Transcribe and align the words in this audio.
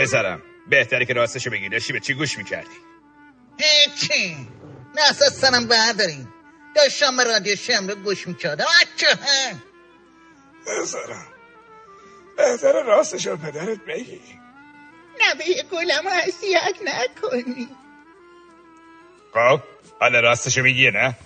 بذارم. 0.00 0.42
بهتره 0.70 1.04
که 1.04 1.12
راستشو 1.12 1.50
بگی. 1.50 1.68
داشتی 1.68 1.92
به 1.92 2.00
چی 2.00 2.14
گوش 2.14 2.38
می‌کردی؟ 2.38 2.76
هیچی. 3.58 4.48
نه 4.94 5.02
اساس 5.10 5.40
سرم 5.40 5.66
برداریم 5.68 6.34
داشتم 6.76 7.16
به 7.16 7.24
رادیو 7.24 7.56
شمرو 7.56 7.94
گوش 7.94 8.26
می‌کردم. 8.28 8.64
اچه. 8.80 9.06
بذارم. 10.66 11.26
بهتره 12.36 12.82
راستشو 12.82 13.36
پدرت 13.36 13.78
بگی. 13.88 14.20
نبه 15.20 15.44
گلم 15.72 16.08
حسیت 16.08 16.76
نکنی. 16.84 17.68
خب 19.34 19.60
حالا 20.00 20.20
راستشو 20.20 20.62
میگی 20.62 20.90
نه؟ 20.90 21.16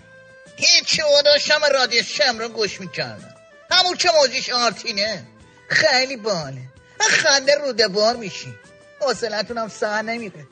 هیچی 0.57 1.03
و 1.03 1.23
داشتم 1.25 1.61
رادیو 1.73 2.03
شم 2.03 2.39
رو 2.39 2.49
گوش 2.49 2.81
می‌کردم. 2.81 3.35
همون 3.71 3.97
که 3.97 4.11
موزیش 4.21 4.51
آرتینه. 4.51 5.27
خیلی 5.69 6.17
باله. 6.17 6.74
خنده 7.11 7.55
روده 7.67 7.89
بار 7.89 8.17
میشی 8.17 8.55
حوصلتون 9.01 9.59
هم 9.59 9.69
سر 9.69 10.03
نمیره. 10.03 10.47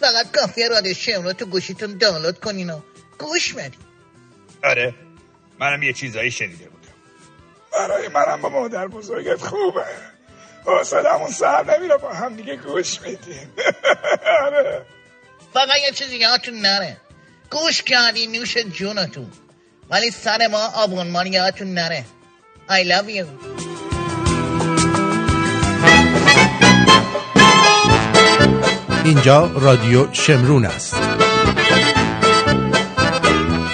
فقط 0.00 0.32
کافیه 0.32 0.68
رادیو 0.68 0.94
شم 0.94 1.22
رو 1.22 1.32
تو 1.32 1.46
گوشیتون 1.46 1.98
دانلود 1.98 2.40
کنین 2.40 2.70
و 2.70 2.80
گوش 3.18 3.52
بدین. 3.52 3.80
آره 4.64 4.94
منم 5.58 5.82
یه 5.82 5.92
چیزایی 5.92 6.30
شنیده 6.30 6.64
بودم. 6.68 6.88
برای 7.72 8.08
منم 8.08 8.42
با 8.42 8.48
مادر 8.48 8.88
بزرگت 8.88 9.40
خوبه. 9.40 9.84
حوصلمون 10.64 11.30
سر 11.30 11.76
نمیره 11.78 11.96
با 11.96 12.12
هم 12.12 12.36
دیگه 12.36 12.56
گوش 12.56 13.00
میدیم 13.02 13.52
آره. 14.46 14.86
فقط 15.54 15.78
یه 15.86 15.90
چیزی 15.92 16.16
یادتون 16.16 16.54
نره. 16.54 16.96
گوش 17.50 17.82
کردی 17.82 18.26
نوش 18.26 18.56
جونتون. 18.58 19.30
ولی 19.90 20.10
سر 20.10 20.46
ما 20.46 20.66
آبونمان 20.74 21.26
یادتون 21.26 21.74
نره. 21.74 22.04
I 22.68 22.84
love 22.84 23.08
you. 23.08 23.69
اینجا 29.04 29.50
رادیو 29.54 30.06
شمرون 30.12 30.64
است. 30.64 30.96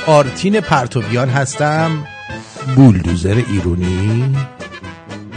آرتین 0.06 0.60
پرتویان 0.60 1.28
هستم. 1.28 2.04
بولدوزر 2.76 3.42
ایرونی. 3.48 4.36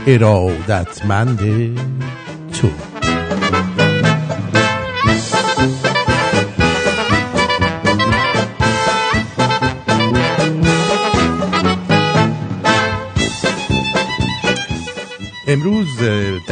ارادتمند 0.07 1.39
تو. 2.53 2.69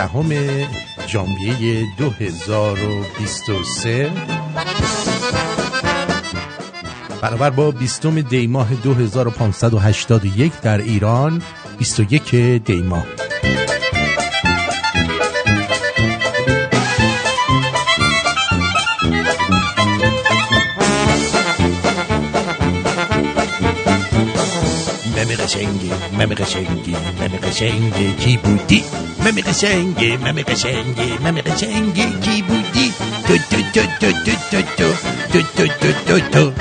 دهم 0.08 0.32
ژانویه 1.08 1.86
2023 1.98 4.12
برابر 7.22 7.50
با 7.50 7.72
بیستم 7.72 8.22
دی 8.22 8.48
ماه 8.48 8.74
2581 8.74 10.54
در 10.62 10.78
ایران 10.78 11.42
21 11.78 12.36
دی 12.36 12.82
ماه 12.82 13.06
ممی 25.18 25.36
قشنگی 25.36 25.92
ممی 26.20 26.36
قشنگی 26.36 26.96
ممی 27.22 27.38
قشنگی. 27.38 28.14
کی 28.14 28.38
بودی؟ 28.38 28.84
ممی 29.28 29.42
قشنگی 29.42 30.18
ممی 30.18 30.44
قشنگی 30.44 31.18
ممی 31.24 31.42
قشنگی 31.42 32.20
کی 32.22 32.42
بودی 32.42 32.94
تو 33.28 33.38
تو 33.38 33.62
تو 33.74 33.82
تو 34.00 34.12
تو 34.12 34.32
تو 34.52 34.92
تو 35.32 35.42
تو 35.54 35.68
تو 35.68 35.92
تو 36.06 36.20
تو 36.20 36.52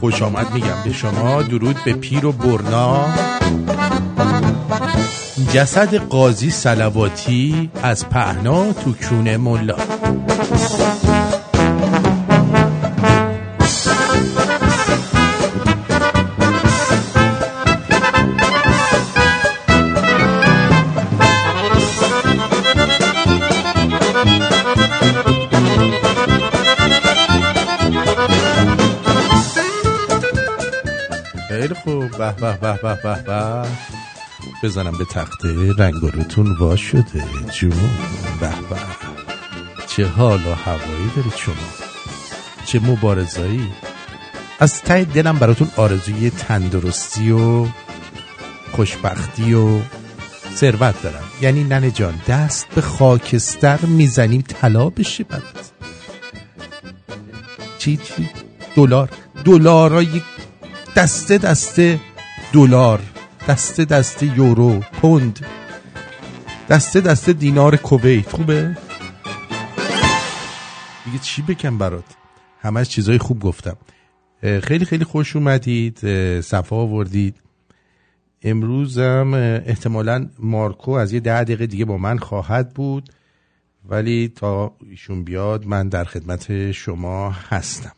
خوش 0.00 0.22
آمد 0.22 0.52
میگم 0.54 0.66
به 0.84 0.92
شما 0.92 1.42
درود 1.42 1.76
به 1.84 1.92
پیر 1.92 2.26
و 2.26 2.32
برنا 2.32 3.14
جسد 5.52 5.94
قاضی 5.94 6.50
سلواتی 6.50 7.70
از 7.82 8.08
پهنا 8.08 8.72
تو 8.72 8.92
کونه 8.92 9.36
ملا 9.36 9.76
به 32.32 32.52
به 32.52 32.72
به 32.82 32.94
به 32.94 32.94
به 33.02 33.22
به 33.22 33.68
بزنم 34.62 34.98
به 34.98 35.04
تخته 35.04 35.72
رنگارتون 35.78 36.56
وا 36.56 36.76
شده 36.76 37.24
جون 37.52 37.90
به 38.40 38.48
به 38.48 38.76
چه 39.86 40.06
حال 40.06 40.40
و 40.46 40.54
هوایی 40.54 41.10
دارید 41.16 41.36
شما 41.36 41.54
چه 42.66 42.80
مبارزایی 42.80 43.70
از 44.60 44.82
ته 44.82 45.04
دلم 45.04 45.38
براتون 45.38 45.70
آرزوی 45.76 46.30
تندرستی 46.30 47.30
و 47.30 47.66
خوشبختی 48.72 49.54
و 49.54 49.80
ثروت 50.56 51.02
دارم 51.02 51.24
یعنی 51.40 51.64
ننه 51.64 51.90
جان 51.90 52.14
دست 52.28 52.66
به 52.74 52.80
خاکستر 52.80 53.78
می‌زنیم 53.86 54.44
طلا 54.48 54.90
بشه 54.90 55.24
برات 55.24 55.70
چی 57.78 57.96
چی 57.96 58.28
دلار 58.76 59.08
دلارای 59.44 60.22
دسته 60.96 61.38
دسته 61.38 62.00
دلار 62.52 63.00
دسته 63.48 63.84
دسته 63.84 64.38
یورو 64.38 64.80
پوند 64.80 65.46
دسته 66.68 67.00
دسته 67.00 67.32
دینار 67.32 67.76
کویت. 67.76 68.30
خوبه؟ 68.30 68.76
دیگه 71.04 71.18
چی 71.22 71.42
بکن 71.42 71.78
برات؟ 71.78 72.04
همش 72.60 72.88
چیزای 72.88 73.18
خوب 73.18 73.40
گفتم. 73.40 73.76
خیلی 74.62 74.84
خیلی 74.84 75.04
خوش 75.04 75.36
اومدید. 75.36 75.98
صفا 76.40 76.76
آوردید. 76.76 77.36
امروزم 78.42 79.34
احتمالا 79.66 80.28
مارکو 80.38 80.90
از 80.90 81.12
یه 81.12 81.20
ده 81.20 81.44
دقیقه 81.44 81.66
دیگه 81.66 81.84
با 81.84 81.98
من 81.98 82.18
خواهد 82.18 82.74
بود. 82.74 83.10
ولی 83.88 84.32
تا 84.36 84.72
ایشون 84.90 85.24
بیاد 85.24 85.66
من 85.66 85.88
در 85.88 86.04
خدمت 86.04 86.72
شما 86.72 87.30
هستم. 87.30 87.92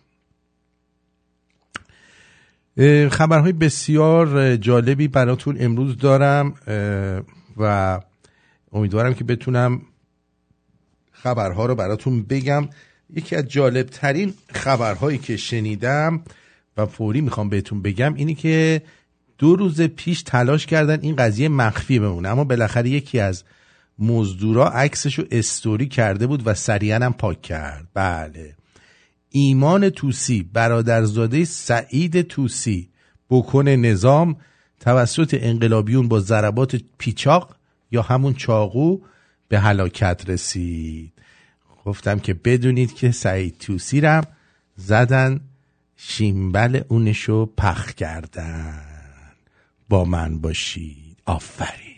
خبرهای 3.11 3.53
بسیار 3.53 4.57
جالبی 4.57 5.09
براتون 5.09 5.57
امروز 5.61 5.99
دارم 5.99 6.55
و 7.57 8.01
امیدوارم 8.73 9.15
که 9.15 9.25
بتونم 9.25 9.83
خبرها 11.13 11.67
رو 11.67 11.75
براتون 11.75 12.23
بگم. 12.23 12.69
یکی 13.15 13.37
از 13.37 13.49
جالب 13.49 13.87
ترین 13.87 14.35
خبرهایی 14.55 15.19
که 15.19 15.37
شنیدم 15.37 16.21
و 16.77 16.87
فوری 16.87 17.21
می‌خوام 17.21 17.49
بهتون 17.49 17.83
بگم 17.83 18.15
اینی 18.15 18.35
که 18.35 18.83
دو 19.39 19.57
روز 19.57 19.81
پیش 19.83 20.23
تلاش 20.23 20.67
کردن 20.67 21.01
این 21.01 21.17
قضیه 21.17 21.49
مخفی 21.49 21.99
بمونه 21.99 22.29
اما 22.29 22.45
بالاخره 22.45 22.91
یکی 22.91 23.21
از 23.21 23.45
مزدورا 23.99 24.69
عکسش 24.69 25.19
رو 25.19 25.25
استوری 25.31 25.89
کرده 25.89 26.27
بود 26.27 26.43
و 26.47 26.55
سریعا 26.55 26.97
هم 26.97 27.13
پاک 27.13 27.43
کرد. 27.43 27.89
بله. 27.95 28.55
ایمان 29.33 29.91
توسی 29.91 30.43
برادرزاده 30.53 31.45
سعید 31.45 32.23
توسی 32.23 32.89
بکن 33.31 33.69
نظام 33.69 34.37
توسط 34.81 35.39
انقلابیون 35.41 36.09
با 36.09 36.21
ضربات 36.21 36.81
پیچاق 36.99 37.57
یا 37.91 38.03
همون 38.03 38.35
چاقو 38.35 38.99
به 39.49 39.61
هلاکت 39.61 40.23
رسید. 40.27 41.13
گفتم 41.85 42.19
که 42.19 42.35
بدونید 42.35 42.95
که 42.95 43.11
سعید 43.11 43.59
توسی 43.59 44.01
رم 44.01 44.25
زدن 44.77 45.41
شیمبل 45.97 46.81
اونشو 46.89 47.47
پخ 47.57 47.95
کردن. 47.95 48.85
با 49.89 50.05
من 50.05 50.39
باشید. 50.39 51.17
آفرین. 51.27 51.93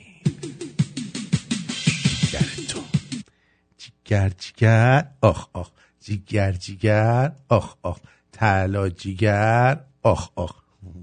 جگر 4.05 4.29
تو. 4.29 5.29
آخ 5.29 5.47
آخ. 5.53 5.71
جگر 6.05 6.53
جگر 6.53 7.33
آخ 7.49 7.75
آخ. 7.83 7.99
تلا 8.33 8.89
جگر 8.89 9.77
آخ 10.03 10.29
آخ. 10.37 10.55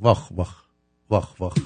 واخ 0.01 0.31
واخ. 0.31 0.63
واخ 1.09 1.39
واخ. 1.39 1.57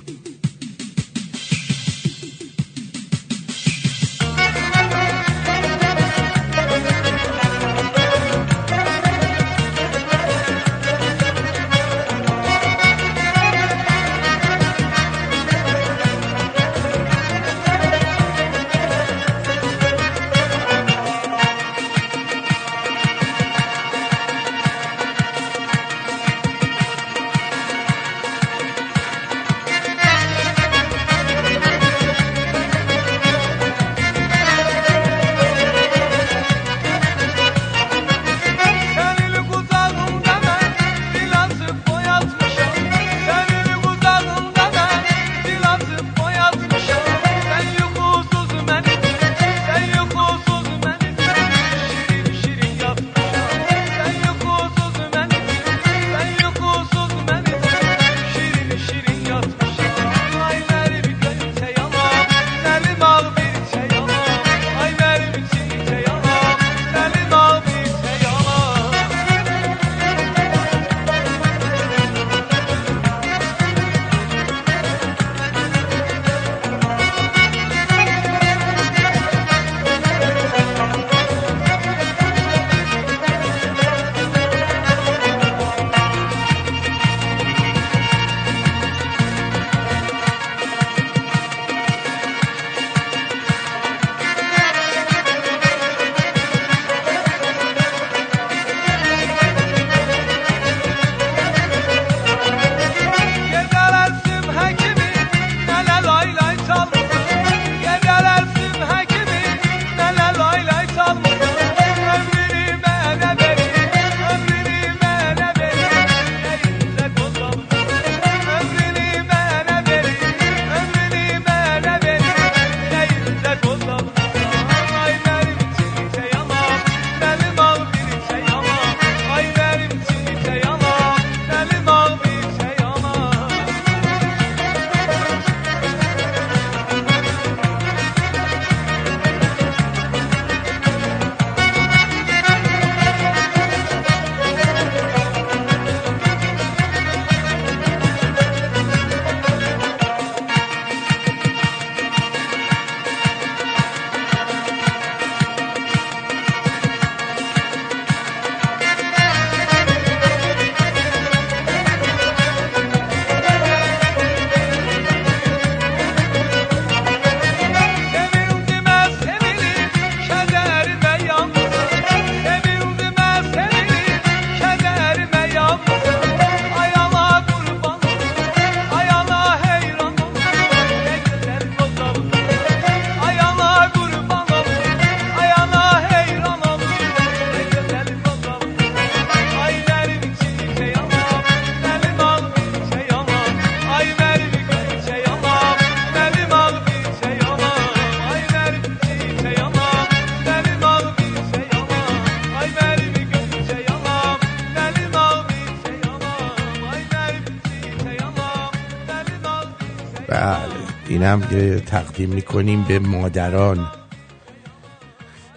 هم 211.36 211.80
تقدیم 211.80 212.30
می‌کنیم 212.30 212.84
به 212.84 213.00
مادران. 213.00 213.92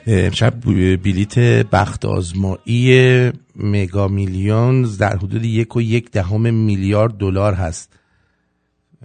امشب 0.06 0.60
بلیت 0.96 1.38
بخت 1.66 2.04
آزمایی 2.04 3.32
مگا 3.56 4.08
میلیون 4.08 4.82
در 4.82 5.16
حدود 5.16 5.44
یک 5.44 5.76
و 5.76 5.82
یک 5.82 6.10
دهم 6.10 6.54
میلیارد 6.54 7.12
دلار 7.12 7.54
هست. 7.54 7.98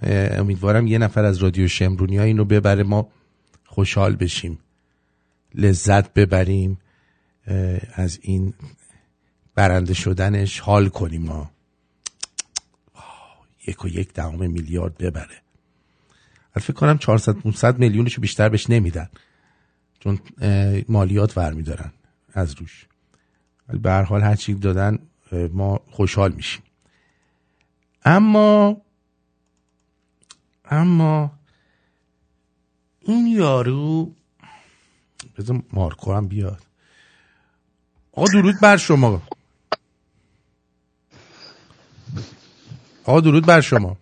امیدوارم 0.02 0.88
یه 0.88 0.98
نفر 0.98 1.26
از 1.26 1.38
رادیو 1.38 1.68
شمرونی 1.68 2.18
ها 2.18 2.24
این 2.24 2.38
رو 2.38 2.46
ببره. 2.46 2.84
ما 2.84 3.08
خوشحال 3.66 4.16
بشیم. 4.16 4.60
لذت 5.56 6.14
ببریم. 6.14 6.78
از 7.94 8.20
این 8.22 8.54
برنده 9.56 9.94
شدنش 9.94 10.60
حال 10.60 10.90
کنیم 10.90 11.22
ما. 11.22 11.52
یک 13.68 13.86
و 13.86 13.88
یک 13.88 14.14
دهم 14.14 14.52
میلیارد 14.52 14.98
ببره. 14.98 15.43
فکر 16.62 16.74
کنم 16.74 16.98
400 16.98 17.34
500 17.34 17.80
میلیونشو 17.80 18.22
بیشتر 18.22 18.50
بهش 18.50 18.70
نمیدن. 18.70 19.10
چون 20.00 20.20
مالیات 20.90 21.38
ور 21.38 21.92
از 22.34 22.54
روش. 22.54 22.88
ولی 23.70 23.80
به 23.80 23.92
هر 23.92 24.04
حال 24.04 24.22
هر 24.22 24.36
چی 24.36 24.54
دادن 24.54 25.00
ما 25.52 25.80
خوشحال 25.92 26.32
میشیم. 26.32 26.64
اما 28.06 28.82
اما 30.66 31.32
این 33.00 33.28
یارو 33.28 34.16
بذار 35.38 35.64
مارکو 35.74 36.14
هم 36.14 36.28
بیاد. 36.28 36.64
آقا 38.12 38.28
درود 38.34 38.60
بر 38.62 38.78
شما. 38.78 39.22
آقا 43.04 43.20
درود 43.20 43.46
بر 43.46 43.62
شما. 43.62 43.98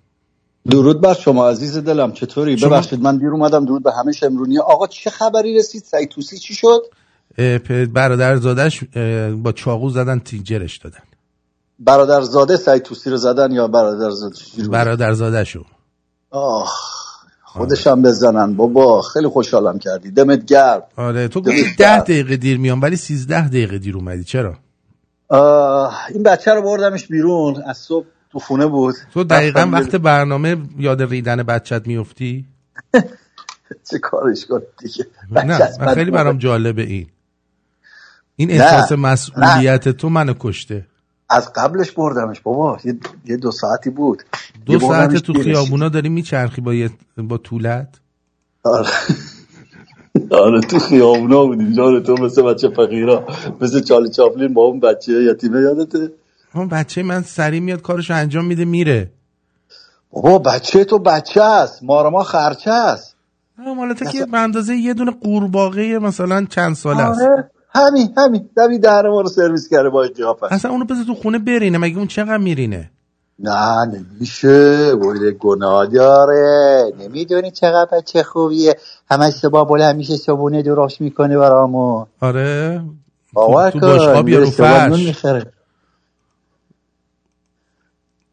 درود 0.69 1.01
بر 1.01 1.13
شما 1.13 1.49
عزیز 1.49 1.77
دلم. 1.77 2.11
چطوری؟ 2.11 2.57
شما... 2.57 2.69
ببخشید 2.69 3.01
من 3.01 3.17
دیر 3.17 3.29
اومدم. 3.29 3.65
درود 3.65 3.83
به 3.83 3.91
همه 3.91 4.11
شمرونی. 4.11 4.59
آقا 4.59 4.87
چه 4.87 5.09
خبری 5.09 5.57
رسید؟ 5.57 5.83
سیتوسی 5.83 6.37
چی 6.37 6.53
شد؟ 6.53 6.81
برادر 7.93 8.35
زادش 8.35 8.83
با 9.43 9.51
چاقو 9.51 9.89
زدن 9.89 10.19
تیجرش 10.19 10.77
دادن. 10.77 10.99
برادر 11.79 12.21
زاده 12.21 12.57
سیتوسی 12.57 13.09
رو 13.09 13.17
زدن 13.17 13.51
یا 13.51 13.67
برادر 13.67 14.09
زاده 14.09 14.35
برادر 14.69 15.13
زاده 15.13 15.43
شو 15.43 15.63
آه 16.29 16.71
خودشم 17.43 18.01
بزنن. 18.01 18.55
بابا 18.55 19.01
خیلی 19.01 19.27
خوشحالم 19.27 19.79
کردی. 19.79 20.11
دمت 20.11 20.45
گرم. 20.45 20.83
آره 20.97 21.27
تو 21.27 21.41
گفتی 21.41 21.75
ده 21.77 21.99
دقیقه 21.99 22.37
دیر 22.37 22.57
میام 22.57 22.81
ولی 22.81 22.95
سیزده 22.95 23.47
دقیقه 23.47 23.77
دیر 23.77 23.95
اومدی. 23.95 24.23
چرا؟ 24.23 24.55
این 26.09 26.23
بچه 26.23 26.53
رو 26.53 26.61
بردمش 26.61 27.07
بیرون. 27.07 27.63
از 27.65 27.77
صبح 27.77 28.05
تو 28.31 28.39
خونه 28.39 28.67
بود. 28.67 28.95
تو 29.13 29.23
دقیقا 29.23 29.69
وقت 29.73 29.95
برنامه 29.95 30.57
یاد 30.79 31.01
ریدن 31.01 31.43
بچت 31.43 31.87
میفتی 31.87 32.45
چه 33.91 33.99
کارش 33.99 34.45
کن 34.45 34.61
دیگه؟ 34.79 35.07
نه 35.31 35.93
خیلی 35.93 36.11
برام 36.11 36.37
جالبه 36.37 36.81
این. 36.81 37.07
این 38.35 38.51
احساس 38.51 38.91
مسئولیت 38.91 39.89
تو 39.89 40.09
منو 40.09 40.33
کشته. 40.39 40.85
از 41.29 41.53
قبلش 41.53 41.91
بردمش 41.91 42.39
بابا. 42.41 42.77
یه, 43.25 43.37
دو 43.37 43.51
ساعتی 43.51 43.89
بود. 43.89 44.23
دو 44.65 44.79
ساعت 44.79 45.15
تو 45.15 45.33
خیابونا 45.33 45.89
داری 45.89 46.09
میچرخی 46.09 46.61
با, 46.61 46.89
با 47.17 47.37
طولت 47.37 47.99
آره. 48.63 48.89
آره 50.43 50.61
تو 50.61 50.79
خیابونا 50.79 51.45
بودیم. 51.45 51.73
جان 51.73 52.03
تو 52.03 52.13
مثل 52.13 52.41
بچه 52.41 52.69
فقیرا. 52.69 53.27
مثل 53.61 53.81
چالی 53.81 54.09
چاپلین 54.09 54.53
با 54.53 54.61
اون 54.61 54.79
بچه 54.79 55.23
یتیمه 55.23 55.61
یادته؟ 55.61 56.11
اون 56.55 56.67
بچه 56.67 57.03
من 57.03 57.21
سری 57.23 57.59
میاد 57.59 57.81
کارشو 57.81 58.13
انجام 58.13 58.45
میده 58.45 58.65
میره. 58.65 59.11
بابا 60.11 60.39
بچه 60.39 60.83
تو 60.83 60.99
بچه 60.99 61.41
است. 61.43 61.83
ما 61.83 62.09
ما 62.09 62.23
خرچه 62.23 62.71
است. 62.71 63.15
مالتا 63.77 64.05
که 64.05 64.25
به 64.25 64.37
اندازه 64.37 64.75
یه 64.75 64.93
دونه 64.93 65.11
قورباغه 65.11 65.99
مثلا 65.99 66.45
چند 66.49 66.75
ساله 66.75 67.03
است. 67.03 67.21
آره. 67.21 67.51
همین 67.75 68.13
همین. 68.17 68.49
دوی 68.57 68.79
دهن 68.79 69.07
ما 69.07 69.21
رو 69.21 69.29
سرویس 69.29 69.67
کرده 69.69 69.89
با 69.89 70.01
قیافه 70.17 70.53
اصلا 70.53 70.71
اونو 70.71 70.85
بذار 70.85 71.03
تو 71.03 71.15
خونه 71.15 71.39
برینه 71.39 71.77
مگه 71.77 71.97
اون 71.97 72.07
چقدر 72.07 72.37
میرینه؟ 72.37 72.91
نه 73.39 73.85
نمیشه. 73.85 74.95
بوده 74.95 75.31
گناه 75.31 75.85
داره. 75.85 76.83
نمی‌دونی 76.99 77.51
چقدر 77.51 77.97
بچه 77.97 78.23
خوبیه. 78.23 78.75
همش 79.11 79.33
صبح 79.33 79.69
بلند 79.69 79.95
میشه 79.95 80.15
صبونه 80.17 80.61
درست 80.61 81.01
می‌کنه 81.01 81.37
برامو 81.37 82.05
آره. 82.21 82.81
تو, 83.33 83.69
تو 83.71 83.79
باشقاب 83.79 84.29
یا 84.29 84.39
رو 84.39 84.45
فرش. 84.45 85.43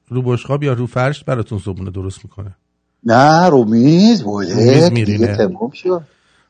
رو 0.08 0.22
باشقاب 0.22 0.62
یا 0.62 0.72
رو 0.72 0.86
فرش 0.86 1.24
براتون 1.24 1.58
صبونه 1.58 1.90
درست 1.90 2.24
می‌کنه. 2.24 2.56
نه 3.04 3.48
رو 3.48 3.64
میز 3.64 4.22
بوده 4.22 4.54
میز 4.54 4.92
میرینه. 4.92 5.36
تموم 5.36 5.70
شد. 5.70 6.02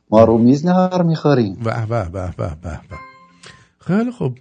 ما 0.09 0.23
رو 0.23 0.37
میز 0.37 0.65
نهار 0.65 1.03
می‌خوریم. 1.03 1.55
به 1.55 1.85
به 1.85 2.09
به 2.09 2.33
به 2.37 2.55
به 2.61 2.79
خیلی 3.79 4.11
خوب. 4.11 4.37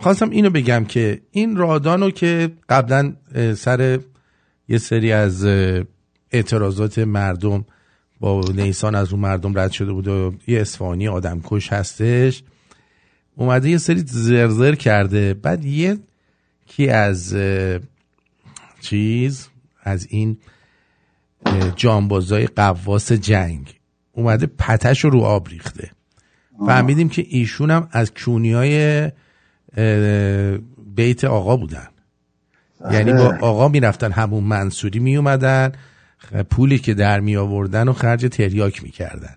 خواستم 0.00 0.30
اینو 0.30 0.50
بگم 0.50 0.84
که 0.84 1.20
این 1.30 1.56
رادانو 1.56 2.10
که 2.10 2.52
قبلا 2.68 3.12
سر 3.56 4.00
یه 4.68 4.78
سری 4.78 5.12
از 5.12 5.44
اعتراضات 6.32 6.98
مردم 6.98 7.64
با 8.20 8.44
نیسان 8.54 8.94
از 8.94 9.12
اون 9.12 9.20
مردم 9.20 9.58
رد 9.58 9.70
شده 9.70 9.92
بود 9.92 10.08
و 10.08 10.34
یه 10.46 10.60
اسفانی 10.60 11.08
آدم 11.08 11.40
کش 11.44 11.72
هستش 11.72 12.42
اومده 13.36 13.70
یه 13.70 13.78
سری 13.78 14.02
زرزر 14.06 14.74
کرده 14.74 15.34
بعد 15.34 15.64
یه 15.64 15.98
کی 16.66 16.88
از 16.88 17.36
چیز 18.80 19.48
از 19.82 20.06
این 20.10 20.38
جانبازای 21.76 22.46
قواس 22.46 23.12
جنگ. 23.12 23.80
اومده 24.12 24.46
پتش 24.46 25.04
رو 25.04 25.10
رو 25.10 25.20
آب 25.20 25.48
ریخته. 25.48 25.90
فهمیدیم 26.66 27.08
که 27.08 27.26
ایشون 27.28 27.70
هم 27.70 27.88
از 27.92 28.12
کونی 28.14 28.52
های 28.52 29.10
بیت 30.94 31.24
آقا 31.24 31.56
بودن. 31.56 31.88
یعنی 32.92 33.12
با 33.12 33.38
آقا 33.40 33.68
می‌رفتن 33.68 34.12
همون 34.12 34.44
منصوری 34.44 34.98
می 34.98 35.16
اومدن 35.16 35.72
پولی 36.50 36.78
که 36.78 36.94
در 36.94 37.20
می 37.20 37.36
آوردن 37.36 37.88
و 37.88 37.92
خرج 37.92 38.26
تریاک 38.26 38.82
می‌کردن. 38.82 39.34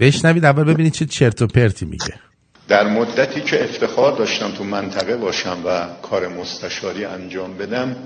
بشنوید 0.00 0.44
اول 0.44 0.64
ببینید 0.64 0.92
چه 0.92 1.06
چرت 1.06 1.42
و 1.42 1.46
پرتی 1.46 1.84
میگه. 1.84 2.14
در 2.70 2.88
مدتی 2.88 3.40
که 3.40 3.64
افتخار 3.64 4.16
داشتم 4.16 4.50
تو 4.50 4.64
منطقه 4.64 5.16
باشم 5.16 5.58
و 5.66 5.86
کار 6.02 6.28
مستشاری 6.28 7.04
انجام 7.04 7.56
بدم 7.56 7.96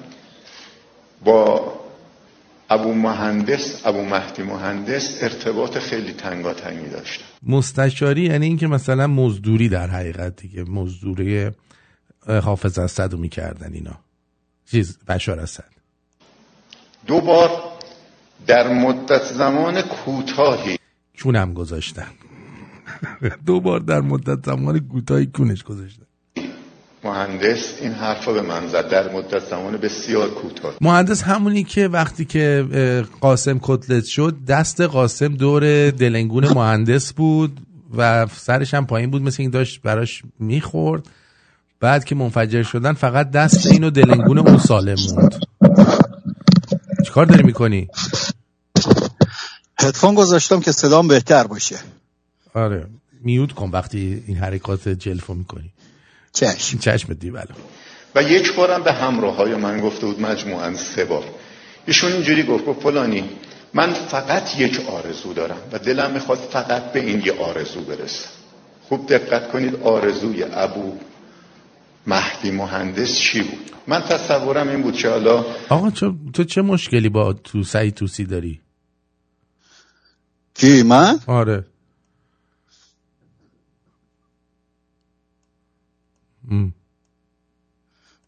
با 1.24 1.72
ابو 2.70 2.94
مهندس 2.94 3.86
ابو 3.86 4.04
مهدی 4.04 4.42
مهندس 4.42 5.22
ارتباط 5.22 5.78
خیلی 5.78 6.12
تنگاتنگی 6.12 6.88
داشتم. 6.88 7.24
مستشاری 7.42 8.22
یعنی 8.22 8.46
اینکه 8.46 8.66
مثلا 8.66 9.06
مزدوری 9.06 9.68
در 9.68 9.86
حقیقت 9.86 10.36
دیگه 10.36 10.64
مزدوری 10.64 11.50
حافظ 12.26 12.78
اسد 12.78 13.12
رو 13.12 13.18
می‌کردن 13.18 13.72
اینا. 13.72 13.98
چیز 14.70 14.98
بشار 15.08 15.40
اسد 15.40 15.64
دو 17.06 17.20
بار 17.20 17.50
در 18.46 18.68
مدت 18.68 19.24
زمان 19.24 19.82
کوتاهی 19.82 20.78
کونم 21.22 21.54
گذاشتن 21.54 22.08
دو 23.46 23.60
بار 23.60 23.80
در 23.80 24.00
مدت 24.00 24.46
زمان 24.46 24.80
کوتاهی 24.80 25.26
کونش 25.26 25.62
گذاشتن 25.62 26.04
مهندس 27.04 27.74
این 27.80 27.92
حرفا 27.92 28.32
به 28.32 28.42
من 28.42 28.68
زد. 28.68 28.88
در 28.88 29.12
مدت 29.12 29.44
زمان 29.50 29.76
بسیار 29.76 30.30
کوتاه. 30.30 30.74
مهندس 30.80 31.22
همونی 31.22 31.64
که 31.64 31.88
وقتی 31.88 32.24
که 32.24 32.66
قاسم 33.20 33.58
کتلت 33.62 34.04
شد 34.04 34.36
دست 34.48 34.80
قاسم 34.80 35.28
دور 35.34 35.90
دلنگون 35.90 36.48
مهندس 36.48 37.12
بود 37.12 37.60
و 37.96 38.26
سرش 38.26 38.74
هم 38.74 38.86
پایین 38.86 39.10
بود 39.10 39.22
مثل 39.22 39.42
این 39.42 39.50
داشت 39.50 39.82
براش 39.82 40.22
می‌خورد. 40.38 41.08
بعد 41.80 42.04
که 42.04 42.14
منفجر 42.14 42.62
شدن 42.62 42.92
فقط 42.92 43.30
دست 43.30 43.66
اینو 43.66 43.90
دلنگون 43.90 44.38
اون 44.38 44.58
سالم 44.58 44.96
موند 45.08 45.34
چیکار 47.04 47.26
داری 47.26 47.42
می‌کنی؟ 47.42 47.88
هدفون 49.78 50.14
گذاشتم 50.14 50.60
که 50.60 50.72
صدام 50.72 51.08
بهتر 51.08 51.46
باشه. 51.46 51.76
آره. 52.54 52.86
میوت 53.20 53.52
کن 53.52 53.70
وقتی 53.70 54.22
این 54.26 54.36
حرکات 54.36 54.88
جلفو 54.88 55.34
می‌کنی. 55.34 55.70
چشم. 56.32 56.78
چشم 56.78 57.14
دی 57.14 57.30
بله. 57.30 57.48
و 58.14 58.22
یک 58.22 58.54
بارم 58.54 58.82
به 58.82 58.92
همراه 58.92 59.36
های 59.36 59.54
من 59.54 59.80
گفته 59.80 60.06
بود 60.06 60.20
مجموعا 60.20 60.74
سه 60.74 61.04
بار. 61.04 61.24
ایشون 61.86 62.12
اینجوری 62.12 62.42
گفت 62.42 62.64
گفت 62.64 62.80
فلانی 62.80 63.24
من 63.74 63.92
فقط 63.92 64.60
یک 64.60 64.80
آرزو 64.80 65.32
دارم 65.32 65.58
و 65.72 65.78
دلم 65.78 66.10
می‌خواد 66.10 66.38
فقط 66.38 66.92
به 66.92 67.00
این 67.00 67.22
یه 67.26 67.32
آرزو 67.32 67.80
برسم. 67.80 68.28
خوب 68.88 69.06
دقت 69.08 69.52
کنید 69.52 69.76
آرزوی 69.82 70.42
ابو 70.42 70.98
مهدی 72.06 72.50
مهندس 72.50 73.18
چی 73.18 73.42
بود؟ 73.42 73.70
من 73.86 74.00
تصورم 74.00 74.68
این 74.68 74.82
بود 74.82 74.94
که 74.94 75.08
حالا 75.08 75.44
آقا 75.68 75.90
تو 76.32 76.44
چه 76.44 76.62
مشکلی 76.62 77.08
با 77.08 77.32
تو 77.32 77.62
سعی 77.62 77.90
توسی 77.90 78.24
داری؟ 78.24 78.60
کی 80.54 80.82
من؟ 80.82 81.18
آره. 81.26 81.64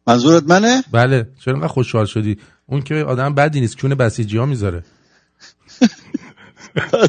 منظورت 0.07 0.43
منه؟ 0.47 0.85
بله. 0.93 1.27
چرا 1.45 1.55
انقدر 1.55 1.69
خوشحال 1.69 2.07
شدی؟ 2.07 2.39
اون 2.67 2.83
که 2.83 2.95
آدم 2.95 3.35
بدی 3.35 3.61
نیست 3.61 3.81
کون 3.81 3.95
بسیجی 3.95 4.39
ها 4.39 4.47
می‌ذاره؟ 4.47 4.85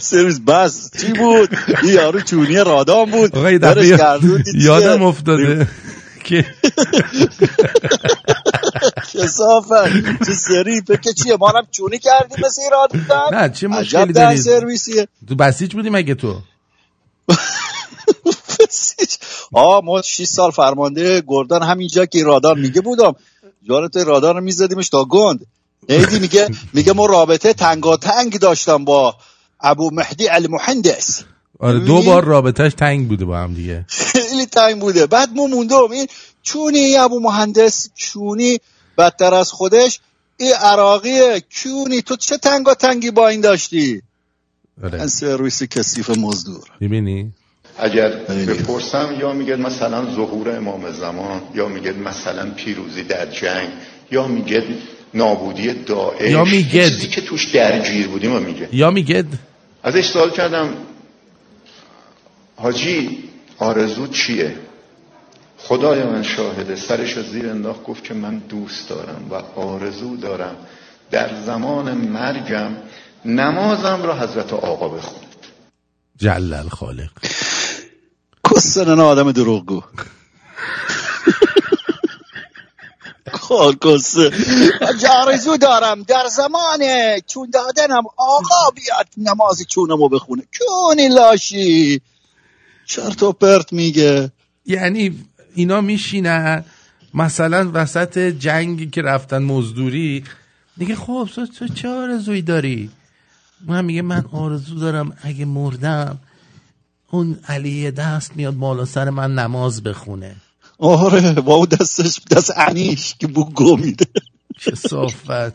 سرویس 0.02 0.40
بس. 0.40 0.92
چی 1.02 1.14
بود؟ 1.14 1.50
این 1.84 1.94
یارو 1.94 2.22
چونی 2.22 2.56
رادان 2.56 3.12
بود. 3.12 3.36
آقا 3.36 3.52
یه 3.52 3.58
دفعه؟ 3.58 3.86
یادم 4.56 5.04
افتاده 5.04 5.68
که 6.24 6.46
کسافت. 9.14 10.26
چه 10.26 10.34
سری؟ 10.34 10.82
فکر 10.82 11.12
چیه؟ 11.12 11.38
ما 11.40 11.50
هم 11.50 11.68
چونی 11.72 12.00
کردیم 12.00 12.38
مثل 12.46 12.62
این 12.62 12.72
رادان 12.72 13.42
نه 13.42 13.50
چه 13.50 13.68
مشکلی 13.68 14.14
داری 14.14 14.38
سرویسیه. 14.38 15.08
تو 15.28 15.36
بسیج 15.36 15.74
بودی 15.74 15.90
مگه 15.90 16.16
تو؟ 16.16 16.42
آه 19.54 19.82
ما 19.84 20.02
6 20.02 20.24
سال 20.24 20.52
فرمانده 20.52 21.24
گردان 21.28 21.64
همینجا 21.64 22.06
که 22.06 22.24
رادار 22.24 22.56
میگه 22.56 22.82
بودم. 22.82 23.16
یارت 23.64 23.98
رادار 23.98 24.36
رو 24.36 24.42
میزدیمش 24.42 24.90
تا 24.90 25.06
گند. 25.06 25.46
هیدی 25.90 26.20
میگه 26.20 26.50
میگه 26.74 26.94
ما 26.94 27.06
رابطه 27.06 27.54
تنگاتنگ 27.54 28.40
داشتم 28.40 28.86
با 28.86 29.16
ابو 29.62 29.90
مهدی 29.94 30.30
المهندس. 30.30 31.24
آره 31.60 31.80
دو 31.80 32.02
بار 32.02 32.24
رابطهش 32.24 32.74
تنگ 32.74 33.08
بوده 33.08 33.26
با 33.26 33.38
هم 33.38 33.54
دیگه. 33.54 33.86
خیلی 33.88 34.46
تنگ 34.46 34.80
بوده. 34.80 35.06
بعد 35.06 35.30
ما 35.36 35.48
موندم 35.48 35.92
این 35.92 36.08
چونی 36.44 36.98
ابو 36.98 37.20
مهندس 37.20 37.90
چونی 37.96 38.60
بدتر 38.98 39.34
از 39.34 39.52
خودش 39.52 40.00
این 40.38 40.54
عراقیه 40.54 41.44
چونی 41.50 42.02
تو 42.02 42.16
چه 42.16 42.38
تنگا 42.38 42.74
تنگی 42.74 43.12
با 43.12 43.28
این 43.28 43.42
داشتی؟ 43.42 44.02
آره. 44.84 45.08
سرویس 45.08 45.64
کثیف 45.64 46.10
مزدور. 46.10 46.64
می‌بینی؟ 46.80 47.34
اگر 47.80 48.26
خیلی. 48.28 48.46
بپرسم 48.46 49.16
یا 49.20 49.34
میگه 49.34 49.56
مثلا 49.56 50.06
ظهور 50.16 50.56
امام 50.58 50.92
زمان 50.92 51.42
یا 51.56 51.68
میگه 51.68 51.92
مثلا 51.94 52.50
پیروزی 52.52 53.04
در 53.04 53.26
جنگ 53.26 53.70
یا 54.12 54.28
میگه 54.28 54.64
نابودی 55.14 55.74
داعش 55.74 56.32
یا 56.32 56.44
میگه- 56.44 56.90
چیزی 56.90 57.08
که 57.08 57.22
توش 57.22 57.46
درگیر 57.46 58.08
بودیم 58.08 58.34
و 58.34 58.40
میگه. 58.40 58.70
یا 58.72 58.92
میگه 58.92 59.24
ازش 59.84 60.06
سوال 60.10 60.30
کردم 60.32 60.70
حاجی 62.56 63.24
آرزو 63.58 64.08
چیه؟ 64.08 64.56
خدای 65.58 66.04
من 66.04 66.24
شاهده 66.24 66.76
سرش 66.76 67.18
از 67.18 67.26
زیر 67.26 67.50
انداخت 67.50 67.84
گفت 67.84 68.04
که 68.04 68.14
من 68.14 68.38
دوست 68.38 68.90
دارم 68.90 69.28
و 69.32 69.60
آرزو 69.60 70.18
دارم 70.18 70.56
در 71.12 71.30
زمان 71.46 71.92
مرگم 71.92 72.72
نمازم 73.26 74.04
را 74.04 74.20
حضرت 74.20 74.54
آقا 74.54 74.90
بخوند 74.90 75.26
جل 76.18 76.54
الخالق 76.54 77.10
کسنن 78.58 79.00
آدم 79.00 79.32
دروغگو. 79.32 79.84
کار 83.32 83.76
کسه 83.76 84.32
آرزو 85.10 85.58
دارم. 85.58 86.04
در 86.04 86.28
زمان 86.32 86.80
چون 87.28 87.50
دادنم 87.50 88.04
آقا 88.18 88.72
بیاد 88.76 89.08
نماز 89.18 89.64
چونمو 89.70 90.10
بخونه. 90.10 90.44
کونی 90.58 91.08
لاشی؟ 91.08 92.02
چرت 92.86 93.24
و 93.24 93.32
پرت 93.32 93.74
میگه. 93.74 94.32
یعنی 94.66 95.26
اینا 95.56 95.82
میشینن 95.82 96.66
مثلا 97.14 97.72
وسط 97.74 98.18
جنگی 98.18 98.90
که 98.90 99.02
رفتن 99.02 99.44
مزدوری 99.44 100.24
دیگه 100.78 100.96
خب 100.96 101.30
تو, 101.36 101.46
تو 101.46 101.68
چه 101.68 101.90
آرزویی 101.90 102.42
داری؟ 102.42 102.90
من 103.68 103.86
میگه 103.86 104.02
من 104.02 104.26
آرزو 104.32 104.80
دارم 104.80 105.18
اگه 105.24 105.46
مردم 105.46 106.20
اون 107.12 107.40
علی 107.48 107.92
دست 107.92 108.32
میاد 108.36 108.54
بالا 108.54 108.86
سر 108.86 109.10
من 109.10 109.36
نماز 109.36 109.84
بخونه. 109.84 110.36
آره 110.80 111.32
با 111.32 111.56
اون 111.56 111.68
دستش 111.80 112.22
دست 112.32 112.54
انیش 112.58 113.16
که 113.20 113.28
بو 113.28 113.46
گو 113.46 113.78
میده. 113.78 114.06
چه 114.60 114.76
صافت 114.76 115.54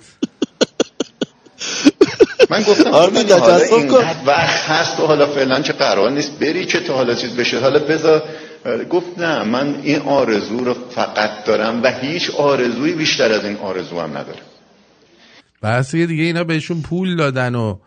من 2.50 2.62
گفتم 2.62 2.90
خدا 2.92 3.38
حالا. 3.38 3.56
اینقدر 3.56 4.16
وقت 4.26 4.64
هست 4.64 5.00
و 5.00 5.06
حالا 5.06 5.26
فعلا 5.26 5.62
که 5.62 5.72
قرار 5.72 6.10
نیست 6.10 6.38
بری 6.38 6.66
که 6.66 6.80
تا 6.80 6.94
حالا 6.94 7.14
چیز 7.14 7.36
بشه. 7.36 7.60
حالا 7.60 7.78
بذار 7.78 8.22
گفت 8.90 9.18
نه 9.18 9.44
من 9.44 9.80
این 9.82 10.00
آرزو 10.00 10.64
رو 10.64 10.74
فقط 10.94 11.44
دارم 11.44 11.82
و 11.82 11.92
هیچ 12.00 12.30
آرزویی 12.30 12.94
بیشتر 12.94 13.32
از 13.32 13.44
این 13.44 13.56
آرزو 13.56 14.00
هم 14.00 14.10
ندارم. 14.10 14.46
بس 15.62 15.94
دیگه 15.94 16.22
اینا 16.22 16.44
بهشون 16.44 16.82
پول 16.82 17.16
دادن 17.16 17.54
و 17.54 17.78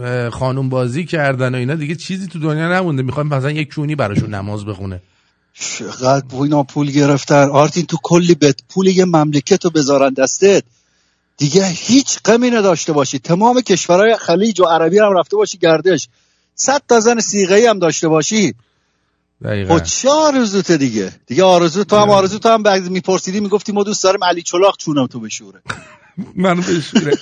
اه، 0.00 0.30
خانوم 0.30 0.68
بازی 0.68 1.04
کردن 1.04 1.54
و 1.54 1.58
اینا 1.58 1.74
دیگه 1.74 1.94
چیزی 1.94 2.26
تو 2.26 2.38
دنیا 2.38 2.72
نمونده. 2.72 3.02
می‌خوام 3.02 3.26
مثلا 3.26 3.50
یک 3.50 3.74
کونی 3.74 3.94
براشون 3.94 4.34
نماز 4.34 4.64
بخونه. 4.64 5.02
چقدر 5.54 6.24
اینا 6.32 6.62
پول 6.62 6.90
گرفتن. 6.90 7.48
آرتین 7.50 7.86
تو 7.86 7.96
کلی 8.02 8.34
بت 8.34 8.60
پول 8.68 8.86
یه 8.86 9.04
مملکت 9.04 9.64
رو 9.64 9.70
بذارن 9.70 10.12
دستت. 10.12 10.64
دیگه 11.36 11.66
هیچ 11.66 12.18
غمی 12.24 12.50
نداشته 12.50 12.92
باشی. 12.92 13.18
تمام 13.18 13.60
کشورهای 13.60 14.16
خلیج 14.16 14.60
و 14.60 14.64
عربی 14.64 14.98
هم 14.98 15.18
رفته 15.18 15.36
باشی 15.36 15.58
گردش. 15.58 16.08
صد 16.54 16.82
تا 16.88 17.00
زن 17.00 17.20
سیغه 17.20 17.70
هم 17.70 17.78
داشته 17.78 18.08
باشی. 18.08 18.54
دقیقا. 19.44 19.78
خب 19.78 19.84
چه 19.84 20.10
آرزوت 20.10 20.72
دیگه؟ 20.72 21.12
دیگه 21.26 21.44
آرزو 21.44 21.84
تو 21.84 21.96
هم 21.96 22.10
آرزو 22.10 22.38
تو 22.38 22.48
هم 22.48 22.62
بعد 22.62 22.90
میپرسیدی 22.90 23.40
می‌گفتی 23.40 23.72
ما 23.72 23.82
دوست 23.82 24.04
داریم 24.04 24.24
علی 24.24 24.42
چلاق 24.42 24.76
چونم 24.76 25.06
تو 25.06 25.20
بشوره. 25.20 25.62
منو 26.36 26.62
بشوره. 26.62 27.12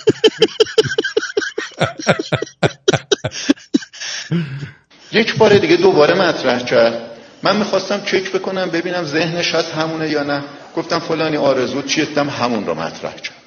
یک 5.11 5.37
بار 5.37 5.57
دیگه 5.57 5.77
دوباره 5.77 6.13
مطرح 6.15 6.63
کرد. 6.63 7.11
من 7.43 7.57
می‌خواستم 7.57 8.01
چک 8.05 8.31
بکنم 8.31 8.69
ببینم 8.69 9.03
ذهنش 9.03 9.55
هست 9.55 9.71
همونه 9.71 10.09
یا 10.09 10.23
نه. 10.23 10.43
گفتم 10.75 10.99
فلانی 10.99 11.37
آرزو 11.37 11.81
چیه؟ 11.81 12.05
دیدم 12.05 12.29
همون 12.29 12.65
رو 12.65 12.73
مطرح 12.73 13.15
کرد. 13.15 13.43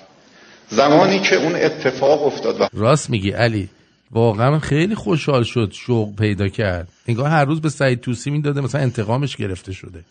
زمانی 0.69 1.19
که 1.19 1.37
اون 1.37 1.55
اتفاق 1.57 2.27
افتاد 2.27 2.61
و 2.61 2.69
راست 2.73 3.11
میگی 3.11 3.31
علی. 3.31 3.69
واقعا 4.11 4.59
خیلی 4.59 4.95
خوشحال 4.95 5.43
شد 5.43 5.73
شوق 5.73 6.17
پیدا 6.17 6.49
کرد. 6.49 6.89
انگار 7.07 7.31
هر 7.31 7.45
روز 7.45 7.61
به 7.61 7.69
سعید 7.69 8.01
توسی 8.01 8.31
می‌داده 8.31 8.61
مثلا 8.61 8.81
انتقامش 8.81 9.37
گرفته 9.37 9.73
شده. 9.73 10.05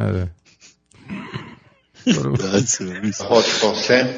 آره. 0.00 0.28
حاج 3.28 3.44
قاسم 3.62 4.08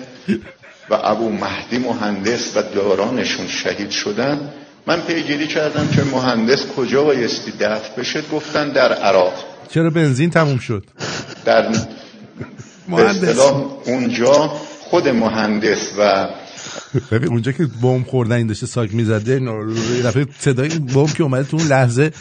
و 0.90 0.94
ابو 0.94 1.30
مهدی 1.30 1.78
مهندس 1.78 2.56
و 2.56 2.62
دارانشون 2.62 3.48
شهید 3.48 3.90
شدن. 3.90 4.52
من 4.86 5.00
پیگیری 5.00 5.46
کردم 5.46 5.88
که 5.88 6.02
مهندس 6.02 6.66
کجا 6.66 7.04
بایستی 7.04 7.50
دفن 7.50 8.00
بشه؟ 8.02 8.22
گفتن 8.32 8.68
در 8.68 8.92
عراق. 8.92 9.32
چرا 9.70 9.90
بنزین 9.90 10.30
تموم 10.30 10.58
شد؟ 10.58 10.84
در 11.44 11.68
مهندس. 12.88 13.38
اونجا 13.86 14.52
خود 14.80 15.08
مهندس 15.08 15.92
و 15.98 16.28
ببین 17.10 17.28
اونجا 17.28 17.52
که 17.52 17.66
بمب 17.82 18.06
خوردن 18.06 18.36
این 18.36 18.46
داشته 18.46 18.66
ساک 18.66 18.94
می‌زده 18.94 19.40
یه 19.96 20.02
دفعه 20.02 20.26
صدای 20.38 20.68
بمب 20.68 21.12
که 21.12 21.22
اومده 21.22 21.44
تو 21.44 21.56
اون 21.56 21.66
لحظه 21.66 22.12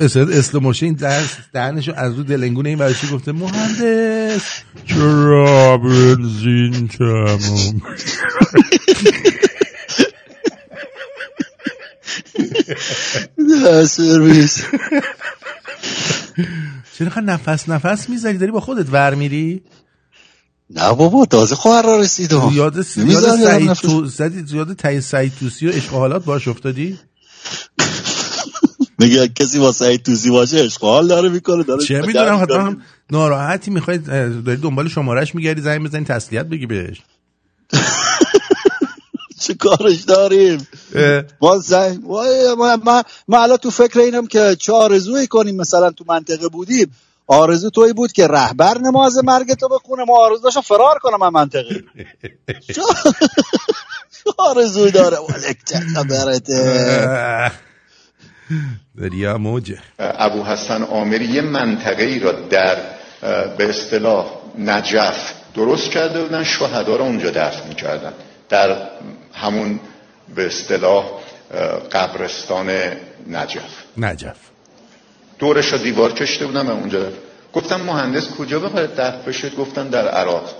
اسل 0.00 0.32
اسلوموشن 0.32 0.86
این 0.86 0.94
دست 0.94 1.38
دهنشو 1.52 1.92
از 1.96 2.14
رو 2.14 2.22
دلنگونه 2.22 2.68
این 2.68 2.78
ورشی 2.78 3.08
گفته 3.08 3.32
مهندس! 3.32 4.42
چرا 4.86 5.78
بنزین 5.78 6.88
تموم 6.88 7.82
سرویس 13.86 14.64
چرا 16.98 17.20
نفس 17.20 17.68
نفس 17.68 18.08
می‌زنی؟ 18.08 18.38
داری 18.38 18.52
با 18.52 18.60
خودت 18.60 18.86
ور 18.92 19.14
میری؟ 19.14 19.62
نه 20.70 20.92
بابا 20.94 21.26
تازه 21.26 21.56
خواهر 21.56 21.82
را 21.82 22.00
رسیدم 22.00 22.50
یاد 22.52 22.82
س- 22.82 22.98
نمی‌ذاری 22.98 23.42
یاد 23.42 23.52
آدم 23.52 23.58
سعید 23.58 23.72
تو 23.72 24.06
زدی 24.06 24.56
یاد 24.56 24.72
تای 24.72 25.00
سعید 25.00 25.32
توسی 25.40 25.66
و 25.66 25.70
عشق 25.70 25.90
حالات 25.90 26.24
باش 26.24 26.48
افتادی؟ 26.48 26.98
میگه 28.98 29.28
کسی 29.28 29.58
با 29.58 29.72
سعید 29.72 30.02
توسی 30.02 30.30
باشه 30.30 30.56
اشغال 30.56 31.08
داره 31.08 31.28
می‌کنه 31.28 31.62
داره 31.62 31.84
چه 31.84 32.02
می‌دونم 32.02 32.42
حتما 32.42 32.62
هم 32.62 32.82
ناراحتی 33.10 33.70
می‌خوای 33.70 33.98
داری 33.98 34.56
دنبال 34.56 34.88
شمارش 34.88 35.34
میگردی 35.34 35.60
زنگ 35.60 35.84
بزنی 35.84 36.04
تسلیت 36.04 36.46
بگی 36.46 36.66
بهش. 36.66 37.02
چه 39.40 39.54
کارش 39.54 40.00
داریم؟ 40.00 40.66
ما 41.40 41.58
زنگ 41.58 42.10
وای، 42.10 42.54
ما 42.54 42.76
ما 42.76 43.02
ما 43.28 43.42
الان 43.42 43.56
تو 43.56 43.70
فکر 43.70 44.00
اینم 44.00 44.26
که 44.26 44.56
چه 44.58 44.72
آرزویی 44.72 45.26
کنیم 45.26 45.56
مثلا 45.56 45.90
تو 45.90 46.04
منطقه 46.08 46.48
بودیم. 46.48 46.94
آرزو 47.26 47.70
توی 47.70 47.92
بود 47.92 48.12
که 48.12 48.26
رهبر 48.26 48.78
نماز 48.78 49.24
مرگ 49.24 49.54
تو 49.54 49.68
بخونه 49.68 50.04
ما 50.04 50.18
آرزو 50.18 50.42
داشتم 50.42 50.60
فرار 50.60 50.98
کنم 50.98 51.32
من 51.32 51.48
چه 52.74 52.82
آرزوی 54.38 54.90
داره؟ 54.90 55.16
ولک 55.16 55.56
چه 55.64 55.80
خبرته. 55.94 57.52
دریا 58.98 59.38
موجه 59.38 59.78
ابو 59.98 60.44
حسن 60.44 60.82
آمری 60.82 61.24
یه 61.24 61.40
منطقه 61.40 62.04
ای 62.04 62.18
را 62.18 62.32
در 62.32 62.76
به 63.58 63.68
اصطلاح 63.68 64.26
نجف 64.58 65.32
درست 65.54 65.90
کرده 65.90 66.22
بودن 66.22 66.44
شهدا 66.44 66.96
را 66.96 67.04
اونجا 67.04 67.30
دفن 67.30 67.68
می‌کردن. 67.68 68.12
در 68.48 68.88
همون 69.32 69.80
به 70.34 70.46
اصطلاح 70.46 71.04
قبرستان 71.92 72.70
نجف. 73.28 73.84
نجف. 73.96 74.53
دورش 75.38 75.72
را 75.72 75.78
دیوار 75.78 76.12
کشته 76.12 76.46
بودن 76.46 76.66
و 76.66 76.70
اونجا 76.70 77.00
دفن. 77.00 77.16
گفتم 77.52 77.80
مهندس 77.80 78.28
کجا 78.28 78.60
بخواد 78.60 78.94
دفن 78.94 79.22
بشه؟ 79.26 79.50
گفتن 79.50 79.88
در 79.88 80.08
عراق. 80.08 80.50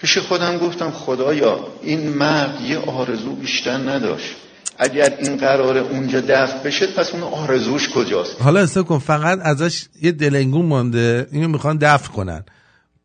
پیش 0.00 0.18
خودم 0.18 0.58
گفتم 0.58 0.90
خدایا 0.90 1.66
این 1.82 2.08
مرد 2.08 2.60
یه 2.60 2.78
آرزو 2.78 3.32
بیشتر 3.32 3.76
نداشت. 3.76 4.36
اگر 4.78 5.16
این 5.18 5.36
قرار 5.36 5.78
اونجا 5.78 6.20
دفن 6.20 6.62
بشه 6.64 6.86
پس 6.86 7.12
اون 7.12 7.22
آرزوش 7.22 7.88
کجاست؟ 7.88 8.42
حالا 8.42 8.62
حساب 8.62 8.86
کن 8.86 8.98
فقط 8.98 9.38
ازش 9.42 9.84
یه 10.02 10.12
دلنگون 10.12 10.66
مانده 10.66 11.28
اینو 11.32 11.48
می‌خوان 11.48 11.76
دفن 11.76 12.12
کنن. 12.12 12.44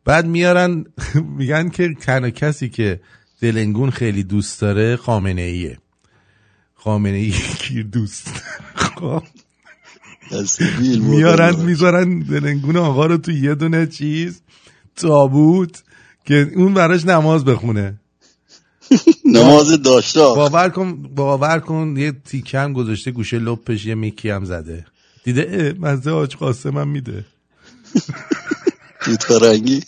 بعد 0.04 0.26
میارن 0.26 0.84
میگن 1.38 1.68
که 1.68 1.94
تنها 2.00 2.30
کسی 2.30 2.68
که 2.68 3.00
دلنگون 3.40 3.90
خیلی 3.90 4.22
دوست 4.22 4.60
داره 4.60 4.96
خامنه 4.96 5.42
ایه 5.42 5.78
خامنه 6.74 7.16
ای 7.16 7.32
دوست. 7.92 8.42
میارن 11.00 11.56
می‌ذارن 11.56 12.18
دلنگون 12.18 12.76
آقا 12.76 13.06
رو 13.06 13.16
تو 13.16 13.30
یه 13.30 13.54
دونه 13.54 13.86
چیز 13.86 14.40
تابوت 14.96 15.82
که 16.24 16.50
اون 16.56 16.74
براش 16.74 17.04
نماز 17.04 17.44
بخونه. 17.44 18.00
نماز 19.24 19.82
داشته 19.82 20.20
باور 20.20 20.68
کن 20.68 21.02
باور 21.02 21.58
کن 21.58 21.94
یه 21.98 22.12
تیکه 22.12 22.58
هم 22.58 22.72
گذاشته 22.72 23.10
گوشه 23.10 23.38
لپش 23.38 23.86
یه 23.86 23.94
میکی 23.94 24.30
هم 24.30 24.44
زده. 24.44 24.86
دیده 25.24 25.74
مزه 25.80 26.10
آج 26.10 26.36
قاسم 26.36 26.78
هم 26.78 26.88
میده. 26.88 27.24
توت 29.00 29.22
فرنگی 29.22 29.82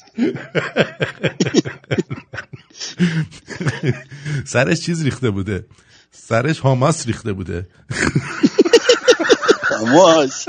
سرش 4.44 4.80
چیز 4.80 5.04
ریخته 5.04 5.30
بوده؟ 5.30 5.66
سرش 6.10 6.58
هاماس 6.58 7.06
ریخته 7.06 7.32
بوده. 7.32 7.66
تماش 9.78 10.48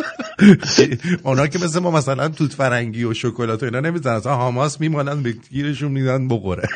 اونا 1.24 1.48
که 1.48 1.60
مثل 1.60 1.80
ما 1.80 1.92
مثلا 1.92 2.28
توت 2.30 2.54
فرنگی 2.54 3.04
و 3.04 3.14
شکلات 3.14 3.64
و 3.64 3.66
اینا 3.66 3.80
نمی‌زنن. 3.80 4.14
اصلا 4.16 4.36
هاماس 4.36 4.82
میمانن 4.82 5.24
به 5.24 5.32
گیرشون 5.52 5.92
میدن 5.92 6.28
بخوره. 6.28 6.68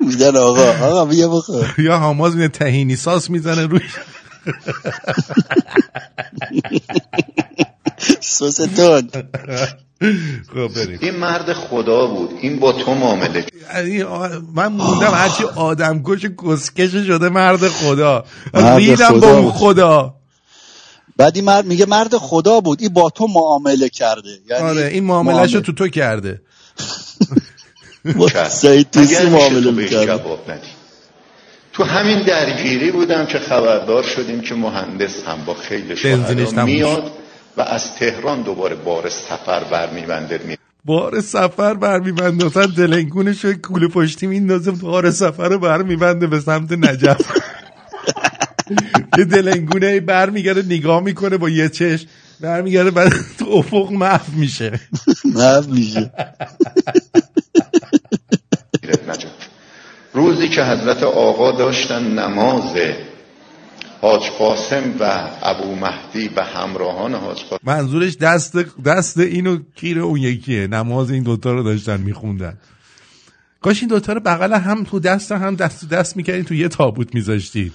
میدن 0.00 0.36
آقا. 0.36 0.70
آقا 0.70 1.04
بیا 1.04 1.28
بخور. 1.28 1.74
یا 1.78 1.98
هاماس 1.98 2.34
میده 2.34 2.48
تهینی 2.48 2.96
ساس 2.96 3.30
می‌زنه 3.30 3.66
روی. 3.66 3.80
سس 8.20 8.56
تند 8.56 9.10
خب 10.54 10.68
بریم. 10.74 10.98
این 11.02 11.16
مرد 11.16 11.52
خدا 11.52 12.06
بود. 12.06 12.30
این 12.40 12.60
با 12.60 12.72
تو 12.72 12.94
معامله 12.94 13.46
من 14.54 14.66
موندم 14.66 15.10
هرچی 15.14 15.44
آدم 15.44 16.02
کش 16.04 16.26
کسکش 16.44 16.90
شده 16.90 17.28
مرد 17.28 17.68
خدا. 17.68 18.24
مرد 18.54 18.76
ریدم 18.76 19.08
خدا 19.08 19.20
با 19.20 19.38
اون. 19.38 19.50
خدا. 19.50 20.14
بعد 21.18 21.36
این 21.36 21.44
مرد 21.44 21.66
میگه 21.66 21.86
مرد 21.86 22.16
خدا 22.16 22.60
بود 22.60 22.82
این 22.82 22.92
با 22.92 23.10
تو 23.10 23.26
معامله 23.26 23.88
کرده. 23.88 24.38
یعنی 24.50 24.62
آره 24.62 24.86
این 24.86 25.04
معاملهش 25.04 25.54
رو 25.54 25.60
تو 25.60 25.72
تو 25.72 25.88
کرده. 25.88 26.40
سعید 28.48 28.90
توسی 28.90 29.14
میشه 29.14 29.30
معامله 29.30 29.70
ندی. 30.48 30.68
تو 31.72 31.84
همین 31.84 32.22
درگیری 32.22 32.90
بودم 32.90 33.26
که 33.26 33.38
خبردار 33.38 34.02
شدیم 34.02 34.40
که 34.40 34.54
مهندس 34.54 35.24
هم 35.24 35.44
با 35.44 35.54
خیلی 35.54 35.96
شهدا 35.96 36.64
میاد 36.64 37.10
و 37.56 37.62
از 37.62 37.94
تهران 37.94 38.42
دوباره 38.42 38.76
بار 38.76 39.08
سفر 39.08 39.64
برمیبنده. 39.64 40.40
می 40.44 40.56
بار 40.84 41.20
سفر 41.20 41.74
برمیبنده. 41.74 42.44
مثلا 42.44 42.66
دلنگونش 42.66 43.44
کوله 43.44 43.88
پشتی 43.88 44.26
میندازه 44.26 44.70
بار 44.70 45.10
سفر 45.10 45.48
رو 45.48 45.58
برمیبنده 45.58 46.26
به 46.26 46.40
سمت 46.40 46.72
نجف. 46.72 47.47
یه 49.18 49.24
دلنگونه 49.24 50.00
برمیگرده 50.00 50.62
نگاه 50.62 51.02
می‌کنه 51.02 51.36
با 51.36 51.48
یه 51.48 51.68
چشم 51.68 52.06
برمیگرده 52.40 52.90
بعد 52.90 53.12
تو 53.38 53.44
افق 53.50 53.92
محو 53.92 54.32
میشه. 54.32 54.80
نه 55.24 55.66
میشه. 55.66 56.12
روزی 60.14 60.48
که 60.48 60.64
حضرت 60.64 61.02
آقا 61.02 61.52
داشتن 61.52 62.18
نماز 62.18 62.76
حاج 64.00 64.22
قاسم 64.38 64.82
و 65.00 65.28
ابو 65.42 65.74
مهدی 65.74 66.28
و 66.36 66.44
همراهان 66.44 67.14
حاج 67.14 67.42
قاسم. 67.42 67.62
منظورش 67.64 68.16
دست 68.16 68.56
دست 68.84 69.18
اینو 69.18 69.58
کیر 69.74 70.00
اون 70.00 70.20
یکیه. 70.20 70.66
نماز 70.66 71.10
این 71.10 71.22
دوتا 71.22 71.52
رو 71.52 71.62
داشتن 71.62 72.00
میخوندن. 72.00 72.58
کاش 73.60 73.80
این 73.80 73.88
دوتا 73.88 74.12
رو 74.12 74.20
بغل 74.20 74.52
هم 74.52 74.84
تو 74.84 75.00
دست 75.00 75.32
هم 75.32 75.54
دست 75.54 75.80
تو 75.80 75.86
دست 75.86 76.16
می‌کردی 76.16 76.42
تو 76.42 76.54
یه 76.54 76.68
تابوت 76.68 77.14
میذاشتی. 77.14 77.72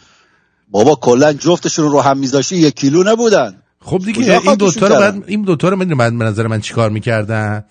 بابا 0.71 0.95
کلا 0.95 1.33
جفتشون 1.33 1.91
رو 1.91 2.01
هم 2.01 2.17
میذاشی 2.17 2.55
یک 2.55 2.75
کیلو 2.75 3.03
نبودن. 3.03 3.55
خب 3.79 4.01
دیگه 4.05 4.39
این 4.39 4.55
دوتا 4.55 4.87
رو؟ 4.87 4.95
بعد 4.95 5.23
این 5.27 5.41
دوتا 5.41 5.69
رو 5.69 5.77
می‌دونی 5.77 5.95
بعد 5.95 6.17
به 6.17 6.25
نظر 6.25 6.47
من 6.47 6.61
چیکار 6.61 6.89
می‌کردن؟ 6.89 7.65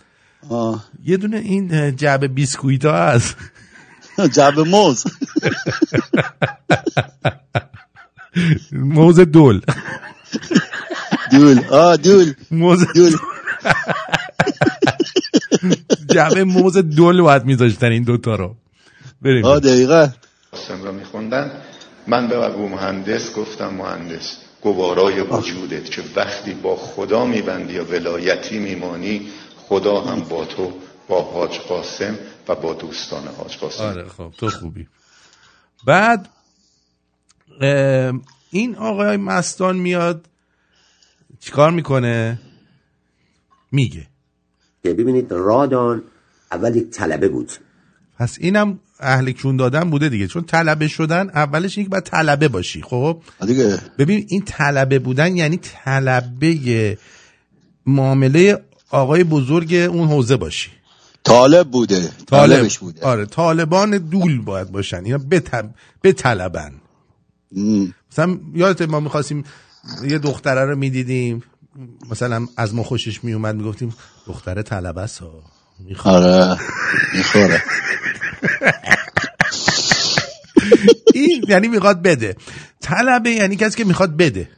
آه. 0.48 0.85
یه 1.05 1.16
دونه 1.16 1.37
این 1.37 1.96
جعبه 1.96 2.28
بیسکویت 2.28 2.85
ها 2.85 2.92
هست. 2.92 3.37
جعب 4.37 4.61
موز. 4.61 5.05
موز 8.72 9.20
دول. 9.20 9.61
دول. 11.31 11.61
آه 11.70 11.96
دول. 11.96 12.33
موز 12.50 12.87
دول. 12.94 13.16
جعبه 16.14 16.44
موز 16.44 16.76
دول 16.76 17.22
باید 17.22 17.44
میذاشتن 17.44 17.87
این 17.87 18.02
دوتا 18.02 18.35
رو. 18.35 18.57
بریم. 19.22 19.44
آه 19.44 19.61
دقیقا. 19.61 20.09
میخوندن. 20.98 21.50
من 22.07 22.29
به 22.29 22.45
ابو 22.45 22.69
مهندس 22.69 23.35
گفتم 23.35 23.75
مهندس 23.75 24.37
گوارای 24.62 25.21
وجودت 25.21 25.91
که 25.91 26.03
وقتی 26.17 26.55
با 26.55 26.77
خدا 26.77 27.25
میبندی 27.25 27.75
یا 27.75 27.85
ولایتی 27.85 28.59
میمانی 28.59 29.29
خدا 29.57 30.01
هم 30.01 30.21
با 30.21 30.45
تو 30.45 30.73
با 31.09 31.23
حاج 31.23 31.59
قاسم 31.59 32.19
و 32.49 32.55
با 32.55 32.75
دوستان 32.75 33.27
حاج 33.27 33.57
قاسم. 33.57 33.85
آره 33.85 34.09
خب 34.09 34.33
تو 34.38 34.51
خوبی. 34.51 34.88
بعد 35.87 36.29
این 38.51 38.77
آقای 38.77 39.17
مستان 39.17 39.77
میاد 39.77 40.27
چیکار 41.41 41.71
می‌کنه؟ 41.71 42.38
میگه. 43.73 44.07
که 44.83 44.95
ببینید 44.95 45.33
رادان 45.33 46.03
اول 46.53 46.77
یک 46.77 46.91
طلبه 46.91 47.29
بود. 47.29 47.53
پس 48.19 48.38
اینم 48.41 48.81
اهل 49.03 49.33
کون 49.33 49.57
دادن 49.57 49.91
بوده 49.91 50.09
دیگه. 50.09 50.27
چون 50.27 50.45
طلبه 50.45 50.88
شدن 50.88 51.31
اولش 51.31 51.79
اینکه 51.79 51.91
باید 51.91 52.05
طلبه 52.05 52.49
باشی. 52.49 52.83
خب؟ 52.83 53.23
دیگه. 53.47 53.79
ببین 53.99 54.27
این 54.29 54.43
طلبه 54.43 54.99
بودن 54.99 55.37
یعنی 55.37 55.57
طلبه 55.85 56.99
معامله 57.87 58.59
آقای 58.91 59.25
بزرگ 59.25 59.75
اون 59.75 60.09
حوزه 60.09 60.37
باشی. 60.37 60.71
طالب 61.25 61.71
بوده. 61.71 62.11
طالبش 62.27 62.79
بوده. 62.79 63.07
آره 63.07 63.27
طالبان 63.27 63.99
دول 63.99 64.41
باید 64.41 64.71
باشن. 64.71 65.05
اینا 65.05 65.19
بت... 65.19 65.65
بطلبن. 66.05 66.73
ام. 67.57 67.95
مثلا 68.12 68.38
یادت 68.55 68.83
ما 68.83 69.01
می‌خواستیم 69.01 69.45
یه 70.09 70.19
دختره 70.19 70.65
رو 70.65 70.77
می‌دیدیم. 70.77 71.43
مثلا 72.11 72.47
از 72.57 72.75
ما 72.75 72.83
خوشش 72.83 73.25
میومد 73.25 73.57
می‌گفتیم 73.57 73.95
دختره 74.27 74.62
طلبه 74.62 75.01
است 75.01 75.19
ها. 75.19 75.43
می‌خواد 75.88 76.23
آره. 76.23 76.61
می‌خوره. 77.14 77.62
این 81.14 81.45
یعنی 81.49 81.68
می‌خواد 81.68 82.03
بده. 82.03 82.37
طلبه 82.81 83.31
یعنی 83.31 83.57
کسی 83.57 83.77
که 83.77 83.85
می‌خواد 83.85 84.16
بده. 84.16 84.49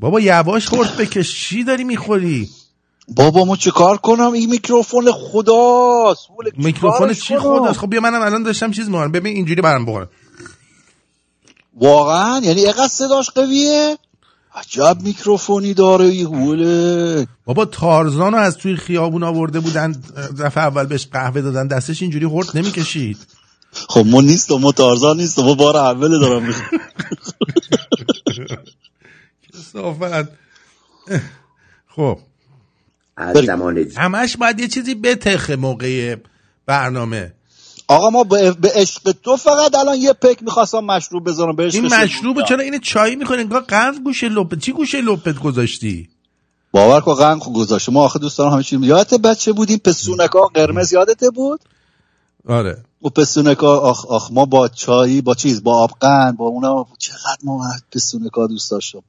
بابا 0.00 0.20
یواش 0.20 0.68
خورد 0.68 0.96
بکش 0.96 1.48
چی 1.48 1.64
داری 1.64 1.84
می‌خوری؟ 1.84 2.50
بابا 3.08 3.44
ما 3.44 3.56
چه 3.56 3.70
کار 3.70 3.96
کنم؟ 3.96 4.32
این 4.32 4.50
میکروفون 4.50 5.12
خداست. 5.12 6.28
میکروفون 6.56 7.14
چی 7.14 7.34
کنم؟ 7.34 7.40
خورد 7.40 7.70
است 7.70 7.78
خب 7.78 7.90
بیا 7.90 8.00
منم 8.00 8.22
الان 8.22 8.42
داشتم 8.42 8.70
چیز 8.70 8.86
می‌کنم 8.88 9.12
ببین 9.12 9.36
اینجوری 9.36 9.62
برام 9.62 9.86
بخور 9.86 10.08
واقعا؟ 11.74 12.40
یعنی 12.44 12.60
اینقدر 12.60 12.88
صداش 12.88 13.30
قویه؟ 13.30 13.98
عجب 14.54 14.96
میکروفونی 15.02 15.74
داره 15.74 16.04
این 16.04 17.26
بابا 17.44 17.64
تارزان 17.64 18.32
رو 18.32 18.38
از 18.38 18.56
توی 18.56 18.76
خیابون 18.76 19.22
آورده 19.22 19.60
بودن 19.60 19.92
دفعه 20.38 20.64
اول 20.64 20.86
بهش 20.86 21.06
قهوه 21.06 21.40
دادن 21.40 21.66
دستش 21.66 22.02
اینجوری 22.02 22.24
هورد 22.24 22.48
نمی‌کشید. 22.54 23.18
خب 23.72 24.04
ما 24.06 24.20
نیستم 24.20 24.54
ما 24.54 24.72
تارزان 24.72 25.16
نیستم 25.16 25.42
ما 25.42 25.54
بار 25.54 25.76
اوله 25.76 26.18
دارم. 26.18 26.46
می‌خوام 26.46 26.70
صافت 29.72 30.28
خب. 31.88 32.18
از. 33.16 33.44
زمان 33.46 33.86
همش 33.96 34.36
باید 34.36 34.60
یه 34.60 34.68
چیزی 34.68 34.94
بتخه 34.94 35.56
موقع 35.56 36.16
برنامه. 36.66 37.32
آقا 37.90 38.10
ما 38.10 38.24
به 38.24 38.72
عشق 38.74 39.12
تو 39.12 39.36
فقط 39.36 39.74
الان 39.74 39.96
یه 39.96 40.12
پک 40.12 40.42
می‌خواستم 40.42 40.78
مشروب 40.78 41.28
بذارم 41.28 41.56
به 41.56 41.64
این 41.64 41.94
مشروب. 41.94 42.44
چرا 42.44 42.60
این 42.60 42.78
چای 42.78 43.16
می‌کنه 43.16 43.38
انگار 43.38 43.60
قند 43.60 44.04
گوشه 44.04 44.28
لپت 44.28 44.58
چی 44.58 44.72
گوشه 44.72 45.00
لپت 45.00 45.38
گذاشتی؟ 45.38 46.08
باور 46.72 47.00
کن 47.00 47.14
قنق 47.14 47.52
گذاشته. 47.52 47.92
ما 47.92 48.04
آخه 48.04 48.18
دوست 48.18 48.38
دارم 48.38 48.52
همه 48.52 48.62
چی 48.62 48.78
یادت 48.78 49.14
بچه 49.14 49.52
بودیم 49.52 49.78
پسونکا 49.78 50.40
قرمز 50.40 50.92
یادته 50.92 51.30
بود؟ 51.30 51.60
آره. 52.48 52.84
و 53.02 53.08
پسونکا 53.08 53.78
آخ 53.78 54.06
آخ 54.06 54.30
ما 54.32 54.44
با 54.44 54.68
چایی 54.68 55.20
با 55.20 55.34
چیز؟ 55.34 55.62
با 55.62 55.82
آب 55.82 55.90
قند 56.00 56.36
با 56.36 56.44
اونا. 56.44 56.86
چقدر 56.98 57.38
ما 57.44 57.64
پسونکا 57.92 58.46
دوست 58.46 58.70
داشتم. 58.70 59.02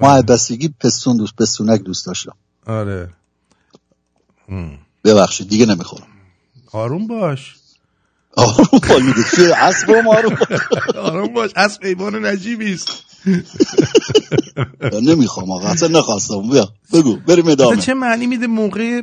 ما 0.00 0.10
از 0.10 0.26
بستگی 0.26 0.68
پسون 0.80 1.16
دوست 1.16 1.36
پسونک 1.36 1.80
دوست 1.80 2.06
داشتم. 2.06 2.34
آره. 2.66 3.10
ببخشید 5.04 5.48
دیگه 5.48 5.66
نمی‌خورم. 5.66 6.06
آروم 6.72 7.06
باش. 7.06 7.56
آروم 8.36 8.80
باش. 8.88 9.02
چیه؟ 9.36 9.56
اسبم 9.56 10.08
آروم 10.08 10.34
باش. 10.34 10.60
آروم 10.96 11.34
باش 11.34 11.50
اسب 11.56 11.84
حیوان 11.84 12.26
نجیبی 12.26 12.74
است. 12.74 12.88
نمی‌خوام 15.02 15.50
آقا 15.50 15.68
اصلا 15.68 15.88
نخواستم. 15.98 16.50
بیا 16.50 16.68
بگو 16.92 17.16
بریم 17.16 17.48
ادامه. 17.48 17.76
چه 17.76 17.94
معنی 17.94 18.26
میده 18.26 18.46
موقع؟ 18.46 19.02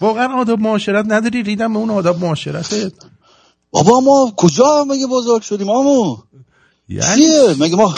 واقعا 0.00 0.40
آداب 0.40 0.60
معاشرت 0.60 1.04
نداری؟ 1.08 1.42
ریدم 1.42 1.72
به 1.72 1.78
اون 1.78 1.90
آداب 1.90 2.20
معاشرته 2.24 2.92
بابا 3.70 4.00
ما 4.00 4.32
کجا 4.36 4.84
مگه 4.88 5.06
بزرگ 5.06 5.42
شدیم 5.42 5.70
آمو؟ 5.70 6.16
یعنی؟ 6.88 7.16
چیه؟ 7.16 7.54
مگه 7.58 7.76
ما 7.76 7.94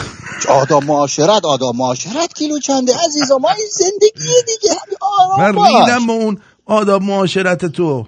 آداب 0.49 0.83
معاشرت 0.83 1.45
آداب 1.45 1.75
معاشرت 1.75 2.33
کیلو 2.33 2.59
چنده؟ 2.59 2.93
عزیزا 3.05 3.37
ما 3.37 3.49
این 3.49 3.67
زندگی 3.71 4.29
دیگه. 4.45 4.75
آرام 5.19 5.55
من. 5.55 5.65
ریدم 5.67 6.07
به 6.07 6.13
اون 6.13 6.41
آداب 6.65 7.01
معاشرت 7.01 7.65
تو. 7.65 8.07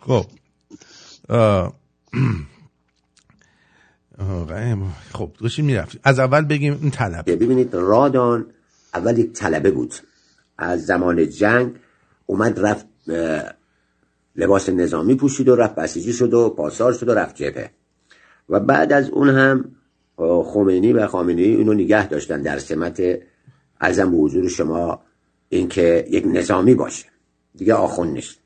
خب 0.00 0.26
خب 5.12 5.30
داشتیم 5.40 5.64
می‌رفت 5.64 5.98
از 6.04 6.18
اول 6.18 6.44
بگیم 6.44 6.78
این 6.82 6.90
طلب 6.90 7.30
ببینید 7.30 7.74
رادان 7.74 8.46
اول 8.94 9.18
یک 9.18 9.32
طلبه 9.32 9.70
بود. 9.70 9.94
از 10.58 10.86
زمان 10.86 11.28
جنگ 11.28 11.74
اومد 12.26 12.60
رفت 12.60 12.86
لباس 14.36 14.68
نظامی 14.68 15.14
پوشید 15.14 15.48
و 15.48 15.56
رفت 15.56 15.74
بسیجی 15.74 16.12
شد 16.12 16.34
و 16.34 16.50
پاسدار 16.50 16.92
شد 16.92 17.08
و 17.08 17.14
رفت 17.14 17.34
جبهه. 17.34 17.70
و 18.48 18.60
بعد 18.60 18.92
از 18.92 19.10
اون 19.10 19.28
هم 19.28 19.76
خمینی 20.44 20.92
و 20.92 21.06
خامنه‌ای 21.06 21.54
اینو 21.54 21.74
نگه 21.74 22.08
داشتن 22.08 22.42
در 22.42 22.58
سمت 22.58 23.02
ازم 23.80 24.10
به 24.10 24.16
حضور 24.16 24.48
شما 24.48 25.02
اینکه 25.48 26.06
یک 26.10 26.24
نظامی 26.26 26.74
باشه. 26.74 27.06
دیگه 27.58 27.74
آخون 27.74 28.08
نیست. 28.08 28.36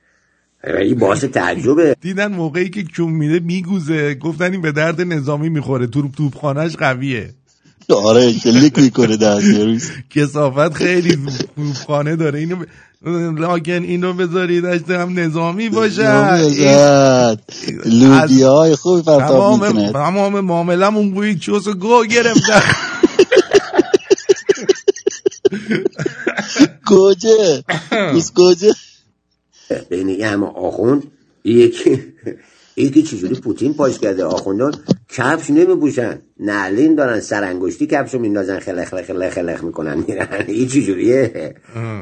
این 0.81 0.99
باعث 0.99 1.25
تعجبه. 1.25 1.96
دیدن 2.01 2.33
موقعی 2.33 2.70
که 2.70 2.85
کون 2.96 3.11
میده 3.12 3.40
میگوزه. 3.40 4.14
گفتن 4.14 4.53
این 4.53 4.62
به 4.62 4.73
درد 4.73 5.01
نظامی 5.01 5.49
می‌خوره. 5.49 5.87
تو 5.87 6.09
توپخانهش 6.09 6.77
قویه. 6.77 7.35
آره 7.88 8.33
شلیک 8.33 8.79
می‌کنه 8.79 9.16
در 9.16 9.38
روز. 9.38 9.90
کسافت 10.11 10.75
خیلی 10.75 11.18
توپخانه 11.57 12.16
داره. 12.16 12.38
اینو 12.38 12.57
ب... 12.57 12.64
لاکن 13.38 13.73
اینو 13.73 14.12
بذارید 14.12 14.64
هم 14.90 15.18
نظامی 15.18 15.68
باشه. 15.68 16.37
لوبیا 17.87 18.53
های 18.53 18.77
خوبی 18.77 19.03
پرتاب 19.03 19.29
تمام 19.29 19.66
می‌کنه. 19.66 19.92
تمام 19.92 20.40
معاملمون 20.40 21.11
بوی 21.11 21.35
چوس 21.35 21.66
و 21.66 21.75
گو 21.75 22.05
گرفتن 22.05 22.62
گوجه. 26.87 27.64
گوجه. 28.37 28.73
بین 29.88 30.09
این 30.09 30.24
همه 30.24 30.46
آخوند. 30.46 31.02
یکی 31.44 32.02
یکی 32.76 33.02
چجوری 33.02 33.35
پوتین 33.35 33.74
پاش 33.74 33.98
کرده؟ 33.98 34.24
آخوندان 34.24 34.74
کفش 35.09 35.50
نمیپوشن. 35.50 36.22
نعلین 36.40 36.94
دارن 36.94 37.20
سرانگشتی 37.20 37.87
کفشو 37.87 38.18
میندازن 38.18 38.59
خلق 38.59 38.85
خلق 38.85 39.04
خلق 39.04 39.30
خلق 39.30 39.62
می‌کنن 39.62 40.04
میرن. 40.09 40.44
این 40.46 40.68
چجوریه؟ 40.68 41.54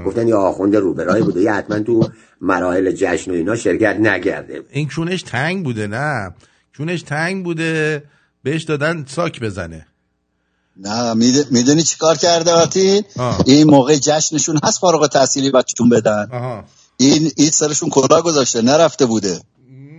گفتن 0.07 0.29
یه 0.29 0.35
آخوند 0.35 0.77
روبرای 0.77 1.23
بوده. 1.23 1.43
یه 1.43 1.53
حتما 1.53 1.79
تو 1.79 2.09
مراحل 2.41 2.91
جشن 2.91 3.31
و 3.31 3.35
اینا 3.35 3.57
شرکت 3.57 3.97
نگرده 4.01 4.63
این 4.71 4.89
کونش 4.89 5.23
تنگ 5.23 5.65
بوده 5.65 5.87
نه؟ 5.87 6.35
کونش 6.77 7.03
تنگ 7.03 7.45
بوده 7.45 8.03
بهش 8.43 8.63
دادن 8.63 9.05
ساک 9.09 9.41
بزنه. 9.41 9.87
نه 10.77 11.15
می‌دونی 11.51 11.83
چی 11.83 11.97
کار 11.99 12.17
کرده 12.17 12.51
آتین. 12.51 13.03
این 13.47 13.71
موقع 13.71 13.97
جشنشون 13.97 14.61
هست 14.65 14.81
فارغ 14.81 15.07
تحصیلی 15.07 15.51
بچه‌تون 15.51 15.89
بدن. 15.89 16.29
آها. 16.33 16.65
این 17.01 17.31
این 17.37 17.51
سرشون 17.51 17.89
کلاه 17.91 18.23
گذاشته 18.23 18.63
نرفته 18.63 19.07
بوده. 19.07 19.41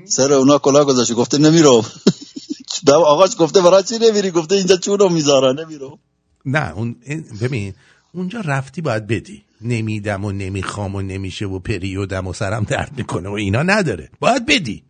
سر 0.05 0.33
اونا 0.33 0.57
کلاه 0.57 0.85
گذاشته 0.85 1.13
گفته 1.13 1.37
نمیرم 1.37 1.85
دم 2.87 2.93
آقاش 2.93 3.31
گفته 3.39 3.61
برای 3.61 3.83
چی 3.83 3.97
نمیری؟ 3.97 4.31
گفته 4.31 4.55
اینجا 4.55 4.77
چونو 4.77 5.09
می‌ذارن 5.09 5.59
نمیرم 5.59 5.99
نه 6.45 6.71
اون 6.73 6.95
ببین 7.41 7.73
اونجا 8.13 8.39
رفتی 8.45 8.81
باید 8.81 9.07
بدی. 9.07 9.43
نمیدم 9.61 10.25
و 10.25 10.31
نمی‌خوام 10.31 10.95
و 10.95 11.01
نمیشه 11.01 11.45
و 11.45 11.59
پریودم 11.59 12.27
و 12.27 12.33
سرم 12.33 12.63
درد 12.63 12.91
می‌کنه 12.97 13.29
و 13.29 13.33
اینا 13.33 13.63
نداره. 13.63 14.09
باید 14.19 14.45
بدی. 14.45 14.83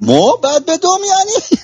ما 0.00 0.36
بعد 0.42 0.66
بدم 0.66 0.98
یعنی 1.08 1.62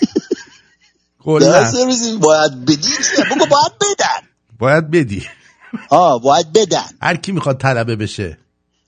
کلا. 1.18 1.72
باید 2.20 2.64
بدی 2.64 2.90
بگو 3.18 3.46
باید 3.46 3.72
بدن. 3.80 4.28
باید 4.58 4.90
بدی. 4.90 5.26
آه 5.90 6.20
باید 6.22 6.52
بدن. 6.52 6.86
هر 7.02 7.16
کی 7.16 7.32
می‌خواد 7.32 7.58
طلبه 7.60 7.96
بشه. 7.96 8.38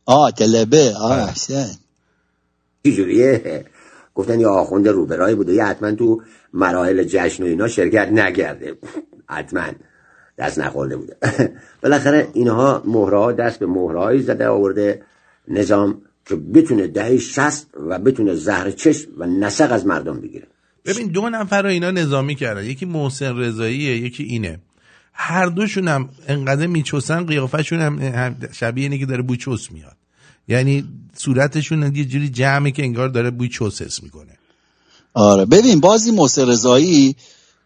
آه 0.06 0.30
تلبه 0.30 0.92
آه 1.00 1.12
احسن. 1.12 1.70
چجوریه 2.84 3.64
گفتن 4.14 4.40
یه 4.40 4.46
آخوند 4.46 4.88
روبرای 4.88 5.34
بوده 5.34 5.52
یه 5.52 5.64
حتما 5.64 5.92
تو 5.92 6.22
مراحل 6.52 7.04
جشن 7.04 7.42
و 7.42 7.46
اینا 7.46 7.68
شرکت 7.68 8.08
نگرده. 8.08 8.76
حتما. 9.28 9.66
دست 10.38 10.58
نخورده 10.58 10.96
بوده. 10.96 11.16
بالاخره 11.82 12.28
اینها 12.32 12.82
مهرها 12.84 13.32
دست 13.32 13.58
به 13.58 13.66
مهرهایی 13.66 14.22
زده 14.22 14.48
آورده. 14.48 15.02
نظام 15.48 16.02
که 16.26 16.36
بتونه 16.36 16.86
دهه 16.86 17.16
شست 17.16 17.66
و 17.88 17.98
بتونه 17.98 18.34
زهر 18.34 18.70
چشم 18.70 19.10
و 19.18 19.26
نسق 19.26 19.72
از 19.72 19.86
مردم 19.86 20.20
بگیره. 20.20 20.46
ببین 20.84 21.06
دو 21.06 21.28
نفر 21.28 21.62
رو 21.62 21.68
اینا 21.68 21.90
نظامی 21.90 22.34
کردن. 22.34 22.64
یکی 22.64 22.86
محسن 22.86 23.38
رضاییه 23.38 23.96
یکی 23.96 24.22
اینه. 24.22 24.58
هر 25.18 25.46
دوشون 25.46 25.88
هم 25.88 26.08
انقدر 26.28 26.66
میچوسن 26.66 27.26
قیافشون 27.26 27.80
هم 27.80 27.98
هم 27.98 28.36
شبیه 28.52 28.84
اینه 28.84 28.98
که 28.98 29.06
داره 29.06 29.22
بوی 29.22 29.36
چوس 29.36 29.72
میاد. 29.72 29.96
یعنی 30.48 30.84
صورتشون 31.16 31.96
یه 31.96 32.04
جوری 32.04 32.28
جمعه 32.28 32.70
که 32.70 32.82
انگار 32.82 33.08
داره 33.08 33.30
بوی 33.30 33.48
چوس 33.48 33.82
حس 33.82 34.02
می‌کنه. 34.02 34.38
آره. 35.14 35.44
ببین 35.44 35.80
بازی 35.80 36.10
موسر 36.10 36.44
رضایی 36.44 37.16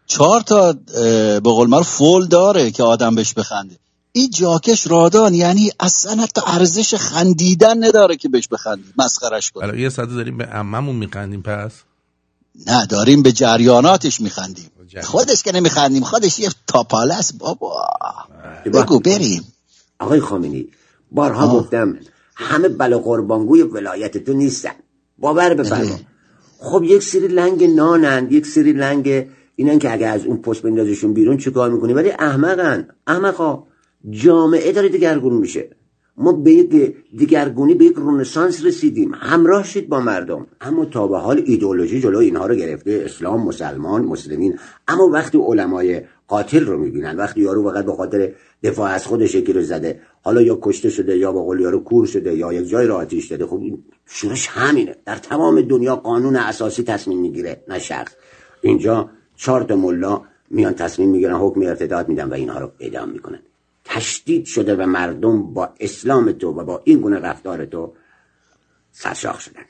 چهار 0.07 0.41
تا 0.41 0.73
به 0.93 1.39
قول 1.39 1.69
معروف 1.69 1.87
فول 1.87 2.27
داره 2.27 2.71
که 2.71 2.83
آدم 2.83 3.15
بهش 3.15 3.33
بخنده. 3.33 3.75
این 4.13 4.29
جاکش 4.29 4.87
رادان 4.87 5.33
یعنی 5.33 5.71
اصلا 5.79 6.23
حتی 6.23 6.41
ارزش 6.47 6.95
خندیدن 6.95 7.83
نداره 7.83 8.17
که 8.17 8.29
بهش 8.29 8.47
بخندی 8.47 8.93
مسخرش 8.97 9.51
کنی 9.51 9.81
یه 9.81 9.89
ساعت 9.89 10.09
داریم 10.09 10.37
به 10.37 10.45
عممون 10.45 10.95
میخندیم 10.95 11.41
پس؟ 11.41 11.71
نه 12.67 12.85
داریم 12.85 13.21
به 13.21 13.31
جریاناتش 13.31 14.21
میخندیم. 14.21 14.71
جریان. 14.87 15.05
خودش 15.05 15.43
که 15.43 15.51
نمیخندیم 15.51 16.03
خودش 16.03 16.39
یه 16.39 16.49
تاپاله 16.67 17.15
است 17.15 17.37
بابا 17.37 17.85
بگو 18.73 18.99
بریم. 18.99 19.53
آقای 19.99 20.19
خامنی 20.19 20.67
بارها 21.11 21.59
گفتم 21.59 21.97
همه 22.35 22.67
بلا 22.67 22.99
قربانگوی 22.99 23.61
ولایت 23.61 24.17
تو 24.17 24.33
نیستن. 24.33 24.75
باور 25.17 25.53
بفرما. 25.53 25.99
خب 26.59 26.83
یک 26.83 27.03
سری 27.03 27.27
لنگ 27.27 27.63
نانند 27.63 28.31
یک 28.31 28.45
سری 28.45 28.73
لنگ 28.73 29.27
اینن 29.55 29.79
که 29.79 29.93
اگه 29.93 30.07
از 30.07 30.25
اون 30.25 30.37
پست 30.37 30.61
بندازشون 30.61 31.13
بیرون 31.13 31.37
چیکار 31.37 31.69
می‌کنی؟ 31.69 31.93
ولی 31.93 32.11
احمقن. 32.11 32.87
احمقا. 33.07 33.63
جامعه 34.09 34.71
داره 34.71 34.89
دگرگون 34.89 35.33
میشه. 35.33 35.69
ما 36.17 36.31
به 36.31 36.51
یک 36.51 36.95
دیگرگونی 37.17 37.73
به 37.73 37.85
یک 37.85 37.95
رونسانس 37.95 38.65
رسیدیم. 38.65 39.11
همراه 39.13 39.63
شید 39.63 39.89
با 39.89 39.99
مردم. 39.99 40.47
اما 40.61 40.85
تا 40.85 41.07
به 41.07 41.17
حال 41.17 41.43
ایدئولوژی 41.45 42.01
جلو 42.01 42.17
اینها 42.17 42.47
رو 42.47 42.55
گرفته. 42.55 43.01
اسلام 43.05 43.47
مسلمان 43.47 44.01
مسلمین. 44.01 44.59
اما 44.87 45.07
وقتی 45.07 45.37
علمای 45.37 46.01
قاتل 46.27 46.65
رو 46.65 46.77
می‌بینن 46.77 47.17
وقتی 47.17 47.41
یارو 47.41 47.71
فقط 47.71 47.85
به 47.85 47.93
خاطر 47.93 48.31
دفاع 48.63 48.91
از 48.91 49.07
خودش 49.07 49.35
یکی 49.35 49.53
رو 49.53 49.61
زده 49.61 49.99
حالا 50.21 50.41
یا 50.41 50.59
کشته 50.61 50.89
شده 50.89 51.17
یا 51.17 51.31
به 51.31 51.39
قول 51.39 51.59
یارو 51.59 51.79
کور 51.83 52.05
شده 52.05 52.35
یا 52.35 52.53
یک 52.53 52.69
جای 52.69 52.87
رو 52.87 52.95
آتیش 52.95 53.27
داده 53.27 53.45
خب 53.45 53.59
این 53.61 53.83
شورش 54.05 54.47
همینه. 54.47 54.95
در 55.05 55.15
تمام 55.15 55.61
دنیا 55.61 55.95
قانون 55.95 56.35
اساسی 56.35 56.83
تصمیم 56.83 57.21
می‌گیره 57.21 57.63
نه 57.67 57.79
شخص. 57.79 58.15
اینجا 58.61 59.09
چهار 59.35 59.75
ملا 59.75 60.21
میان 60.49 60.73
تصمیم 60.73 61.09
می‌گیرن 61.09 61.35
حکم 61.35 61.61
ارتداد 61.61 62.09
میدن 62.09 62.29
و 62.29 62.33
اینها 62.33 62.59
رو 62.59 62.71
اعدام 62.79 63.09
می‌کنن. 63.09 63.39
تشدید 63.93 64.45
شده 64.45 64.75
و 64.75 64.85
مردم 64.85 65.53
با 65.53 65.69
اسلام 65.79 66.31
تو 66.31 66.47
و 66.47 66.63
با 66.63 66.81
این 66.83 66.99
گونه 66.99 67.19
رفتار 67.19 67.65
تو 67.65 67.93
سرشاخ 68.91 69.39
شدن. 69.39 69.61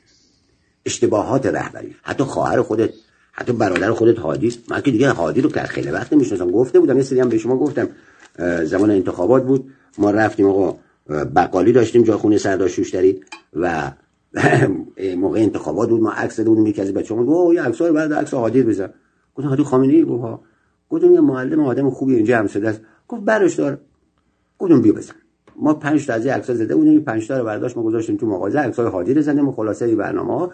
اشتباهات 0.86 1.46
رهبری. 1.46 1.96
حتی 2.04 2.24
خواهر 2.24 2.62
خودت 2.62 2.90
حتی 3.32 3.54
برادر 3.54 3.92
خودت 3.92 4.20
حادی 4.20 4.48
است. 4.48 4.72
من 4.72 4.82
که 4.82 4.92
دیگه 4.92 5.10
حادی 5.10 5.42
رو 5.42 5.50
که 5.50 5.60
خیلی 5.60 5.90
وقت 5.90 6.14
می‌شناسم. 6.14 6.52
گفته 6.52 6.80
بودم 6.80 6.98
یه 6.98 7.04
سری 7.04 7.20
هم 7.20 7.30
به 7.30 7.38
شما 7.38 7.58
گفتم. 7.58 7.90
زمان 8.64 8.92
انتخابات 8.92 9.44
بود. 9.44 9.72
ما 9.98 10.12
رفتیم 10.12 10.46
آقا 10.46 10.78
بقالی 11.10 11.72
داشتیم 11.72 12.04
جا 12.04 12.18
خونه 12.18 12.38
سردار 12.38 12.68
شوشتری 12.68 13.22
و 13.54 13.92
موقع 15.18 15.40
انتخابات 15.40 15.90
بود. 15.90 16.02
ما 16.02 16.12
عکس 16.12 16.38
داده 16.38 16.50
بودیم 16.50 16.68
یکی 16.68 16.82
از 16.82 16.94
بچه‌ها 16.94 17.24
گفت 17.24 17.56
یه 17.56 17.62
عکسای 17.62 17.92
بعد 17.92 18.14
عکس 18.14 18.34
هادی 18.34 18.64
بزن 18.64 18.90
گفتم 19.36 19.50
هادی 19.50 19.64
خامنه‌ای؟ 19.64 20.04
گفت 20.04 20.44
گفتم 20.90 21.14
یه 21.14 21.22
معلم 21.22 21.60
آدم 21.60 21.90
خوبی 21.90 22.16
اینجا 22.16 22.38
هم 22.38 22.48
شده 22.48 22.70
است. 22.70 22.82
گفت 23.08 23.22
برش 23.22 23.56
دار. 23.56 23.78
گفتم 24.62 24.82
بیا 24.82 24.94
بزن. 24.94 25.14
ما 25.56 25.74
پنج 25.74 26.08
تا 26.08 26.14
از 26.14 26.26
این 26.26 26.34
عکس‌ها 26.34 26.56
زده 26.56 26.76
این 26.76 27.04
پنج 27.04 27.28
تا 27.28 27.40
رو 27.40 27.46
برداشت 27.46 27.78
ما 27.78 27.84
گذاشتیم 27.84 28.18
تو 28.18 28.26
مغازه 28.26 28.60
عکسای 28.60 28.88
هادی 28.88 29.14
رو 29.14 29.22
زدیم 29.22 29.48
و 29.48 29.52
خلاصه 29.52 29.86
این 29.86 29.98
برنامه 29.98 30.50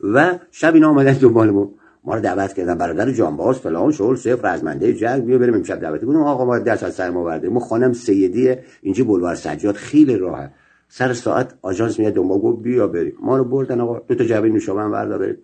و 0.00 0.38
شب 0.50 0.74
اینا 0.74 0.88
اومدن 0.88 1.12
دنبال 1.12 1.50
ما. 1.50 1.70
ما 2.04 2.14
رو 2.14 2.20
دعوت 2.20 2.52
کردن 2.52 2.74
برادر 2.74 3.10
جانباز 3.10 3.58
فلان 3.58 3.92
شغل 3.92 4.16
صفر 4.16 4.54
رزمنده 4.54 4.92
جنگ 4.92 5.24
بیا 5.24 5.38
بریم 5.38 5.54
امشب 5.54 5.80
دعوتی 5.80 6.06
کنیم. 6.06 6.22
آقا 6.22 6.44
ما 6.44 6.58
دست 6.58 6.82
از 6.82 6.94
سر 6.94 7.10
ما 7.10 7.24
برده 7.24 7.48
ما 7.48 7.60
خانم 7.60 7.92
سیدی 7.92 8.54
اینجا 8.82 9.04
بلوار 9.04 9.34
سجاد 9.34 9.74
خیلی 9.74 10.16
راحت. 10.16 10.52
سر 10.88 11.12
ساعت 11.12 11.54
آژانس 11.62 11.98
میاد 11.98 12.12
دنبال 12.12 12.38
گفت 12.38 12.62
بیا 12.62 12.86
بریم. 12.86 13.12
ما 13.22 13.36
رو 13.36 13.44
بردن 13.44 13.80
آقا. 13.80 13.98
دو 13.98 14.14
تا 14.14 14.24
جعبه 14.24 14.48
نوشابه 14.48 15.18
بریم 15.18 15.36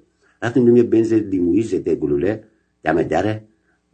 رفتیم 0.42 0.76
یه 0.76 0.83
بنز 0.83 1.12
لیمویی 1.12 1.62
ضد 1.62 1.88
گلوله. 1.88 2.44
دم 2.85 3.02
دره 3.02 3.42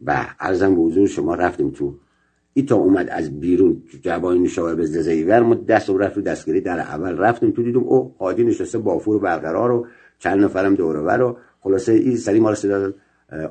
و 0.07 0.27
عرضم 0.41 0.75
به 0.75 0.81
حضور 0.83 1.07
شما 1.07 1.35
رفتیم 1.35 1.71
تو 1.71 1.95
این 2.55 2.67
تا 2.67 2.77
اومد 2.77 3.09
از 3.09 3.41
بیرون 3.41 3.83
جوانی 4.03 4.39
نوشابه 4.39 4.75
به 4.75 4.87
زیور 4.87 5.41
ما 5.41 5.55
دست 5.55 5.91
و 5.91 5.99
رفت 5.99 6.19
دستگیری 6.19 6.61
در 6.61 6.79
اول 6.79 7.19
رفتیم 7.19 7.51
تو 7.51 7.63
دیدم 7.63 7.81
او 7.81 8.15
حادی 8.19 8.45
نشسته 8.45 8.79
بافور 8.79 9.19
برقرار 9.19 9.71
و 9.71 9.87
چند 10.19 10.41
نفرم 10.45 10.75
دوره 10.75 11.01
و 11.01 11.35
خلاصه 11.61 11.93
این 11.93 12.17
سری 12.17 12.41
ما 12.41 12.55
صدا 12.55 12.79
داد. 12.79 12.95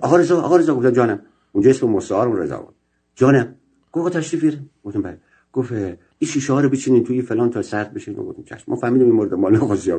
آقا 0.01 0.17
رضا 0.17 0.41
آقا 0.41 0.57
رضا 0.57 0.75
گفتم 0.75 0.89
جانم. 0.89 1.19
اونجا 1.51 1.69
اسم 1.69 1.87
مستعار 1.87 2.35
رضا 2.35 2.57
بود. 2.57 2.75
جانم. 3.15 3.55
گفت 3.91 4.17
تشریف 4.17 4.41
بیارین. 4.41 4.69
گفتم 4.83 5.01
بله. 5.01 5.17
گفت 5.53 5.71
این 5.71 6.29
شیشه 6.31 6.53
ها 6.53 6.61
رو 6.61 6.69
بچینین 6.69 7.03
توی 7.03 7.21
فلان 7.21 7.49
تا 7.49 7.61
سرد 7.61 7.93
بشه. 7.93 8.13
گفتم 8.13 8.43
چشم. 8.43 8.63
ما 8.67 8.75
فهمیدیم 8.75 9.07
این 9.07 9.15
مورد 9.15 9.33
مال 9.33 9.53
نخواستی 9.55 9.93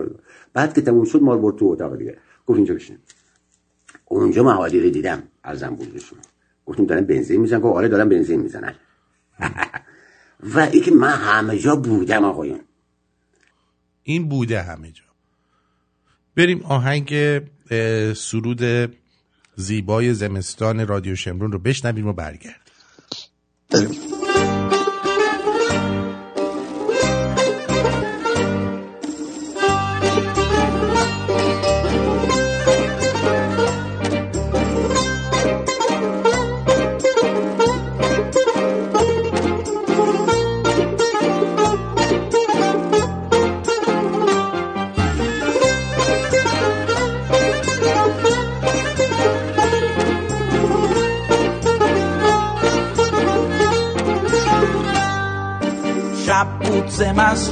بعد 0.53 0.75
که 0.75 0.81
تموم 0.81 1.05
شد 1.05 1.23
ما 1.23 1.37
برد 1.37 1.57
تو 1.57 1.67
اتاق 1.67 1.97
دیگه. 1.97 2.17
گفت 2.47 2.57
اینجا 2.57 2.75
بشین 2.75 2.97
اونجا 4.05 4.43
مهادی 4.43 4.81
رو 4.81 4.91
دیدم. 4.91 5.23
ارزم 5.45 5.75
بودشون 5.75 6.19
گفتیم 6.67 6.87
دارن 6.87 7.05
بنزین 7.05 7.41
می‌زنن. 7.41 7.61
گفت 7.61 7.77
آره 7.77 7.89
دارن 7.89 8.09
بنزین 8.09 8.41
می‌زنن. 8.41 8.75
و 10.41 10.59
ای 10.73 10.81
که 10.81 10.91
من 10.91 11.17
همه 11.17 11.59
جا 11.59 11.77
بودم 11.77 12.25
آقایون. 12.25 12.61
این 14.03 14.29
بوده 14.29 14.63
همه 14.63 14.91
جا. 14.91 15.05
بریم 16.37 16.63
آهنگ 16.63 17.15
سرود 18.15 18.93
زیبای 19.57 20.15
زمستان 20.15 20.87
رادیو 20.87 21.17
شمرون 21.17 21.53
رو 21.53 21.59
بشنویم 21.59 22.07
و 22.07 22.13
برگرد 22.13 22.71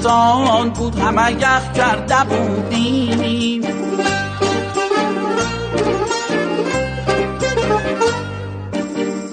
زمستان 0.00 0.70
بود 0.70 0.98
همه 0.98 1.32
یخ 1.32 1.72
کرده 1.72 2.24
بودیم. 2.24 3.62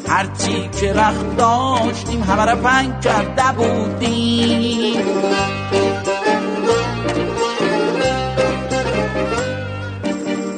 هرچی 0.08 0.70
که 0.80 0.94
رخت 0.94 1.38
داشتیم 1.38 2.24
همه 2.24 2.46
را 2.46 2.56
پنگ 2.56 3.02
کرده 3.02 3.52
بودیم. 3.58 5.02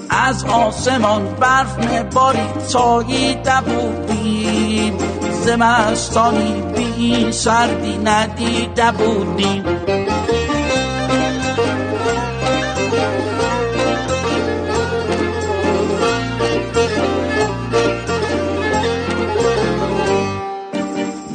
از 0.09 0.45
آسمان 0.45 1.35
برف 1.39 1.77
مباری 1.79 2.47
ساییده 2.67 3.61
بودیم. 3.65 4.97
زمستانی 5.45 6.61
بی 6.75 6.88
سردی 7.30 7.98
ندیده 7.98 8.92
بودیم 8.92 9.64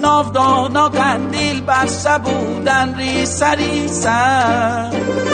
نافدانا 0.02 0.90
قندیل 0.90 1.62
بسته 1.62 2.18
بودن 2.18 2.96
ریسه 2.96 3.52
ریسه 3.52 5.33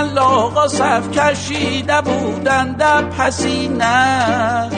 قلاقا 0.00 0.68
صف 0.68 1.10
کشیده 1.10 2.00
بودن 2.00 2.72
در 2.72 3.02
پسینه. 3.02 4.70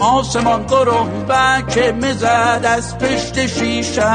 آسمان 0.00 0.66
که 1.62 1.92
مزد 1.92 2.60
از 2.64 2.98
پشت 2.98 3.46
شیشه. 3.46 4.12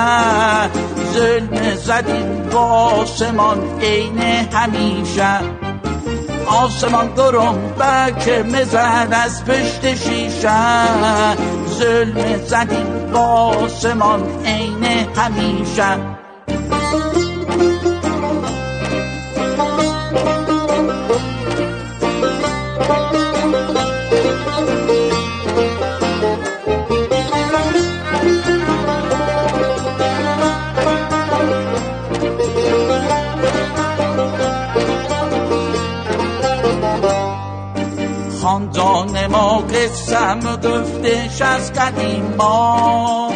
ظلم 1.13 1.75
زدیم 1.75 2.49
با 2.52 2.62
آسمان 2.62 3.80
عین 3.82 4.19
همیشه. 4.54 5.39
آسمان 6.47 7.13
که 8.12 8.43
مزد 8.43 9.13
از 9.25 9.45
پشت 9.45 9.95
شیشه. 9.95 10.86
ظلم 11.80 12.45
زدیم 12.45 12.98
با 13.13 13.19
آسمان 13.19 14.45
عین 14.45 14.83
همیشه 15.15 15.97
خاندان 38.41 39.27
ما 39.27 39.57
قسم 39.57 40.55
از 41.49 41.73
قدیم 41.73 42.35
ما 42.38 43.33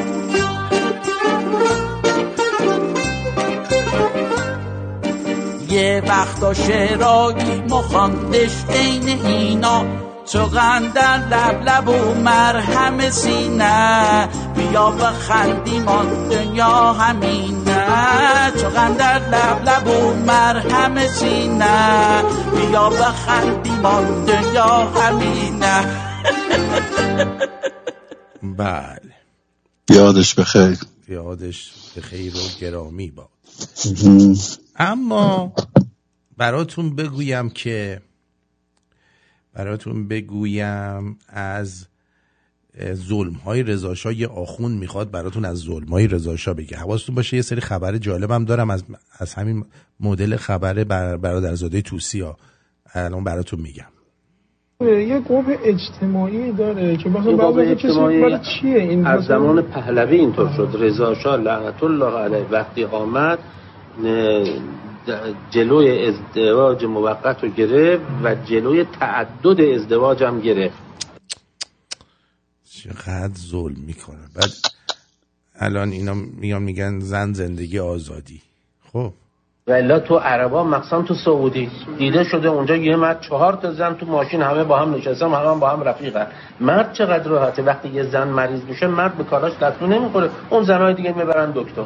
یه 5.70 6.04
وقتا 6.08 6.54
شعرایی 6.54 7.64
مخاندش 7.70 8.52
عین 8.70 9.26
اینا. 9.26 9.86
تو 10.32 10.48
در 10.96 11.18
لب 11.18 11.64
لب 11.70 11.90
و 11.90 12.14
مرهم 12.14 13.10
سینه. 13.10 14.30
بیا 14.56 14.92
بخندیم 14.92 15.88
آن 15.88 16.30
دنیا 16.30 16.94
همینه. 16.94 18.52
تو 18.52 18.70
در 18.98 19.20
لب 19.20 19.70
لب 19.70 19.88
و 19.88 20.14
مرهم 20.14 21.08
سینه. 21.08 22.24
بیا 22.56 22.90
بخندیم 22.90 23.86
آن 23.86 24.26
دنیا 24.26 24.88
همینه. 24.96 26.13
بله. 28.58 29.16
یادش 29.90 30.36
بخیر 30.36 30.78
یادش 31.08 31.74
بخیر 31.98 32.36
و 32.36 32.40
گرامی 32.62 33.12
با 33.12 33.30
اما 34.76 35.54
براتون 36.38 36.96
بگویم 36.96 37.50
که 37.50 38.02
براتون 39.54 40.08
بگویم 40.08 41.18
از 41.28 41.86
ظلم 42.94 43.34
های 43.34 43.64
رضاشا 43.64 44.12
یه 44.12 44.28
آخون 44.28 44.72
می‌خواد 44.72 45.12
براتون 45.12 45.46
از 45.46 45.58
ظلم 45.58 45.88
های 45.88 46.08
رضاشا 46.08 46.54
بگه. 46.54 46.78
حواستون 46.78 47.16
باشه 47.16 47.36
یه 47.36 47.42
سری 47.42 47.62
خبر 47.62 47.98
جالبم 47.98 48.46
دارم 48.46 48.70
از, 48.70 48.84
از 49.20 49.34
همین 49.34 49.66
مدل 50.00 50.36
خبر 50.36 50.84
بر 50.84 51.18
برادرزاده 51.18 51.82
توسی 51.82 52.20
ها 52.22 52.38
الان 52.94 53.24
براتون 53.24 53.62
میگم. 53.62 53.93
یه 54.82 55.20
قوه 55.20 55.58
اجتماعی 55.64 56.52
داره 56.52 56.98
که 56.98 57.10
مثلا 57.10 57.36
بعضی 57.36 57.60
اجتماعی 57.60 58.40
چیه 58.40 58.78
این 58.78 59.06
از 59.06 59.26
زمان 59.26 59.62
پهلوی 59.62 60.18
اینطور 60.18 60.50
شد. 60.58 60.70
رضا 60.80 61.16
شاه 61.16 61.38
لعنت 61.38 61.84
الله 61.84 62.18
علیه 62.18 62.46
وقتی 62.52 62.84
آمد 62.84 63.40
جلوی 65.52 66.08
ازدواج 66.08 66.86
موقت 66.86 67.44
رو 67.44 67.50
گرفت 67.50 68.04
و 68.24 68.36
جلوی 68.36 68.84
تعدد 69.00 69.62
ازدواج 69.62 70.24
هم 70.24 70.40
گرفت. 70.40 70.78
چقدر 72.70 73.34
ظلم 73.38 73.80
می‌کنه. 73.88 74.28
بعد 74.36 74.52
الان 75.56 75.92
اینا 75.92 76.14
میان 76.14 76.64
میگن 76.64 77.00
زن 77.00 77.34
زندگی 77.34 77.80
آزادی. 77.80 78.42
خب. 78.94 79.14
ولی 79.68 80.00
تو 80.00 80.18
عربا 80.18 80.64
مخصوصا 80.64 81.02
تو 81.02 81.16
سعودی. 81.26 81.72
دیده 81.98 82.24
شده 82.24 82.48
اونجا 82.48 82.76
یه 82.76 82.96
مرد 82.96 83.22
چهار 83.22 83.54
تا 83.56 83.74
زن 83.74 83.94
تو 83.94 84.06
ماشین 84.06 84.42
همه 84.42 84.64
با 84.64 84.80
هم 84.80 84.96
نشستن 84.96 85.26
همه 85.26 85.50
هم 85.50 85.60
با 85.60 85.70
هم 85.70 85.82
رفیقن. 85.82 86.28
مرد 86.60 86.94
چقدر 86.94 87.28
راحته؟ 87.28 87.62
وقتی 87.62 87.90
یه 87.90 88.04
زن 88.04 88.28
مریض 88.28 88.62
میشه 88.62 88.88
مرد 88.88 89.18
به 89.18 89.24
کاراش 89.24 89.54
دست 89.62 89.82
نمی‌خوره. 89.82 90.30
اون 90.50 90.64
زنهای 90.64 90.94
دیگه 90.94 91.18
می‌برن 91.18 91.52
دکتر. 91.56 91.86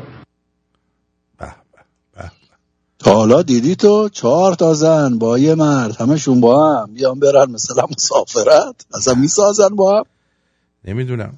تا 2.99 3.13
حالا 3.13 3.41
دیدی 3.41 3.75
تو؟ 3.75 4.09
چهار 4.09 4.53
تا 4.53 4.73
زن 4.73 5.17
با 5.17 5.37
یه 5.37 5.55
مرد. 5.55 5.95
همشون 6.01 6.41
با 6.41 6.77
هم. 6.77 6.93
بیان 6.93 7.19
برن 7.19 7.51
مثلا 7.51 7.83
مسافرت. 7.91 8.85
اصلا 8.93 9.13
می‌سازن 9.13 9.75
با 9.75 9.97
هم. 9.97 10.03
نمی‌دونم. 10.85 11.33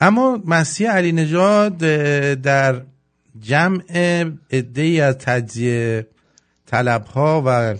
اما 0.00 0.38
مسیح 0.46 0.90
علی 0.90 1.12
نژاد 1.12 1.76
در 2.42 2.80
جمع 3.40 3.82
ای 4.76 5.00
از 5.00 5.18
تجزیه 5.18 6.06
طلب 6.66 7.04
ها 7.04 7.42
و 7.46 7.74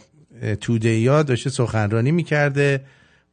توده 0.60 1.10
ها 1.10 1.22
داشته 1.22 1.50
سخنرانی 1.50 2.12
می‌کرده 2.12 2.84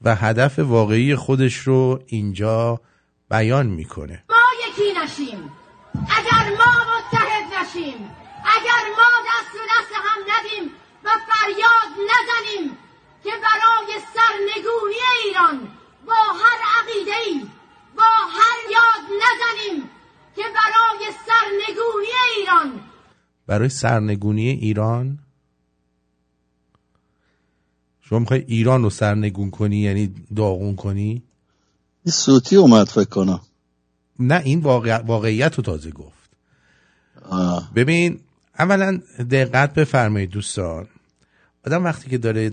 و 0.02 0.16
هدف 0.16 0.60
واقعی 0.60 1.16
خودش 1.16 1.56
رو 1.56 2.04
اینجا 2.06 2.82
بیان 3.30 3.66
می‌کنه. 3.66 4.24
ما 4.30 4.36
یکی 4.68 5.00
نشیم. 5.04 5.52
اگر 5.94 6.50
ما 6.50 6.74
متحد 6.92 7.46
نشیم 7.62 8.00
اگر 8.46 8.84
ما 8.98 9.10
دست 9.30 9.56
و 9.56 9.64
دست 9.74 9.92
هم 10.06 10.20
ندیم 10.32 10.72
و 11.04 11.10
فریاد 11.28 11.92
نزنیم 12.12 12.78
که 13.24 13.30
برای 13.30 14.02
سرنگونی 14.14 15.02
ایران 15.26 15.68
با 16.08 16.14
هر 16.14 16.60
عقیده 16.80 17.46
با 17.98 18.04
هر 18.38 18.58
یاد 18.72 19.06
نزنیم 19.24 19.90
که 20.36 20.42
برای 20.42 21.14
سرنگونی 21.26 22.08
ایران. 22.38 22.82
برای 23.48 23.70
سرنگونی 23.70 24.50
ایران؟ 24.50 25.20
شما 28.02 28.20
می‌خوای 28.20 28.44
ایران 28.48 28.84
رو 28.84 28.90
سرنگون 28.90 29.52
کنی 29.52 29.78
یعنی 29.78 30.14
داغون 30.36 30.76
کنی؟ 30.76 31.24
این 32.04 32.12
سوتی 32.12 32.56
اومد 32.56 32.88
فکر 32.88 33.10
کنم. 33.10 33.42
نه 34.20 34.42
این 34.46 34.60
واقع... 34.60 34.98
واقعیت 34.98 35.56
رو 35.56 35.64
تازه 35.64 35.92
گفت. 35.92 36.30
ببین 37.76 38.20
اولا 38.60 39.02
دقت 39.32 39.74
بفرمایید 39.74 40.30
دوستان. 40.30 40.88
آدم 41.66 41.84
وقتی 41.84 42.10
که 42.10 42.18
داره 42.18 42.52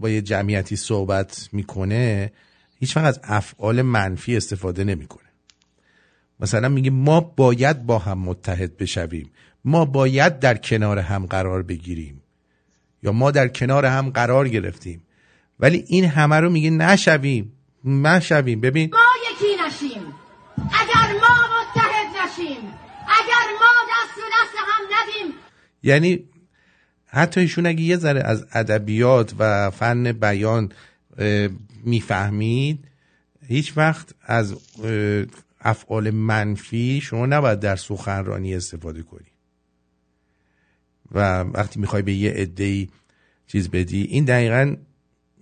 با 0.00 0.10
یه 0.10 0.22
جمعیتی 0.22 0.76
صحبت 0.76 1.48
می‌کنه 1.52 2.32
هیچ 2.78 2.96
وقت 2.96 3.06
از 3.06 3.20
افعال 3.22 3.82
منفی 3.82 4.36
استفاده 4.36 4.84
نمی‌کنه. 4.84 5.23
مثلا 6.40 6.68
میگه 6.68 6.90
ما 6.90 7.20
باید 7.20 7.86
با 7.86 7.98
هم 7.98 8.18
متحد 8.18 8.76
بشویم. 8.76 9.30
ما 9.64 9.84
باید 9.84 10.38
در 10.38 10.56
کنار 10.56 10.98
هم 10.98 11.26
قرار 11.26 11.62
بگیریم. 11.62 12.22
یا 13.02 13.12
ما 13.12 13.30
در 13.30 13.48
کنار 13.48 13.86
هم 13.86 14.10
قرار 14.10 14.48
گرفتیم. 14.48 15.02
ولی 15.60 15.84
این 15.86 16.04
همه 16.04 16.40
رو 16.40 16.50
میگه 16.50 16.70
نشویم. 16.70 17.52
نشویم. 17.84 18.60
ببین. 18.60 18.90
ما 18.92 18.98
یکی 19.30 19.62
نشیم. 19.66 20.02
اگر 20.56 21.12
ما 21.12 21.34
متحد 21.54 22.06
نشیم 22.24 22.64
اگر 23.06 23.46
ما 23.60 23.72
دست 23.90 24.18
و 24.18 24.26
دست 24.32 24.54
هم 24.66 24.82
ندیم 24.84 25.34
یعنی 25.82 26.24
حتی 27.06 27.40
ایشون 27.40 27.66
اگه 27.66 27.80
یه 27.80 27.96
ذره 27.96 28.20
از 28.20 28.46
ادبیات 28.52 29.34
و 29.38 29.70
فن 29.70 30.12
بیان 30.12 30.72
می‌فهمید 31.84 32.88
هیچ 33.48 33.72
وقت 33.76 34.14
از 34.22 34.56
افعال 35.64 36.10
منفی 36.10 37.00
شما 37.00 37.26
نباید 37.26 37.60
در 37.60 37.76
سخنرانی 37.76 38.54
استفاده 38.54 39.02
کنی. 39.02 39.26
و 41.12 41.40
وقتی 41.40 41.80
می‌خوای 41.80 42.02
به 42.02 42.12
یه 42.12 42.30
عده 42.30 42.88
چیز 43.46 43.70
بدی 43.70 44.02
این 44.02 44.24
دقیقا 44.24 44.76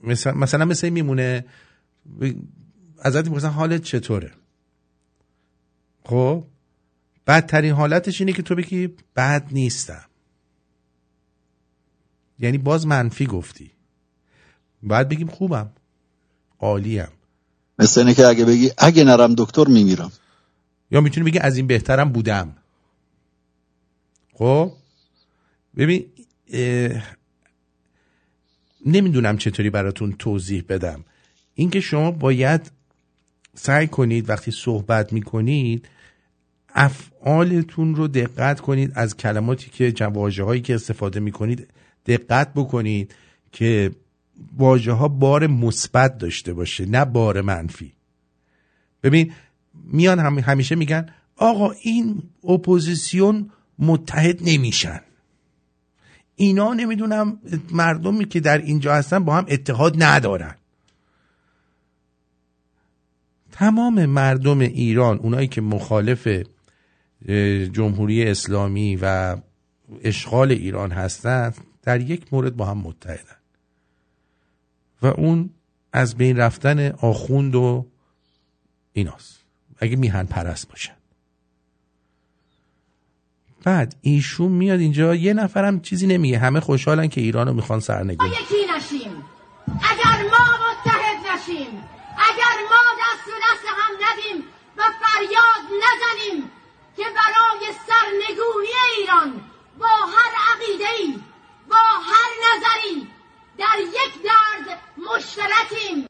مثلا, 0.02 0.34
مثلا 0.34 0.64
مثل 0.64 0.88
میمونه 0.88 1.44
ازت 2.98 3.24
می‌پرسن 3.24 3.48
حالت 3.48 3.82
چطوره؟ 3.82 4.32
خب؟ 6.04 6.44
بدترین 7.26 7.72
حالتش 7.72 8.20
اینه 8.20 8.32
که 8.32 8.42
تو 8.42 8.54
بگی 8.54 8.94
بد 9.16 9.48
نیستم. 9.52 10.04
یعنی 12.38 12.58
باز 12.58 12.86
منفی 12.86 13.26
گفتی. 13.26 13.70
باید 14.82 15.08
بگیم 15.08 15.26
خوبم. 15.28 15.70
عالیم. 16.58 17.08
مثل 17.78 18.00
اینه 18.00 18.14
که 18.14 18.26
اگه 18.26 18.44
بگی 18.44 18.70
اگه 18.78 19.04
نرم 19.04 19.34
دکتر 19.34 19.64
میمیرم. 19.64 20.12
یا 20.90 21.00
می‌تونی 21.00 21.26
بگی 21.26 21.38
از 21.38 21.56
این 21.56 21.66
بهترم 21.66 22.12
بودم. 22.12 22.56
خب؟ 24.34 24.72
ببین 25.76 26.04
نمی‌دونم 28.86 29.36
چطوری 29.36 29.70
براتون 29.70 30.12
توضیح 30.12 30.64
بدم. 30.68 31.04
اینکه 31.54 31.80
شما 31.80 32.10
باید 32.10 32.70
سعی 33.54 33.86
کنید 33.86 34.28
وقتی 34.28 34.50
صحبت 34.50 35.12
می‌کنید 35.12 35.88
افعالتون 36.74 37.94
رو 37.94 38.08
دقت 38.08 38.60
کنید 38.60 38.92
از 38.94 39.16
کلماتی 39.16 39.70
که 39.70 39.92
جواجه 39.92 40.44
هایی 40.44 40.60
که 40.60 40.74
استفاده 40.74 41.20
می‌کنید 41.20 41.68
دقت 42.06 42.54
بکنید 42.54 43.14
که 43.52 43.90
واژه 44.57 44.93
ها 44.93 45.09
بار 45.09 45.47
مثبت 45.47 46.18
داشته 46.18 46.53
باشه 46.53 46.86
نه 46.86 47.05
بار 47.05 47.40
منفی. 47.40 47.93
ببین 49.03 49.32
میان 49.84 50.18
هم 50.18 50.38
همیشه 50.38 50.74
میگن 50.74 51.09
آقا 51.36 51.70
این 51.70 52.22
اپوزیسیون 52.49 53.51
متحد 53.78 54.38
نمیشن. 54.43 55.01
اینا 56.36 56.74
نمی‌دونم 56.74 57.38
مردمی 57.72 58.24
که 58.24 58.40
در 58.40 58.59
اینجا 58.59 58.95
هستن 58.95 59.24
با 59.24 59.36
هم 59.36 59.47
اتحاد 59.49 60.03
ندارن. 60.03 60.55
تمام 63.53 64.07
مردم 64.07 64.59
ایران 64.59 65.18
اونایی 65.18 65.49
که 65.49 65.61
مخالف 65.61 66.28
جمهوری 67.72 68.24
اسلامی 68.24 68.99
و 69.03 69.36
اشغال 70.05 70.51
ایران 70.51 70.90
هستند 70.90 71.55
در 71.82 72.01
یک 72.01 72.32
مورد 72.32 72.57
با 72.57 72.66
هم 72.66 72.78
متحدن. 72.78 73.41
و 75.03 75.07
اون 75.07 75.50
از 75.92 76.16
بین 76.16 76.36
رفتن 76.36 76.92
آخوند 76.92 77.55
و 77.55 77.86
ایناست. 78.92 79.40
اگه 79.78 79.96
میهن 79.96 80.26
پرست 80.26 80.68
باشن. 80.68 80.92
بعد 83.64 83.96
ایشون 84.00 84.53
میاد 84.53 84.80
اینجا 84.80 85.14
یه 85.14 85.34
نفرم 85.34 85.80
چیزی 85.80 86.07
نمیگه. 86.07 86.38
همه 86.38 86.61
خوشحالن 86.61 87.09
که 87.09 87.20
ایران 87.20 87.48
رو 87.48 87.55
می‌خوان 87.55 87.80
سرنگون 87.80 88.26
یکی 88.26 88.72
نشیم. 88.76 89.24
اگر 89.66 90.22
ما 90.30 90.44
متحد 90.64 91.18
نشیم 91.34 91.72
اگر 92.30 92.57
ما 92.70 92.82
دست 93.03 93.28
و 93.28 93.36
دست 93.44 93.66
هم 93.78 93.92
ندیم 94.05 94.44
و 94.76 94.82
فریاد 95.03 95.64
نزنیم 95.84 96.50
که 96.96 97.03
برای 97.03 97.72
سرنگونی 97.86 98.74
ایران 98.98 99.40
با 99.78 99.86
هر 99.86 100.32
عقیده 100.53 101.18
با 101.70 101.76
هر 102.11 102.30
نظری 102.44 103.09
در 103.62 103.78
یک 103.80 104.22
درد 104.24 104.78
مشترکیم. 104.98 106.06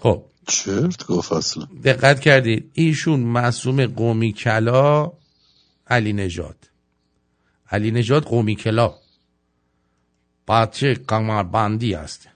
خب. 0.00 0.24
چرت 0.46 1.06
گفت 1.06 1.32
اصلا. 1.32 1.68
دقت 1.84 2.20
کردید. 2.20 2.70
ایشون 2.74 3.20
معصوم 3.20 3.86
قومی 3.86 4.32
کلا 4.32 5.12
علی 5.86 6.12
نجات 6.12 6.56
علی 7.70 7.90
نجات 7.90 8.24
قومی 8.26 8.56
کلا. 8.56 8.94
بچه 10.48 10.94
بندی 11.52 11.94
است 11.94 12.28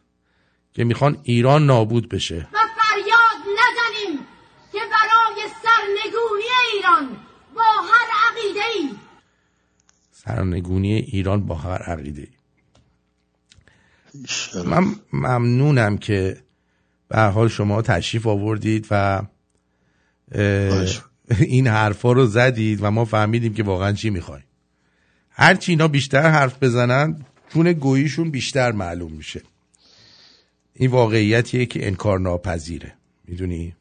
که 0.73 0.85
می‌خوان 0.85 1.21
ایران 1.23 1.67
نابود 1.67 2.09
بشه. 2.09 2.49
و 2.53 2.59
فریاد 2.79 3.41
نزنیم 3.59 4.19
که 4.73 4.79
برای 4.79 5.49
سرنگونی 5.63 6.45
ایران 6.75 7.17
با 7.55 7.63
هر 7.63 8.09
عقیده 8.31 8.65
ای 8.75 8.91
سرنگونی 10.13 10.95
ایران 10.95 11.47
با 11.47 11.55
هر 11.55 11.83
عقیده 11.83 12.23
ای 12.23 12.38
من 14.67 14.95
ممنونم 15.13 15.99
که 15.99 16.37
به 17.09 17.21
حال 17.21 17.49
شما 17.49 17.83
تشریف 17.83 18.27
آوردید 18.27 18.87
و 18.91 19.23
این 21.41 21.67
حرفا 21.67 22.13
رو 22.13 22.27
زدید 22.27 22.79
و 22.83 22.91
ما 22.91 23.05
فهمیدیم 23.05 23.55
که 23.55 23.63
واقعا 23.63 23.93
چی 23.93 24.11
می‌خوایم. 24.11 24.45
هرچی 25.31 25.73
اینا 25.73 25.89
بیشتر 25.89 26.31
حرف 26.31 26.63
بزنن 26.63 27.25
چون 27.53 27.73
گوییشون 27.73 28.31
بیشتر 28.31 28.73
معلوم 28.73 29.13
میشه. 29.13 29.43
این 30.75 30.91
واقعیتیه 30.91 31.67
که 31.67 31.87
انکار 31.87 32.21
ناپذیره. 32.21 32.93
می‌دونی؟ 33.29 33.75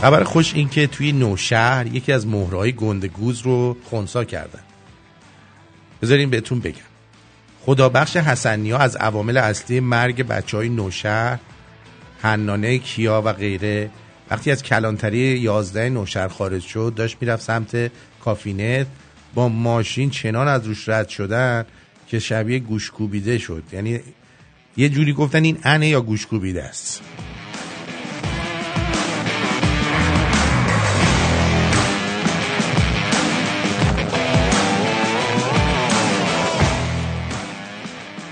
خبر 0.00 0.24
خوش 0.24 0.54
این 0.54 0.68
که 0.68 0.86
توی 0.86 1.12
نوشهر 1.12 1.86
یکی 1.86 2.12
از 2.12 2.26
مهرهای 2.26 2.72
گندگوز 2.72 3.40
رو 3.40 3.76
خونسا 3.84 4.24
کردن. 4.24 4.60
بذارین 6.02 6.30
بهتون 6.30 6.60
بگم. 6.60 6.90
خدابخش 7.60 8.16
حسنی 8.16 8.70
ها 8.70 8.78
از 8.78 8.96
عوامل 8.96 9.36
اصلی 9.36 9.80
مرگ 9.80 10.22
بچه 10.22 10.56
های 10.56 10.68
نوشهر 10.68 11.38
هنانه 12.22 12.78
کیا 12.78 13.22
و 13.24 13.32
غیره 13.32 13.90
وقتی 14.30 14.50
از 14.50 14.62
کلانتری 14.62 15.18
11 15.18 15.88
نوشهر 15.88 16.28
خارج 16.28 16.62
شد 16.62 16.92
داشت 16.96 17.16
می‌رفت 17.20 17.42
سمت 17.42 17.90
کافینت 18.24 18.86
با 19.34 19.48
ماشین 19.48 20.10
چنان 20.10 20.48
از 20.48 20.66
روش 20.66 20.88
رد 20.88 21.08
شدن 21.08 21.64
که 22.06 22.18
شبیه 22.18 22.58
گوش 22.58 22.90
کوبیده 22.90 23.38
شد. 23.38 23.62
یعنی 23.72 24.00
یه 24.76 24.88
جوری 24.88 25.12
گفتن 25.12 25.44
این 25.44 25.58
انه 25.62 25.88
یا 25.88 26.00
گوش 26.00 26.26
کوبیده 26.26 26.64
است. 26.64 27.02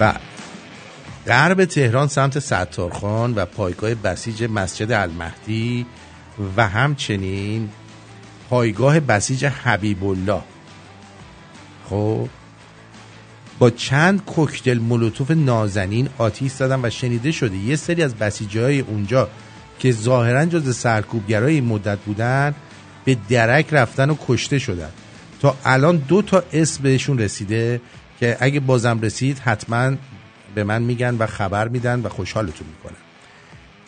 و 0.00 0.14
غرب 1.26 1.64
تهران 1.64 2.08
سمت 2.08 2.38
ستارخان 2.38 3.34
و 3.34 3.44
پایگاه 3.44 3.94
بسیج 3.94 4.44
مسجد 4.44 4.92
المهدی 4.92 5.86
و 6.56 6.68
همچنین 6.68 7.68
پایگاه 8.50 9.00
بسیج 9.00 9.44
حبیب 9.44 10.04
الله 10.04 10.42
خب 11.90 12.28
با 13.58 13.70
چند 13.70 14.24
کوکتل 14.24 14.78
مولوتوف 14.78 15.30
نازنین 15.30 16.08
آتیش 16.18 16.52
زدن 16.52 16.80
و 16.84 16.90
شنیده 16.90 17.32
شده 17.32 17.56
یه 17.56 17.76
سری 17.76 18.02
از 18.02 18.14
بسیجه 18.14 18.62
های 18.62 18.80
اونجا 18.80 19.28
که 19.78 19.92
ظاهرا 19.92 20.44
جز 20.44 20.76
سرکوبگرای 20.76 21.60
مدت 21.60 21.98
بودن 21.98 22.54
به 23.04 23.16
درک 23.28 23.66
رفتن 23.72 24.10
و 24.10 24.16
کشته 24.28 24.58
شدن. 24.58 24.90
تا 25.40 25.56
الان 25.64 25.96
دو 25.96 26.22
تا 26.22 26.42
اسم 26.52 26.82
بهشون 26.82 27.18
رسیده 27.18 27.80
که 28.20 28.36
اگه 28.40 28.60
بازم 28.60 29.00
رسید 29.00 29.38
حتما 29.38 29.96
به 30.54 30.64
من 30.64 30.82
میگن 30.82 31.16
و 31.18 31.26
خبر 31.26 31.68
میدن 31.68 32.00
و 32.00 32.08
خوشحالتون 32.08 32.66
می‌کنن 32.66 32.98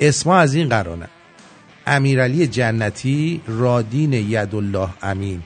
اسما 0.01 0.37
از 0.37 0.55
این 0.55 0.68
قرانه. 0.68 1.09
امیرعلی 1.87 2.47
جنتی 2.47 3.41
رادین 3.47 4.12
یدالله 4.12 4.89
امین. 5.03 5.43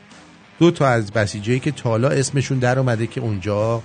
دو 0.58 0.70
تا 0.70 0.88
از 0.88 1.12
بسیجایی 1.12 1.60
که 1.60 1.70
تالا 1.70 2.08
اسمشون 2.08 2.58
در 2.58 2.78
اومده 2.78 3.06
که 3.06 3.20
اونجا 3.20 3.82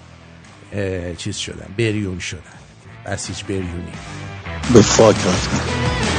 چیز 1.17 1.37
شدن 1.37 1.67
بریون 1.77 2.19
شدن. 2.19 2.41
بسیج 3.05 3.43
بریونی. 3.43 3.91
به 4.73 4.81
فاک 4.81 5.15
رفتن. 5.15 6.18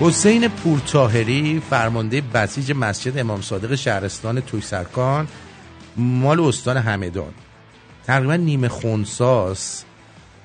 حسین 0.00 0.48
پورتاهری 0.48 1.62
فرمانده 1.70 2.20
بسیج 2.20 2.72
مسجد 2.72 3.18
امام 3.18 3.40
صادق 3.40 3.74
شهرستان 3.74 4.40
تویسرکان 4.40 5.28
مال 5.96 6.40
استان 6.40 6.76
همدان. 6.76 7.32
تقریبا 8.06 8.36
نیمه 8.36 8.68
خونساس 8.68 9.84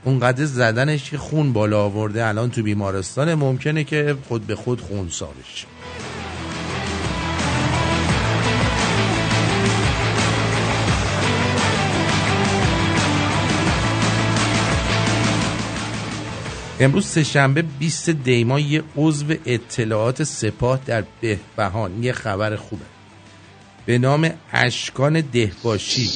اونقدر 0.04 0.46
زدنش 0.46 1.10
که 1.10 1.18
خون 1.18 1.54
بالا 1.54 1.84
آورده 1.84 2.28
الان 2.28 2.52
تو 2.52 2.64
بیمارستان 2.64 3.34
ممکنه 3.34 3.84
که 3.84 4.16
خود 4.28 4.48
به 4.48 4.56
خود 4.56 4.82
خونسا 4.82 5.26
بشه 5.26 5.73
امروز 16.80 17.06
سهشنبه 17.06 17.62
20 17.62 18.10
دیما 18.10 18.60
یه 18.60 18.84
عضو 18.98 19.26
اطلاعات 19.46 20.24
سپاه 20.24 20.80
در 20.86 21.04
بهبهان 21.22 22.04
یه 22.04 22.14
خبر 22.14 22.56
خوبه. 22.56 22.86
به 23.86 23.98
نام 23.98 24.30
اشکان 24.52 25.22
دهباشی 25.22 26.10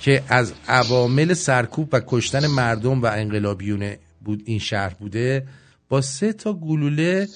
که 0.00 0.22
از 0.28 0.52
عوامل 0.68 1.34
سرکوب 1.34 1.88
و 1.92 2.00
کشتن 2.06 2.46
مردم 2.46 3.02
و 3.02 3.06
انقلابیون 3.06 3.94
بود 4.24 4.42
این 4.44 4.58
شهر 4.58 4.94
بوده 4.94 5.46
با 5.88 6.00
سه 6.00 6.32
تا 6.32 6.52
گلوله 6.52 7.28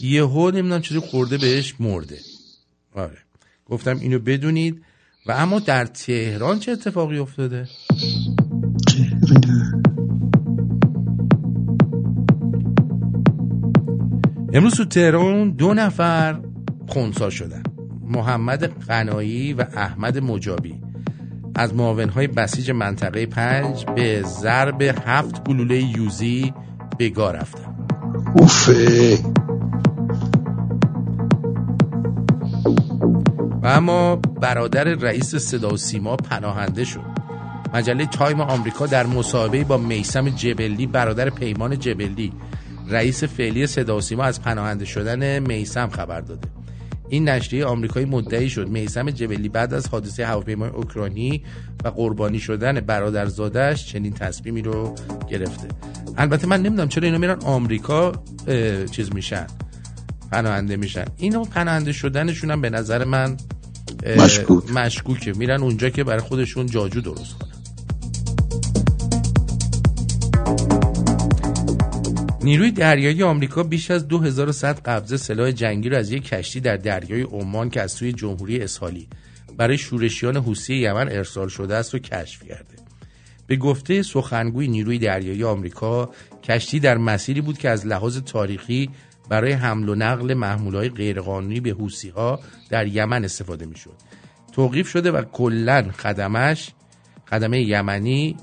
یهو 0.00 0.50
نمی‌دونم 0.50 0.80
چطور 0.80 1.00
خورده 1.00 1.38
بهش 1.38 1.74
مرده. 1.80 2.18
آره. 2.94 3.18
گفتم 3.66 3.98
اینو 3.98 4.18
بدونید 4.18 4.82
و 5.26 5.32
اما 5.32 5.58
در 5.58 5.86
تهران 5.86 6.58
چه 6.58 6.72
اتفاقی 6.72 7.18
افتاده؟ 7.18 7.68
امروز 14.56 14.74
تو 14.74 14.84
تهران 14.84 15.50
دو 15.50 15.74
نفر 15.74 16.40
خونسا 16.88 17.30
شدن. 17.30 17.62
محمد 18.02 18.64
قنایی 18.64 19.52
و 19.52 19.64
احمد 19.76 20.18
مجابی. 20.18 20.74
از 21.54 21.74
معاونهای 21.74 22.26
بسیج 22.26 22.70
منطقه 22.70 23.26
پنج 23.26 23.84
به 23.84 24.22
ضرب 24.22 24.82
هفت 24.82 25.48
گلوله 25.48 25.82
یوزی 25.82 26.54
بگاه 26.98 27.32
رفتن. 27.32 27.76
اوفه. 28.38 29.18
و 33.62 33.66
اما 33.66 34.16
برادر 34.16 34.84
رئیس 34.84 35.36
صدا 35.36 35.68
و 35.68 35.76
سیما 35.76 36.16
پناهنده 36.16 36.84
شد. 36.84 37.16
مجله 37.74 38.06
تایم 38.06 38.40
آمریکا 38.40 38.86
در 38.86 39.06
مصاحبه 39.06 39.64
با 39.64 39.76
میسم 39.76 40.28
جبلی 40.28 40.86
برادر 40.86 41.30
پیمان 41.30 41.78
جبلی 41.78 42.32
رئیس 42.88 43.24
فعلی 43.24 43.66
صدا 43.66 43.96
و 43.96 44.00
سیما 44.00 44.24
از 44.24 44.42
پناهنده 44.42 44.84
شدن 44.84 45.38
میسم 45.38 45.88
خبر 45.88 46.20
داده. 46.20 46.48
این 47.08 47.28
نشریه 47.28 47.64
آمریکایی 47.64 48.06
مدعی 48.06 48.50
شد 48.50 48.68
میسم 48.68 49.10
جبلی 49.10 49.48
بعد 49.48 49.74
از 49.74 49.88
حادثه 49.88 50.26
هواپیمای 50.26 50.70
اوکراینی 50.70 51.44
و 51.84 51.88
قربانی 51.88 52.38
شدن 52.38 52.80
برادرزادش 52.80 53.86
چنین 53.86 54.12
تصمیمی 54.12 54.62
رو 54.62 54.94
گرفته. 55.30 55.68
البته 56.16 56.46
من 56.46 56.62
نمی‌دونم 56.62 56.88
چرا 56.88 57.04
اینا 57.04 57.18
میرن 57.18 57.38
آمریکا 57.40 58.12
چیز 58.90 59.14
میشن 59.14 59.46
پناهنده 60.30 60.76
میشن. 60.76 61.04
اینو 61.16 61.44
پناهنده 61.44 61.92
شدنشون 61.92 62.50
هم 62.50 62.60
به 62.60 62.70
نظر 62.70 63.04
من 63.04 63.36
مشکوک. 64.16 64.72
مشکوکه. 64.72 65.32
میرن 65.32 65.62
اونجا 65.62 65.90
که 65.90 66.04
برای 66.04 66.20
خودشون 66.20 66.66
جاجو 66.66 67.00
درست 67.00 67.34
کنن. 67.38 67.52
نیروی 72.42 72.70
دریایی 72.70 73.22
آمریکا 73.22 73.62
بیش 73.62 73.90
از 73.90 74.08
2100 74.08 74.80
قبضه 74.80 75.16
سلاح 75.16 75.50
جنگی 75.50 75.88
را 75.88 75.98
از 75.98 76.10
یک 76.10 76.24
کشتی 76.24 76.60
در 76.60 76.76
دریای 76.76 77.22
عمان 77.22 77.70
که 77.70 77.82
از 77.82 77.92
سوی 77.92 78.12
جمهوری 78.12 78.62
اسحالی 78.62 79.08
برای 79.56 79.78
شورشیان 79.78 80.36
حوثی 80.36 80.74
یمن 80.74 81.08
ارسال 81.08 81.48
شده 81.48 81.74
است 81.74 81.94
و 81.94 81.98
کشف 81.98 82.42
کرده. 82.42 82.76
به 83.46 83.56
گفته 83.56 84.02
سخنگوی 84.02 84.68
نیروی 84.68 84.98
دریایی 84.98 85.44
آمریکا 85.44 86.10
کشتی 86.42 86.80
در 86.80 86.98
مسیری 86.98 87.40
بود 87.40 87.58
که 87.58 87.70
از 87.70 87.86
لحاظ 87.86 88.18
تاریخی 88.18 88.90
برای 89.28 89.52
حمل 89.52 89.88
و 89.88 89.94
نقل 89.94 90.34
محمولهای 90.34 90.88
غیرقانونی 90.88 91.60
به 91.60 91.70
حوسی 91.70 92.08
ها 92.08 92.40
در 92.70 92.86
یمن 92.86 93.24
استفاده 93.24 93.66
می 93.66 93.76
شد 93.76 93.94
توقیف 94.52 94.88
شده 94.88 95.10
و 95.10 95.22
کلا 95.22 95.90
خدمش 95.98 96.70
خدمه 97.30 97.62
یمنی 97.62 98.36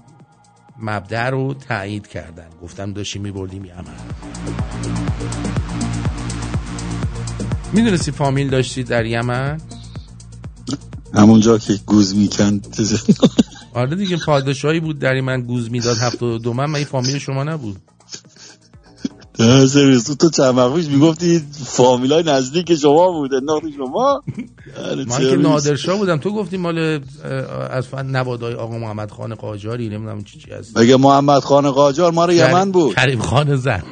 مبدع 0.80 1.30
رو 1.30 1.54
تایید 1.54 2.08
کردن. 2.08 2.48
گفتم 2.62 2.94
داشتیم 2.94 3.22
میبردیم 3.22 3.66
یمن 3.66 3.84
می‌دونستی 7.74 8.12
فامیل 8.12 8.50
داشتی 8.50 8.84
در 8.84 9.06
یمن؟ 9.06 9.62
همونجا 11.14 11.58
که 11.58 11.74
گوز 11.86 12.16
میکن 12.16 12.62
آره 13.74 13.96
دیگه 13.96 14.18
پادشاهی 14.18 14.80
بود 14.80 15.00
در 15.00 15.22
من 15.22 15.42
گوز 15.42 15.72
می‌داد 15.72 15.98
هفته 15.98 16.26
و 16.26 16.38
دو 16.38 16.54
من 16.54 16.66
من 16.66 16.84
فامیل 16.84 17.18
شما 17.18 17.44
نبود. 17.44 17.78
سرویس 19.38 20.04
تو 20.04 20.30
چند 20.30 20.58
وقت 20.58 20.88
می‌گفتی 20.90 21.44
فامیلای 21.66 22.24
نزدیک 22.24 22.76
شما 22.76 23.12
بود 23.12 23.34
انداختی 23.34 23.74
شما؟ 23.78 24.24
من 25.08 25.18
که 25.30 25.36
نادرشاه 25.36 25.98
بودم. 25.98 26.18
تو 26.18 26.32
گفتی 26.34 26.58
مال 26.58 27.00
از 27.70 27.94
نوادای 27.94 28.54
آقا 28.54 28.78
محمد 28.78 29.12
خان 29.12 29.36
قاجاری 29.36 29.90
نمی‌دونم 29.90 30.24
چی 30.24 30.40
چی 30.40 30.52
هست 30.52 30.74
بگه 30.74 30.98
محمد 30.98 31.42
خان 31.42 31.72
قاجار 31.72 32.12
ما 32.12 32.26
رو 32.26 32.34
یمن 32.34 32.72
بود. 32.72 32.96
کریم 32.96 33.20
خان 33.22 33.56
زن. 33.56 33.84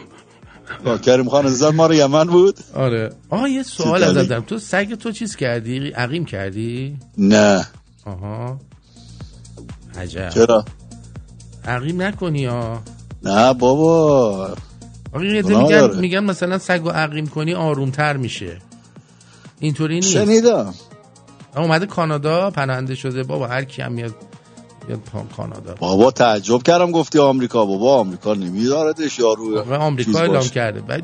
کریم 1.06 1.30
خان 1.30 1.48
زن 1.50 1.76
ما 1.76 1.88
رو 1.88 1.94
یمن 1.94 2.24
بود؟ 2.24 2.56
آره. 2.76 3.10
آها 3.30 3.48
یه 3.48 3.64
سوال 3.64 4.04
ازت 4.04 4.30
دارم. 4.30 4.42
تو 4.44 4.58
سگ 4.60 4.96
تو 4.96 5.12
چیز 5.12 5.36
کردی؟ 5.36 5.89
عقیم 5.89 6.26
کردی؟ 6.26 6.98
نه. 7.18 7.68
آها. 8.06 8.60
عجب. 9.98 10.30
چرا؟ 10.30 10.66
عقیم 11.66 12.02
نکنی 12.02 12.46
ها 12.46 12.82
نه 13.24 13.54
بابا. 13.54 14.54
آقا 15.14 15.24
یه 15.26 15.41
میگن 15.41 15.99
میگن 15.99 16.24
مثلا 16.24 16.57
سگ 16.57 16.86
و 16.86 16.89
عقیم 16.89 17.28
کنی 17.28 17.53
آرومتر 17.53 18.18
میشه. 18.18 18.57
اینطوری 19.59 19.95
نیست. 19.95 20.12
شنیدم. 20.12 20.74
اومده 21.57 21.86
کانادا 21.86 22.49
پناهنده 22.51 22.95
شده. 22.95 23.24
بابا 23.24 23.47
هر 23.47 23.64
کی 23.64 23.82
هم 23.82 23.91
میاد 23.91 24.16
بیاد 24.88 24.99
کانادا. 25.38 25.76
بابا 25.80 26.12
تعجب 26.12 26.64
کردم 26.64 26.91
گفتی 26.91 27.20
آمریکا. 27.20 27.66
بابا 27.66 27.99
آمریکا 27.99 28.34
نمیذاردش 28.34 29.20
یارو. 29.20 29.59
آقا 29.59 29.78
آمریکا 29.78 30.20
اعلام 30.20 30.43
کرده. 30.43 30.82
بعد 30.82 31.03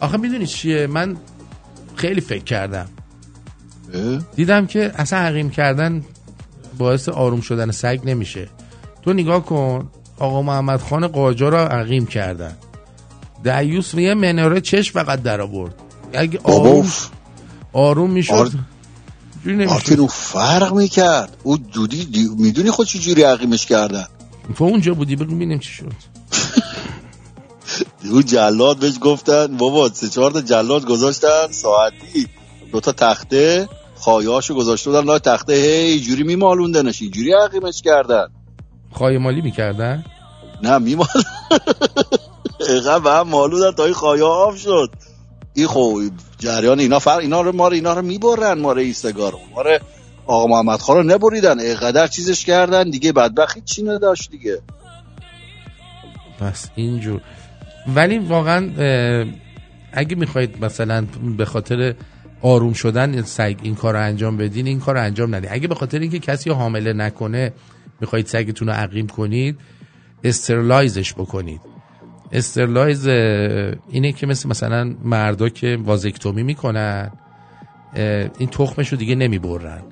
آخه 0.00 0.16
می‌دونی 0.16 0.46
چیه؟ 0.46 0.86
من 0.86 1.16
خیلی 1.94 2.20
فکر 2.20 2.44
کردم. 2.44 2.88
دیدم 4.36 4.66
که 4.66 4.92
اصلا 4.94 5.18
عقیم 5.18 5.50
کردن 5.50 6.04
باعث 6.78 7.08
آروم 7.08 7.40
شدن 7.40 7.70
سگ 7.70 8.00
نمیشه. 8.04 8.48
تو 9.02 9.12
نگاه 9.12 9.44
کن. 9.44 9.90
آقا 10.18 10.42
محمد 10.42 10.80
خان 10.80 11.06
قاجار 11.06 11.52
را 11.52 11.68
عقیم 11.68 12.06
کردن. 12.06 12.56
دیوس 13.44 13.94
یه 13.94 14.14
مناره 14.14 14.60
چش 14.60 14.92
فقط 14.92 15.22
در 15.22 15.40
آورد. 15.40 15.74
اگه 16.12 16.40
آروم 16.44 16.92
آروم 17.72 18.10
می‌شد. 18.10 18.32
آر-. 18.32 18.50
مارتین 19.44 19.98
او 19.98 20.08
فرق 20.08 20.74
می‌کرد. 20.74 21.36
او 21.42 21.56
دودی 21.56 22.04
دی... 22.04 22.28
می‌دونی 22.38 22.70
خود 22.70 22.86
چی 22.86 22.98
جوری 22.98 23.22
عقیمش 23.22 23.66
کردن؟ 23.66 24.06
تو 24.56 24.64
اونجا 24.64 24.94
بودی 24.94 25.16
بگو 25.16 25.34
ببینیم 25.34 25.58
چی 25.58 25.72
شد. 25.72 25.92
او 28.12 28.22
جلاد 28.22 28.76
بهش 28.76 28.94
گفتن 29.00 29.56
بابا 29.56 29.88
سه 29.88 30.08
چهار 30.08 30.30
تا 30.30 30.40
جلاد 30.40 30.84
گذاشتن 30.84 31.46
ساعتی. 31.50 32.26
دو 32.72 32.80
تا 32.80 32.92
تخته 32.92 33.68
خایهاشو 33.94 34.54
گذاشته 34.54 34.90
بودن 34.90 35.04
لای 35.04 35.18
تخته. 35.18 35.52
هی 35.52 36.00
جوری 36.00 36.22
میمالوندنش. 36.22 37.02
اینجوری 37.02 37.32
عقیمش 37.32 37.82
کردن. 37.82 38.26
خواهی 38.90 39.18
مالی 39.18 39.40
می‌کردن؟ 39.40 40.04
نه 40.62 40.78
میمال 40.78 41.06
اینقدر 42.68 42.98
به 42.98 43.10
هم 43.10 43.28
مالودن 43.28 43.72
تا 43.76 43.84
این 43.84 43.94
خایه 43.94 44.24
آف 44.24 44.58
شد. 44.58 44.90
این 45.54 45.66
خب 45.66 46.00
جریان 46.38 46.80
اینا 46.80 46.98
فر 46.98 47.18
اینا 47.18 47.40
رو 47.40 47.52
ما 47.52 47.68
رو 47.68 47.74
اینا 47.74 47.94
رو 47.94 48.02
می‌برن 48.02 48.60
ما 48.60 48.72
رو 48.72 48.78
ایستگار 48.78 49.34
ما 49.54 49.62
رو 49.62 49.78
آقا 50.26 50.46
محمد 50.46 50.80
خان 50.80 50.96
رو 50.96 51.02
نبریدن 51.02 51.60
اینقدر 51.60 52.06
چیزش 52.06 52.44
کردن 52.44 52.90
دیگه 52.90 53.12
بدبختی 53.12 53.60
چی 53.60 53.82
نداشت 53.82 54.30
دیگه. 54.30 54.58
پس 56.40 56.68
اینجور. 56.74 57.20
ولی 57.94 58.18
واقعا 58.18 58.70
اه، 58.78 59.26
اگه 59.92 60.16
می‌خواید 60.16 60.64
مثلا 60.64 61.06
به 61.38 61.44
خاطر 61.44 61.94
آروم 62.42 62.72
شدن 62.72 63.22
سگ 63.22 63.56
این 63.62 63.74
کار 63.74 63.94
رو 63.94 64.00
انجام 64.00 64.36
بدین 64.36 64.66
این 64.66 64.80
کار 64.80 64.94
رو 64.94 65.00
انجام 65.00 65.34
ندید 65.34 65.50
اگه 65.52 65.68
به 65.68 65.74
خاطر 65.74 65.98
اینکه 65.98 66.18
کسی 66.18 66.50
حامله 66.50 66.92
نکنه 66.92 67.52
می‌خواید 68.00 68.26
سگتون 68.26 68.68
رو 68.68 68.74
عقیم 68.74 69.06
کنید 69.06 69.58
sterilize 70.24 70.98
ش 70.98 71.14
بکنید. 71.14 71.71
sterilize 72.32 73.06
اینه 73.88 74.12
که 74.12 74.26
مثل 74.26 74.48
مثلا 74.48 74.94
مردا 75.04 75.48
که 75.48 75.78
وازکتومی 75.84 76.42
می‌کنن 76.42 77.10
این 78.38 78.48
تخمش 78.50 78.88
رو 78.88 78.98
دیگه 78.98 79.14
نمی‌برن. 79.14 79.82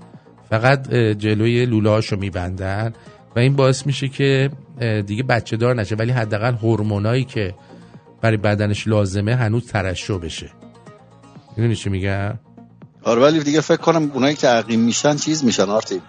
فقط 0.51 0.95
جلوی 0.95 1.67
لوله 1.67 2.01
رو 2.01 2.19
میبندن 2.19 2.93
و 3.37 3.39
این 3.39 3.57
باعث 3.57 3.87
میشه 3.87 4.09
که 4.09 4.51
دیگه 5.07 5.23
بچه 5.23 5.57
دار 5.57 5.75
نشه. 5.75 5.95
ولی 5.95 6.13
حداقل 6.13 6.55
هورمونایی 6.55 7.25
که 7.25 7.55
برای 8.21 8.37
بدنش 8.37 8.89
لازمه 8.89 9.35
هنوز 9.35 9.67
ترشح 9.67 10.19
بشه. 10.19 10.51
می‌دونی 11.57 11.77
چی 11.77 11.91
میگم؟ 11.91 12.39
آره 13.03 13.23
ولی 13.23 13.41
دیگه 13.41 13.61
فکر 13.61 13.77
کنم 13.77 14.11
اونایی 14.15 14.35
که 14.35 14.49
عقیم 14.49 14.81
میشن 14.81 15.17
چیز 15.17 15.45
میشن 15.45 15.63
آرتی 15.63 16.01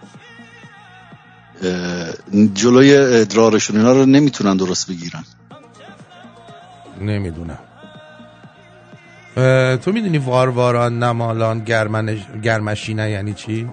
جلوی 2.53 2.95
ادرارشون 2.95 3.77
اینا 3.77 3.91
رو 3.91 4.05
نمی‌تونن 4.05 4.57
درست 4.57 4.91
بگیرن. 4.91 5.23
نمی‌دونم 7.01 7.59
تو 9.77 9.91
می‌دونی 9.91 10.17
وارواران 10.17 11.03
نمالان 11.03 11.59
گرمنش... 11.59 12.19
گرمشینه 12.43 13.09
یعنی 13.11 13.33
چی؟ 13.33 13.69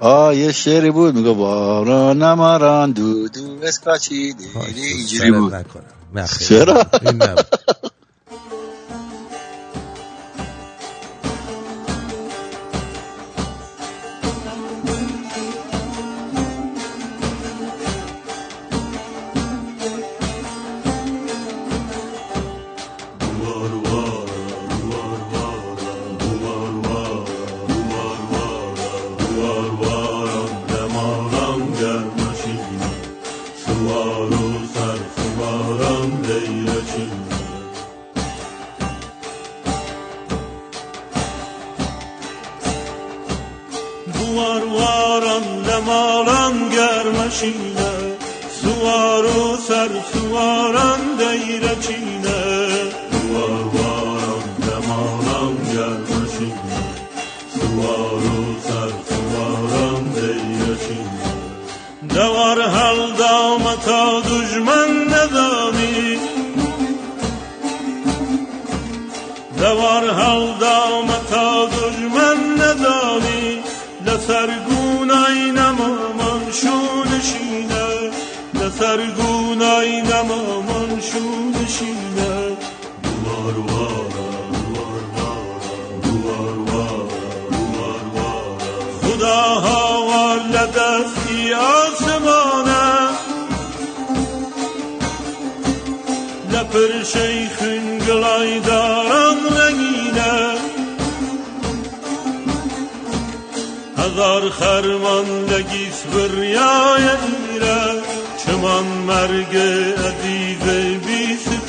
آه 0.00 0.36
یه 0.36 0.52
شعری 0.52 0.90
بود 0.90 1.14
میگه 1.14 1.32
باران 1.32 2.22
نماران 2.22 2.92
دو 2.92 3.28
دو 3.28 3.40
اسکاچی 3.62 4.32
دیدی 4.32 4.82
اینجوری 4.82 5.30
بود 5.30 5.54
نکنم 5.54 5.84
نه. 6.14 6.26
چرا؟ 6.26 6.86
این 7.02 7.22
Suvar 44.32 44.62
varan 44.62 45.44
demalan 45.66 46.70
germeşinde 46.70 47.90
Suvaru 48.60 49.56
ser 49.56 49.88
suvaran 50.12 51.18
deyreçine 51.18 52.40
Suvar 53.12 53.62
varan 53.74 54.44
demalan 54.66 55.54
germeşinde 55.72 56.80
Suvaru 57.54 58.44
ser 58.66 58.92
suvaran 59.08 60.04
deyreçine 60.16 61.28
Ne 62.14 62.34
var 62.34 62.60
halda 62.60 63.58
mata 63.58 64.22
düşman 64.24 65.08
ne 65.08 65.34
dami? 65.34 66.18
Ne 69.60 69.76
var 69.76 70.04
halda 70.04 71.02
نمامان 81.14 81.66
شونشینه 81.66 82.56
دوار 83.02 83.58
وارا 83.58 84.08
دوار 84.52 85.04
وارا 85.14 85.60
دوار 86.02 86.58
وارا 86.58 87.08
دوار 87.50 88.04
وارا 88.14 88.58
خداها 89.02 90.06
والدستی 90.06 91.52
آسمانه 91.54 93.08
لپر 96.52 97.02
شیخین 97.02 97.98
گلای 97.98 98.60
دارم 98.60 99.36
رنگینه 99.56 100.58
هزار 103.98 104.50
خرمان 104.50 105.44
لگیس 105.44 106.02
بریای 106.02 107.02
میره 107.02 108.02
چمان 108.46 108.84
مرگ 108.84 109.56
عزیز 109.56 110.91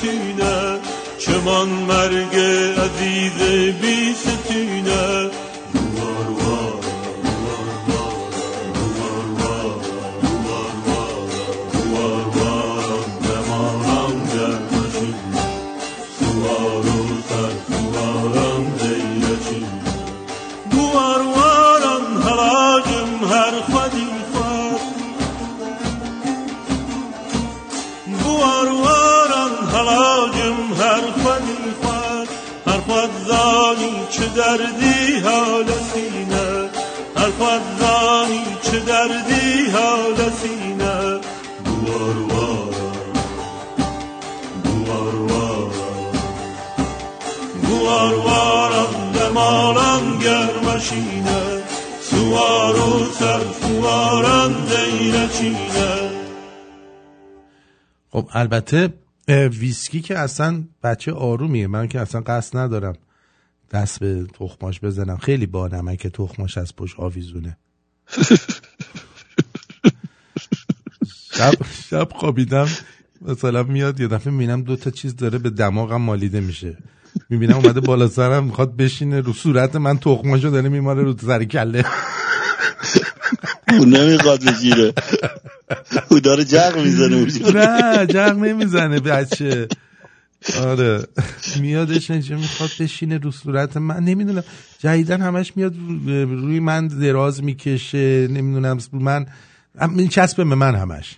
ستینه 0.03 0.79
چمان 1.17 1.69
مرگ 1.69 2.35
عزیز 2.83 3.39
بی 3.81 4.13
ستینه 4.13 5.29
دردی 34.43 35.19
حال 35.23 35.65
سینه؟ 35.93 36.69
خود 37.37 37.61
زانی 37.79 38.43
چه 38.61 38.79
دردی 38.79 39.69
حال 39.73 40.15
سینه؟ 40.41 41.19
دوار 41.65 42.17
وارم 42.17 42.93
دوار 44.63 45.15
وارم 45.15 45.71
دوار 47.63 48.15
وارم 48.15 49.11
دمارم 49.13 50.19
گرمشینه 50.19 51.63
سوارو 52.01 53.05
سر 53.19 53.41
سوارم 53.61 54.53
دیرچینه 54.69 56.09
خب 58.11 58.27
البته 58.33 58.93
ویسکی 59.59 60.01
که 60.01 60.19
اصلا 60.19 60.63
بچه 60.83 61.11
آرومیه. 61.11 61.67
من 61.67 61.87
که 61.87 61.99
اصلا 61.99 62.21
قصد 62.21 62.57
ندارم 62.57 62.95
دست 63.73 63.99
به 63.99 64.25
تخماش 64.39 64.79
بزنم. 64.79 65.17
خیلی 65.17 65.45
با 65.45 65.67
نمک 65.67 66.07
تخماش 66.07 66.57
از 66.57 66.75
پشت 66.75 66.99
آویزونه. 66.99 67.57
شب, 71.33 71.53
شب 71.89 72.07
خوابیدم 72.15 72.67
مثلا 73.21 73.63
میاد 73.63 73.99
یه 73.99 74.07
دفعه 74.07 74.33
می‌بینم 74.33 74.63
دو 74.63 74.75
تا 74.75 74.91
چیز 74.91 75.15
داره 75.15 75.37
به 75.37 75.49
دماغم 75.49 76.01
مالیده 76.01 76.39
میشه. 76.39 76.77
می‌بینم 77.29 77.55
اومده 77.55 77.79
بالا 77.79 78.07
سرم 78.07 78.43
می‌خواد 78.43 78.75
بشینه 78.77 79.21
رو 79.21 79.33
صورت 79.33 79.75
من 79.75 79.97
تخماشو 79.97 80.49
داره 80.49 80.69
میماره 80.69 81.03
رو 81.03 81.15
سر 81.17 81.43
کله. 81.43 81.85
اون 83.69 83.95
نمی‌خواد 83.95 84.45
بگیره. 84.45 84.93
او 86.09 86.19
داره 86.19 86.45
جغ 86.45 86.77
می‌زنه. 86.77 87.27
نه 87.53 88.05
جغ 88.05 88.37
نمی‌زنه 88.37 88.99
بچه. 88.99 89.67
آره. 90.61 91.07
میادش 91.61 92.11
اینجا 92.11 92.37
می‌خواد 92.37 92.69
بشینه 92.79 93.17
رو 93.17 93.31
صورت 93.31 93.77
من. 93.77 94.03
نمی‌دونم. 94.03 94.43
جدیدن 94.79 95.21
همش 95.21 95.53
میاد 95.57 95.73
روی 96.07 96.59
من 96.59 96.87
دراز 96.87 97.43
می‌کشه. 97.43 98.27
نمی‌دونم. 98.31 98.77
من 98.91 99.25
میچسبه 99.89 100.43
به 100.43 100.55
من 100.55 100.75
همش. 100.75 101.15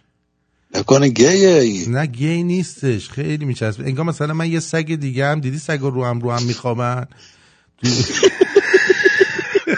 نکنه 0.76 1.10
گیه. 1.10 1.90
نه 1.90 2.06
گی 2.06 2.44
نیستش. 2.44 3.10
خیلی 3.10 3.46
میچسبه. 3.46 3.84
انگار 3.86 4.06
مثلا 4.06 4.34
من 4.34 4.52
یه 4.52 4.60
سگ 4.60 4.96
دیگه 4.96 5.26
هم 5.26 5.40
دیدی 5.40 5.58
سگ 5.60 5.80
رو 5.82 6.06
هم 6.06 6.20
رو 6.20 6.32
هم 6.32 6.44
میخوابن؟ 6.44 7.08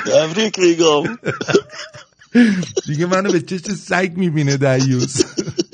تبریک 0.05 0.59
میگم 0.63 1.17
دیگه 2.87 3.05
منو 3.05 3.31
به 3.31 3.41
چشم 3.41 3.73
سگ 3.73 4.11
می‌بینه 4.15 4.57
دیوز 4.57 5.25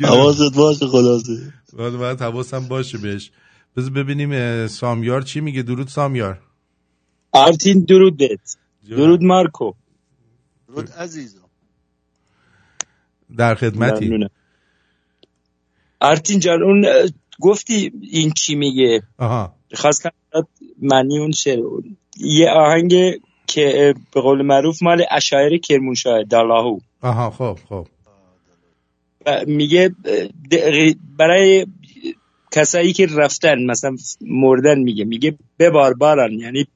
حواست 0.08 0.56
باشه 0.56 0.86
خلاصه 0.86 1.52
باید 1.72 1.96
باید 1.96 2.20
حواسم 2.20 2.68
باشه 2.68 2.98
بهش. 2.98 3.30
بذار 3.76 3.90
ببینیم 3.90 4.66
سامیار 4.66 5.22
چی 5.22 5.40
میگه؟ 5.40 5.62
درود 5.62 5.88
سامیار. 5.88 6.40
آرتین 7.32 7.84
درود 7.84 8.16
بهت. 8.16 8.56
درود 8.90 9.22
مارکو. 9.22 9.72
درود 10.68 10.90
عزیزم. 10.90 11.38
در 13.36 13.54
خدمتی. 13.54 14.28
آرتین 16.00 16.40
جان 16.40 16.62
اون 16.62 16.86
گفتی 17.40 17.92
این 18.10 18.30
چی 18.30 18.54
میگه؟ 18.54 19.02
آها. 19.18 19.54
خواستم 19.74 20.10
معنی 20.82 21.18
اون 21.18 21.32
شعر 21.32 21.60
یه 22.16 22.50
آهنگ 22.50 22.94
که 23.46 23.94
به 24.14 24.20
قول 24.20 24.42
معروف 24.42 24.82
مال 24.82 25.04
اشاعره 25.10 25.58
کرمانشاه 25.58 26.22
دالاهو 26.22 26.78
آها 27.00 27.30
خب 27.30 27.58
خب. 27.68 27.86
میگه 29.46 29.94
برای 31.18 31.66
کسایی 32.50 32.92
که 32.92 33.06
رفتن 33.06 33.64
مثلا 33.64 33.96
مردن 34.20 34.78
میگه 34.78 35.04
میگه 35.04 35.38
ببار 35.58 35.94
باران 35.94 36.32
یعنی 36.32 36.66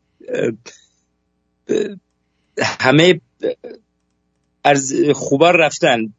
همه 2.81 3.21
از 4.65 4.95
خوبا 5.15 5.51
رفتن 5.51 6.13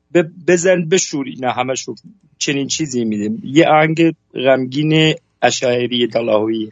بزن 0.47 0.89
بشور 0.89 1.25
اینا 1.25 1.51
همشون 1.51 1.95
چنین 2.37 2.67
چیزی 2.67 3.05
میده. 3.05 3.37
یه 3.43 3.67
آهنگ 3.67 4.15
غمگین 4.33 5.15
اشاعری 5.41 6.07
دلاهویه 6.07 6.71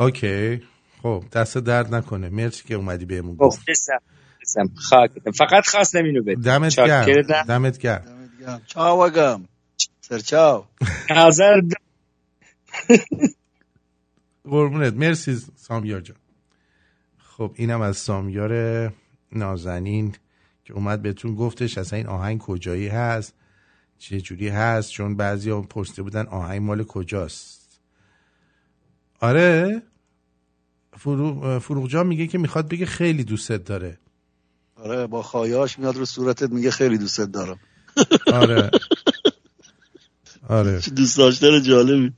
اوکی. 0.00 0.60
خب 1.02 1.24
دست 1.32 1.58
درد 1.58 1.94
نکنه. 1.94 2.28
مرسی 2.28 2.64
که 2.68 2.74
اومدی 2.74 3.04
بهمون 3.04 3.34
خب 3.34 3.40
گفت 3.40 3.60
خاکتم. 4.74 5.30
فقط 5.30 5.66
خواستم 5.66 6.04
اینو 6.04 6.22
بده 6.22 6.42
دمت 6.42 6.76
گرم. 6.76 7.22
دمت 7.48 7.78
گرم. 7.78 8.21
چاو 8.66 9.00
اگم 9.00 9.44
سر 10.00 10.18
چاو. 10.18 10.64
نظر 11.10 11.60
قربونت. 14.44 14.94
مرسی 14.94 15.42
سامیار 15.56 16.00
جان. 16.00 16.16
خب 17.18 17.52
اینم 17.54 17.80
از 17.80 17.96
سامیار 17.96 18.92
نازنین 19.32 20.14
که 20.64 20.74
اومد 20.74 21.02
بهتون 21.02 21.34
گفتش 21.34 21.78
اصلا 21.78 21.96
این 21.96 22.06
آهنگ 22.06 22.40
کجایی 22.40 22.88
هست؟ 22.88 23.34
چه 23.98 24.20
جوری 24.20 24.48
هست؟ 24.48 24.90
چون 24.90 25.16
بعضی 25.16 25.50
ها 25.50 25.62
پرسیده 25.62 26.02
بودن 26.02 26.26
آهنگ 26.26 26.62
مال 26.62 26.84
کجاست. 26.84 27.80
آره. 29.20 29.82
فروغ, 30.96 31.58
فروغ 31.58 31.88
جان 31.88 32.06
میگه 32.06 32.26
که 32.26 32.38
می‌خواد 32.38 32.68
بگه 32.68 32.86
خیلی 32.86 33.24
دوستت 33.24 33.64
داره. 33.64 33.98
آره 34.76 35.06
با 35.06 35.22
خایاش 35.22 35.78
میاد 35.78 35.96
رو 35.96 36.04
صورتت 36.04 36.50
میگه 36.50 36.70
خیلی 36.70 36.98
دوستت 36.98 37.32
دارم. 37.32 37.60
آره. 38.32 38.70
آره. 40.48 40.80
دوست 40.96 41.18
داشتن 41.18 41.62
جالبی. 41.62 42.12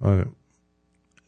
آره. 0.00 0.26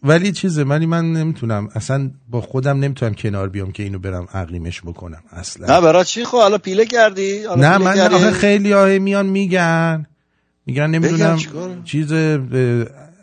ولی 0.03 0.33
چیزه 0.33 0.63
ولی 0.63 0.87
من 0.87 1.13
نمی‌تونم 1.13 1.69
اصلا 1.75 2.11
با 2.31 2.41
خودم 2.41 2.79
نمی‌تونم 2.79 3.15
کنار 3.15 3.49
بیام 3.49 3.73
که 3.73 3.83
اینو 3.83 3.99
برم 3.99 4.29
عقلیمش 4.33 4.81
بکنم 4.81 5.23
اصلا. 5.31 5.75
نه 5.75 5.81
برای 5.81 6.05
چی؟ 6.05 6.25
خب 6.25 6.39
حالا 6.39 6.59
پیله 6.59 6.87
کردی؟ 6.87 7.45
حالا 7.45 7.71
نه 7.71 7.79
پیله 7.79 7.91
من 7.91 7.97
کردی؟ 7.97 8.15
آخه 8.15 8.31
خیلی 8.31 8.73
های 8.73 8.99
میان 8.99 9.27
میگن. 9.27 10.07
میگن 10.67 10.87
نمی‌دونم؟ 10.87 11.39
چیز 11.85 12.13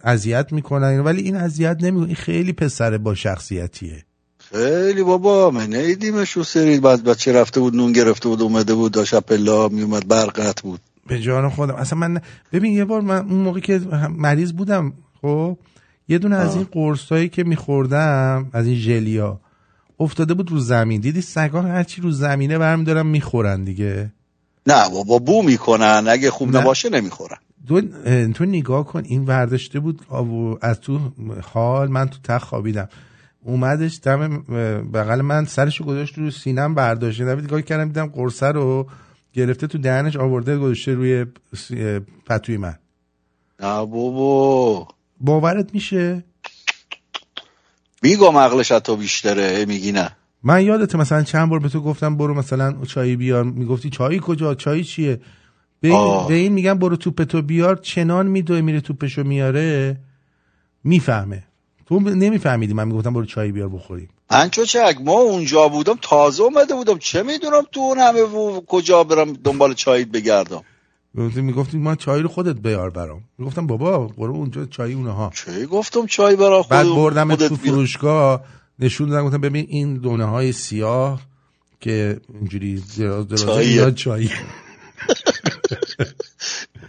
اذیت 0.04 0.54
می‌کنن 0.54 1.00
ولی 1.00 1.22
این 1.22 1.36
اذیت 1.36 1.78
نمی‌کنه 1.82 2.08
این 2.08 2.16
خیلی 2.16 2.54
پسره 2.54 2.98
با 2.98 3.16
شخصیتیه. 3.16 4.06
خیلی 4.52 5.04
بابا 5.04 5.52
من 5.52 5.74
نیدیمش 5.74 6.32
رو 6.32 6.44
سری. 6.44 6.80
بعد 6.80 7.04
بچه 7.04 7.34
رفته 7.34 7.60
بود 7.60 7.76
نون 7.76 7.92
گرفته 7.92 8.30
بود 8.30 8.42
اومده 8.42 8.74
بود 8.74 8.92
داشت 8.92 9.16
پلا 9.16 9.68
میومد 9.68 10.08
برقت 10.08 10.62
بود. 10.62 10.80
به 11.08 11.22
جان 11.22 11.50
خودم. 11.50 11.76
اصلا 11.76 12.00
من 12.00 12.22
ببین 12.54 12.74
یه 12.74 12.86
بار 12.86 13.02
من 13.02 13.18
اون 13.18 13.40
موقع 13.42 13.60
که 13.60 13.82
مریض 14.10 14.54
بودم 14.54 14.94
خب 15.22 15.58
یه 16.08 16.18
دونه 16.18 16.36
از. 16.36 16.56
این 16.56 16.68
قرصایی 16.72 17.30
که 17.30 17.44
میخوردم 17.44 18.50
از 18.54 18.68
این 18.68 18.76
ژلیا 18.76 19.40
افتاده 20.00 20.34
بود 20.34 20.52
رو 20.52 20.60
زمین. 20.60 21.02
دیدی 21.02 21.22
سگا 21.22 21.62
هرچی 21.62 22.02
رو 22.02 22.12
زمینه 22.12 22.58
برمیدارن 22.58 23.06
می‌خورن 23.06 23.64
دیگه. 23.64 24.12
نه 24.68 24.90
بابا 24.90 25.20
بو 25.20 25.44
می‌کنن. 25.44 26.06
اگه 26.10 26.32
خوب 26.32 26.52
نه. 26.52 26.60
نباشه 26.60 26.90
نمی‌خورن. 26.90 27.38
تو, 27.68 27.82
تو 28.34 28.46
نگاه 28.46 28.86
کن. 28.86 29.04
این 29.06 29.26
ورداشته 29.26 29.80
بود 29.80 30.02
از 30.62 30.82
تو 30.82 31.00
حال. 31.54 31.88
من 31.88 32.10
تو 32.10 32.18
تخت 32.24 32.48
خوابیدم. 32.48 32.90
اومدش 33.44 34.00
دم 34.04 34.38
بغل 34.94 35.22
من 35.22 35.46
سرشو 35.46 35.84
گذاشت 35.84 36.18
رو 36.18 36.32
سینم 36.32 36.76
برداشته 36.76 37.24
نبید 37.24 37.46
نگاه 37.46 37.62
کردم 37.62 37.86
دیدم 37.86 38.06
قرصه 38.08 38.48
رو 38.48 38.88
گرفته 39.34 39.68
تو 39.68 39.78
دهنش 39.78 40.16
آورده 40.16 40.58
گذاشته 40.58 40.94
روی 40.94 41.26
پتوی 42.26 42.58
من. 42.58 42.76
نه 43.60 43.86
بابا. 43.86 44.88
باورت 45.20 45.74
میشه؟ 45.74 46.24
میگم 48.04 48.38
عقلش 48.38 48.68
تو 48.68 48.96
بیشتره 48.96 49.66
میگی 49.66 49.92
نه. 49.92 50.12
من 50.44 50.66
یادت 50.66 50.96
مثلا 50.96 51.24
چند 51.24 51.50
بار 51.50 51.60
به 51.60 51.70
تو 51.70 51.82
گفتم 51.82 52.18
برو 52.18 52.34
مثلا 52.34 52.86
چای 52.86 53.16
بیار. 53.16 53.44
می‌گفتی 53.44 53.90
چای 53.90 54.20
کجا؟ 54.24 54.56
چای 54.56 54.84
چیه؟ 54.84 55.22
به 55.82 55.88
این. 55.88 56.28
به 56.28 56.34
این 56.34 56.54
میگم 56.54 56.80
برو 56.80 56.96
توپ 56.96 57.24
تو 57.24 57.42
بیار 57.42 57.76
چنان 57.76 58.28
میدوه 58.28 58.62
میره 58.62 58.82
توپشو 58.82 59.24
میاره. 59.24 59.98
می‌فهمه. 60.84 61.47
تو 61.88 62.00
نمیفهمیدی 62.00 62.74
من 62.74 62.88
می‌گفتم 62.88 63.14
برو 63.14 63.26
چای 63.26 63.52
بیار 63.52 63.70
بخوریم. 63.70 64.10
انچو 64.30 64.66
چک 64.66 64.98
ما 65.04 65.14
اونجا 65.14 65.68
بودم 65.68 65.98
تازه 66.02 66.44
اومده 66.44 66.76
بودم. 66.76 66.98
چه 66.98 67.24
می‌دونم 67.24 67.64
تو 67.72 67.80
اون 67.80 67.98
همه 67.98 68.22
و 68.22 68.62
کجا 68.68 69.04
برم 69.04 69.34
دنبال 69.34 69.74
چایت 69.74 70.08
بگردم؟ 70.08 70.64
گفتی 71.18 71.42
می‌گفتی 71.42 71.78
ما 71.78 71.96
چای 71.96 72.22
رو 72.22 72.28
خودت 72.28 72.56
بیار 72.56 72.90
برام. 72.90 73.24
می‌گفتم 73.38 73.68
بابا 73.68 74.08
برو 74.08 74.34
اونجا 74.34 74.66
چای 74.66 74.94
اونها. 74.94 75.32
چه 75.36 75.66
گفتم 75.66 76.06
چای 76.06 76.36
برا 76.36 76.64
خود 76.64 76.72
بعد 76.72 76.88
بردم 76.88 77.36
تو. 77.36 77.56
فروشگاه 77.56 78.42
نشون 78.80 79.10
دادم 79.10 79.26
گفتم 79.26 79.42
ببین 79.42 79.66
این 79.70 79.98
دونه 79.98 80.26
های 80.26 80.52
سیاه 80.52 81.22
که 81.80 82.20
اینجوری 82.34 82.84
دراز 82.98 83.28
دراز. 83.28 83.58
اینا 83.58 83.92
چای. 83.92 84.30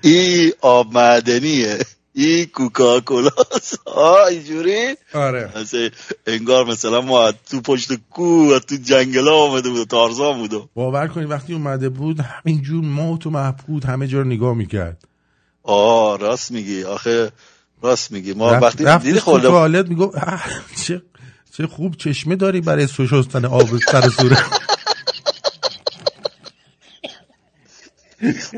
ای 0.05 0.53
آب 0.61 0.95
معدنیه. 0.95 1.79
ای 2.21 2.47
کوکاکولا. 2.47 3.31
اینجوری؟ 4.31 4.95
آره. 5.15 5.51
انگار 6.27 6.65
مثلا 6.67 7.01
ما 7.01 7.33
تو 7.51 7.61
پشت 7.61 7.89
کو 8.11 8.59
تو 8.59 8.77
جنگلا 8.77 9.35
آمده 9.37 9.69
بود 9.71 9.89
تارزان 9.89 10.39
بودم 10.39 10.69
باور 10.75 11.09
کنید 11.09 11.31
وقتی 11.31 11.53
اومده 11.55 11.89
بود 11.89 12.21
همینجور 12.21 12.85
موت 12.85 13.27
و 13.27 13.31
محبود 13.31 13.85
همه 13.85 14.07
جا 14.07 14.19
رو 14.19 14.25
نگاه 14.25 14.55
می‌کرد. 14.55 15.05
آه 15.63 16.19
راست 16.19 16.51
میگی. 16.53 16.85
آخه 16.85 17.33
راست 17.83 18.13
میگی. 18.13 18.33
ما 18.33 18.53
رفت 18.53 18.63
وقتی 18.63 18.85
رفتش 18.85 19.07
دیدی 19.07 19.21
خورده 19.21 19.49
توالت 19.49 19.87
"اه، 20.15 20.43
چه 20.87 21.03
چه 21.57 21.67
خوب 21.67 21.97
چشمه 21.97 22.37
داری 22.37 22.61
برای 22.61 22.89
شستن 22.89 23.45
آب 23.45 23.69
سر 23.93 24.09
صورت 24.09 24.43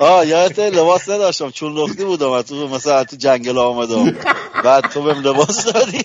آه 0.00 0.26
یادت 0.26 0.58
لباس 0.58 1.08
نداشتم. 1.08 1.50
چون 1.50 1.72
لختی 1.72 2.04
بودم 2.04 2.42
تو 2.42 2.68
مثلا 2.68 3.04
تو 3.04 3.16
جنگل 3.16 3.58
آمدم. 3.58 4.16
بعد 4.64 4.84
تو 4.84 5.02
بهم 5.02 5.22
لباس 5.22 5.64
دادی. 5.64 6.02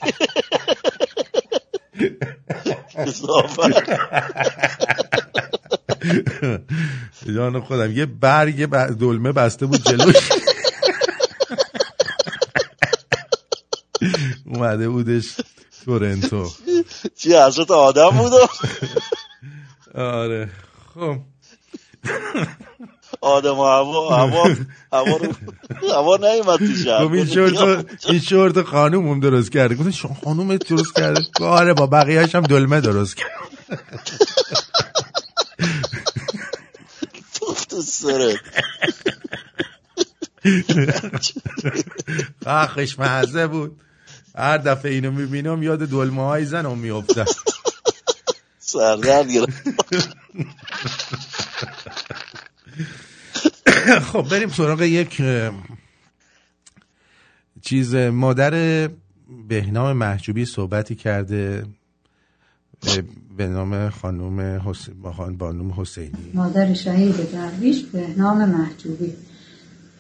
جان 7.36 7.62
خودم 7.62 7.92
یه 7.92 8.06
برگ 8.06 8.66
دلمه 9.00 9.32
بسته 9.32 9.66
بود 9.66 9.84
جلوش 9.84 10.30
اومده 14.46 14.90
بودش 14.90 15.36
تورنتو. 15.86 16.52
چی 17.16 17.36
حضرت 17.38 17.72
آدم 17.72 18.10
بودم؟ 18.10 18.48
آره 19.96 20.50
خب. 20.94 21.18
آدم 23.22 23.60
و 23.60 23.64
هوا 23.64 24.18
هوا 24.18 24.56
هوا 24.94 25.18
رو 25.18 25.34
هوا 25.94 26.18
نیومد 26.18 26.60
تو 26.60 26.76
شهر. 26.84 27.14
این 27.14 27.26
شورت 27.26 27.86
این 28.10 28.20
شورت 28.20 28.62
خانومم 28.62 29.20
درست 29.20 29.52
کرده 29.52 29.76
گفت 29.76 29.92
شما 29.92 30.18
خانوم 30.24 30.58
درست 30.58 30.96
کرده؟ 30.96 31.22
آره 31.42 31.74
با 31.74 31.88
بقیه‌اش 31.88 32.36
هم 32.36 32.42
دلمه 32.42 32.82
درست 32.82 33.16
کرد. 33.16 33.30
تو 37.70 37.82
سرت. 37.82 38.36
آخش 42.46 43.00
مزه 43.00 43.48
بود. 43.48 43.80
هر 44.38 44.58
دفعه 44.58 44.92
اینو 44.92 45.12
می‌بینم 45.12 45.64
یاد 45.64 45.80
دلمه 45.80 46.26
های 46.26 46.46
زنم 46.46 46.78
میافتم 46.78 47.26
سردرد 48.60 49.32
گرفت. 49.32 49.64
خب 54.12 54.22
بریم 54.30 54.50
سراغ 54.50 54.82
یک 54.82 55.22
چیز 57.62 57.96
مادر 57.96 58.90
بهنام 59.48 59.98
محجوبی 59.98 60.46
صحبتی 60.46 60.96
کرده 60.96 61.66
به 63.38 63.48
نام 63.48 63.90
خانوم 63.90 64.40
حس... 64.42 64.90
با 64.90 65.12
خان- 65.14 65.38
بانوم 65.38 65.82
حسینی. 65.82 66.32
مادر 66.34 66.74
شهید 66.74 67.32
درویش 67.32 67.84
بهنام 67.84 68.50
محجوبی. 68.50 69.14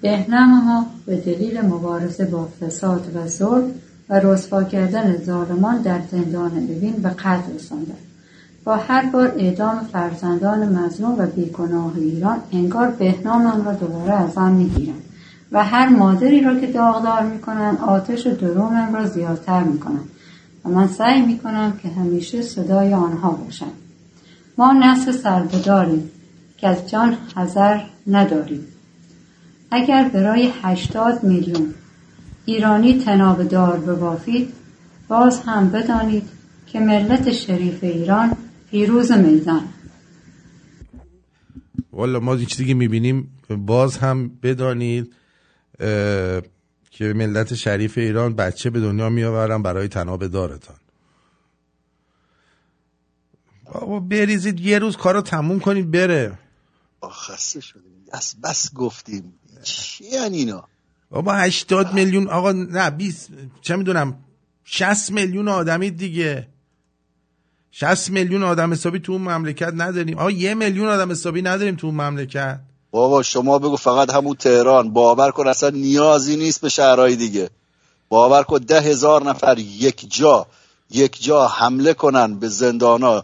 بهنام 0.02 0.64
ما 0.66 0.86
به 1.06 1.16
دلیل 1.18 1.62
مبارزه 1.62 2.26
با 2.26 2.50
فساد 2.62 3.16
و 3.16 3.28
ظلم 3.28 3.72
و 4.10 4.20
رسوا 4.20 4.64
کردن 4.64 5.24
ظالمان 5.24 5.82
در 5.82 6.02
زندان 6.12 6.52
اوین 6.58 6.94
به 6.94 7.10
قتل 7.10 7.54
رساندند 7.56 7.98
با 8.66 8.76
هر 8.76 9.05
بار 9.05 9.28
اعدام 9.38 9.80
فرزندان 9.93 10.70
مظلوم 10.70 11.16
و 11.20 11.26
بیگناه 11.26 11.91
ایران 11.95 12.38
انگار 12.51 12.91
بهنامم 12.91 13.66
را 13.66 13.74
دوباره 13.74 14.13
از 14.13 14.38
آن 14.38 14.51
می‌گیرند 14.51 15.01
و 15.51 15.63
هر 15.63 15.89
مادری 15.89 16.41
را 16.41 16.59
که 16.59 16.68
داغدار 16.68 17.24
می‌کنند 17.24 17.78
آتش 17.82 18.28
و 18.28 18.30
دروغم 18.30 18.93
را 18.93 19.05
زیادتر 19.05 19.63
می‌کنند 19.63 20.09
و 20.66 20.70
من 20.70 20.88
سعی 20.88 21.22
می‌کنم 21.22 21.74
که 21.84 21.89
همیشه 21.89 22.41
صدای 22.41 22.93
آنها 22.93 23.32
باشم. 23.32 23.72
ما 24.57 24.74
نسل 24.74 25.11
سربداریم 25.11 26.11
که 26.57 26.68
از 26.68 26.89
جان 26.89 27.18
حذر 27.36 27.80
نداریم. 28.07 28.68
اگر 29.72 30.09
برای 30.09 30.51
هشتاد 30.63 31.24
میلیون 31.24 31.74
ایرانی 32.45 32.99
تناب 32.99 33.43
دار 33.43 33.78
ببافید 33.78 34.53
باز 35.07 35.39
هم 35.39 35.70
بدانید 35.70 36.30
که 36.68 36.80
ملت 36.80 37.32
شریف 37.32 37.84
ایران 37.84 38.32
پیروز 38.72 39.11
میدان 39.11 39.68
والا 41.91 42.20
ما 42.20 42.36
این 42.36 42.45
چیزی 42.45 42.66
که 42.66 42.74
می‌بینیم 42.74 43.32
باز 43.49 43.97
هم 43.97 44.30
بدانید 44.43 45.13
که 46.91 47.13
ملت 47.13 47.53
شریف 47.53 47.97
ایران 47.97 48.36
بچه 48.36 48.70
به 48.70 48.80
دنیا 48.80 49.09
میآورن 49.09 49.61
برای 49.61 49.88
تناب 49.88 50.28
دارتان. 50.28 50.76
بابا 53.74 53.99
بریزید 53.99 54.59
یه 54.59 54.80
روز 54.80 54.97
کارو 54.97 55.22
تموم 55.22 55.59
کنید 55.59 55.91
بره. 55.91 56.39
خسته 57.11 57.61
شدیم. 57.61 58.05
بس 58.13 58.36
بس 58.43 58.74
گفتیم. 58.74 59.34
چی 59.63 60.05
اینا؟ 60.05 60.68
بابا 61.09 61.34
80 61.34 61.93
میلیون 61.93 62.28
آقا 62.28 62.51
نه 62.51 62.89
20 62.89 63.30
چه 63.61 63.76
می‌دونم 63.76 64.20
60 64.63 65.11
میلیون 65.11 65.47
آدمی 65.47 65.91
دیگه. 65.91 66.47
60 67.78 68.10
میلیون 68.10 68.44
آدم 68.44 68.72
حسابی 68.72 69.00
تو 69.00 69.12
اون 69.12 69.22
مملکت 69.22 69.74
نداریم. 69.76 70.18
آقا 70.18 70.32
یه 70.32 70.54
میلیون 70.54 70.88
آدم 70.88 71.12
حسابی 71.12 71.42
نداریم 71.42 71.76
تو 71.76 71.88
اون 71.88 71.96
مملکت. 71.96 72.60
بابا 72.92 73.24
شما 73.24 73.60
بگو 73.60 73.76
فقط 73.76 74.14
همون 74.14 74.36
تهران. 74.36 74.94
باور 74.94 75.32
کن 75.32 75.48
اصلا 75.48 75.70
نیازی 75.70 76.36
نیست 76.36 76.62
به 76.62 76.70
شهرهای 76.70 77.16
دیگه. 77.16 77.50
باور 78.10 78.44
کن 78.44 78.58
ده 78.58 78.82
هزار 78.82 79.24
نفر 79.24 79.58
یک 79.60 80.06
جا 80.10 80.48
یک 80.92 81.24
جا 81.24 81.48
حمله 81.48 81.94
کنن 81.94 82.40
به 82.40 82.48
زندانا. 82.48 83.24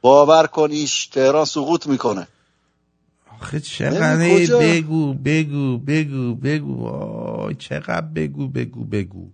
باور 0.00 0.46
کن 0.46 0.70
ایش 0.70 1.06
تهران 1.06 1.44
سقوط 1.44 1.86
می‌کنه. 1.86 2.28
آخه 3.40 3.60
چقدر 3.60 4.34
کجا؟ 4.34 4.58
بگو 4.58 5.14
بگو 5.14 5.78
بگو 5.78 6.34
بگو. 6.34 6.86
آی 6.88 7.54
چقدر 7.54 8.06
بگو 8.14 8.48
بگو 8.48 8.84
بگو. 8.84 9.26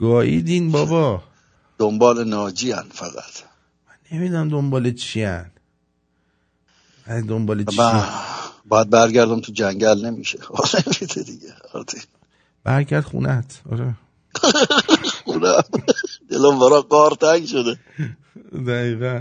گاییدین 0.00 0.72
بابا. 0.72 1.22
دنبال 1.82 2.28
ناجی 2.28 2.72
هن 2.72 2.84
فقط. 2.92 3.42
نمی‌دونم 4.12 4.48
دنبال 4.48 4.92
چی 4.92 5.22
هن. 5.22 5.50
من 7.06 7.20
دنبال 7.20 7.64
چی؟ 7.64 7.76
من 7.78 8.04
باید 8.64 8.90
برگردم 8.90 9.40
تو 9.40 9.52
جنگل 9.52 10.06
نمیشه. 10.06 10.38
آره 10.50 10.84
نمیده 10.86 11.22
دیگه. 11.22 11.54
آره. 11.72 11.84
برگرد 12.64 13.04
خونت 13.04 13.60
آره. 13.72 13.94
خونم 15.24 15.62
دلم 16.30 16.58
برا 16.58 16.82
قار 16.82 17.10
تنگ 17.10 17.46
شده. 17.46 17.78
دقیقا. 18.66 19.20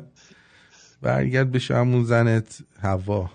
برگرد 1.02 1.52
بشه 1.52 1.76
همون 1.76 2.04
زنت 2.04 2.58
هوا 2.82 3.30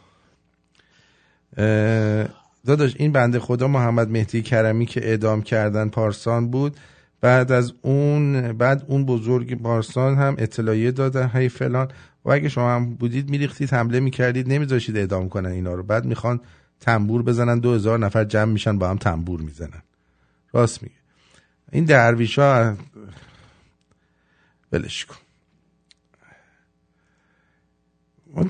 اه، 1.57 2.29
داداش 2.67 2.95
این 2.97 3.13
بنده 3.13 3.41
خدا 3.41 3.69
محمد 3.69 4.11
مهدی 4.11 4.43
کرمی 4.43 4.87
که 4.87 5.09
اعدام 5.09 5.43
کردن 5.43 5.89
پارسان 5.89 6.51
بود 6.51 6.77
بعد 7.21 7.53
از 7.53 7.73
اون 7.83 8.53
بعد 8.53 8.85
اون 8.89 9.07
بزرگ 9.07 9.63
پارسان 9.63 10.17
هم 10.17 10.35
اطلاعیه 10.39 10.91
دادن 10.91 11.31
هی 11.35 11.49
فلان. 11.49 11.89
و 12.25 12.31
اگه 12.31 12.49
شما 12.49 12.75
هم 12.75 12.95
بودید 12.95 13.31
میریختید 13.31 13.75
حمله 13.75 14.01
می‌کردید 14.01 14.53
نمیذاشید 14.53 14.97
اعدام 14.97 15.29
کنن 15.29 15.51
اینا 15.51 15.75
رو. 15.75 15.83
بعد 15.83 16.05
می‌خوان 16.05 16.41
تنبور 16.81 17.23
بزنن 17.23 17.59
دو 17.59 17.75
هزار 17.75 17.99
نفر 17.99 18.25
جمع 18.25 18.53
میشن 18.53 18.79
با 18.79 18.89
هم 18.89 18.97
تنبور 18.97 19.41
می‌زنن. 19.41 19.83
راست 20.53 20.83
میگه. 20.83 20.95
این 21.73 21.85
درویش 21.85 22.39
ها 22.39 22.77
ولش 24.73 25.05
کن. 25.05 25.17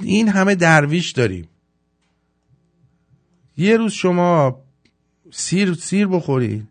این 0.03 0.29
همه 0.29 0.55
درویش 0.55 1.11
داریم. 1.11 1.49
یه 3.57 3.77
روز 3.77 3.93
شما 3.93 4.62
سیر 5.31 5.75
سیر 5.75 6.07
بخورید. 6.07 6.69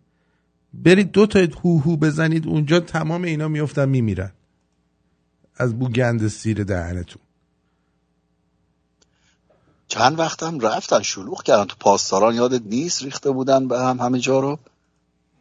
برید 0.84 1.12
دو 1.12 1.26
تا 1.26 1.40
هوهو 1.64 1.98
بزنید 1.98 2.48
اونجا 2.48 2.80
تمام 2.80 3.24
اینا 3.24 3.48
میفتن 3.48 3.90
میمیرن. 3.90 4.32
از 5.58 5.80
بو 5.80 5.90
گند 5.90 6.28
سیر 6.28 6.64
دهنتون. 6.64 7.22
چند 9.88 10.20
وقت 10.20 10.44
هم 10.44 10.60
رفتن 10.60 11.02
شلوغ 11.02 11.44
کردن. 11.44 11.66
تو 11.66 11.76
پاسداران 11.80 12.36
یادت 12.36 12.62
نیست 12.66 13.04
ریخته 13.04 13.32
بودن 13.32 13.68
به 13.68 13.80
هم 13.80 14.00
همه 14.00 14.20
جا 14.20 14.40
رو؟ 14.40 14.60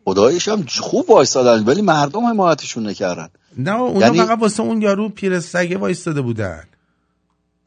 خدایش 0.05 0.49
هم 0.49 0.67
خوب 0.67 1.11
وایستادن 1.11 1.65
ولی 1.65 1.83
مردم 1.83 2.25
حمایتشون 2.27 2.87
نکردن. 2.87 3.29
نه 3.59 3.75
اونا 3.81 4.07
یعنی- 4.07 4.19
فقط 4.19 4.39
واسه 4.39 4.63
اون 4.63 4.83
یارو 4.83 5.09
پیر 5.09 5.41
سگه 5.41 5.79
وایستاده 5.79 6.21
بودن. 6.21 6.65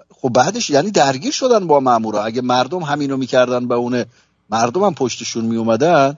خب 0.09 0.30
بعدش 0.30 0.70
یعنی 0.70 0.91
درگیر 0.91 1.32
شدن 1.32 1.68
با 1.68 1.80
مامورا. 1.80 2.24
اگه 2.24 2.41
مردم 2.41 2.80
همینو 2.80 3.18
می‌کردن 3.18 3.68
به 3.68 3.76
اونه 3.76 4.05
مردم 4.49 4.84
هم 4.84 4.93
پشتشون 4.93 5.45
میومدن 5.45 6.18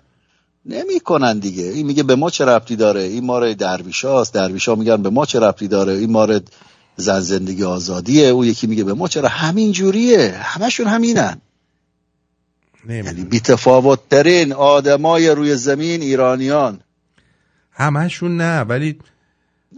نمی‌کنن 0.65 1.39
دیگه. 1.39 1.63
این 1.63 1.85
میگه 1.85 2.03
به 2.03 2.15
ما 2.15 2.29
چه 2.29 2.45
ربطی 2.45 2.75
داره؟ 2.75 3.01
این 3.01 3.25
ماره 3.25 3.53
درویشاست 3.53 4.33
درویشا 4.33 4.75
میگن 4.75 5.01
به 5.01 5.09
ما 5.09 5.25
چه 5.25 5.39
ربطی 5.39 5.67
داره؟ 5.67 5.93
این 5.93 6.11
ماره 6.11 6.41
زن 6.95 7.19
زندگی 7.19 7.63
آزادیه. 7.63 8.27
او 8.27 8.45
یکی 8.45 8.67
میگه 8.67 8.83
به 8.83 8.93
ما 8.93 9.07
چرا؟ 9.07 9.29
همین 9.29 9.71
جوریه. 9.71 10.31
همشون 10.31 10.87
همینن. 10.87 11.41
یعنی 12.89 13.23
بیتفاوت 13.23 13.99
ترین 14.09 14.53
آدمای 14.53 15.29
روی 15.29 15.55
زمین 15.55 16.01
ایرانیان. 16.01 16.79
همشون 17.71 18.37
نه 18.37 18.61
ولی 18.61 18.99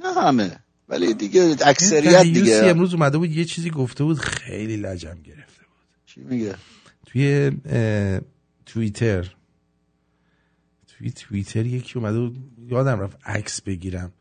نه 0.04 0.14
همه. 0.22 0.60
ولی 0.90 1.14
دیگه 1.14 1.56
اکثریت 1.66 2.12
دریوسی 2.12 2.42
دیگه. 2.42 2.66
امروز 2.66 2.94
اومده 2.94 3.18
بود 3.18 3.32
یه 3.32 3.46
چیزی 3.46 3.70
گفته 3.70 4.04
بود 4.04 4.18
خیلی 4.18 4.78
لجم 4.78 5.18
گرفت 5.24 5.62
چی 6.06 6.22
میگه؟ 6.22 6.56
توی 7.06 7.52
توییتر 8.66 9.28
توی 11.02 11.12
توییتر 11.12 11.66
یکی 11.66 12.00
اومده 12.00 12.20
بود 12.20 12.52
یادم 12.68 13.00
رفت 13.00 13.18
عکس 13.26 13.62
بگیرم. 13.62 14.12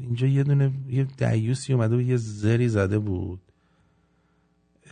اینجا 0.00 0.26
یه 0.26 0.42
دونه 0.44 0.72
یه 0.88 1.04
دیوسی 1.04 1.72
اومده 1.72 1.96
بود 1.96 2.06
یه 2.06 2.16
زری 2.16 2.68
زده 2.68 2.98
بود. 2.98 3.40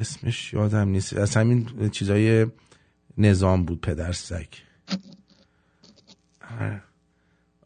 اسمش 0.00 0.52
یادم 0.52 0.88
نیست. 0.88 1.12
از 1.16 1.36
همین 1.36 1.90
چیزای 1.90 2.46
نظام 3.18 3.64
بود 3.64 3.80
پدر 3.80 4.12
سگ. 4.12 4.46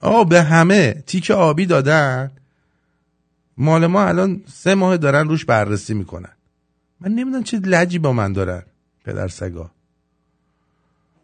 آه 0.00 0.28
به 0.28 0.42
همه 0.42 0.92
تیک 1.06 1.30
آبی 1.30 1.66
دادن. 1.66 2.30
مال 3.58 3.86
ما 3.86 4.04
الان 4.04 4.42
سه 4.54 4.74
ماه 4.74 4.96
دارن 4.96 5.28
روش 5.28 5.44
بررسی 5.44 5.94
می‌کنن. 5.94 6.32
من 7.00 7.10
نمی‌دونم 7.10 7.42
چه 7.42 7.58
لجی 7.58 7.98
با 7.98 8.12
من 8.12 8.32
دارن 8.32 8.62
پدر 9.04 9.28
سگا. 9.28 9.70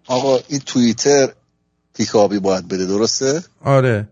آقا 0.07 0.39
این 0.49 0.61
توییتر 0.61 1.29
تیکابی 1.95 2.39
باید 2.39 2.69
بده 2.69 2.87
درسته؟ 2.87 3.43
آره. 3.61 4.09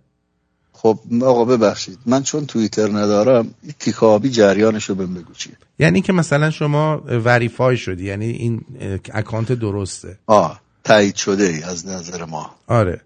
خب 0.72 0.98
آقا 1.22 1.44
ببخشید. 1.44 1.98
من 2.06 2.22
چون 2.22 2.46
توییتر 2.46 2.88
ندارم 2.88 3.54
این 3.62 3.74
تیکابی 3.78 4.30
جریانش 4.30 4.84
رو 4.84 4.94
بهم 4.94 5.14
بگو 5.14 5.32
چیه. 5.32 5.52
یعنی 5.78 6.00
که 6.02 6.12
مثلا 6.12 6.50
شما 6.50 7.02
وریفای 7.06 7.76
شدی 7.76 8.04
یعنی 8.04 8.26
این 8.30 8.64
اکانت 9.12 9.52
درسته. 9.52 10.18
آه 10.26 10.60
تایید 10.84 11.16
شده 11.16 11.44
ای 11.44 11.62
از 11.62 11.86
نظر 11.86 12.24
ما. 12.24 12.54
آره. 12.66 13.00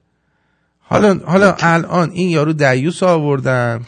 حالا 0.81 1.21
حالا 1.25 1.57
الان 1.59 2.11
این 2.11 2.29
یارو 2.29 2.53
دیوس 2.53 3.03
آوردن. 3.03 3.87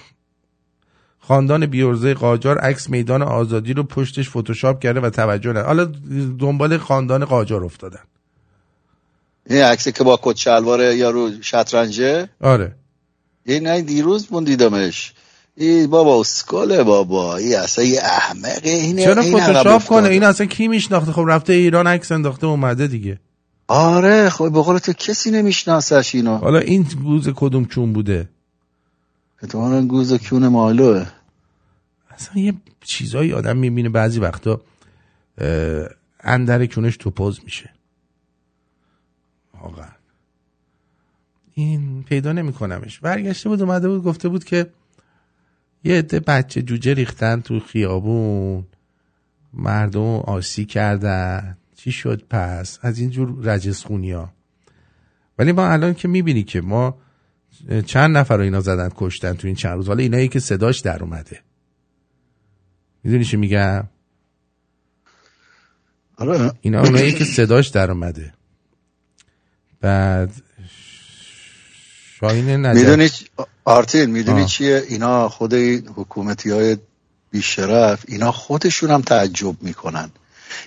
خاندان 1.29 1.67
بیورزه 1.67 2.15
قاجار 2.15 2.59
عکس 2.59 2.91
میدان 2.91 3.23
آزادی 3.23 3.73
رو 3.73 3.83
پشتش 3.83 4.31
فتوشاپ 4.31 4.81
کرده 4.81 5.01
و 5.01 5.11
توجه 5.11 5.53
نه 5.53 5.61
حالا 5.61 5.93
دنبال 6.39 6.79
خاندان 6.79 7.25
قاجار 7.25 7.65
افتادن. 7.65 8.01
این 9.47 9.63
عکسی 9.63 9.93
که 9.93 10.05
با 10.05 10.19
کت 10.23 10.37
شلوار 10.37 10.81
یارو 10.81 11.31
شطرنجه؟ 11.41 12.29
آره. 12.41 12.75
این 13.45 13.67
نه 13.67 13.83
دیروز 13.83 14.33
من 14.33 14.45
دیدمش 14.45 15.13
ای 15.57 15.87
بابا 15.87 16.21
اسکاله 16.21 16.83
بابا. 16.83 17.37
ای 17.37 17.55
اصلا 17.55 17.85
یه 17.85 18.01
احمقه 18.03 18.71
این 18.71 18.97
چرا 18.97 19.23
این 19.23 19.41
فتوشاپ. 19.41 19.85
کنه؟ 19.85 20.09
این 20.09 20.25
اصلا 20.25 20.47
کی 20.47 20.69
میشناخته؟ 20.69 21.13
خب 21.13 21.25
رفته 21.29 21.53
ایران 21.53 21.87
عکس 21.87 22.13
انداخته 22.13 22.47
اومده 22.47 22.87
دیگه. 22.87 23.19
آره 23.69 24.31
خب 24.31 24.53
به 24.53 24.63
قول 24.63 24.79
تو 24.79 24.93
کسی 24.93 25.31
نمیشناسش 25.31 26.15
اینو. 26.15 26.37
حالا 26.37 26.59
این 26.59 26.87
گوز 27.03 27.29
کدوم 27.37 27.65
چون 27.65 27.93
بوده؟ 27.93 28.29
اتفاقا 29.43 29.81
گوز 29.81 30.13
و 30.13 30.19
کون 30.19 30.49
مالوه. 30.49 31.07
اصلا 32.19 32.43
یه 32.43 32.55
چیزایی 32.81 33.33
آدم 33.33 33.57
می‌بینه. 33.57 33.89
بعضی 33.89 34.21
وقتا 34.21 34.61
اندر 36.21 36.67
کونش 36.67 36.97
توپاز 36.97 37.45
میشه. 37.45 37.71
واقعا 39.61 39.89
این 41.55 42.03
پیدا 42.03 42.33
نمیکنمش. 42.33 42.99
برگشته 42.99 43.49
بود 43.49 43.63
اومده 43.63 43.89
بود 43.89 44.03
گفته 44.03 44.29
بود 44.29 44.45
که 44.45 44.67
یه 45.85 45.99
عده 45.99 46.21
بچه 46.21 46.63
جوجه 46.63 46.95
ریختن 46.95 47.41
تو 47.41 47.61
خیابون. 47.61 48.67
مردم 49.53 50.17
آسی 50.17 50.65
کردن. 50.65 51.57
چی 51.77 51.93
شد 51.93 52.23
پس؟ 52.31 52.79
از 52.83 52.99
اینجور 52.99 53.43
رجسخونی 53.43 54.13
ها 54.13 54.33
ولی 55.39 55.53
ما 55.53 55.69
الان 55.69 55.95
که 55.95 56.09
می‌بینی 56.09 56.43
که 56.43 56.61
ما 56.61 56.99
چند 57.87 58.17
نفر 58.17 58.37
رو 58.37 58.43
اینا 58.43 58.61
زدن 58.61 58.91
کشتن 58.95 59.33
تو 59.33 59.47
این 59.47 59.57
چند 59.57 59.77
روز. 59.77 59.89
حالا 59.89 60.03
اینایی 60.03 60.29
که 60.29 60.41
صداش 60.41 60.81
در 60.81 61.03
اومده. 61.03 61.41
می‌دونی 63.05 63.25
چی 63.25 63.37
میگم؟ 63.37 63.85
آره. 66.17 66.53
اینا 66.61 66.83
اونایی 66.83 67.13
که 67.13 67.25
صداش 67.25 67.69
در 67.69 67.91
اومده. 67.91 68.33
بعد 69.81 70.33
شاهین 72.21 72.67
نجف. 72.67 72.77
می‌دونی 72.77 73.11
آرتین 73.65 74.11
می‌دونی. 74.11 74.45
چیه؟ 74.45 74.85
اینا 74.89 75.29
خود 75.29 75.55
این 75.55 75.89
حکومتی 75.97 76.51
های 76.51 76.77
بیشرف 77.31 78.05
اینا 78.09 78.33
خودشون 78.33 78.91
هم 78.91 79.03
تعجب 79.03 79.63
می‌کنن. 79.63 80.11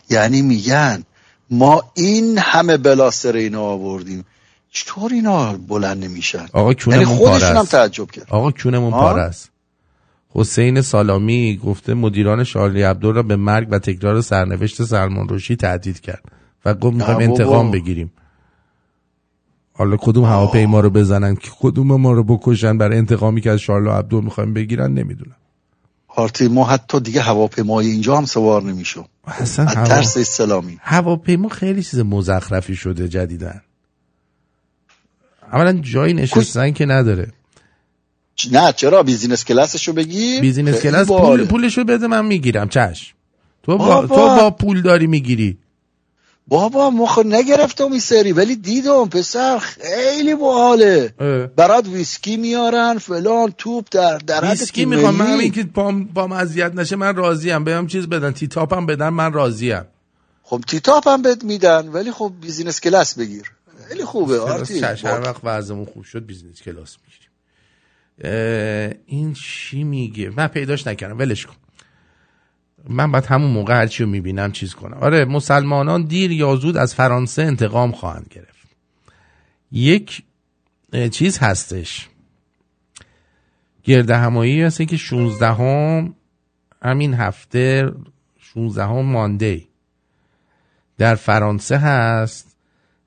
یعنی 0.09 0.41
میگن 0.41 1.03
ما 1.49 1.91
این 1.93 2.37
همه 2.37 2.77
بلا 2.77 3.11
سر 3.11 3.35
اینا 3.35 3.61
آوردیم. 3.61 4.25
چطور 4.71 5.13
اینا 5.13 5.53
بلند 5.53 6.03
نمیشن؟ 6.03 6.47
آقا 6.53 6.71
یعنی 6.71 6.75
کونمون 6.75 7.17
خودشون 7.17 7.39
پاره 7.39 7.47
هم 7.47 7.57
است 7.57 7.71
تعجب 7.71 8.11
کرد. 8.11 8.25
آقا 8.29 8.51
کونمون؟ 8.51 8.91
پاره 8.91 9.21
است 9.21 9.50
حسین 10.33 10.81
سالامی 10.81 11.57
گفته 11.57 11.93
مدیران 11.93 12.43
شارلی 12.43 12.81
عبدو 12.81 13.11
را 13.11 13.23
به 13.23 13.35
مرگ 13.35 13.67
و 13.71 13.79
تکرار 13.79 14.21
سرنوشت 14.21 14.83
سلمان 14.83 15.27
روشی 15.27 15.55
تهدید 15.55 15.99
کرد. 15.99 16.23
و 16.65 16.73
گفت 16.73 16.95
می‌خوایم. 16.95 17.29
انتقام 17.31 17.71
بگیریم. 17.71 18.11
حالا 19.73 19.97
کدوم 19.97 20.25
هواپیما 20.25 20.79
رو 20.79 20.89
بزنن؟ 20.89 21.35
که 21.35 21.51
کدوم 21.59 22.01
ما 22.01 22.11
رو 22.11 22.23
بکشن؟ 22.23 22.77
برای 22.77 22.97
انتقامی 22.97 23.41
که 23.41 23.51
از 23.51 23.59
شارلی 23.59 23.91
ابدو 23.91 24.21
می‌خوایم 24.21 24.53
بگیرن 24.53 24.93
نمی‌دونم. 24.93 25.35
آرتین 26.07 26.51
ما 26.53 26.65
حتی 26.65 26.99
دیگه 26.99 27.21
هواپیمای 27.21 27.87
اینجا 27.87 28.17
هم 28.17 28.25
سوار 28.25 28.63
نمیشم 28.63 29.05
اصلا 29.25 29.65
از 29.65 29.75
هوا- 29.75 29.87
ترس 29.87 30.17
اسلامی. 30.17 30.77
هواپیما 30.81 31.49
خیلی 31.49 31.83
چیز 31.83 31.99
مزخرفی 31.99 32.75
شده 32.75 33.07
جدیدن 33.07 33.61
اولا 35.53 35.73
جایی 35.73 36.13
نشستن 36.13 36.71
که 36.71 36.85
نداره. 36.85 37.27
نه 38.51 38.73
چرا؟ 38.73 39.03
business 39.03 39.45
class 39.45 39.75
شو 39.75 39.93
بگی. 39.93 40.41
business 40.41 40.81
class 40.81 41.07
پول 41.07 41.17
باحاله. 41.17 41.45
پولشو 41.45 41.83
بده 41.83 42.07
من 42.07 42.25
می‌گیرم. 42.25 42.69
چشم. 42.69 43.15
تو 43.63 43.77
با. 43.77 44.07
تو 44.07 44.15
با 44.15 44.51
پول 44.51 44.81
داری 44.81 45.07
می‌گیری. 45.07 45.57
بابا 46.47 46.89
مخ 46.89 47.19
نگرفتم 47.25 47.91
این 47.91 47.99
سری 47.99 48.31
ولی 48.31 48.55
دیدم 48.55 49.09
پسر 49.09 49.57
خیلی 49.57 50.35
باحاله 50.35 51.13
برات 51.55 51.87
ویسکی 51.87 52.37
میارن 52.37 52.97
فلان 52.97 53.53
توپ 53.57 53.85
در 53.91 54.17
در 54.17 54.49
ویسکی 54.49 54.85
می‌خوام. 54.85 55.15
من 55.15 55.25
ملی. 55.25 55.33
همین 55.33 55.51
که 55.51 55.63
پام 55.63 56.07
پام 56.07 56.31
اذیت 56.31 56.75
نشه 56.75 56.95
من 56.95 57.15
راضیم. 57.15 57.63
بهم 57.63 57.87
چیز 57.87 58.07
بدن 58.07 58.31
تی 58.31 58.47
تاپم 58.47 58.85
بدن 58.85 59.09
من 59.09 59.33
راضیم. 59.33 59.83
خب 60.43 60.61
تیتاپ 60.67 61.07
هم 61.07 61.21
بهت 61.21 61.43
میدن 61.43 61.87
ولی 61.87 62.11
خب 62.11 62.31
business 62.41 62.79
class 62.79 63.19
بگیر. 63.19 63.51
خیلی 63.89 64.05
خوبه 64.05 64.39
آرتی 64.39 64.81
چش 64.81 65.05
هر 65.05 65.21
وقت 65.21 65.41
وضعمون 65.43 65.85
خوب 65.85 66.03
شد 66.03 66.25
business 66.25 66.61
class 66.61 66.97
می‌گیریم. 67.05 67.30
این 69.05 69.33
چی 69.33 69.83
میگه؟ 69.83 70.29
من 70.29 70.47
پیداش 70.47 70.87
نکردم 70.87 71.17
ولش 71.17 71.45
کن. 71.45 71.55
من 72.89 73.11
باید 73.11 73.25
همون 73.25 73.51
موقع 73.51 73.73
هرچی 73.73 74.03
رو 74.03 74.09
می‌بینم 74.09 74.51
چیز 74.51 74.73
کنم. 74.73 74.97
آره 74.97 75.25
مسلمانان 75.25 76.03
دیر 76.03 76.31
یا 76.31 76.55
زود 76.55 76.77
از 76.77 76.95
فرانسه 76.95 77.41
انتقام 77.41 77.91
خواهند 77.91 78.27
گرفت. 78.29 78.67
یک 79.71 80.23
چیز 81.11 81.37
هستش. 81.37 82.09
گرد 83.83 84.09
همایی 84.09 84.61
هست 84.61 84.81
که 84.81 84.97
16 84.97 85.47
هم 85.47 86.15
همین 86.81 87.13
هفته 87.13 87.91
16 88.39 88.83
هم 88.83 89.05
مانده 89.05 89.63
در 90.97 91.15
فرانسه 91.15 91.77
هست. 91.77 92.57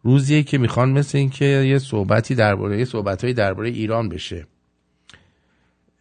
روزیه 0.02 0.42
که 0.42 0.58
می‌خوان 0.58 0.90
مثل 0.90 1.18
این 1.18 1.30
که 1.30 1.44
یه 1.44 1.78
صحبتی 1.78 2.34
درباره 2.34 2.78
یه 2.78 2.84
صحبتهایی 2.84 3.34
درباره 3.34 3.68
ایران 3.68 4.08
بشه. 4.08 4.46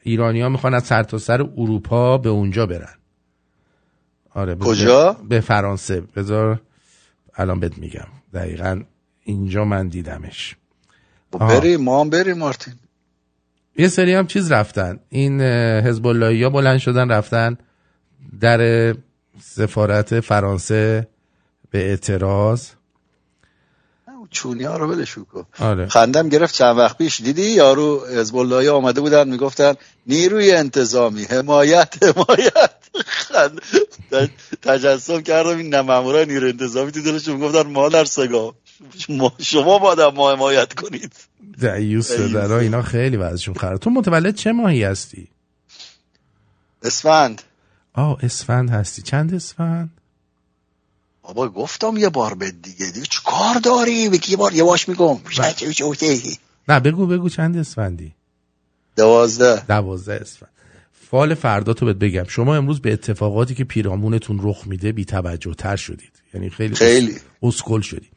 ایرانی 0.03 0.41
ها 0.41 0.49
می‌خوان 0.49 0.73
از 0.73 0.83
سرتاسر 0.83 1.37
سر 1.37 1.49
اروپا 1.57 2.17
به 2.17 2.29
اونجا 2.29 2.65
برن. 2.65 2.95
آره 4.29 4.55
کجا؟ 4.55 5.13
به 5.29 5.39
فرانسه. 5.39 6.01
بذار 6.01 6.61
الان 7.35 7.59
بهت 7.59 7.77
میگم. 7.77 8.07
دقیقا 8.33 8.81
اینجا 9.23 9.65
من 9.65 9.87
دیدمش. 9.87 10.55
آها. 11.31 11.59
بریم 11.59 11.81
ما 11.81 12.01
هم 12.01 12.09
بریم 12.09 12.37
مارتین. 12.37 12.73
یه 13.77 13.87
سری 13.87 14.13
هم 14.13 14.27
چیز 14.27 14.51
رفتن. 14.51 14.99
این 15.09 15.41
اه، 15.41 15.81
حزب 15.81 16.07
اللهی 16.07 16.43
ها 16.43 16.49
بلند 16.49 16.77
شدن 16.77 17.11
رفتن 17.11 17.57
در 18.39 18.93
سفارت 19.39 20.19
فرانسه 20.19 21.07
به 21.69 21.89
اعتراض. 21.89 22.69
چونی 24.33 24.63
ها 24.63 24.77
رو 24.77 24.87
ولشون 24.91 25.25
کن. 25.25 25.45
آره. 25.59 25.87
خندم 25.87 26.29
گرفت 26.29 26.55
چند 26.55 26.77
وقت 26.77 26.97
پیش. 26.97 27.21
دیدی 27.21 27.41
یارو 27.41 28.05
حزب 28.05 28.35
اللهی 28.35 28.69
آمده 28.69 29.01
بودن 29.01 29.29
می‌گفتن 29.29 29.73
نیروی 30.07 30.51
انتظامی 30.51 31.23
حمایت 31.23 31.93
حمایت. 32.03 32.69
خند 33.05 33.61
تجسم 34.61 35.21
کردم 35.21 35.57
این 35.57 35.79
مامورای 35.79 36.25
نیروی 36.25 36.49
انتظامی 36.49 36.91
تو 36.91 37.01
دلشون 37.01 37.35
می‌گفتن 37.35 37.71
مادر 37.71 38.05
سگا. 38.05 38.55
شما- 39.39 39.79
باید 39.79 39.99
ما 39.99 40.31
حمایت 40.31 40.73
کنید. 40.73 41.13
دیوس. 41.59 42.11
پدرها 42.11 42.59
اینا 42.59 42.81
خیلی 42.81 43.17
وضعشون 43.17 43.53
خراب. 43.53 43.79
تو 43.79 43.89
متولد 43.89 44.35
چه 44.35 44.51
ماهی 44.51 44.83
هستی؟ 44.83 45.27
اسفند. 46.83 47.41
آه 47.93 48.17
اسفند 48.23 48.69
هستی. 48.69 49.01
چند 49.01 49.33
اسفند؟ 49.33 49.89
بابا 51.23 51.49
گفتم 51.49 51.97
یه 51.97 52.09
بار 52.09 52.33
به 52.33 52.51
دیگه. 52.51 52.91
دیگه 52.91 53.05
چه 53.05 53.19
کار 53.25 53.55
داری؟ 53.63 54.09
بگی 54.09 54.31
یه 54.31 54.37
بار؟ 54.37 54.53
یواش 54.53 54.89
میگم. 54.89 55.17
نه. 56.67 56.79
بگو 56.79 57.07
بگو. 57.07 57.29
چند 57.29 57.57
اسفندی؟ 57.57 58.13
دوازده. 58.95 59.65
دوازده 59.65 60.13
اسفند. 60.13 60.49
فال 61.09 61.33
فردا 61.33 61.73
تو 61.73 61.85
بهت 61.85 61.95
بگم. 61.95 62.23
شما 62.27 62.55
امروز 62.55 62.81
به 62.81 62.93
اتفاقاتی 62.93 63.55
که 63.55 63.63
پیرامونتون 63.63 64.39
رخ 64.43 64.67
میده 64.67 64.91
بی 64.91 65.05
توجه 65.05 65.53
تر 65.53 65.75
شدید. 65.75 66.11
یعنی 66.33 66.49
خیلی 66.49 66.75
خیلی. 66.75 67.15
اسکل 67.43 67.81
شدی. 67.81 68.07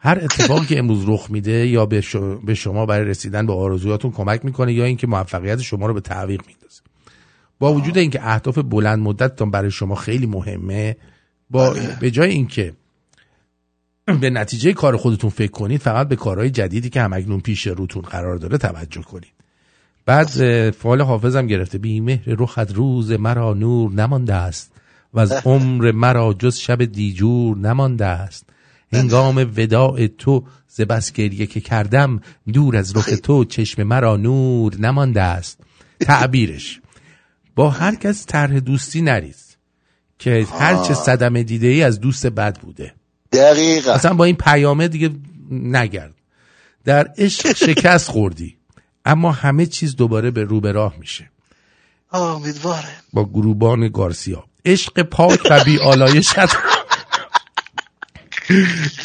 هر 0.00 0.18
اتفاقی 0.22 0.66
که 0.66 0.78
امروز 0.78 1.04
رخ 1.08 1.30
میده 1.30 1.66
یا 1.66 1.86
به, 1.86 2.00
شما 2.54 2.86
برای 2.86 3.04
رسیدن 3.04 3.46
به 3.46 3.52
آرزویاتون 3.52 4.10
کمک 4.10 4.44
می‌کنه 4.44 4.72
یا 4.72 4.84
اینکه 4.84 5.06
موفقیت 5.06 5.60
شما 5.60 5.86
رو 5.86 5.94
به 5.94 6.00
تعویق 6.00 6.40
میندازه. 6.46 6.80
با 7.58 7.74
وجود 7.74 7.98
اینکه 7.98 8.28
اهداف 8.28 8.58
بلند 8.58 8.98
مدتتان 8.98 9.50
برای 9.50 9.70
شما 9.70 9.94
خیلی 9.94 10.26
مهمه 10.26 10.96
با 11.50 11.76
به 12.00 12.10
جای 12.10 12.30
اینکه 12.30 12.72
به 14.20 14.30
نتیجه 14.30 14.72
کار 14.72 14.96
خودتون 14.96 15.30
فکر 15.30 15.50
کنید 15.50 15.80
فقط 15.80 16.08
به 16.08 16.16
کارهای 16.16 16.50
جدیدی 16.50 16.90
که 16.90 17.02
همکنون 17.02 17.40
پیش 17.40 17.66
روتون 17.66 18.02
قرار 18.02 18.36
داره 18.36 18.58
توجه 18.58 19.02
کنید. 19.02 19.32
بعد 20.06 20.70
فال 20.70 21.00
حافظم 21.00 21.46
گرفته. 21.46 21.78
بی 21.78 22.00
مهر 22.00 22.24
رخت 22.26 22.74
روز 22.74 23.12
مرا 23.12 23.54
نور 23.54 23.92
نمانده 23.92 24.34
است 24.34 24.72
و 25.14 25.20
از 25.20 25.32
عمر 25.32 25.92
مرا 25.92 26.34
جز 26.38 26.56
شب 26.56 26.84
دیجور 26.84 27.56
نمانده 27.56 28.06
است. 28.06 28.46
هنگام 28.92 29.36
وداع 29.56 30.06
تو 30.06 30.44
ز 30.68 30.80
بس 30.80 31.12
گریه 31.12 31.46
که 31.46 31.60
کردم 31.60 32.20
دور 32.52 32.76
از 32.76 32.96
رخ 32.96 33.10
تو 33.22 33.44
چشم 33.44 33.82
مرا 33.82 34.16
نور 34.16 34.76
نمانده 34.76 35.22
است. 35.22 35.60
تعبیرش. 36.00 36.80
با 37.54 37.70
هر 37.70 37.94
کس 37.94 38.26
طرح 38.26 38.60
دوستی 38.60 39.02
نریز. 39.02 39.45
که 40.18 40.46
هر 40.58 40.84
چه 40.84 40.94
صدمه 40.94 41.42
دیده 41.42 41.66
ای 41.66 41.82
از 41.82 42.00
دوست 42.00 42.26
بد 42.26 42.58
بوده. 42.58 42.94
دقیقا. 43.32 43.92
اصلا 43.92 44.14
با 44.14 44.24
این 44.24 44.36
پیامه 44.36 44.88
دیگه 44.88 45.10
نگرد. 45.50 46.14
در 46.84 47.08
عشق 47.18 47.52
شکست 47.66 48.10
خوردی 48.10 48.56
اما 49.04 49.32
همه 49.32 49.66
چیز 49.66 49.96
دوباره 49.96 50.30
به 50.30 50.44
رو 50.44 50.60
به 50.60 50.72
راه 50.72 50.94
میشه. 50.98 51.30
امیدواره 52.12 52.88
با 53.12 53.24
گروبان 53.24 53.88
گارسیا. 53.88 54.44
عشق 54.64 55.02
پاک 55.02 55.40
و 55.50 55.64
بی 55.64 55.78
آلایشت 55.78 56.36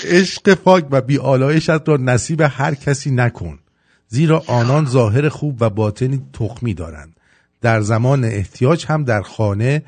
عشق 0.04 0.54
پاک 0.54 0.86
و 0.92 1.02
بی 1.02 1.18
آلایشت 1.18 1.90
را 1.90 1.98
نصیب 1.98 2.42
هر 2.42 2.76
کسی 2.76 3.12
نکن. 3.12 3.60
زیرا 4.08 4.44
آنان 4.48 4.86
ظاهر 4.86 5.30
خوب 5.30 5.58
و 5.60 5.70
باطنی 5.70 6.22
تخمی 6.34 6.74
دارند. 6.74 7.16
در 7.62 7.82
زمان 7.82 8.24
احتیاج 8.24 8.86
هم 8.86 9.04
در 9.04 9.22
خانه 9.22 9.84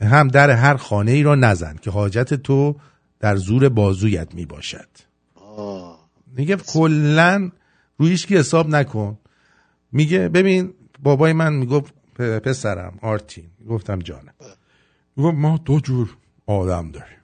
هم 0.00 0.28
در 0.28 0.50
هر 0.50 0.76
خانه 0.76 1.10
ای 1.10 1.22
را 1.22 1.34
نزن 1.34 1.76
که 1.76 1.90
حاجت 1.90 2.34
تو 2.34 2.76
در 3.20 3.36
زور 3.36 3.68
بازویت 3.68 4.34
می 4.34 4.46
باشد 4.46 4.88
میگه 6.26 6.56
کلا 6.56 7.50
روی 7.98 8.10
هیچ 8.10 8.26
کی 8.26 8.36
حساب 8.36 8.68
نکن. 8.68 9.18
میگه 9.92 10.28
ببین 10.28 10.74
بابای 11.02 11.32
من 11.32 11.52
می‌گفت 11.52 11.94
پسرم 12.14 12.98
آرتین. 13.02 13.50
گفتم 13.68 13.98
جانم. 13.98 14.34
می‌گفت 15.16 15.36
ما 15.36 15.58
دو 15.64 15.80
جور 15.80 16.16
آدم 16.46 16.90
داریم. 16.90 17.18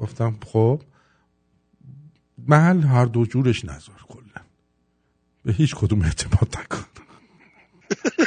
گفتم 0.00 0.36
خب 0.46 0.82
محل 2.48 2.82
هر 2.82 3.04
دو 3.04 3.26
جورش 3.26 3.64
نذار 3.64 4.04
کلا. 4.08 4.44
به 5.44 5.52
هیچ 5.52 5.74
کدوم 5.74 6.02
اعتماد 6.02 6.56
نکن. 6.58 6.84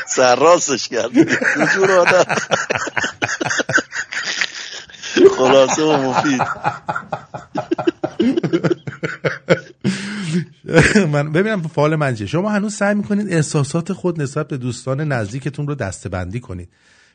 سرراستش 0.08 0.88
کرد. 0.88 1.12
جور 1.76 1.92
آدم. 1.92 2.36
خلاصه 5.38 5.84
و 5.84 5.98
مفید. 5.98 6.42
من 11.08 11.32
ببینم 11.32 11.62
فال 11.62 11.96
من 11.96 12.16
چیه. 12.16 12.28
شما 12.28 12.50
هنوز 12.50 12.76
سعی 12.76 12.96
می‌کنید 12.96 13.34
احساسات 13.34 13.94
خود 13.94 14.22
نسبت 14.22 14.48
به 14.48 14.58
دوستان 14.58 15.02
نزدیکتون 15.02 15.68
رو 15.68 15.76
دستبندی 15.76 16.40
کنید. 16.40 16.70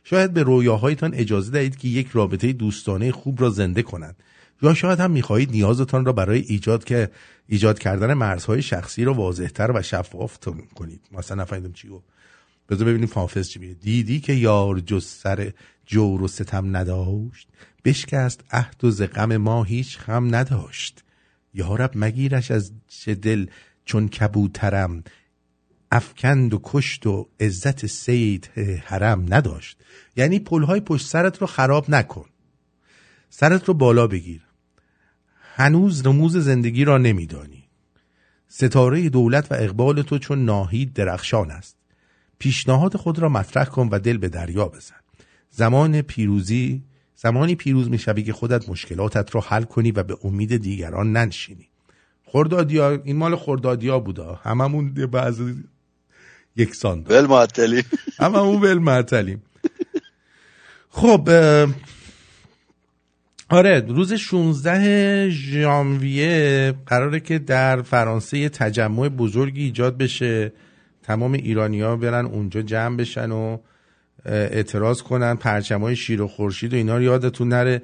شاید 0.05 0.33
به 0.33 0.43
رویاهایتان 0.43 1.15
اجازه 1.15 1.53
دهید 1.53 1.77
که 1.77 1.89
یک 1.89 2.09
رابطه 2.13 2.53
دوستانه 2.53 3.13
خوب 3.13 3.41
را 3.41 3.51
زنده 3.51 3.83
کنند. 3.83 4.17
یا 4.63 4.75
شاید 4.75 5.01
هم 5.01 5.11
می‌خواهید 5.11 5.51
نیازتان 5.51 6.05
را 6.05 6.13
برای 6.13 6.39
ایجاد 6.39 6.85
که 6.85 7.11
ایجاد 7.49 7.79
کردن 7.79 8.15
مرزهای 8.15 8.63
شخصی 8.63 9.05
را 9.05 9.15
واضحتر 9.15 9.71
و 9.75 9.83
شفاف 9.83 10.39
کنید. 10.75 11.01
مثلا 11.13 11.43
نفهمیدم 11.43 11.73
چی 11.73 11.89
گفت. 11.89 12.05
بذار 12.69 12.89
ببینیم 12.89 13.11
حافظ 13.14 13.49
چی 13.49 13.59
میگه. 13.59 13.75
دیدی 13.75 14.21
که 14.21 14.33
یار 14.33 14.81
جز 14.81 15.05
سر 15.05 15.53
جور 15.87 16.23
و 16.23 16.29
ستم 16.29 16.77
نداشت؟ 16.77 17.49
بشکست 17.85 18.45
عهد 18.51 18.85
و 18.85 18.91
ز 18.91 19.03
ما 19.23 19.64
هیچ 19.64 19.99
غم 19.99 20.35
نداشت. 20.35 21.05
یارب 21.55 21.91
مگیرش 21.95 22.51
از 22.51 22.73
چه 22.89 23.14
دل 23.14 23.47
چون 23.85 24.09
کبوترم. 24.09 25.05
افکند 25.93 26.55
و 26.55 26.61
کشت 26.62 27.07
و 27.07 27.29
عزت 27.41 27.87
سید 27.87 28.51
حرم 28.85 29.35
نداشت. 29.35 29.79
یعنی 30.17 30.39
پلهای 30.39 30.81
پشت 30.81 31.07
سرت 31.07 31.39
رو 31.39 31.47
خراب 31.47 31.91
نکن. 31.91 32.27
سرت 33.31 33.64
رو 33.64 33.75
بالا 33.75 34.07
بگیر. 34.07 34.43
هنوز 35.55 36.07
رموز 36.07 36.37
زندگی 36.37 36.85
را 36.85 36.99
نمیدانی. 36.99 37.69
ستاره 38.49 39.09
دولت 39.09 39.53
و 39.53 39.55
اقبال 39.55 40.03
تو 40.03 40.19
چون 40.19 40.45
ناهید 40.45 40.93
درخشان 40.93 41.51
است. 41.51 41.77
پیشنهاد 42.39 42.97
خود 42.97 43.18
را 43.18 43.28
مطرح 43.28 43.64
کن 43.64 43.89
و 43.93 43.99
دل 43.99 44.16
به 44.16 44.28
دریا 44.28 44.68
بزن. 44.68 44.97
زمان 45.51 46.03
پیروزی 46.03 46.82
زمانی 47.16 47.55
پیروز 47.55 47.91
می‌شوی 47.91 48.22
که 48.22 48.32
خودت 48.32 48.68
مشکلاتت 48.68 49.30
رو 49.30 49.41
حل 49.41 49.62
کنی 49.62 49.91
و 49.91 50.03
به 50.03 50.16
امید 50.24 50.57
دیگران 50.57 51.12
ننشینی. 51.12 51.68
خردادیا 52.24 52.91
این 52.91 53.16
مال 53.16 53.37
خردادیا 53.37 53.99
بودا. 53.99 54.34
هممون 54.34 54.95
بعضی 54.95 55.64
یکسان. 56.57 57.07
ول 57.09 57.26
معطلی 57.26 57.82
هممون 58.18 58.62
ول 58.62 58.78
معطلیم 58.78 59.43
خب 60.91 61.30
آره 63.49 63.80
روز 63.80 64.12
16 64.12 65.30
ژانویه 65.30 66.74
قراره 66.87 67.20
که 67.20 67.39
در 67.39 67.82
فرانسه 67.82 68.39
یه 68.39 68.49
تجمع 68.49 69.09
بزرگی 69.09 69.62
ایجاد 69.64 69.97
بشه. 69.99 70.53
تمام 71.07 71.33
ایرانیا 71.33 71.97
برن 71.97 72.27
اونجا 72.27 72.63
جمع 72.63 72.97
بشن 72.97 73.31
و 73.31 73.59
اعتراض 74.25 75.03
کنن 75.03 75.35
پرچمای 75.35 75.97
شیر 75.97 76.23
و 76.23 76.29
خورشید 76.29 76.73
و 76.73 76.77
اینا 76.77 76.97
رو 76.97 77.03
یادتون 77.03 77.49
نره. 77.49 77.83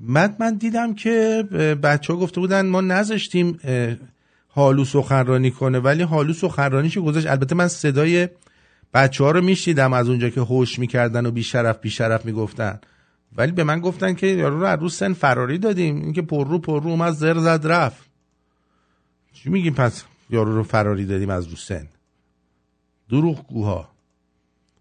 من 0.00 0.36
من 0.40 0.54
دیدم 0.54 0.94
که 0.94 1.42
بچه 1.82 2.12
ها 2.12 2.18
گفته 2.18 2.40
بودن 2.40 2.66
ما 2.66 2.80
نذاشتیم 2.80 3.58
حالو 4.48 4.84
سخنرانی 4.84 5.50
کنه 5.50 5.78
ولی 5.78 6.02
حالو 6.02 6.32
سخنرانیشو 6.32 7.02
گذاشت. 7.02 7.26
البته 7.26 7.54
من 7.54 7.68
صدای 7.68 8.28
بچه 8.94 9.24
ها 9.24 9.30
رو 9.30 9.40
میشیدم 9.40 9.92
از 9.92 10.08
اونجا 10.08 10.28
که 10.28 10.40
هوش 10.40 10.78
می‌کردن 10.78 11.26
و 11.26 11.30
بیشرف 11.30 11.80
بیشرف 11.80 12.24
می‌گفتن. 12.24 12.80
ولی 13.36 13.52
به 13.52 13.64
من 13.64 13.80
گفتن 13.80 14.14
که 14.14 14.26
یارو 14.26 14.60
رو 14.60 14.66
از 14.66 14.80
رو 14.80 14.88
سن 14.88 15.12
فراری 15.12 15.58
دادیم. 15.58 15.96
اینکه 15.96 16.22
پر 16.22 16.48
رو 16.48 16.58
پر 16.58 16.82
رو 16.82 16.90
اومد 16.90 17.12
زر 17.12 17.38
زد 17.38 17.60
رفت. 17.64 18.02
چی 19.32 19.50
میگیم 19.50 19.74
پس؟ 19.74 20.04
یارو 20.30 20.56
رو 20.56 20.62
فراری 20.62 21.06
دادیم 21.06 21.30
از 21.30 21.46
رو 21.46 21.56
سن. 21.56 21.88
دروغ 23.12 23.46
گوها 23.46 23.88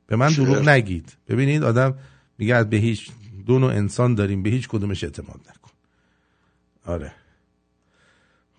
به 0.08 0.16
من 0.16 0.30
دروغ؟ 0.34 0.70
نگید. 0.70 1.18
ببینید 1.28 1.64
آدم 1.64 1.98
میگه 2.38 2.56
از 2.56 2.70
به 2.70 2.78
هیچ 2.78 3.12
دو 3.46 3.60
نوع 3.60 3.72
انسان 3.72 4.16
داریم 4.16 4.44
به 4.44 4.50
هیچ 4.50 4.68
کدومش 4.68 5.04
اعتماد 5.04 5.40
نکن. 5.40 5.72
آره. 6.86 7.12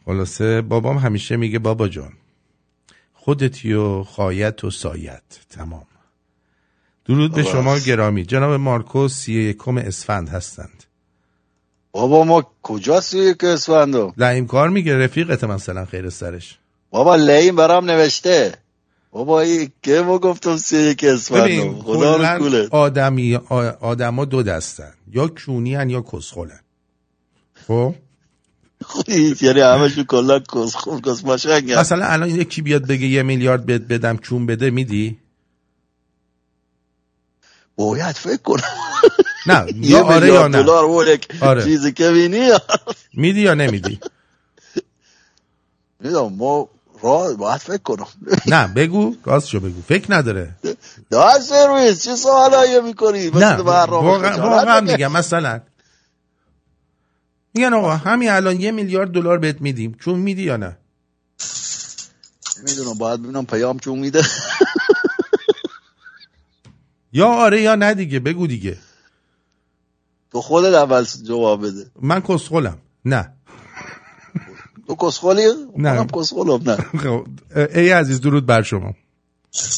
خلاصه 0.05 0.63
بابام 0.63 0.99
همیشه 0.99 1.37
میگه 1.37 1.59
بابا 1.59 1.89
جان 1.89 2.13
خودتی 3.13 3.73
و 3.73 4.03
خایت 4.03 4.65
و 4.65 4.71
سایت. 4.71 5.23
تمام. 5.51 5.87
درود 7.05 7.35
به. 7.35 7.43
شما 7.43 7.79
گرامی. 7.79 8.25
جناب 8.25 8.53
مارکوس 8.53 9.15
سی 9.15 9.33
یکم 9.33 9.79
اسفند 9.79 10.29
هستند. 10.29 10.85
بابا 11.93 12.25
ما 12.25 12.53
کجاست 12.63 13.15
یک 13.15 13.45
اسفندو؟ 13.45 14.13
لعیم 14.17 14.47
کار 14.47 14.69
میگه 14.69 14.99
رفیقت 14.99 15.45
مثلا 15.45 15.85
خیر 15.85 16.11
سرش. 16.11 16.59
بابا 16.91 17.17
لئیم 17.17 17.57
برام 17.57 17.91
نوشته. 17.91 18.62
بابا 19.13 19.41
این 19.41 19.73
که 19.83 20.01
ما 20.01 20.19
گفتم 20.19 20.57
سی 20.57 20.77
یک 20.77 21.05
اسفندو 21.05 21.43
ببین 21.43 21.83
خدا 21.83 22.17
رو 22.17 22.39
کوله 22.39 22.69
آدمی 22.71 23.37
آدما 23.81 24.25
دو 24.25 24.43
دستن. 24.43 24.93
یا 25.13 25.29
کونی 25.29 25.75
هن 25.75 25.91
یا 25.91 26.01
کسخلن. 26.01 26.61
خب؟ 27.67 27.95
یعنی 29.43 29.61
همشون 29.61 30.05
کلا 30.05 30.39
کس 30.39 30.75
خوب 30.75 31.09
کس 31.09 31.25
ماشنگن 31.25 31.79
مثلا 31.79 32.07
الان 32.07 32.31
یکی 32.31 32.63
بیاد 32.63 32.87
بگه 32.87 33.07
یه 33.07 33.23
میلیارد 33.23 33.67
بهت 33.67 33.83
بدم 33.83 34.17
کون 34.17 34.47
بده 34.47 34.71
میدی؟ 34.71 35.19
باید 37.77 38.17
فکر 38.17 38.43
کنم. 38.43 38.63
نه 39.47 39.67
یا 39.91 40.05
آره 40.05 40.27
یا 40.27 40.49
نه. 40.49 40.71
آره. 41.41 41.65
چیزی 41.65 41.93
که 41.93 42.11
بینی 42.11 42.51
میدی 43.15 43.41
یا 43.41 43.55
نمیدی؟ 43.55 43.99
می‌دونم 46.01 46.33
ما 46.33 46.69
باید 47.03 47.61
فکر 47.61 47.83
کنم. 47.83 48.07
نه 48.47 48.69
بگو 48.69 49.17
راستشو 49.25 49.61
بگو. 49.61 49.83
فکر 49.83 50.15
نداره. 50.15 50.55
ده 51.11 51.39
سرویس 51.41 52.05
چه 52.05 52.17
سوالایی 52.17 52.81
می‌کنی؟ 52.81 53.31
نه 53.31 53.57
واقعا. 53.57 54.81
میگم 54.81 55.13
مثلا. 55.13 55.61
میگن 57.55 57.75
آقا 57.75 57.97
همین 57.97 58.31
الان 58.31 58.61
یه 58.61 58.71
میلیارد 58.71 59.13
دلار 59.13 59.39
بهت 59.39 59.61
میدیم. 59.61 59.97
چون 60.01 60.19
میدی 60.19 60.43
یا 60.43 60.57
نه؟ 60.57 60.77
می‌دونم 62.65 62.99
باید 62.99 63.23
ببینم 63.23 63.47
پیام 63.47 63.79
چون 63.79 63.99
میده 63.99 64.23
یا 67.13 67.29
آره 67.29 67.63
یا 67.63 67.75
نه 67.75 67.95
دیگه 67.95 68.21
بگو 68.21 68.47
دیگه. 68.47 68.79
تو 70.31 70.43
خودت 70.43 70.75
اول 70.75 71.05
جواب 71.05 71.67
بده. 71.67 71.87
من 72.03 72.21
کسخلم. 72.21 72.79
نه. 73.05 73.33
تو 74.87 74.97
کسخولی؟ 75.01 75.47
نه. 75.77 76.07
کسخولم 76.17 76.71
نه. 76.71 76.77
خب، 77.03 77.27
ای 77.75 77.91
عزیز 77.91 78.21
درود 78.21 78.47
بر 78.47 78.63
شما. 78.63 78.95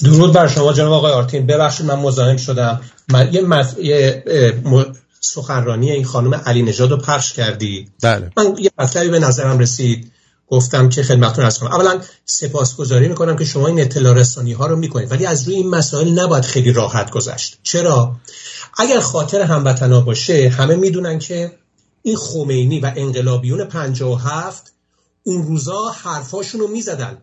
درود 0.03 0.33
بر 0.33 0.49
شما 0.49 0.73
جناب 0.73 0.93
آقای 0.93 1.13
آرتین. 1.13 1.47
ببخشید 1.47 1.87
من 1.87 1.95
مزاحم 1.95 2.37
شدم. 2.37 2.81
من 3.09 3.29
یه, 3.33 3.41
مز... 3.41 3.79
یه 3.79 4.25
م... 4.65 4.83
سخنرانی 5.21 5.91
این 5.91 6.05
خانم 6.05 6.35
علی 6.35 6.63
نژاد 6.63 6.91
رو 6.91 6.97
پخش 6.97 7.33
کردی. 7.33 7.89
بله. 8.03 8.31
من 8.37 8.55
یه 8.59 8.71
مطلبی 8.79 9.09
به 9.09 9.19
نظرم 9.19 9.59
رسید. 9.59 10.13
گفتم 10.49 10.89
که 10.89 11.03
خدمتتون 11.03 11.45
از 11.45 11.59
کنم. 11.59 11.73
اولا 11.73 12.01
سپاسگزاری 12.25 13.09
می‌کنم 13.09 13.37
که 13.37 13.45
شما 13.45 13.67
این 13.67 13.81
اطلاع 13.81 14.15
رسانی 14.15 14.53
ها 14.53 14.67
رو 14.67 14.77
می‌کنید. 14.77 15.13
ولی 15.13 15.27
از 15.27 15.45
روی 15.49 15.55
این 15.57 15.71
مسائل 15.71 16.19
نباید 16.19 16.45
خیلی 16.45 16.73
راحت 16.73 17.11
گذشت. 17.11 17.59
چرا؟ 17.63 18.17
اگر 18.79 19.01
خاطر 19.01 19.41
هموطنا 19.41 20.01
باشه 20.01 20.49
همه 20.49 20.77
می‌دونن 20.77 21.19
که 21.19 21.53
این 22.03 22.17
خمینی 22.17 22.81
و 22.81 22.93
انقلابیون 22.97 23.65
57 23.65 24.74
اون 25.27 25.43
روزا 25.43 25.89
حرفاشون 25.89 26.61
رو 26.61 26.69
می‌زدن. 26.69 27.23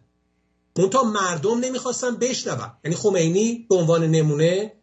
منتها 0.78 1.04
مردم 1.04 1.60
نمی‌خواستن 1.60 2.16
بشنون. 2.16 2.72
یعنی 2.84 2.96
خمینی 2.96 3.66
به 3.70 3.76
عنوان 3.76 4.04
نمونه 4.04 4.74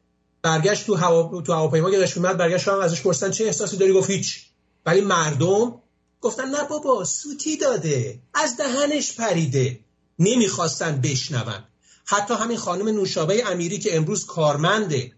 برگشت 0.42 0.86
تو 0.86 0.94
هوا 0.94 1.42
تو 1.42 1.52
هواپیما 1.52 1.90
که 1.90 1.98
داشت 1.98 2.16
میاد 2.16 2.36
برگشت 2.36 2.68
هم 2.68 2.78
ازش 2.78 3.00
پرسیدن 3.00 3.30
چه 3.30 3.44
احساسی 3.44 3.76
داری؟ 3.76 3.92
گفت 3.92 4.10
هیچ. 4.10 4.46
ولی 4.86 5.00
مردم 5.00 5.74
گفتن 6.20 6.48
نه 6.48 6.64
بابا 6.64 7.04
سوتی 7.04 7.56
داده. 7.56 8.18
از 8.34 8.56
دهنش 8.56 9.12
پریده. 9.12 9.80
نمی‌خواستن 10.18 11.00
بشنون. 11.00 11.64
حتی 12.04 12.34
همین 12.34 12.56
خانم 12.56 12.88
نوشابه 12.88 13.50
امیری 13.50 13.78
که 13.78 13.96
امروز 13.96 14.26
کارمنده 14.26 15.12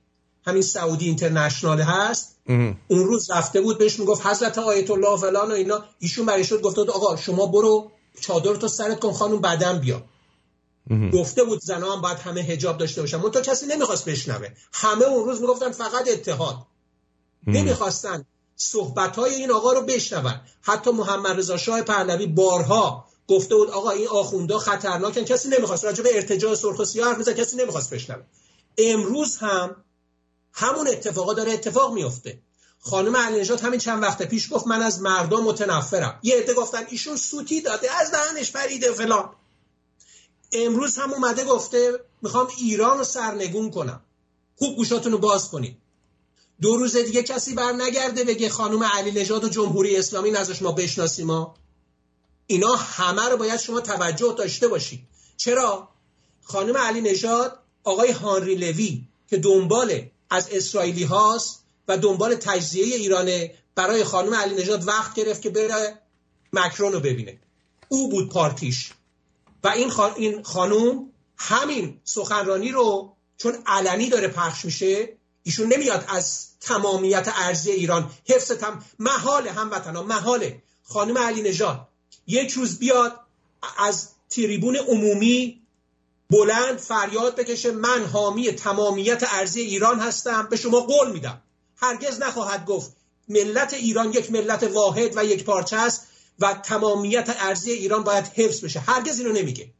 همین 0.46 0.62
سعودی 0.62 1.06
اینترنشنال 1.06 1.80
هست. 1.80 2.36
اون 2.88 3.04
روز 3.04 3.30
رفته 3.30 3.60
بود 3.60 3.78
بهش 3.78 4.00
می‌گفت 4.00 4.26
حضرت 4.26 4.58
آیت 4.58 4.90
الله 4.90 5.16
فلان 5.16 5.50
و 5.50 5.54
اینا. 5.54 5.84
ایشون 5.98 6.26
برای 6.26 6.44
شد 6.44 6.60
گفته 6.62 6.80
بود 6.80 6.90
آقا 6.90 7.16
شما 7.16 7.46
برو 7.46 7.90
چادر 8.20 8.54
تو 8.54 8.68
سرت 8.68 9.00
کن 9.00 9.12
خانم 9.12 9.40
بعدم 9.40 9.78
بیا. 9.78 10.02
گفته 11.12 11.44
بود 11.44 11.60
زنا 11.60 11.92
هم 11.92 12.00
باید 12.00 12.18
همه 12.18 12.40
هجاب 12.40 12.78
داشته 12.78 13.00
باشن. 13.00 13.16
منتها 13.16 13.42
کسی 13.42 13.66
نمی‌خواست 13.66 14.04
بشنوه. 14.04 14.48
همه 14.72 15.04
اون 15.04 15.24
روز 15.24 15.40
می‌گفتن 15.40 15.70
فقط 15.70 16.08
اتحاد. 16.08 16.56
نمی‌خواستن 17.46 18.24
صحبت 18.56 19.16
های 19.16 19.34
این 19.34 19.50
آقا 19.50 19.72
رو 19.72 19.82
بشنون. 19.82 20.40
حتی 20.62 20.90
محمد 20.90 21.38
رضا 21.38 21.56
شاه 21.56 21.82
پهلوی 21.82 22.26
بارها 22.26 23.04
گفته 23.28 23.54
بود 23.54 23.70
آقا 23.70 23.90
این 23.90 24.08
آخوندا 24.08 24.58
خطرناکن. 24.58 25.24
کسی 25.24 25.48
نمی‌خواست. 25.48 25.84
راجع 25.84 26.02
به 26.02 26.14
ارتجاع 26.14 26.54
سرخ 26.54 26.78
و 26.78 26.84
سیاه 26.84 27.08
حرف 27.08 27.28
کسی 27.28 27.56
نمی‌خواست 27.56 27.94
بشنوه. 27.94 28.22
امروز 28.78 29.36
هم 29.36 29.76
همون 30.52 30.88
اتفاقا 30.88 31.34
داره 31.34 31.52
اتفاق 31.52 31.94
میفته. 31.94 32.38
خانم 32.80 33.16
علی 33.16 33.40
نژاد 33.40 33.60
همین 33.60 33.80
چند 33.80 34.02
وقت 34.02 34.22
پیش 34.22 34.52
گفت 34.52 34.66
من 34.66 34.82
از 34.82 35.00
مردم 35.00 35.42
متنفرم. 35.42 36.20
یه 36.22 36.36
عده 36.36 36.54
گفتن 36.54 36.86
ایشون 36.88 37.16
سوتی 37.16 37.60
داده 37.60 38.00
از 38.00 38.10
دهنش 38.10 38.52
پریده 38.52 38.92
فلان. 38.92 39.30
امروز 40.52 40.98
هم 40.98 41.12
اومده 41.12 41.44
گفته 41.44 41.92
می‌خوام 42.22 42.48
ایران 42.58 42.98
رو 42.98 43.04
سرنگون 43.04 43.70
کنم. 43.70 44.00
خوب 44.56 44.76
گوشاتون 44.76 45.12
رو 45.12 45.18
باز 45.18 45.50
کنید. 45.50 45.76
دو 46.60 46.76
روز 46.76 46.96
دیگه 46.96 47.22
کسی 47.22 47.54
بر 47.54 47.72
نگرده 47.72 48.24
بگه 48.24 48.48
خانم 48.48 48.84
علی 48.84 49.10
نژاد 49.10 49.44
و 49.44 49.48
جمهوری 49.48 49.96
اسلامی 49.96 50.30
نزاش 50.30 50.62
ما 50.62 50.72
بشناسیم 50.72 51.26
ما 51.26 51.54
اینا 52.46 52.74
همه 52.76 53.28
رو 53.28 53.36
باید 53.36 53.60
شما 53.60 53.80
توجه 53.80 54.34
داشته 54.38 54.68
باشید. 54.68 55.00
چرا؟ 55.36 55.88
خانم 56.42 56.76
علی 56.76 57.00
نژاد 57.00 57.58
آقای 57.84 58.10
هانری 58.10 58.54
لوی 58.54 59.04
که 59.28 59.36
دنبال 59.36 60.02
از 60.30 60.48
اسرائیلی 60.50 61.04
هاست 61.04 61.64
و 61.88 61.98
دنبال 61.98 62.34
تجزیه 62.34 62.96
ایرانه 62.96 63.54
برای 63.74 64.04
خانم 64.04 64.34
علی 64.34 64.54
نژاد 64.54 64.88
وقت 64.88 65.14
گرفت 65.14 65.42
که 65.42 65.50
بره 65.50 65.98
مکرون 66.52 66.92
رو 66.92 67.00
ببینه. 67.00 67.38
او 67.88 68.08
بود 68.08 68.32
پارتیش. 68.32 68.92
و 69.64 69.68
این, 69.68 69.90
خان... 69.90 70.12
این 70.16 70.42
خانوم 70.42 71.10
همین 71.36 72.00
سخنرانی 72.04 72.70
رو 72.70 73.16
چون 73.36 73.58
علنی 73.66 74.08
داره 74.08 74.28
پخش 74.28 74.64
میشه 74.64 75.08
ایشون 75.42 75.72
نمیاد 75.72 76.04
از 76.08 76.46
تمامیت 76.60 77.28
ارزی 77.36 77.70
ایران. 77.70 78.10
حفظ 78.28 78.52
تم 78.52 78.84
محال 78.98 79.48
هموطنا 79.48 80.02
محاله 80.02 80.62
خانم 80.82 81.18
علی 81.18 81.42
نژاد. 81.42 81.88
یک 82.26 82.50
روز 82.50 82.78
بیاد 82.78 83.20
از 83.78 84.08
تریبون 84.30 84.76
عمومی 84.76 85.59
بلند 86.30 86.78
فریاد 86.78 87.36
بکشه 87.36 87.72
من 87.72 88.04
حامی 88.04 88.52
تمامیت 88.52 89.22
ارزی 89.32 89.60
ایران 89.60 90.00
هستم 90.00 90.48
به 90.50 90.56
شما 90.56 90.80
قول 90.80 91.12
میدم. 91.12 91.42
هرگز 91.76 92.20
نخواهد 92.20 92.66
گفت 92.66 92.92
ملت 93.28 93.74
ایران 93.74 94.12
یک 94.12 94.32
ملت 94.32 94.62
واحد 94.62 95.16
و 95.16 95.24
یک 95.24 95.44
پارچه 95.44 95.76
است 95.76 96.06
و 96.38 96.52
تمامیت 96.52 97.36
ارزی 97.38 97.70
ایران 97.70 98.04
باید 98.04 98.26
حفظ 98.26 98.64
بشه. 98.64 98.80
هرگز 98.80 99.18
اینو 99.18 99.32
نمیگه. 99.32 99.70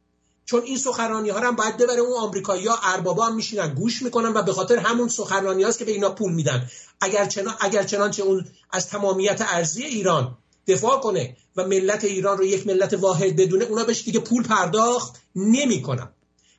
چون 0.45 0.63
این 0.63 0.77
سخنرانی 0.77 1.29
ها 1.29 1.39
هم 1.39 1.55
باید 1.55 1.77
ببره 1.77 1.99
اون 1.99 2.19
آمریکایی 2.19 2.67
ها 2.67 2.79
اربابا 2.83 3.25
هم 3.25 3.35
میشینن 3.35 3.73
گوش 3.73 4.01
می‌کنن 4.01 4.33
و 4.33 4.41
به 4.41 4.53
خاطر 4.53 4.77
همون 4.77 5.07
سخنرانی 5.07 5.63
هاست 5.63 5.79
که 5.79 5.85
به 5.85 5.91
اینا 5.91 6.09
پول 6.09 6.33
میدن. 6.33 6.69
اگر 7.01 7.25
چنان 7.25 7.55
اگر 7.59 7.83
چنانچه 7.83 8.23
اون 8.23 8.45
از 8.71 8.89
تمامیت 8.89 9.41
ارزی 9.41 9.83
ایران 9.83 10.37
دفاع 10.67 10.99
کنه 10.99 11.37
و 11.55 11.67
ملت 11.67 12.03
ایران 12.03 12.37
رو 12.37 12.45
یک 12.45 12.67
ملت 12.67 12.93
واحد 12.93 13.35
بدونه 13.35 13.65
اونا 13.65 13.83
بهش 13.83 14.03
دیگه 14.03 14.19
پول 14.19 14.43
پرداخت 14.43 15.15
نمی‌کنن. 15.35 16.09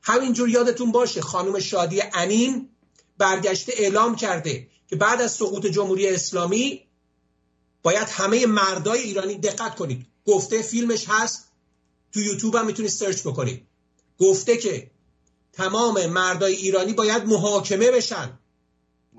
همینجور 0.02 0.48
یادتون 0.48 0.92
باشه 0.92 1.20
خانم 1.20 1.58
شادی 1.58 2.02
انین 2.12 2.68
برگشته 3.18 3.72
اعلام 3.76 4.16
کرده 4.16 4.68
که 4.86 4.96
بعد 4.96 5.22
از 5.22 5.32
سقوط 5.32 5.66
جمهوری 5.66 6.08
اسلامی 6.08 6.86
باید 7.82 8.08
همه 8.08 8.46
مردای 8.46 9.00
ایرانی 9.00 9.34
دقت 9.34 9.74
کنید. 9.74 10.06
گفته 10.26 10.62
فیلمش 10.62 11.04
هست. 11.08 11.48
تو 12.12 12.20
یوتیوب 12.20 12.56
هم 12.56 12.66
می‌تونید 12.66 12.90
سرچ 12.90 13.20
بکنید. 13.20 13.66
گفته 14.18 14.56
که 14.56 14.90
تمام 15.52 16.06
مردای 16.06 16.54
ایرانی 16.54 16.92
باید 16.92 17.26
محاکمه 17.26 17.90
بشن. 17.90 18.38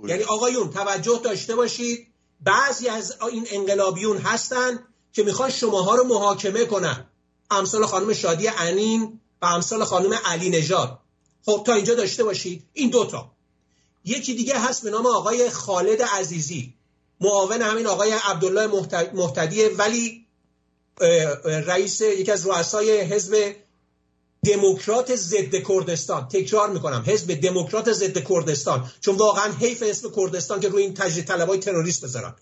یعنی 0.07 0.23
آقایون 0.23 0.69
توجه 0.69 1.21
داشته 1.23 1.55
باشید. 1.55 2.07
بعضی 2.41 2.87
از 2.87 3.17
این 3.31 3.47
انقلابیون 3.51 4.17
هستن 4.17 4.79
که 5.13 5.23
می‌خوان 5.23 5.49
شماها 5.49 5.95
رو 5.95 6.03
محاکمه 6.03 6.65
کنن. 6.65 7.05
امثال 7.51 7.85
خانم 7.85 8.13
شادی 8.13 8.47
انین 8.47 9.19
و 9.43 9.45
امثال 9.45 9.83
خانم 9.83 10.13
علی 10.25 10.49
نژاد. 10.49 10.99
خب 11.45 11.63
تا 11.65 11.73
اینجا 11.73 11.93
داشته 11.93 12.23
باشید. 12.23 12.63
این 12.73 12.89
دوتا 12.89 13.31
یکی 14.05 14.33
دیگه 14.33 14.59
هست 14.59 14.83
به 14.83 14.89
نام 14.89 15.05
آقای 15.05 15.49
خالد 15.49 16.01
عزیزی. 16.01 16.73
معاون 17.21 17.61
همین 17.61 17.87
آقای 17.87 18.11
عبدالله 18.11 18.67
محتدی 19.13 19.63
ولی 19.63 20.25
رئیس 21.45 22.01
یکی 22.01 22.31
از 22.31 22.47
رؤسای 22.47 23.01
حزب 23.01 23.55
دموکرات 24.45 25.15
ضد 25.15 25.55
کردستان. 25.67 26.27
تکرار 26.27 26.69
می‌کنم 26.69 27.03
حزب 27.07 27.33
دموکرات 27.33 27.93
ضد 27.93 28.27
کردستان. 28.29 28.91
چون 29.01 29.15
واقعا 29.15 29.51
حیف 29.51 29.83
اسم 29.85 30.11
کردستان 30.15 30.59
که 30.59 30.69
روی 30.69 30.83
این 30.83 30.93
تجدید 30.93 31.25
طلبای 31.25 31.59
تروریست 31.59 32.03
بذارن. 32.03 32.35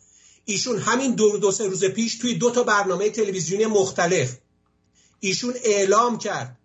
ایشون 0.46 0.80
همین 0.80 1.16
دو 1.16 1.38
دو 1.38 1.52
سه 1.52 1.68
روز 1.68 1.86
پیش 1.86 2.18
توی 2.18 2.34
دو 2.34 2.52
تا 2.52 2.64
برنامه 2.64 3.10
تلویزیونی 3.10 3.66
مختلف. 3.66 4.38
ایشون 5.20 5.54
اعلام 5.64 6.18
کرد 6.18 6.58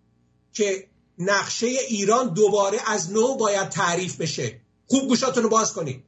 که 0.53 0.87
نقشه 1.19 1.67
ایران 1.67 2.33
دوباره 2.33 2.79
از 2.85 3.11
نو 3.11 3.35
باید 3.35 3.69
تعریف 3.69 4.15
بشه. 4.15 4.61
خوب 4.87 5.07
گوشاتون 5.07 5.43
رو 5.43 5.49
باز 5.49 5.73
کنید. 5.73 6.03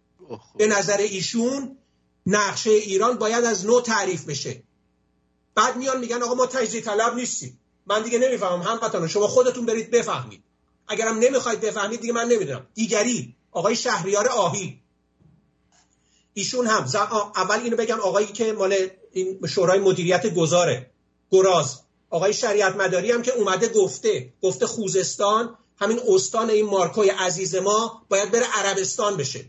به 0.58 0.68
نظر 0.68 0.98
ایشون 0.98 1.78
نقشه 2.26 2.70
ایران 2.70 3.18
باید 3.18 3.46
از 3.46 3.66
نو 3.66 3.82
تعریف 3.82 4.26
بشه. 4.26 4.64
بعد 5.56 5.78
میان 5.78 6.00
میگن 6.00 6.24
آقا 6.24 6.34
ما 6.34 6.46
تجزیه 6.46 6.82
طلب 6.82 7.16
نیستیم. 7.16 7.60
من 7.86 8.04
دیگه 8.04 8.20
نمی‌فهمم. 8.20 8.62
هموطنان 8.62 9.08
شما 9.08 9.28
خودتون 9.28 9.66
برید 9.66 9.92
بفهمید. 9.92 10.44
اگرم 10.88 11.20
نمی‌خواید 11.20 11.62
بفهمید 11.62 12.02
دیگه 12.02 12.14
من 12.14 12.28
نمی‌دونم. 12.28 12.68
دیگری 12.74 13.36
آقای 13.52 13.76
شهریار 13.76 14.28
آهی. 14.28 14.82
ایشون 16.34 16.68
هم. 16.68 16.84
اول 17.36 17.60
اینو 17.60 17.76
بگم 17.76 18.00
آقایی 18.00 18.28
که 18.28 18.54
مال 18.54 18.88
این 19.12 19.48
شورای 19.48 19.80
مدیریت 19.80 20.34
گذاره. 20.34 20.92
گراز. 21.32 21.80
آقای 22.10 22.34
شریعت 22.34 22.76
مداری 22.76 23.12
هم 23.12 23.22
که 23.22 23.32
اومده 23.32 23.68
گفته 23.68 24.34
گفته 24.42 24.68
خوزستان 24.68 25.58
همین 25.78 26.00
استان 26.08 26.50
این 26.50 26.66
مارکوی 26.66 27.10
عزیز 27.10 27.56
ما 27.56 28.06
باید 28.10 28.32
بره 28.32 28.46
عربستان 28.54 29.18
بشه. 29.18 29.46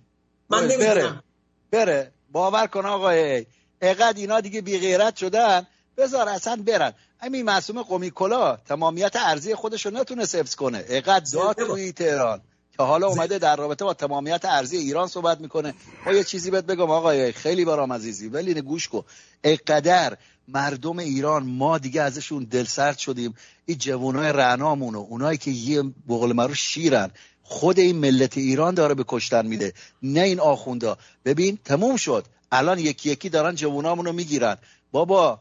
من 0.51 0.65
نمی‌دونم. 0.65 1.23
بره 1.71 1.85
بره. 1.85 2.13
باور 2.33 2.67
کن 2.67 2.87
آقای 2.87 3.47
اقد 3.81 4.15
اینا 4.17 4.41
دیگه 4.41 4.61
بی 4.61 4.79
غیرت 4.79 5.17
شدن. 5.17 5.67
بذار 5.97 6.29
اصلا 6.29 6.63
برن. 6.67 6.93
همین 7.19 7.45
معصوم 7.45 7.83
قومی 7.83 8.11
کلا 8.11 8.57
تمامیت 8.57 9.17
ارزی 9.17 9.55
خودش 9.55 9.87
رو 9.87 9.93
نتونست 9.93 10.35
حفظ 10.35 10.55
کنه 10.55 10.85
اقد 10.89 11.27
داد 11.33 11.57
توی 11.57 11.93
تهران. 11.93 12.41
حالا 12.85 13.07
اومده 13.07 13.39
در 13.39 13.57
رابطه 13.57 13.85
با 13.85 13.95
تمامیت 13.95 14.45
ارزی 14.45 14.77
ایران 14.77 15.09
صحبت 15.09 15.41
می‌کنه. 15.41 15.75
ما 16.07 16.13
یه 16.13 16.25
چیزی 16.25 16.51
بهت 16.51 16.65
بگم 16.65 16.91
آقای 16.91 17.33
خیلی 17.33 17.65
برام 17.65 17.93
عزیزی. 17.93 18.29
ولی 18.29 18.61
گوش 18.61 18.89
کن. 18.89 19.05
اقدر 19.45 20.17
مردم 20.49 20.99
ایران 20.99 21.47
ما 21.47 21.79
دیگه 21.79 22.03
ازشون 22.03 22.45
دلسرد 22.45 22.99
شدیم. 22.99 23.35
این 23.67 23.79
جوانای 23.79 24.33
رعنامون 24.33 24.95
و 24.95 24.99
اونایی 24.99 25.39
که 25.39 25.51
یه 25.51 25.83
بقول 25.83 26.33
مرو 26.33 26.55
شیرن 26.55 27.11
خود 27.43 27.79
این 27.79 27.97
ملت 27.97 28.39
ایران 28.39 28.75
داره 28.75 28.95
به 28.95 29.05
کشتن 29.09 29.47
میده. 29.47 29.73
نه 30.03 30.21
این 30.21 30.41
آخوندا. 30.41 30.99
ببین 31.25 31.59
تموم 31.65 31.97
شد. 31.97 32.25
الان 32.53 32.79
یکی 32.79 33.11
یکی 33.11 33.29
دارن 33.29 33.55
جوانامون 33.55 34.07
رو 34.07 34.13
می‌گیرن. 34.13 34.57
بابا 34.93 35.41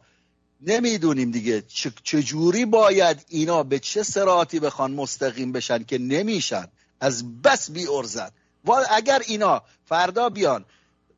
نمی‌دونیم 0.62 1.32
دیگه 1.32 1.64
چجوری 2.04 2.66
باید 2.66 3.26
اینا 3.30 3.64
به 3.64 3.80
چه 3.80 4.04
سراتی 4.04 4.60
بخوان 4.60 4.92
مستقیم 4.92 5.52
بشن 5.52 5.84
که 5.84 5.98
نمیشن. 5.98 6.68
از 7.00 7.42
بس 7.42 7.72
بی 7.72 7.88
ارزن 7.88 8.32
و 8.66 8.72
اگر 8.90 9.22
اینا 9.28 9.62
فردا 9.86 10.30
بیان 10.30 10.66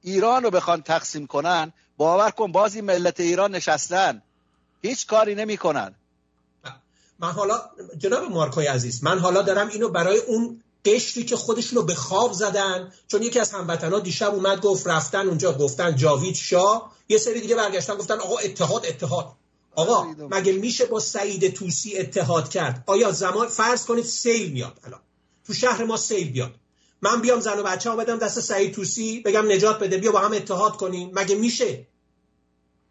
ایران 0.01 0.43
رو 0.43 0.51
بخوان 0.51 0.81
تقسیم 0.81 1.27
کنن 1.27 1.73
باور 1.97 2.31
کن 2.31 2.51
بازی 2.51 2.81
ملت 2.81 3.19
ایران 3.19 3.55
نشستن. 3.55 4.21
هیچ 4.81 5.07
کاری 5.07 5.35
نمی‌کنن. 5.35 5.95
من 7.19 7.31
حالا 7.31 7.61
جناب 7.97 8.31
مارکای 8.31 8.67
عزیز 8.67 9.03
من 9.03 9.19
حالا 9.19 9.41
دارم 9.41 9.67
اینو 9.67 9.89
برای 9.89 10.17
اون 10.17 10.63
قشری 10.85 11.25
که 11.25 11.35
خودشون 11.35 11.77
رو 11.77 11.85
به 11.85 11.95
خواب 11.95 12.33
زدن 12.33 12.93
چون 13.07 13.21
یکی 13.21 13.39
از 13.39 13.51
هموطنها 13.51 13.99
دیشب 13.99 14.33
اومد 14.33 14.61
گفت 14.61 14.87
رفتن 14.87 15.27
اونجا 15.27 15.53
گفتن 15.53 15.95
جاوید 15.95 16.35
شاه. 16.35 16.91
یه 17.09 17.17
سری 17.17 17.41
دیگه 17.41 17.55
برگشتن 17.55 17.95
گفتن 17.95 18.19
آقا 18.19 18.37
اتحاد 18.37 18.85
اتحاد. 18.85 19.31
آقا 19.75 20.03
مگه 20.29 20.53
میشه 20.53 20.85
با 20.85 20.99
سعید 20.99 21.53
توسی 21.53 21.97
اتحاد 21.97 22.49
کرد؟ 22.49 22.83
آیا 22.85 23.11
زمان 23.11 23.47
فرض 23.47 23.85
کنید 23.85 24.05
سیل 24.05 24.51
میاد 24.51 24.79
الان. 24.83 24.99
تو 25.51 25.57
شهر 25.57 25.83
ما 25.83 25.97
سیل 25.97 26.31
بیاد. 26.31 26.55
من 27.01 27.21
بیام 27.21 27.39
زن 27.39 27.59
و 27.59 27.63
بچه 27.63 27.89
ها 27.89 27.95
بدم 27.95 28.17
دست 28.17 28.39
سعید 28.39 28.73
توسی 28.73 29.19
بگم 29.19 29.51
نجات 29.51 29.79
بده 29.79 29.97
بیا 29.97 30.11
با 30.11 30.19
هم 30.19 30.33
اتحاد 30.33 30.77
کنیم. 30.77 31.11
مگه 31.13 31.35
میشه؟ 31.35 31.87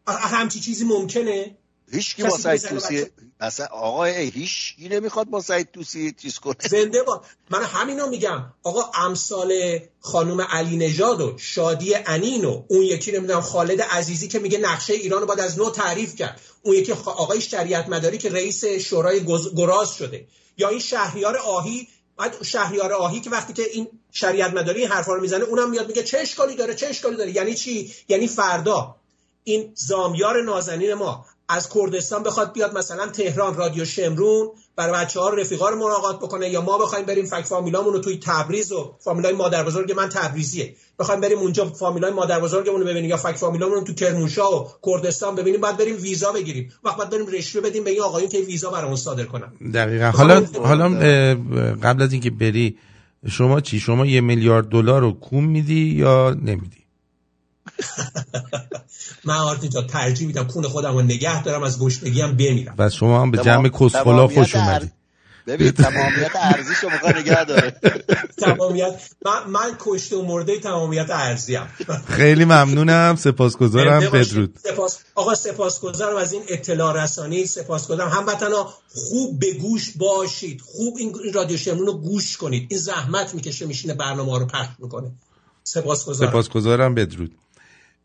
همچی 0.06 0.60
چیزی 0.60 0.84
ممکنه؟ 0.84 1.56
هیچ 1.92 2.16
کی 2.16 2.22
با 2.22 2.38
سعید 2.38 2.60
توسی 2.60 3.06
اصلا 3.40 3.66
آقای 3.66 4.30
هیچ 4.30 4.76
کی 4.76 4.88
نمی‌خواد 4.88 5.26
با 5.26 5.40
سعید 5.40 5.70
توسی 5.72 6.12
چیز 6.12 6.38
کنه. 6.38 6.54
زنده 6.70 7.02
با 7.02 7.22
من 7.50 7.62
همینو 7.64 8.06
میگم. 8.06 8.52
آقا 8.62 8.82
امثال 9.06 9.52
خانم 10.00 10.40
علی 10.40 10.76
نژاد 10.76 11.20
و 11.20 11.38
شادی 11.38 11.94
انین 11.94 12.44
و 12.44 12.62
اون 12.68 12.82
یکی 12.82 13.12
نمی‌دونم 13.12 13.40
خالد 13.40 13.82
عزیزی 13.82 14.28
که 14.28 14.38
میگه 14.38 14.58
نقشه 14.58 14.92
ایران 14.94 15.20
رو 15.20 15.26
باید 15.26 15.40
از 15.40 15.58
نو 15.58 15.70
تعریف 15.70 16.14
کرد. 16.14 16.40
اون 16.62 16.74
یکی 16.74 16.92
آقای 16.92 17.40
شریعت 17.40 17.88
مداری 17.88 18.18
که 18.18 18.30
رئیس 18.30 18.64
شورای 18.64 19.24
گز- 19.24 19.54
گراز 19.56 19.94
شده. 19.94 20.26
یا 20.56 20.68
این 20.68 20.78
شهریار 20.78 21.36
آهی 21.36 21.88
بعد 22.16 22.42
شهریار 22.42 22.92
آهی 22.92 23.20
که 23.20 23.30
وقتی 23.30 23.52
که 23.52 23.62
این 23.72 23.88
شریعت 24.12 24.54
مداری 24.54 24.80
این 24.80 24.90
حرفا 24.90 25.14
رو 25.14 25.20
می‌زنه 25.20 25.44
اونم 25.44 25.70
میاد 25.70 25.88
میگه 25.88 26.02
چه 26.02 26.18
اشکالی 26.18 26.56
داره 26.56 26.74
چه 26.74 26.86
اشکالی 26.86 27.16
داره؟ 27.16 27.30
یعنی 27.36 27.54
چی؟ 27.54 27.94
یعنی 28.08 28.28
فردا. 28.28 28.96
این 29.44 29.72
زامیار 29.74 30.42
نازنین 30.42 30.94
ما 30.94 31.26
از 31.52 31.68
کردستان 31.68 32.22
بخواد 32.22 32.52
بیاد 32.52 32.78
مثلا 32.78 33.06
تهران 33.06 33.56
رادیو 33.56 33.84
شمرون 33.84 34.48
برای 34.76 35.04
بچه 35.04 35.20
ها 35.20 35.28
رفیقا 35.28 35.68
رو 35.68 35.76
ملاقات 35.76 36.18
بکنه 36.18 36.48
یا 36.48 36.60
ما 36.60 36.78
بخوایم 36.78 37.06
بریم 37.06 37.26
فک 37.26 37.44
فامیلامون 37.44 37.92
رو 37.92 37.98
توی 37.98 38.20
تبریز 38.22 38.72
و 38.72 38.94
فامیلای 38.98 39.32
مادر 39.32 39.64
بزرگ 39.64 39.92
من 39.92 40.08
تبریزیه. 40.08 40.74
بخوایم 40.98 41.20
بریم 41.20 41.38
اونجا 41.38 41.64
فامیلای 41.64 42.12
مادر 42.12 42.40
بزرگمون 42.40 42.80
رو 42.80 42.86
ببینیم 42.86 43.10
یا 43.10 43.16
فک 43.16 43.36
فامیلامون 43.36 43.74
رو 43.74 43.84
تو 43.84 43.94
کرمانشاه 43.94 44.64
و 44.64 44.68
کردستان 44.82 45.34
ببینیم 45.34 45.60
بعد 45.60 45.76
بریم 45.76 45.96
ویزا 45.96 46.32
بگیریم. 46.32 46.72
وقت 46.84 46.96
بعد 46.96 47.10
بریم 47.10 47.26
رشوه 47.26 47.62
بدیم 47.62 47.84
به 47.84 47.90
این 47.90 48.02
آقایون 48.02 48.28
که 48.28 48.38
ویزا 48.38 48.70
برامون 48.70 48.96
صادر 48.96 49.24
کنن 49.24 49.52
دقیقا. 49.74 50.10
حالا 50.10 50.46
حالا 50.64 50.88
قبل 51.82 52.02
از 52.02 52.12
اینکه 52.12 52.30
بری 52.30 52.76
شما 53.28 53.60
چی؟ 53.60 53.80
شما 53.80 54.06
یه 54.06 54.20
میلیارد 54.20 54.68
دلار 54.68 55.00
رو 55.00 55.12
کون 55.12 55.44
میدی 55.44 55.94
یا 55.96 56.30
نمیدی؟ 56.30 56.79
من 59.24 59.36
آرتی 59.36 59.68
جا 59.68 59.82
ترجیح 59.82 60.26
میدم 60.26 60.44
کون 60.44 60.68
خودم 60.68 60.92
رو 60.92 61.02
نگه 61.02 61.42
دارم 61.42 61.62
از 61.62 61.78
گشنگی 61.78 62.20
هم 62.20 62.36
بمیرم. 62.36 62.74
و 62.78 62.90
شما 62.90 63.22
هم 63.22 63.30
به 63.30 63.38
جمع 63.38 63.68
کسخلا 63.68 64.28
خوش 64.28 64.56
ار- 64.56 64.62
اومدی 64.62 64.90
ببین 65.46 65.70
تمامیت 65.70 66.30
ارزیشو 66.36 66.90
می‌خواد 66.90 67.16
نگه 67.16 67.44
داره. 67.44 67.76
تمامیت 68.44 69.00
من, 69.24 69.50
من 69.50 69.76
کشته 69.78 70.16
و 70.16 70.22
مرده 70.22 70.58
تمامیت 70.58 71.10
ارزیم. 71.10 71.60
خیلی 72.18 72.44
ممنونم. 72.44 73.16
سپاسگزارم. 73.18 74.00
بدرود. 74.00 74.58
سپاس 74.64 74.98
آقا 75.14 75.34
سپاسگزارم 75.34 76.16
از 76.16 76.32
این 76.32 76.42
اطلاع 76.48 77.02
رسانی. 77.04 77.46
سپاسگزارم. 77.46 78.08
هموطنا 78.08 78.68
خوب 78.88 79.38
به 79.38 79.52
گوش 79.52 79.90
باشید. 79.96 80.60
خوب 80.60 80.96
این 80.98 81.16
این 81.24 81.32
رادیو 81.32 81.56
شمرون 81.56 81.86
رو 81.86 81.92
گوش 81.92 82.36
کنید. 82.36 82.66
این 82.70 82.80
زحمت 82.80 83.34
می‌کشه 83.34 83.66
میشینه 83.66 83.94
برنامه 83.94 84.30
ها 84.32 84.38
رو 84.38 84.46
پخش 84.46 84.68
می‌کنه. 84.78 85.10
سپاسگزارم. 85.64 86.30
سپاسگزارم. 86.30 86.94
بدرود. 86.94 87.34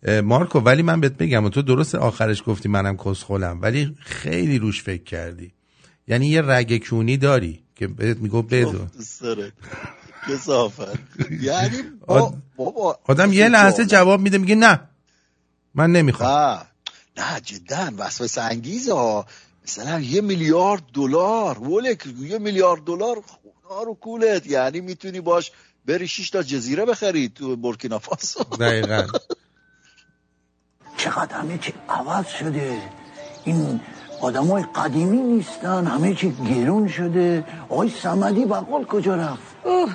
مارکو 0.05 0.59
ولی 0.59 0.81
من 0.81 1.01
بهت 1.01 1.13
بگم 1.13 1.45
و 1.45 1.49
تو 1.49 1.61
درست 1.61 1.95
آخرش 1.95 2.43
گفتی 2.47 2.69
منم 2.69 2.97
کسخلم 2.97 3.61
ولی 3.61 3.95
خیلی 3.99 4.59
روش 4.59 4.83
فکر 4.83 5.03
کردی. 5.03 5.51
یعنی 6.07 6.27
یه 6.27 6.41
رگ 6.41 6.87
کونی 6.89 7.17
داری 7.17 7.63
که 7.75 7.87
بهت 7.87 8.17
میگو 8.17 8.41
بدو 8.41 8.87
داره 9.21 9.51
کسافت 10.27 10.99
یعنی 11.41 11.83
بابا 12.05 12.99
آدم 13.03 13.33
یه 13.33 13.47
لحظه 13.47 13.85
جواب 13.85 14.21
میده 14.21 14.37
میگه 14.37 14.55
نه 14.55 14.79
من 15.75 15.91
نمی‌خوام. 15.91 16.61
نه 17.17 17.41
جدا 17.43 17.91
وسوسه 17.97 18.41
انگیزه 18.41 18.93
ها. 18.93 19.25
مثلا 19.63 19.99
یه 19.99 20.21
میلیارد 20.21 20.83
دلار 20.93 21.63
ولک 21.63 22.05
یه 22.19 22.37
میلیارد 22.37 22.83
دلار 22.83 23.23
رو 23.85 23.97
کولت. 24.01 24.47
یعنی 24.47 24.81
می‌تونی 24.81 25.21
باش 25.21 25.51
بری 25.85 26.07
شش 26.07 26.29
تا 26.29 26.43
جزیره 26.43 26.85
بخری 26.85 27.29
تو 27.29 27.55
بورکینافاسو 27.55 28.43
دقیقا. 28.43 29.07
چقدر 31.05 31.35
همه 31.35 31.57
چی 31.57 31.73
عوض 31.89 32.27
شده. 32.27 32.77
این 33.43 33.79
آدم 34.21 34.45
های 34.45 34.63
قدیمی 34.75 35.17
نیستن 35.17 35.87
همه 35.87 36.13
چی 36.13 36.31
گرون 36.49 36.87
شده. 36.87 37.43
آقای 37.69 37.89
سمدی 37.89 38.45
بقال 38.45 38.83
کجا 38.85 39.15
رفت؟ 39.15 39.55
اوه 39.63 39.93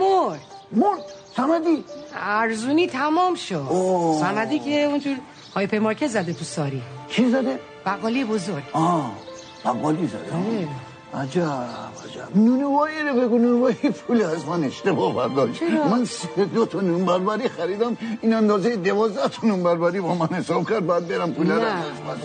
مرد. 0.00 0.40
مرد؟ 0.72 1.02
سمدی؟ 1.36 1.84
ارزونی 2.14 2.86
تمام 2.86 3.34
شد. 3.34 3.66
سندی 4.20 4.58
که 4.58 4.82
اونجور 4.82 5.16
هایپر 5.54 5.78
مارکت 5.78 6.06
زده 6.06 6.32
تو 6.32 6.44
ساری. 6.44 6.82
چی 7.08 7.30
زده؟ 7.30 7.58
بقالی 7.86 8.24
بزرگ. 8.24 8.62
آه 8.72 9.12
بقالی 9.64 10.06
زده. 10.06 10.68
عجب 11.14 11.42
عجب. 12.04 12.36
نونوایی 12.36 13.02
رو 13.02 13.20
بگو 13.20 13.38
نونوایی 13.38 13.74
پول 13.74 14.22
از 14.22 14.46
من 14.46 14.64
اشتباه 14.64 15.14
برداشت؟ 15.14 15.62
من 15.90 16.04
سه 16.04 16.44
دو 16.44 16.66
تا 16.66 16.80
نون 16.80 17.04
بربری 17.04 17.48
خریدم. 17.48 17.96
این 18.22 18.34
اندازه 18.34 18.76
دوازده 18.76 19.28
تا 19.28 19.46
نون 19.46 19.62
بربری 19.62 20.00
با 20.00 20.14
من 20.14 20.26
حساب 20.26 20.70
کرد. 20.70 20.86
بعد 20.86 21.08
برم 21.08 21.32
پول 21.32 21.50
رو 21.50 21.60
نه 21.60 21.82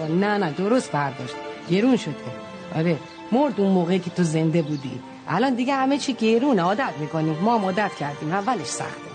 نه 0.09 0.37
نه 0.37 0.51
درست 0.51 0.91
برداشت. 0.91 1.35
گرون 1.69 1.97
شده 1.97 2.15
آره 2.75 2.97
مرد 3.31 3.61
اون 3.61 3.71
موقعی 3.71 3.99
که 3.99 4.09
تو 4.09 4.23
زنده 4.23 4.61
بودی. 4.61 5.01
الان 5.27 5.55
دیگه 5.55 5.73
همه 5.73 5.97
چی 5.97 6.13
گرونه. 6.13 6.61
عادت 6.61 6.93
می‌کنیم. 6.99 7.37
ما 7.41 7.57
هم 7.57 7.65
عادت 7.65 7.91
کردیم. 7.99 8.31
اولش 8.31 8.65
سخته. 8.65 9.09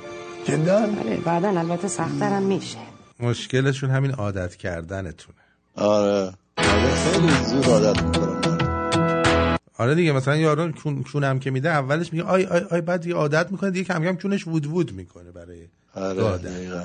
جدا؟ 0.44 0.76
آره 0.76 1.16
بعدا 1.24 1.48
البته 1.48 1.88
سختترم 1.88 2.42
میشه. 2.42 2.78
مشکلشون 3.20 3.90
همین 3.90 4.10
عادت 4.10 4.56
کردنتونه. 4.56 5.38
آره. 5.76 6.32
آره 6.58 6.94
خیلی 6.94 7.32
زود 7.44 7.66
عادت 7.66 8.02
می‌کنم. 8.02 8.33
آره 9.78 9.94
دیگه 9.94 10.12
مثلا 10.12 10.36
یارو 10.36 10.72
کون 10.72 11.02
کونم 11.02 11.38
که 11.38 11.50
میده 11.50 11.68
اولش 11.68 12.12
میگه 12.12 12.24
آی 12.24 12.44
آی 12.44 12.60
آی 12.70 12.80
بعد 12.80 13.00
دیگه 13.00 13.14
عادت 13.14 13.52
می‌کنه 13.52 13.70
دیگه 13.70 13.84
کم 13.84 14.04
کم 14.04 14.16
کونش 14.16 14.46
وود 14.46 14.66
وود 14.66 14.92
می‌کنه 14.92 15.30
برای 15.30 15.68
آره 15.94 16.14
دادن. 16.14 16.50
دقیقا 16.50 16.84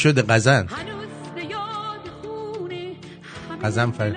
شده 0.00 0.22
قزن 0.22 0.66
قزن 3.62 3.90
فر 3.90 4.16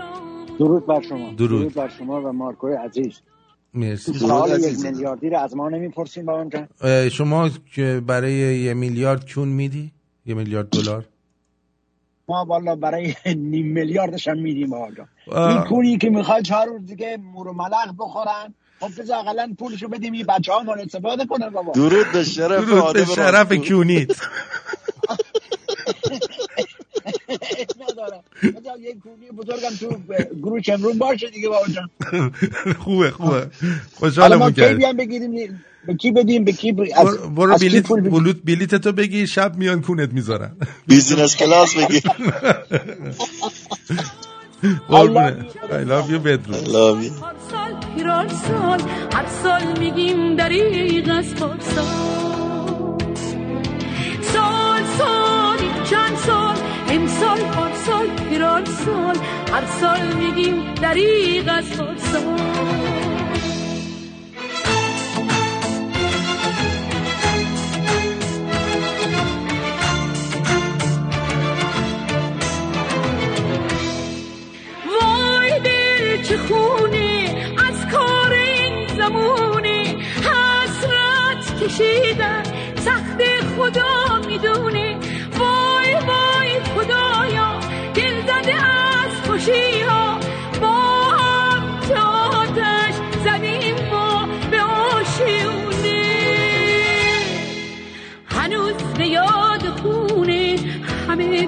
درود 0.59 0.85
بر 0.87 1.01
شما. 1.01 1.33
درود. 1.33 1.73
بر 1.73 1.89
شما 1.89 2.21
و 2.21 2.31
مارکوی 2.33 2.73
عزیز. 2.73 3.19
مرسی. 3.73 4.13
سوال 4.13 4.59
یک 4.59 4.79
میلیاردی 4.79 5.29
رو 5.29 5.39
از 5.39 5.55
ما 5.55 5.69
نمی‌پرسیم 5.69 6.25
با 6.25 6.33
اونجا 6.33 6.67
شما 7.09 7.49
که 7.75 8.01
برای 8.07 8.33
یه 8.33 8.73
میلیارد 8.73 9.33
کون 9.33 9.47
میدی؟ 9.47 9.91
یه 10.25 10.35
میلیارد 10.35 10.69
دلار. 10.69 11.05
ما 12.27 12.45
والا 12.45 12.75
برای 12.75 13.13
نیم 13.25 13.67
میلیاردش 13.67 14.27
هم 14.27 14.39
میدیم 14.39 14.73
آقا. 14.73 15.49
این 15.49 15.61
کونی 15.63 15.97
که 15.97 16.09
می‌خواد 16.09 16.41
چهار 16.43 16.67
روز 16.67 16.85
دیگه 16.85 17.17
مور 17.17 17.47
و 17.47 17.53
ملخ 17.53 17.93
بخورن 17.99 18.53
خب 18.79 19.01
بذار 19.01 19.17
اقلا 19.19 19.53
پولشو 19.59 19.87
بدیم 19.87 20.13
این 20.13 20.25
بچه 20.25 20.53
ها 20.53 20.73
استفاده 20.73 21.25
کنن 21.25 21.49
بابا. 21.49 21.71
درود 21.71 22.05
به 22.13 22.23
شرف 22.23 22.65
درود 22.65 22.93
به 22.93 23.05
شرف. 23.05 23.53
کونیت 23.67 24.21
بذار 28.09 28.79
یه 28.79 28.95
کونی 29.03 29.31
بزرگم 29.37 29.75
تو 29.79 29.97
گروه 30.41 30.61
چمرون 30.61 30.97
باشه 30.97 31.29
دیگه 31.29 31.49
بابا 31.49 31.67
جان. 31.67 31.89
خوبه 32.79 33.11
خوبه. 33.11 33.47
حالا 34.17 34.37
ما 34.37 34.49
خوشحالمون 34.49 34.49
کی 34.53 34.61
کرد 34.61 34.77
بیان 34.77 34.97
بگیریم؟ 34.97 35.63
به 35.87 35.93
کی 35.95 36.11
بدیم؟ 36.11 36.43
به 36.43 36.51
کی 36.51 36.71
ب... 36.71 36.79
از, 36.95 37.05
برو, 37.05 37.29
برو 37.29 37.53
از 37.53 37.63
کی 37.63 37.69
بلیت 37.69 37.83
پول 37.83 38.01
بگیریم؟ 38.01 38.19
بلوت 38.19 38.37
بلیت 38.45 38.75
تو 38.75 38.91
بگیر 38.91 39.25
شب 39.25 39.55
میان 39.57 39.81
کونت 39.81 40.13
می‌ذارن. 40.13 40.51
بیزینس 40.87 41.35
کلاس 41.35 41.75
بگیر 41.77 42.03
قربونه 44.89 45.45
I 45.69 45.83
love 45.91 46.09
you. 46.11 46.19
بدرود 46.19 47.11
سال 47.51 47.73
پیرار 47.95 48.27
سال 48.27 48.81
هر 49.13 49.25
سال 49.43 49.79
میگیم 49.79 50.35
دریغ 50.35 51.09
از 51.17 51.35
پارسال 51.35 51.87
سال. 54.33 54.83
سال 54.97 55.57
چند 55.89 56.17
سال 56.17 56.55
امسال 56.89 57.37
پارسال 57.39 57.72
پیرار 58.29 58.65
سال 58.65 59.17
هر 59.53 59.65
سال 59.65 60.13
میگیم 60.13 60.73
دریغ 60.73 61.49
از 61.57 61.77
پارسال 61.77 62.39
وای 74.85 75.59
دل 75.59 76.23
چه 76.23 76.37
خونه 76.37 77.35
از 77.69 77.91
کار 77.91 78.31
این 78.33 78.87
زمونه 78.87 79.95
حسرت 80.17 81.63
کشیدن 81.63 82.43
سخت 82.75 83.21
خدا 83.57 84.21
می‌دونه 84.27 84.82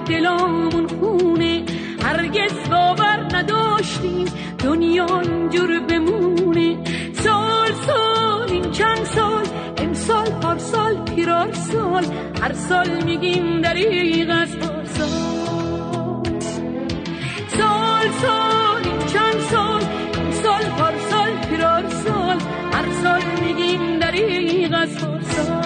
دلامون 0.08 0.88
خونه. 0.88 1.64
هرگز 2.04 2.70
باور 2.70 3.28
نداشتیم 3.34 4.26
دنیا 4.64 5.20
اینجور 5.20 5.80
بمونه. 5.80 6.78
سال 7.14 7.72
سال 7.88 8.50
این 8.52 8.72
چند 8.72 9.04
سال 9.04 9.46
امسال 9.78 10.30
پارسال 10.30 11.06
پیرار 11.06 11.54
سال. 11.54 12.06
هر 12.42 12.54
سال 12.54 13.04
میگیم 13.06 13.62
دریغ 13.62 14.30
از 14.42 14.60
پارسال. 14.60 15.10
سال 17.58 18.10
سال 18.22 18.82
این 18.84 19.00
چند 19.14 19.40
سال 19.52 19.82
امسال 20.22 20.64
پارسال 20.78 21.32
پیرار 21.50 21.90
سال. 21.90 22.38
هر 22.74 22.92
سال 23.04 23.22
میگیم 23.46 24.00
دریغ 24.00 24.74
از 24.82 24.98
پارسال. 24.98 25.65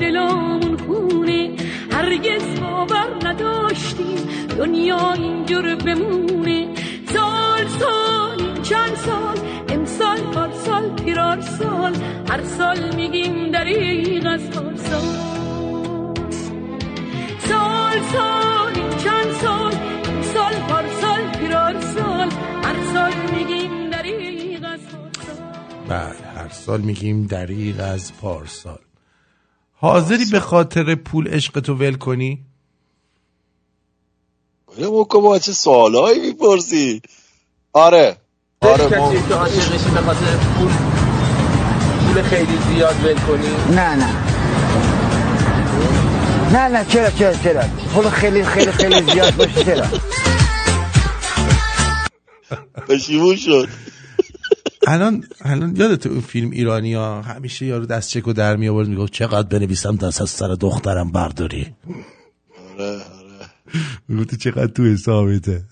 دلامون 0.00 0.76
خونه. 0.76 1.50
هرگز 1.92 2.60
باور 2.60 3.08
نداشتیم 3.24 4.18
دنیا 4.58 5.12
اینجور 5.12 5.74
بمونه. 5.74 6.68
سال 7.12 7.66
سال 7.80 8.62
چند 8.62 8.94
سال 8.94 9.38
امسال 9.68 10.20
پارسال 10.34 10.94
پیرار 11.04 11.40
سال. 11.40 11.94
هر 12.30 12.42
سال 12.44 12.94
میگیم 12.96 13.50
دریغ 13.50 14.26
از 14.26 14.50
پارسال 14.50 14.76
سال. 17.48 18.00
سال 18.12 18.74
چند 19.04 19.30
سال 19.42 19.74
امسال 20.08 20.54
پارسال 20.68 21.22
پیرار 21.38 21.80
سال. 21.80 22.28
هر 22.62 22.76
سال 22.94 23.12
میگیم 23.36 23.90
دریغ 23.90 24.64
از 24.64 24.80
بله 25.88 26.26
هر 26.36 26.48
سال 26.48 26.80
میگیم 26.80 27.26
دریغ 27.26 27.80
از 27.80 28.12
پارسال 28.20 28.75
حاضری 29.80 30.24
به 30.24 30.40
خاطر 30.40 30.94
پول 30.94 31.28
عشق 31.28 31.60
تو 31.60 31.74
ول 31.74 31.94
کنی؟ 31.94 32.44
ولی 34.68 34.86
موکو 34.86 35.20
با 35.20 35.38
چه 35.38 35.52
سوالایی 35.52 36.20
می‌پرسی؟ 36.20 37.02
آره. 37.72 38.16
آره 38.60 38.84
کسی 38.84 39.28
که 39.28 39.34
عاشقشی 39.34 39.90
به 39.94 40.00
خاطر 40.00 40.36
پول 40.58 40.72
پول 42.06 42.22
خیلی 42.22 42.58
زیاد 42.74 43.04
ول 43.04 43.14
کنی؟ 43.14 43.74
نه 43.76 43.96
نه. 43.96 44.08
نه 46.52 46.68
نه 46.68 46.84
چرا 46.84 47.10
چرا 47.10 47.34
چرا؟ 47.34 47.62
پول 47.94 48.10
خیلی 48.10 48.44
خیلی 48.44 48.72
خیلی 48.72 49.12
زیاد 49.12 49.36
باشه 49.36 49.64
چرا؟ 49.64 49.86
پشیمون 52.88 53.36
شد. 53.36 53.68
الان 54.86 55.24
الان 55.40 55.76
یادت 55.76 56.06
اون 56.06 56.20
فیلم 56.20 56.50
ایرانی 56.50 56.94
ها 56.94 57.22
همیشه 57.22 57.66
یارو 57.66 57.86
دست 57.86 58.08
چکو 58.08 58.32
در 58.32 58.56
می 58.56 58.68
آورد 58.68 58.88
می‌گفت 58.88 59.12
چقدر 59.12 59.48
بنویسم 59.48 59.96
دست 59.96 60.22
از 60.22 60.30
سر 60.30 60.48
دخترم 60.48 61.12
برداری. 61.12 61.74
آره 62.72 62.90
آره. 62.90 63.50
می‌گفت 64.08 64.34
چقدر 64.34 64.66
تو 64.66 64.84
حسابته. 64.84 65.64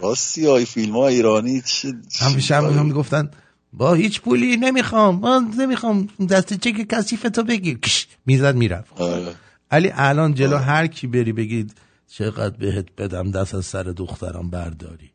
راستی 0.00 0.46
های 0.46 0.64
فیلم 0.64 0.92
ها 0.92 1.06
ایرانی 1.08 1.62
چه 1.64 1.94
همیشه 2.20 2.56
هم 2.56 2.64
هم 2.64 2.86
می‌گفتن 2.86 3.30
با 3.72 3.94
هیچ 3.94 4.20
پولی 4.20 4.56
نمی‌خوام 4.56 5.20
من 5.20 5.50
نمی‌خوام 5.58 6.08
دست 6.30 6.54
چک 6.54 6.88
کثیف 6.88 7.22
تو 7.22 7.42
بگیر 7.44 7.78
می‌زد 8.26 8.56
می‌رفت. 8.56 9.00
آره. 9.00 9.34
علی 9.70 9.90
الان 9.94 10.34
جلو 10.34 10.56
هر 10.56 10.86
کی 10.86 11.06
بری 11.06 11.32
بگید 11.32 11.74
چقدر 12.08 12.56
بهت 12.56 12.86
بدم 12.98 13.30
دست 13.30 13.54
از 13.54 13.64
سر 13.66 13.82
دخترم 13.82 14.50
برداری. 14.50 15.10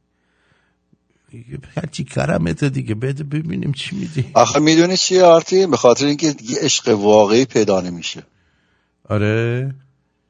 هرچی 1.75 2.03
کرمت 2.03 2.63
دیگه 2.63 2.95
بده 2.95 3.23
ببینیم 3.23 3.71
چی 3.71 3.95
میدی. 3.95 4.25
آخه 4.33 4.59
می‌دونی 4.59 4.97
چیه 4.97 5.23
آرتی؟ 5.23 5.67
به 5.67 5.77
خاطر 5.77 6.05
اینکه 6.05 6.31
دیگه 6.33 6.55
عشق 6.61 6.87
واقعی 6.87 7.45
پیدا 7.45 7.81
نمیشه. 7.81 8.23
آره. 9.09 9.75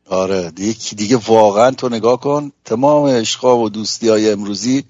آره. 0.09 0.51
دیگه 0.51 0.75
دیگه 0.97 1.17
واقعا 1.17 1.71
تو 1.71 1.89
نگاه 1.89 2.19
کن 2.19 2.51
تمام 2.65 3.05
عشقا 3.05 3.57
و 3.57 3.69
دوستی 3.69 4.09
های 4.09 4.31
امروزی 4.31 4.83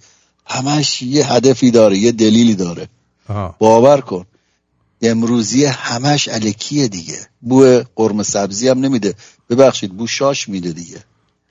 همش 0.45 1.01
یه 1.01 1.33
هدفی 1.33 1.71
داره 1.71 1.97
یه 1.97 2.11
دلیلی 2.11 2.55
داره. 2.55 2.87
آها. 3.29 3.55
باور 3.59 4.01
کن. 4.01 4.25
امروزی 5.01 5.65
همش 5.65 6.27
الکیه 6.27 6.87
دیگه. 6.87 7.27
بو 7.41 7.83
قرمه 7.95 8.23
سبزی 8.23 8.67
هم 8.67 8.79
نمیده. 8.79 9.15
ببخشید 9.49 9.97
بو 9.97 10.07
شاش 10.07 10.49
میده 10.49 10.71
دیگه. 10.71 11.03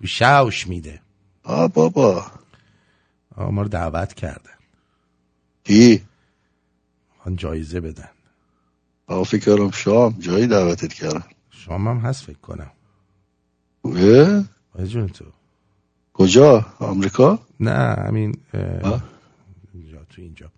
شاوش 0.04 0.66
میده. 0.66 1.00
آ 1.44 1.68
بابا. 1.68 2.14
آه 2.16 2.39
ما 3.50 3.62
رو 3.62 3.68
دعوت 3.68 4.14
کردن. 4.14 4.58
کی؟ 5.64 6.02
آن 7.24 7.36
جایزه 7.36 7.80
بدن. 7.80 8.08
آقا 9.06 9.24
فکر 9.24 9.44
کردم 9.44 9.70
شام 9.70 10.16
جایی 10.18 10.46
دعوتت 10.46 10.92
کردن 10.92 11.24
شام 11.50 11.88
هم 11.88 11.98
هست 11.98 12.24
فکر 12.24 12.38
کنم؟ 12.38 12.70
آه 14.74 14.86
جون 14.86 15.08
تو. 15.08 15.24
کجا؟ 16.12 16.66
آمریکا؟ 16.78 17.38
نه 17.60 17.94
همین 18.06 18.38
اینجا 19.74 20.04
تو 20.10 20.22
اینجا. 20.22 20.50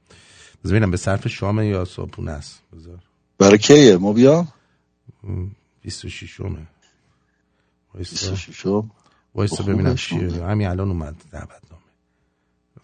بذار 0.65 0.77
ببینم 0.77 0.91
به 0.91 0.97
صرف 0.97 1.29
شام 1.29 1.63
یا 1.63 1.85
صبحونه 1.85 2.33
است؟ 2.33 2.61
بذار. 2.73 2.99
برای 3.39 3.59
کیه؟ 3.59 3.97
ما 3.97 4.13
بیام؟ 4.13 4.49
26 5.83 6.41
اومه 6.41 6.67
وایسا 7.95 8.31
26 8.31 8.67
وایسا 9.35 9.57
خب، 9.57 9.73
ببینم 9.73 9.95
چیه. 9.95 10.45
همین 10.45 10.67
الان 10.69 10.89
اومد 10.89 11.17
دعوت. 11.33 11.72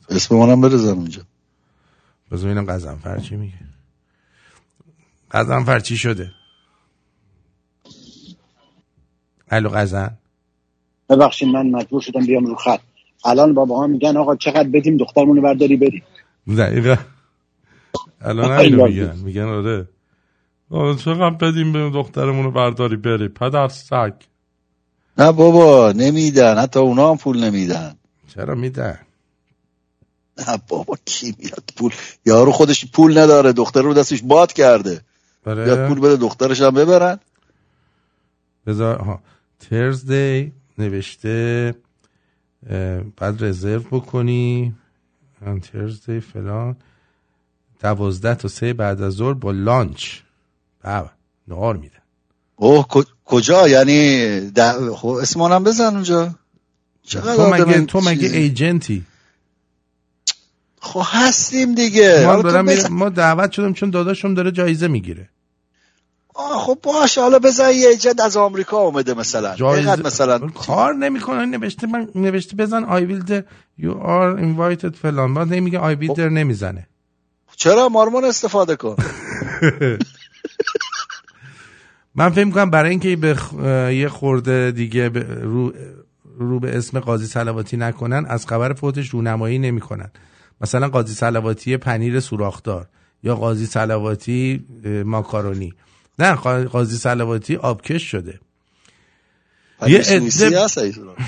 اسم 0.08 0.36
منم 0.36 0.60
برزن 0.60 0.92
اونجا. 0.92 1.22
بذار 2.30 2.50
ببینم 2.50 2.72
قزنفر 2.72 3.18
چی 3.18 3.36
میگه. 3.36 3.54
قزنفر 5.30 5.80
چی 5.80 5.96
شده؟ 5.96 6.32
الو 9.50 9.68
قزن. 9.68 10.18
ببخشید 11.08 11.48
من 11.48 11.70
مجبور 11.70 12.00
شدم 12.00 12.26
بیام 12.26 12.46
رو 12.46 12.54
خط. 12.54 12.80
الان 13.24 13.54
بابا 13.54 13.78
ها 13.78 13.86
میگن 13.86 14.16
آقا 14.16 14.36
چقدر 14.36 14.68
بدیم 14.68 14.96
دخترمون 14.96 15.36
رو 15.36 15.42
برداری 15.42 15.76
بریم. 15.76 16.02
دقیقا. 16.58 16.96
الان 18.20 18.52
همینو 18.52 18.86
میگن. 18.86 19.16
میگن 19.16 19.42
آره. 19.42 19.88
آره 20.70 20.96
چقدر 20.96 21.30
بدیم 21.30 21.72
به 21.72 21.90
دخترمون 21.90 22.44
رو 22.44 22.50
برداری 22.50 22.96
بری 22.96 23.28
پدر 23.28 23.68
سگ. 23.68 24.12
نه 25.18 25.32
بابا 25.32 25.92
نمیدن. 25.92 26.58
حتی 26.58 26.78
اونا 26.80 27.10
هم 27.10 27.16
پول 27.16 27.44
نمیدن. 27.44 27.94
چرا 28.34 28.54
میدن؟ 28.54 28.98
نه 30.48 30.58
بابا 30.68 30.96
کی 31.04 31.34
میاد 31.38 31.64
پول؟ 31.76 31.92
یارو 32.26 32.52
خودش 32.52 32.86
پول 32.86 33.18
نداره 33.18 33.52
دختر 33.52 33.82
رو 33.82 33.94
دستش 33.94 34.22
باد 34.22 34.52
کرده. 34.52 35.00
آره. 35.46 35.64
بیاد 35.64 35.88
پول 35.88 36.00
بده 36.00 36.16
دخترش 36.16 36.60
هم 36.60 36.70
ببرن. 36.70 37.18
بذار 38.66 38.98
ها 38.98 39.22
ترزدی 39.70 40.52
نوشته 40.78 41.74
بعد 43.16 43.44
رزرو 43.44 43.80
بکنی. 43.80 44.74
ترزدی 45.72 46.20
فلان. 46.20 46.76
دوازده 47.80 48.34
تا 48.34 48.48
سه 48.48 48.72
بعد 48.72 49.02
از 49.02 49.12
ظهر 49.12 49.32
با 49.32 49.50
لانچ. 49.50 50.18
بابا 50.84 51.10
نهار 51.48 51.76
میدن 51.76 51.98
اوه 52.56 52.86
ک- 52.88 53.06
کجا؟ 53.24 53.68
یعنی 53.68 54.52
خب 54.96 55.08
اسم 55.08 55.40
منم 55.40 55.64
بزن 55.64 55.94
اونجا. 55.94 56.34
تو 57.08 57.50
مگه 57.50 57.80
تو 57.84 58.00
مگه؟ 58.00 58.28
ایجنتی؟ 58.28 59.04
خب 60.80 61.02
هستیم 61.04 61.74
دیگه. 61.74 62.22
ما 62.26 62.42
دارم 62.42 62.66
بزن. 62.66 62.88
ما 62.92 63.08
دعوت 63.08 63.52
شدم 63.52 63.72
چون 63.72 63.90
داداشم 63.90 64.34
داره 64.34 64.50
جایزه 64.50 64.88
می‌گیره. 64.88 65.28
آه 66.34 66.58
خب 66.58 66.78
باش 66.82 67.18
حالا 67.18 67.38
بزن 67.38 67.70
یه 67.70 67.88
ایجنت 67.88 68.20
از 68.20 68.36
آمریکا 68.36 68.76
اومده 68.78 69.14
مثلا. 69.14 69.54
جایزه 69.56 70.02
مثلا؟ 70.02 70.38
کار 70.38 70.94
نمی‌کنه 70.94 71.46
نوشته 71.46 71.86
من 71.86 72.08
نوشته 72.14 72.56
بزن 72.56 72.84
آی 72.84 73.04
ویل 73.04 73.42
یو 73.78 73.92
آر 73.92 74.36
اینوایتد 74.36 74.94
فلان. 74.94 75.34
بعد 75.34 75.52
نمیگه 75.52 75.78
آی 75.78 75.94
خب. 75.94 76.00
ویل 76.00 76.12
در 76.14 76.28
نمی‌زنه. 76.28 76.86
چرا؟ 77.56 77.88
مارمون 77.88 78.24
استفاده 78.24 78.76
کن. 78.76 78.96
من 82.14 82.30
فکر 82.30 82.44
می‌کنم 82.44 82.70
برای 82.70 82.90
اینکه 82.90 83.16
به 83.16 83.34
خ- 83.34 83.54
اه، 83.60 83.94
یه 83.94 84.08
خورده 84.08 84.70
دیگه 84.70 85.08
به- 85.08 85.26
رو 85.42 85.72
رو 86.38 86.60
به 86.60 86.76
اسم 86.76 87.00
قاضی 87.00 87.26
سلواتی 87.26 87.76
نکنن 87.76 88.26
از 88.28 88.46
خبر 88.46 88.72
فوتش 88.72 89.08
رونمایی 89.08 89.58
نمی‌کنن. 89.58 90.10
مثلا 90.60 90.88
قاضی 90.88 91.14
سلواتی 91.14 91.76
پنیر 91.76 92.20
سوراخدار 92.20 92.88
یا 93.22 93.34
قاضی 93.36 93.66
سلواتی 93.66 94.66
ماکارونی. 95.04 95.74
نه 96.18 96.34
قا- 96.34 96.68
قاضی 96.68 96.96
سلواتی 96.96 97.56
آبکش 97.56 98.02
شده. 98.02 98.40
یه 99.86 99.98
عده. 100.00 100.66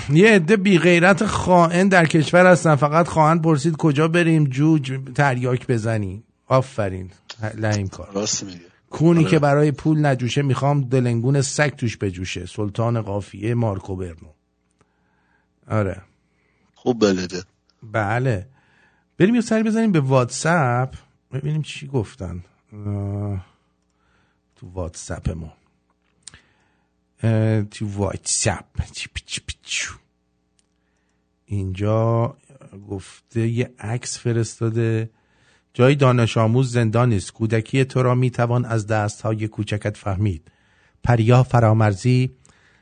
یه 0.09 0.31
عده 0.31 0.57
بی 0.57 0.77
غیرت 0.77 1.25
خائن 1.25 1.87
در 1.87 2.05
کشور 2.05 2.45
هستن. 2.51 2.75
فقط 2.75 3.07
خواهند 3.07 3.41
پرسید 3.41 3.77
کجا 3.77 4.07
بریم 4.07 4.43
جوج 4.43 4.99
تریاک 5.15 5.67
بزنیم. 5.67 6.23
آفرین. 6.47 7.11
لعیم 7.57 7.87
کار. 7.87 8.09
راست 8.13 8.43
میگه. 8.43 8.59
کونی 8.89 9.19
آره. 9.19 9.29
که 9.29 9.39
برای 9.39 9.71
پول 9.71 10.05
نجوشه 10.05 10.41
می‌خوام 10.41 10.81
دلنگون 10.81 11.41
سگ 11.41 11.69
توش 11.69 11.97
بجوشه. 11.97 12.45
سلطان 12.45 13.01
قافیه 13.01 13.53
مارکو 13.53 13.95
برنو. 13.95 14.29
آره. 15.67 16.01
خوب 16.75 16.99
بلده. 16.99 17.43
بله. 17.91 18.47
بریم 19.21 19.35
یه 19.35 19.41
سری 19.41 19.63
بزنیم 19.63 19.91
به 19.91 19.99
واتساپ. 19.99 20.95
ببینیم 21.33 21.61
چی 21.61 21.87
گفتن. 21.87 22.43
تو 24.55 24.71
واتساپ 24.73 25.29
ما. 25.29 25.53
تو 27.71 27.87
واتساپ. 27.87 28.65
اینجا 31.45 32.35
گفته 32.89 33.47
یه 33.47 33.71
عکس 33.79 34.19
فرستاده. 34.19 35.09
جای 35.73 35.95
دانش 35.95 36.37
آموز 36.37 36.71
زندان 36.71 37.13
است. 37.13 37.33
کودکی 37.33 37.85
تو 37.85 38.03
را 38.03 38.15
می‌توان 38.15 38.65
از 38.65 38.87
دستهای 38.87 39.47
کوچکت 39.47 39.97
فهمید. 39.97 40.51
پریا 41.03 41.43
فرامرزی 41.43 42.31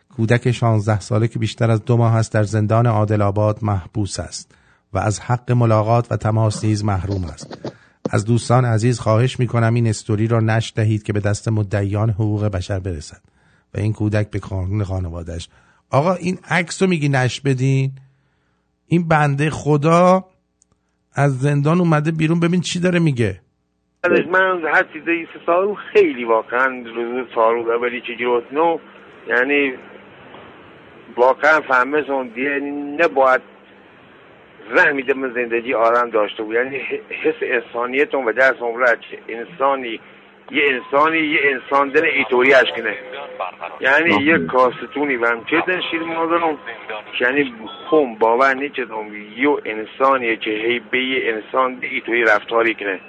کودک 0.10 0.52
16 0.52 1.00
ساله 1.00 1.28
که 1.28 1.40
بیشتر 1.40 1.72
از 1.72 1.86
دو 1.86 1.98
ماه 1.98 2.16
است 2.16 2.32
در 2.32 2.44
زندان 2.44 2.88
عادل 2.88 3.22
آباد 3.22 3.64
محبوس 3.64 4.20
است. 4.20 4.56
و 4.94 4.98
از 4.98 5.20
حق 5.20 5.52
ملاقات 5.52 6.12
و 6.12 6.18
تماس 6.18 6.66
نیز 6.66 6.86
محروم 6.86 7.24
است. 7.24 7.72
از 8.12 8.26
دوستان 8.26 8.66
عزیز 8.66 9.00
خواهش 9.00 9.40
می‌کنم 9.40 9.74
این 9.74 9.88
استوری 9.88 10.28
را 10.28 10.40
نشر 10.40 10.74
دهید 10.76 11.04
که 11.04 11.14
به 11.14 11.20
دست 11.20 11.48
مدعیان 11.48 12.10
حقوق 12.10 12.46
بشر 12.46 12.80
برسد 12.80 13.22
و 13.74 13.80
این 13.80 13.94
کودک 13.94 14.30
به 14.30 14.40
قانون 14.40 14.84
خانوادهش 14.84 15.50
آقا 15.92 16.14
این 16.14 16.38
عکس 16.50 16.82
رو 16.82 16.90
میگی 16.90 17.10
نشر 17.10 17.42
بدین؟ 17.46 17.92
این 18.88 19.08
بنده 19.08 19.50
خدا 19.50 20.26
از 21.14 21.40
زندان 21.40 21.80
اومده 21.80 22.12
بیرون. 22.12 22.40
ببین 22.40 22.62
چی 22.62 22.80
داره 22.80 23.00
میگه. 23.00 23.42
بعدش 24.04 24.28
من 24.28 24.62
هر 24.74 24.84
چیزی 24.94 25.26
سه 25.34 25.40
سال 25.46 25.76
خیلی 25.94 26.24
واقعا 26.24 26.68
روز 26.96 27.68
اولی 27.68 28.02
چجوری 28.02 28.26
بود؟ 28.26 28.44
نو 28.54 28.78
یعنی 29.28 29.74
واقعا 31.18 31.62
فهمشون 31.62 32.28
دیگه 32.28 32.60
نباید 33.00 33.42
رحمی 34.70 35.04
دم 35.04 35.34
زندگی 35.34 35.74
آرام 35.74 36.10
داشته 36.10 36.44
بود. 36.44 36.56
یعنی 36.56 36.78
حس 37.24 37.36
انسانیتون 37.42 38.26
و 38.26 38.32
درس 38.32 38.58
عمره 38.62 38.86
چه 38.86 39.18
انسانی 39.28 40.00
یه 40.52 40.64
انسانی 40.68 41.18
یه 41.18 41.40
انسان 41.44 41.90
دل 41.90 42.06
ایتوری 42.06 42.52
کنه 42.52 42.96
یعنی 43.80 44.24
یه 44.24 44.38
کاستونی 44.38 45.16
و 45.16 45.26
هم 45.26 45.46
چه 45.46 45.64
دن 45.68 45.82
شیر 45.92 46.04
مادرم 46.04 46.58
یعنی 47.22 47.54
خون 47.90 48.16
باور 48.16 48.54
نیچدم 48.54 49.16
یه 49.38 49.50
انسانیه 49.66 50.36
که 50.36 50.52
هی 50.52 50.82
به 50.92 51.00
یه 51.00 51.34
انسان 51.34 51.76
به 51.76 51.88
ایتوری 51.88 52.24
رفتاری 52.24 52.74
کنه. 52.76 53.00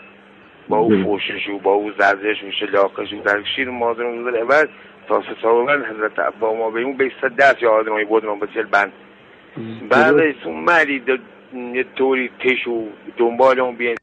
با 0.69 0.79
او 0.79 1.03
فوشش 1.05 1.49
و 1.49 1.59
با 1.59 1.73
او 1.73 1.93
زرزش 1.99 2.43
و 2.43 2.51
شلاقش 2.51 3.13
و 3.13 3.23
در 3.23 3.43
شیر 3.57 3.71
مادرم 3.71 4.25
روز 4.25 4.35
اول 4.35 4.67
تا 5.09 5.23
سه 5.23 5.49
حضرت 5.91 6.19
عبا 6.19 6.55
ما 6.55 6.71
به 6.71 6.81
اون 6.81 6.97
به 6.97 7.13
صد 7.21 7.37
دست 7.37 7.63
یا 7.63 7.71
آدمایی 7.71 8.05
بود 8.05 8.25
من 8.25 8.39
بسیار 8.39 8.67
بند. 8.67 8.93
بعدش 9.91 10.35
اون 10.45 10.65
مری 10.65 11.03
یه 11.55 11.85
طوری 11.99 12.29
تش 12.29 12.67
و 12.67 12.89
دنبال 13.19 13.61
اون 13.61 13.77
بیان 13.77 13.97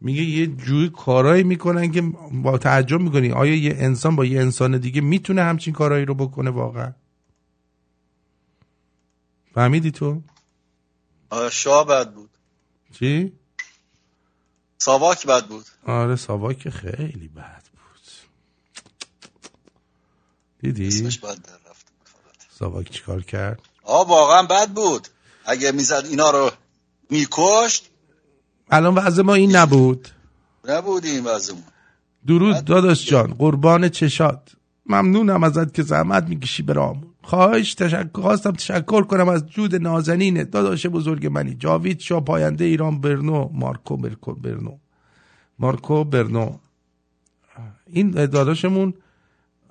میگه 0.00 0.22
یه 0.22 0.46
جوی 0.46 0.90
کارایی 0.90 1.42
می‌کنن 1.42 1.92
که 1.92 2.02
با 2.32 2.58
تعجب 2.58 3.00
می‌کنی. 3.00 3.32
آیا 3.32 3.54
یه 3.54 3.74
انسان 3.78 4.16
با 4.16 4.24
یه 4.24 4.40
انسان 4.40 4.78
دیگه 4.78 5.00
می‌تونه 5.00 5.42
همچین 5.42 5.72
کارایی 5.72 6.04
رو 6.04 6.14
بکنه 6.14 6.50
واقعا؟ 6.50 6.92
فهمیدی 9.54 9.90
تو؟ 9.90 10.22
آه، 11.30 11.50
شاه 11.50 11.86
بد 11.86 12.12
بود. 12.12 12.30
چی؟ 12.92 13.32
ساواک 14.78 15.26
بد 15.26 15.46
بود. 15.46 15.64
آره 15.86 16.16
ساواک 16.16 16.68
خیلی 16.68 17.28
بد 17.28 17.62
بود. 17.72 18.10
دیدی؟ 20.58 20.88
اسمش 20.88 21.18
بد 21.18 21.42
در 21.42 21.70
رفت. 21.70 21.86
ساواک 22.50 22.90
چیکار 22.90 23.22
کرد؟ 23.22 23.62
آه 23.82 24.08
واقعا 24.08 24.42
بد 24.42 24.68
بود. 24.68 25.08
اگه 25.46 25.72
می‌زد 25.72 26.06
اینا 26.10 26.30
رو 26.30 26.50
میکشت 27.10 27.90
الان 28.70 28.94
وضع 28.94 29.22
ما 29.22 29.34
این 29.34 29.56
نبود. 29.56 30.08
نبود 30.68 31.04
این 31.04 31.24
وضعمون. 31.24 31.62
درود 32.26 32.64
داداش 32.64 33.06
جان 33.06 33.34
قربان 33.34 33.88
چشات. 33.88 34.52
ممنونم 34.86 35.44
ازت 35.44 35.74
که 35.74 35.82
زحمت 35.82 36.24
می‌کشی 36.28 36.62
برامون 36.62 37.06
خواهش 37.22 37.74
تشکر 37.74 38.20
خواستم 38.20 38.52
تشکر 38.52 39.02
کنم 39.02 39.28
از 39.28 39.46
جود 39.46 39.74
نازنینه 39.74 40.44
داداش 40.44 40.86
بزرگ 40.86 41.26
منی. 41.26 41.54
جاوید 41.54 42.00
شاه 42.00 42.24
پاینده 42.24 42.64
ایران 42.64 43.00
برنو. 43.00 43.48
مارکو 43.52 43.96
برکو 43.96 44.34
برنو. 44.34 44.78
مارکو 45.58 46.04
برنو. 46.04 46.58
این 47.86 48.10
داداشمون 48.10 48.94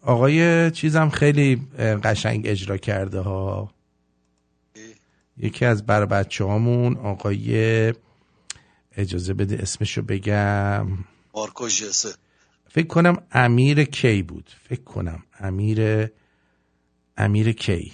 آقای 0.02 0.72
چیزم 0.72 1.10
خیلی 1.10 1.68
قشنگ 2.03 2.47
اجرا 2.47 2.77
کرده 2.77 3.19
ها. 3.19 3.72
یکی 5.38 5.66
از 5.66 5.86
بر 5.86 6.06
بچه 6.06 6.44
هامون 6.44 6.98
آقای 6.98 7.94
اجازه 8.91 9.34
بده 9.34 9.56
اسمشو 9.62 10.02
بگم. 10.02 10.88
مارکو 11.36 11.68
جسه. 11.68 12.10
فکر 12.70 12.88
کنم 12.88 13.24
امیر 13.32 13.84
کی 13.84 14.24
بود. 14.24 14.49
فکر 14.70 14.84
کنم 14.84 15.24
امیر 15.40 16.07
امیر 17.18 17.52
کی. 17.52 17.94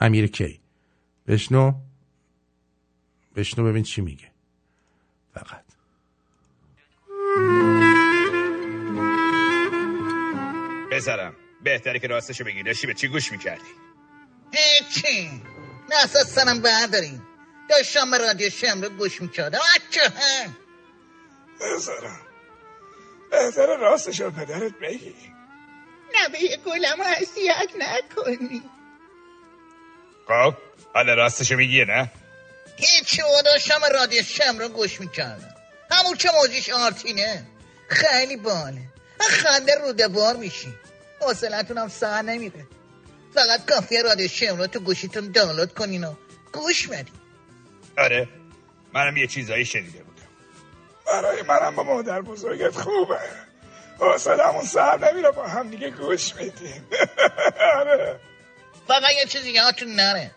امیر 0.00 0.26
کی. 0.26 0.60
بشنو. 1.26 1.72
بشنو 3.36 3.64
ببین 3.64 3.82
چی 3.82 4.00
میگه. 4.00 4.30
فقط. 5.34 5.64
بذارم. 10.92 11.34
بهتره 11.64 11.98
که 11.98 12.06
راستشو 12.06 12.44
بگی. 12.44 12.62
داشتی 12.62 12.86
به 12.86 12.94
چی 12.94 13.08
گوش 13.08 13.32
می‌کردی؟ 13.32 13.85
هیچی 14.52 15.42
نه 15.90 16.04
اساس 16.04 16.34
سرم 16.34 16.62
برداریم 16.62 17.26
داشتم 17.70 18.10
به 18.10 18.18
رادیو 18.18 18.50
شمرون 18.50 18.96
گوش 18.96 19.20
می‌کردم 19.22 19.58
بچه 19.58 20.00
هم 20.00 20.56
بذارم 21.60 22.20
بهتر 23.30 23.76
راستش 23.76 24.20
رو 24.20 24.30
پدرت 24.30 24.72
بگی 24.82 25.14
نبه 26.14 26.38
گلم 26.66 27.00
اذیت 27.00 27.70
نکنی 27.78 28.62
خب 30.28 30.54
حالا 30.94 31.14
راستش 31.14 31.50
رو 31.50 31.58
میگیه 31.58 31.84
نه 31.84 32.12
هیچی 32.76 33.22
و 33.22 33.42
داشتم 33.44 33.80
به 33.80 33.88
رادیو 33.88 34.22
شمرون 34.22 34.72
گوش 34.72 35.00
می‌کردم 35.00 35.54
همون 35.90 36.16
که 36.16 36.30
موجیش 36.40 36.70
آرتینه 36.70 37.46
خیلی 37.88 38.36
باله 38.36 38.82
خنده 39.20 39.74
روده 39.74 40.08
بار 40.08 40.36
میشی 40.36 40.74
حوصلتون 41.20 41.78
هم 41.78 41.88
سر 41.88 42.22
نمیره 42.22 42.66
فقط 43.36 43.66
کافیه 43.66 44.02
رادیو 44.02 44.28
شمرون 44.28 44.66
تو 44.66 44.80
گوشیتون 44.80 45.32
دانلود 45.32 45.74
کنین 45.74 46.04
و 46.04 46.14
گوش 46.52 46.86
بدین. 46.86 47.14
آره 47.98 48.28
منم 48.94 49.16
یه 49.16 49.26
چیزایی 49.26 49.64
شنیده 49.64 49.98
بودم. 50.02 50.22
برای 51.06 51.42
منم 51.42 51.74
با 51.76 51.82
مادر 51.82 52.20
بزرگت 52.22 52.74
خوبه. 52.76 53.18
حوصلمون 54.00 54.64
سر 54.64 55.12
نمیره 55.12 55.30
با 55.30 55.48
هم 55.48 55.70
دیگه 55.70 55.90
گوش 55.90 56.34
میدیم 56.36 56.86
آره. 57.78 58.20
فقط 58.88 59.10
یه 59.20 59.24
چیزی 59.28 59.50
یادتون 59.50 59.88
نره. 59.88 60.30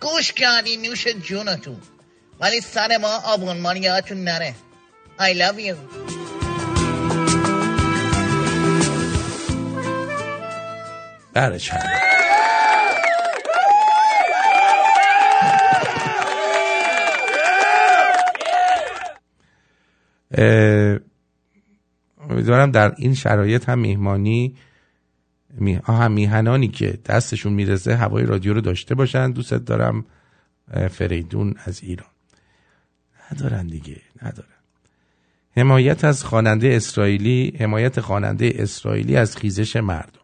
گوش 0.00 0.32
کردی 0.32 0.76
نوش 0.76 1.06
جونتون. 1.08 1.80
ولی 2.40 2.60
سر 2.60 2.96
ما 2.96 3.20
آبونمان 3.24 3.76
یادتون 3.76 4.24
نره. 4.24 4.54
I 5.18 5.34
love 5.34 5.58
you. 5.58 5.76
بله 11.34 11.58
چند؟ 11.58 12.21
امیدوارم 22.30 22.70
در 22.70 22.94
این 22.96 23.14
شرایط 23.14 23.68
هم 23.68 23.78
میهمانی 23.78 24.56
می... 25.50 25.76
آه، 25.76 25.98
هم 25.98 26.12
میهنانی 26.12 26.68
که 26.68 26.98
دستشون 27.06 27.52
می‌رسه 27.52 27.96
هوای 27.96 28.26
رادیو 28.26 28.54
رو 28.54 28.60
داشته 28.60 28.94
باشن. 28.94 29.30
دوست 29.30 29.54
دارم 29.54 30.04
فریدون 30.90 31.54
از 31.64 31.82
ایران. 31.82 32.08
ندارن 33.32 33.66
دیگه 33.66 33.96
ندارن. 34.22 34.48
حمایت 35.56 36.04
از 36.04 36.24
خواننده 36.24 36.68
اسرائیلی 36.76 37.56
حمایت 37.60 38.00
خواننده 38.00 38.52
اسرائیلی 38.54 39.16
از 39.16 39.36
خیزش 39.36 39.76
مردم. 39.76 40.20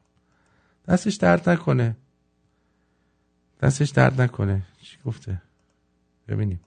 دستش 0.89 1.14
درد 1.14 1.51
نکنه. 1.51 1.97
دستش 3.62 3.89
درد 3.89 4.20
نکنه. 4.20 4.62
چی 4.82 4.97
گفته؟ 5.05 5.43
ببینیم. 6.28 6.60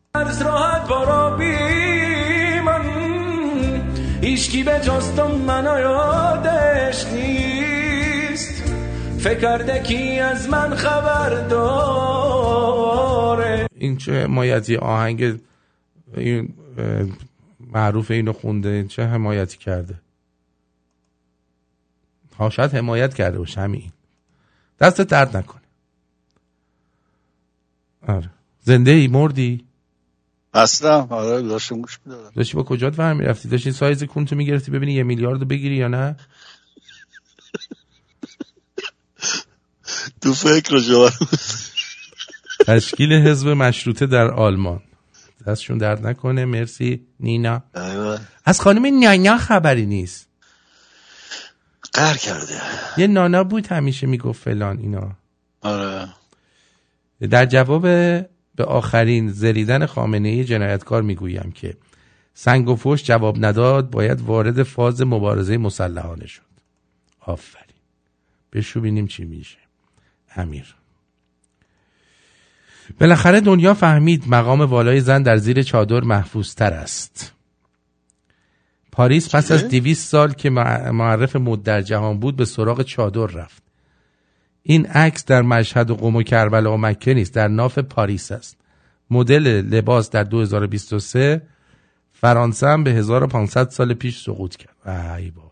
ایشکی 4.22 4.64
به 4.64 4.80
جستم 4.80 5.32
منو 5.32 5.80
یادش 5.80 7.06
نیست. 7.06 8.64
فکر 9.20 9.40
کرده 9.40 9.84
کی 9.84 10.20
از 10.20 10.50
من 10.50 10.76
خبر 10.76 11.48
داره. 11.48 13.68
این 13.76 13.98
چه 13.98 14.24
حمایتی 14.24 14.76
آهنگ 14.76 15.40
این 16.18 16.54
معروف 17.60 18.12
اینو 18.12 18.34
خونده 18.34 18.84
چه 18.84 19.06
حمایتی 19.06 19.58
کرده؟ 19.58 19.96
ها 22.38 22.50
شاید 22.50 22.74
حمایت 22.74 23.14
کرده 23.14 23.38
باشه 23.38 23.62
همین. 23.62 23.92
دست 24.80 25.02
درد 25.02 25.38
نکنه. 25.38 25.62
آره. 28.08 28.30
زنده 28.62 28.92
ای 28.92 29.08
مردی؟ 29.08 29.66
اصلا. 30.54 31.08
آره 31.10 31.42
داشتم 31.42 31.82
گوش 31.82 32.00
می‌دادم. 32.06 32.32
داشتی 32.36 32.58
با 32.58 32.64
کجات 32.64 33.00
ور 33.00 33.14
می‌رفتی؟ 33.14 33.50
داشتی 33.50 33.72
سایز 33.72 34.04
کونتو 34.04 34.36
می‌گرفتی 34.36 34.72
ببینی 34.72 34.94
یه 34.94 35.04
میلیارد 35.04 35.40
رو 35.40 35.46
بگیری 35.46 35.76
یا 35.76 35.88
نه؟ 35.88 36.16
تو 40.22 40.34
فکر 40.34 40.80
جوان 40.80 41.12
تشکیل 42.68 43.14
حزب 43.14 43.48
مشروطه 43.48 44.06
در 44.06 44.32
آلمان. 44.32 44.82
دستشون 45.48 45.78
درد 45.78 46.08
نکنه. 46.08 46.46
مرسی. 46.46 47.08
نینا. 47.20 47.64
از 48.46 48.62
خانم 48.62 48.86
نانا 48.86 49.38
خبری 49.38 49.86
نیست. 49.86 50.28
قهر 51.94 52.18
کرده. 52.18 52.62
یه 52.98 53.08
نانا 53.08 53.44
بود 53.44 53.68
همیشه 53.68 54.08
می‌گفت 54.08 54.44
فلان 54.44 54.80
اینا. 54.80 55.18
آره. 55.62 56.08
در 57.30 57.46
جواب 57.46 57.86
به 58.56 58.64
آخرین 58.64 59.32
زریدن 59.32 59.86
خامنه 59.86 60.30
ای 60.30 60.44
جنایتکار 60.44 61.02
می‌گویم 61.02 61.52
که 61.56 61.78
سنگ 62.34 62.70
و 62.70 62.76
فوش 62.76 63.04
جواب 63.04 63.46
نداد 63.46 63.90
باید 63.90 64.22
وارد 64.22 64.64
فاز 64.64 65.02
مبارزه 65.02 65.58
مسلحانه 65.58 66.28
شد. 66.28 66.42
آفرین. 67.20 67.66
بشو 68.54 68.82
بینیم 68.82 69.08
چی 69.08 69.26
میشه. 69.26 69.58
امیر. 70.36 70.76
بالاخره 73.00 73.40
دنیا 73.40 73.74
فهمید 73.74 74.24
مقام 74.28 74.62
والای 74.62 75.02
زن 75.02 75.24
در 75.24 75.38
زیر 75.38 75.64
چادر 75.64 76.00
محفوظ 76.00 76.56
تر 76.56 76.74
است. 76.74 77.34
پاریس 78.92 79.36
پس 79.36 79.52
از 79.52 79.68
دویست 79.68 80.08
سال 80.08 80.34
که 80.34 80.50
مع- 80.50 80.90
معرف 80.90 81.36
مد 81.36 81.64
در 81.64 81.82
جهان 81.82 82.20
بود 82.20 82.36
به 82.36 82.46
سراغ 82.46 82.82
چادر 82.82 83.26
رفت. 83.26 83.64
این 84.64 84.86
عکس 84.86 85.26
در 85.26 85.42
مشهد 85.42 85.92
و 85.92 85.96
قم 85.96 86.16
و 86.16 86.24
کربلا 86.24 86.74
و 86.74 86.78
مکه 86.78 87.14
نیست 87.14 87.36
در 87.36 87.48
ناف 87.48 87.80
پاریس 87.80 88.32
است. 88.32 88.58
مدل 89.10 89.48
لباس 89.62 90.10
در 90.10 90.24
2023 90.24 91.42
فرانسه 92.12 92.68
هم 92.68 92.84
به 92.84 92.92
1500 92.92 93.70
سال 93.70 93.94
پیش 93.94 94.24
سقوط 94.24 94.56
کرد. 94.56 94.90
ای 95.18 95.32
بابا. 95.32 95.52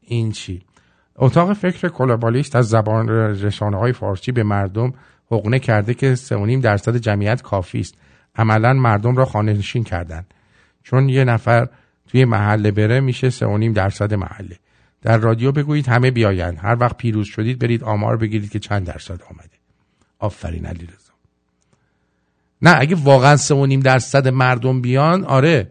این 0.00 0.32
چی؟ 0.32 0.62
اتاق 1.16 1.52
فکر 1.52 1.88
کلوبالیست 1.88 2.56
از 2.56 2.68
زبان 2.68 3.08
رسانه 3.08 3.78
های 3.78 3.92
فارسی 3.92 4.32
به 4.32 4.42
مردم 4.42 4.92
حقنه 5.30 5.58
کرده 5.58 5.94
که 5.94 6.16
3.5 6.16 6.62
درصد 6.62 6.96
جمعیت 6.96 7.42
کافی 7.42 7.80
است. 7.80 7.94
عملا 8.36 8.72
مردم 8.72 9.16
را 9.16 9.24
خانه 9.24 9.52
نشین 9.52 9.84
کردن 9.84 10.26
چون 10.82 11.08
یه 11.08 11.24
نفر 11.24 11.68
توی 12.14 12.24
محله 12.24 12.70
بره 12.70 13.00
میشه 13.00 13.30
3.5 13.30 13.74
درصد 13.74 14.14
محله. 14.14 14.58
در 15.02 15.18
رادیو 15.18 15.52
بگویید 15.52 15.88
همه 15.88 16.10
بیاین. 16.10 16.56
هر 16.56 16.76
وقت 16.80 16.96
پیروز 16.96 17.26
شدید 17.26 17.58
برید 17.58 17.84
آمار 17.84 18.16
بگیرید 18.16 18.50
که 18.50 18.58
چند 18.58 18.86
درصد 18.86 19.20
آمده. 19.30 19.50
آفرین 20.18 20.66
علی 20.66 20.86
رضا. 20.86 21.12
نه 22.62 22.76
اگه 22.78 22.96
واقعا 22.96 23.36
3.5 23.36 23.82
درصد 23.82 24.28
مردم 24.28 24.80
بیان 24.80 25.24
آره. 25.24 25.70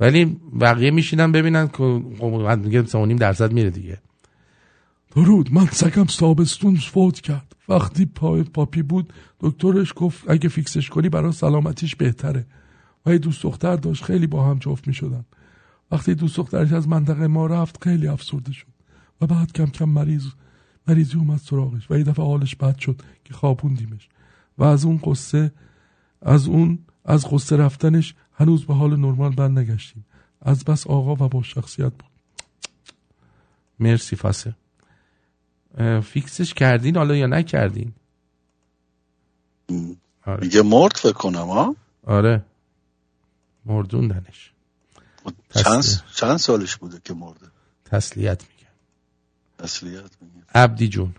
ولی 0.00 0.40
بقیه 0.60 0.90
میشینن 0.90 1.32
ببینن 1.32 1.68
که 1.68 2.02
خب، 2.18 2.58
میگه 2.64 2.84
3.5 2.84 3.18
درصد 3.18 3.52
میره 3.52 3.70
دیگه. 3.70 3.98
درود 5.16 5.52
من 5.52 5.66
سگم 5.66 6.04
تابستون 6.04 6.76
فوت 6.76 7.20
کرد. 7.20 7.56
وقتی 7.68 8.06
پای 8.06 8.42
پاپی 8.42 8.82
بود 8.82 9.12
دکترش 9.40 9.92
گفت 9.96 10.30
اگه 10.30 10.48
فیکسش 10.48 10.88
کنی 10.88 11.08
برای 11.08 11.32
سلامتیش 11.32 11.96
بهتره. 11.96 12.46
و 13.06 13.12
یه 13.12 13.18
دوست 13.18 13.42
دختر 13.42 13.76
داشت 13.76 14.04
خیلی 14.04 14.26
با 14.26 14.44
هم 14.44 14.58
جفت 14.58 14.88
می 14.88 14.94
شدن 14.94 15.24
وقتی 15.90 16.14
دوست 16.14 16.36
دخترش 16.36 16.72
از 16.72 16.88
منطقه 16.88 17.26
ما 17.26 17.46
رفت 17.46 17.84
خیلی 17.84 18.08
افسرده 18.08 18.52
شد. 18.52 18.66
و 19.20 19.26
بعد 19.26 19.52
کم 19.52 19.66
کم 19.66 19.88
مریض 19.88 20.26
مریضی 20.88 21.18
اومد 21.18 21.38
سراغش 21.38 21.90
و 21.90 21.98
یه 21.98 22.04
دفعه 22.04 22.24
حالش 22.24 22.56
بد 22.56 22.78
شد 22.78 23.02
که 23.24 23.34
خوابوندیمش. 23.34 24.08
و 24.58 24.64
از 24.64 24.84
اون 24.84 25.00
قصه 25.04 25.52
از 26.22 26.48
اون 26.48 26.78
از 27.04 27.26
قصه 27.30 27.56
رفتنش 27.56 28.14
هنوز 28.32 28.64
به 28.64 28.74
حال 28.74 28.96
نرمال 28.96 29.34
بر 29.34 29.48
نگشتیم 29.48 30.06
از 30.42 30.64
بس 30.64 30.86
آقا 30.86 31.12
و 31.12 31.28
با 31.28 31.42
شخصیت 31.42 31.92
بود. 31.92 32.10
مرسی 33.80 34.16
فاسه 34.16 34.54
اه، 35.78 36.00
فیکسش 36.00 36.54
کردین 36.54 36.96
حالا 36.96 37.16
یا 37.16 37.26
نکردین؟ 37.26 37.92
آره. 40.26 40.40
میگه 40.42 40.62
مرد 40.62 40.92
فکر 40.96 41.12
کنم 41.12 41.46
ها؟ 41.46 41.76
آره. 42.06 42.44
مردوندنش. 43.66 44.52
چند 45.54 45.84
چند 46.14 46.36
سالش 46.36 46.76
بوده 46.76 47.00
که 47.04 47.14
مرده؟ 47.14 47.46
تسلیت 47.84 48.42
میگم 48.42 48.72
تسلیت 49.58 50.10
میگه. 50.20 50.46
عبدی 50.54 50.88
جون. 50.88 51.14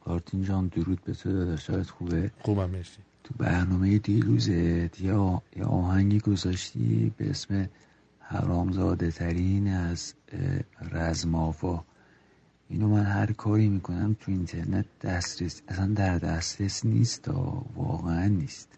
آرتین 0.00 0.44
جان 0.44 0.66
درود 0.66 1.04
به 1.04 1.14
تو 1.14 1.32
داداش 1.32 1.70
حالت 1.70 1.90
خوبه؟ 1.90 2.30
خوبم 2.40 2.70
مرسی. 2.70 2.98
تو 3.24 3.34
برنامه 3.38 3.98
دیروزت 3.98 5.00
یا 5.00 5.42
یا 5.56 5.66
آهنگی 5.66 6.20
گذاشتی 6.20 7.12
به 7.16 7.30
اسم 7.30 7.68
حرامزاده 8.18 9.10
ترین 9.10 9.68
از 9.68 10.14
رزمافا 10.92 11.84
اینو 12.68 12.88
من 12.88 13.04
هر 13.04 13.32
کاری 13.32 13.68
می‌کنم 13.68 14.16
تو 14.20 14.30
اینترنت 14.30 14.86
دسترس 15.00 15.62
اصلا 15.68 15.86
در 15.86 16.18
دسترس 16.18 16.84
نیست 16.86 17.28
آه، 17.28 17.64
واقعا 17.74 18.26
نیست. 18.26 18.68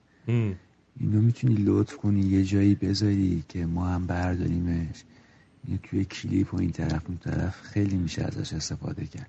اینو 1.01 1.21
می‌تونی 1.21 1.55
لطف 1.55 1.97
کنی 1.97 2.21
یه 2.21 2.45
جایی 2.45 2.75
بذاری 2.75 3.45
که 3.49 3.67
ما 3.67 3.87
هم 3.87 4.07
برداریمش. 4.07 5.05
اینو 5.67 5.79
توی 5.83 6.05
کلیپ 6.05 6.55
و 6.55 6.61
این 6.61 6.71
طرف 6.71 7.03
اون 7.09 7.19
طرف 7.19 7.61
خیلی 7.61 7.97
میشه 7.97 8.23
ازش 8.23 8.53
استفاده 8.53 9.07
کرد. 9.07 9.29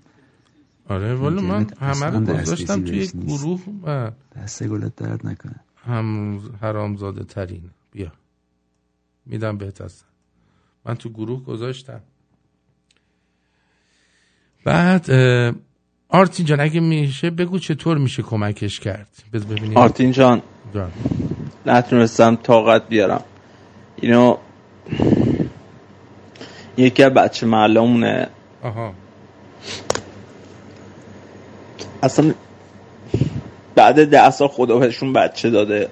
آره 0.90 1.16
والا 1.16 1.42
من 1.42 1.68
همه 1.80 2.06
رو 2.06 2.20
گذاشتم 2.22 2.86
توی 2.86 2.98
یک. 2.98 3.12
گروه 3.16 3.62
و 3.84 4.12
دست 4.36 4.64
گلت 4.64 4.96
درد 4.96 5.28
نکنه. 5.28 5.60
هم 5.86 6.40
حرامزاده 6.62 7.24
ترین. 7.24 7.70
بیا. 7.92 8.12
میدم 9.26 9.58
بهت 9.58 9.82
هستن 9.82 10.06
من 10.86 10.96
تو 10.96 11.10
گروه 11.10 11.44
گذاشتم. 11.44 12.02
بعد 14.64 15.12
اه، 15.12 15.54
آرتین 16.10 16.46
جان 16.46 16.60
اگه 16.60 16.80
میشه 16.80 17.30
بگو 17.30 17.60
چطور 17.60 17.98
میشه 17.98 18.24
کمکش 18.24 18.80
کرد؟ 18.80 19.24
ببینیم. 19.34 19.78
آرتین 19.78 20.12
جان. 20.12 20.42
جان. 20.74 20.92
نتونستم 21.66 22.36
طاقت 22.36 22.88
بیارم. 22.90 23.24
اینو 23.96 24.38
یکی 26.78 27.04
از 27.04 27.14
بچه 27.14 27.46
محلمونه 27.46 28.28
آها. 28.64 28.94
اصلا 32.04 32.34
بعد 33.76 34.10
ده 34.10 34.30
سال 34.30 34.48
خدا 34.48 34.78
بهشون 34.78 35.14
بچه 35.14 35.50
داده. 35.50 35.90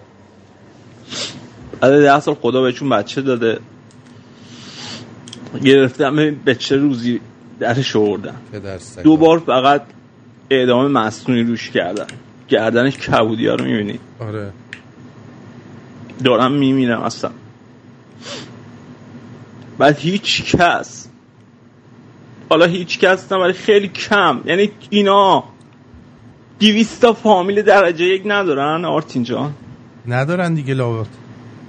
بعد 1.79 2.01
ده 2.01 2.19
سال 2.19 2.35
خدا 2.35 2.61
بهشون 2.61 2.89
بچه 2.89 3.21
داده. 3.21 3.59
گرفتم 5.63 6.35
به 6.45 6.55
چه 6.55 6.75
روزی 6.75 7.21
درش 7.59 7.95
آوردن. 7.95 8.35
دو 9.03 9.17
بار 9.17 9.39
فقط 9.39 9.81
اعدام 10.49 10.91
مصنوعی 10.91 11.43
روش 11.43 11.69
کردن. 11.69 12.07
گردنش 12.47 12.97
کبودی 12.97 13.47
ها 13.47 13.55
رو 13.55 13.65
می‌بینی. 13.65 13.99
آره. 14.19 14.51
دارم 16.23 16.51
میمیرم 16.51 17.01
اصلا. 17.01 17.31
بعد 19.77 19.97
هیچ 19.97 20.55
کس 20.55 21.07
حالا 22.49 22.65
هیچ 22.65 22.99
کس 22.99 23.31
نه 23.31 23.37
ولی 23.37 23.53
خیلی 23.53 23.87
کم. 23.87 24.41
یعنی 24.45 24.71
اینا 24.89 25.43
دیویستا 26.59 27.13
فامیل 27.13 27.61
درجه 27.61 28.05
یک 28.05 28.21
ندارن 28.25 28.85
آرتین 28.85 29.23
جان. 29.23 29.53
ندارن 30.07 30.53
دیگه 30.53 30.73
لاوت 30.73 31.07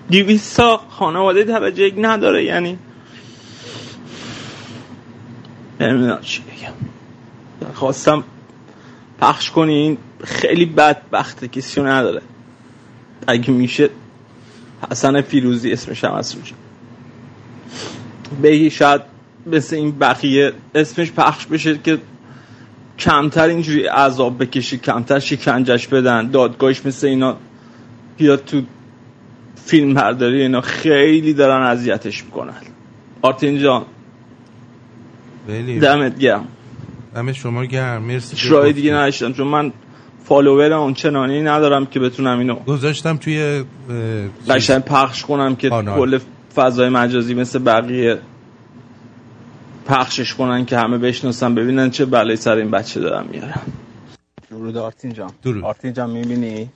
دیویستا 0.08 0.80
خانواده 0.88 1.44
درجه 1.44 1.84
یک 1.84 1.94
نداره 1.98 2.44
یعنی. 2.44 2.78
نمی‌دونم 5.80 6.20
چی 6.20 6.42
بگم. 6.42 6.72
خواستم 7.74 8.24
پخش 9.20 9.50
کنین 9.50 9.98
خیلی 10.24 10.66
بدبخته 10.66 11.48
کسی 11.48 11.80
رو 11.80 11.86
نداره. 11.86 12.22
اگه 13.26 13.50
میشه 13.50 13.90
حسن 14.90 15.20
فیروزی 15.20 15.73
اسمش 15.73 16.05
هم 16.05 16.15
روش. 16.15 16.52
بگی 18.43 18.70
شاید 18.70 19.01
مثل 19.47 19.77
این 19.77 19.98
بقیه 19.98 20.52
اسمش 20.74 21.12
پخش 21.12 21.47
بشه 21.47 21.78
که 21.78 21.98
کمتر 22.98 23.48
اینجوری 23.48 23.86
عذاب 23.86 24.43
بکشی 24.43 24.78
کمتر 24.78 25.19
شکنجش 25.19 25.86
بدن. 25.86 26.31
دادگاهش 26.31 26.86
مثل 26.86 27.06
اینا 27.06 27.36
بیاد 28.16 28.44
تو 28.44 28.62
فیلم 29.65 29.94
برداری 29.94 30.43
اینا 30.43 30.61
خیلی 30.61 31.35
دارن 31.35 31.66
اذیتش 31.66 32.24
می‌کنن. 32.24 32.55
آرتین 33.23 33.59
جان. 33.59 33.85
خیلی 35.47 35.78
دمت 35.78 36.19
گرم. 36.19 36.48
دم 37.15 37.32
شما 37.32 37.65
گرم. 37.65 38.02
مرسی 38.02 38.51
گفتی. 38.51 38.73
دیگه 38.73 38.94
نداشتم 38.94 39.32
چون 39.32 39.47
من 39.47 39.73
فالوور 40.24 40.72
آنچنانی 40.72 41.42
ندارم 41.42 41.86
که 41.86 42.01
بتونم 42.01 42.38
اینو 42.38 42.55
گذاشتم 42.55 43.16
توی. 43.16 43.64
قشنگ 44.48 44.82
پخش 44.82 45.24
کنم 45.24 45.56
که. 45.56 45.70
کل 45.70 46.18
فضای 46.55 46.88
مجازی 46.88 47.34
مثل 47.34 47.59
بقیه 47.59 48.18
پخشش 49.86 50.34
کنن 50.34 50.64
که 50.64 50.78
همه 50.78 50.98
بشناسن 50.98 51.55
ببینن 51.55 51.90
چه 51.90 52.05
بلایی 52.05 52.36
سر 52.36 52.56
این 52.56 52.70
بچه 52.70 53.01
دارم 53.01 53.26
میارم 53.30 53.62
درود 54.51 54.76
آرتین 54.76 55.12
جان 55.12 55.30
درود. 55.42 55.64
آرتین 55.64 55.92
جان 55.92 56.10
می‌بینی 56.10 56.70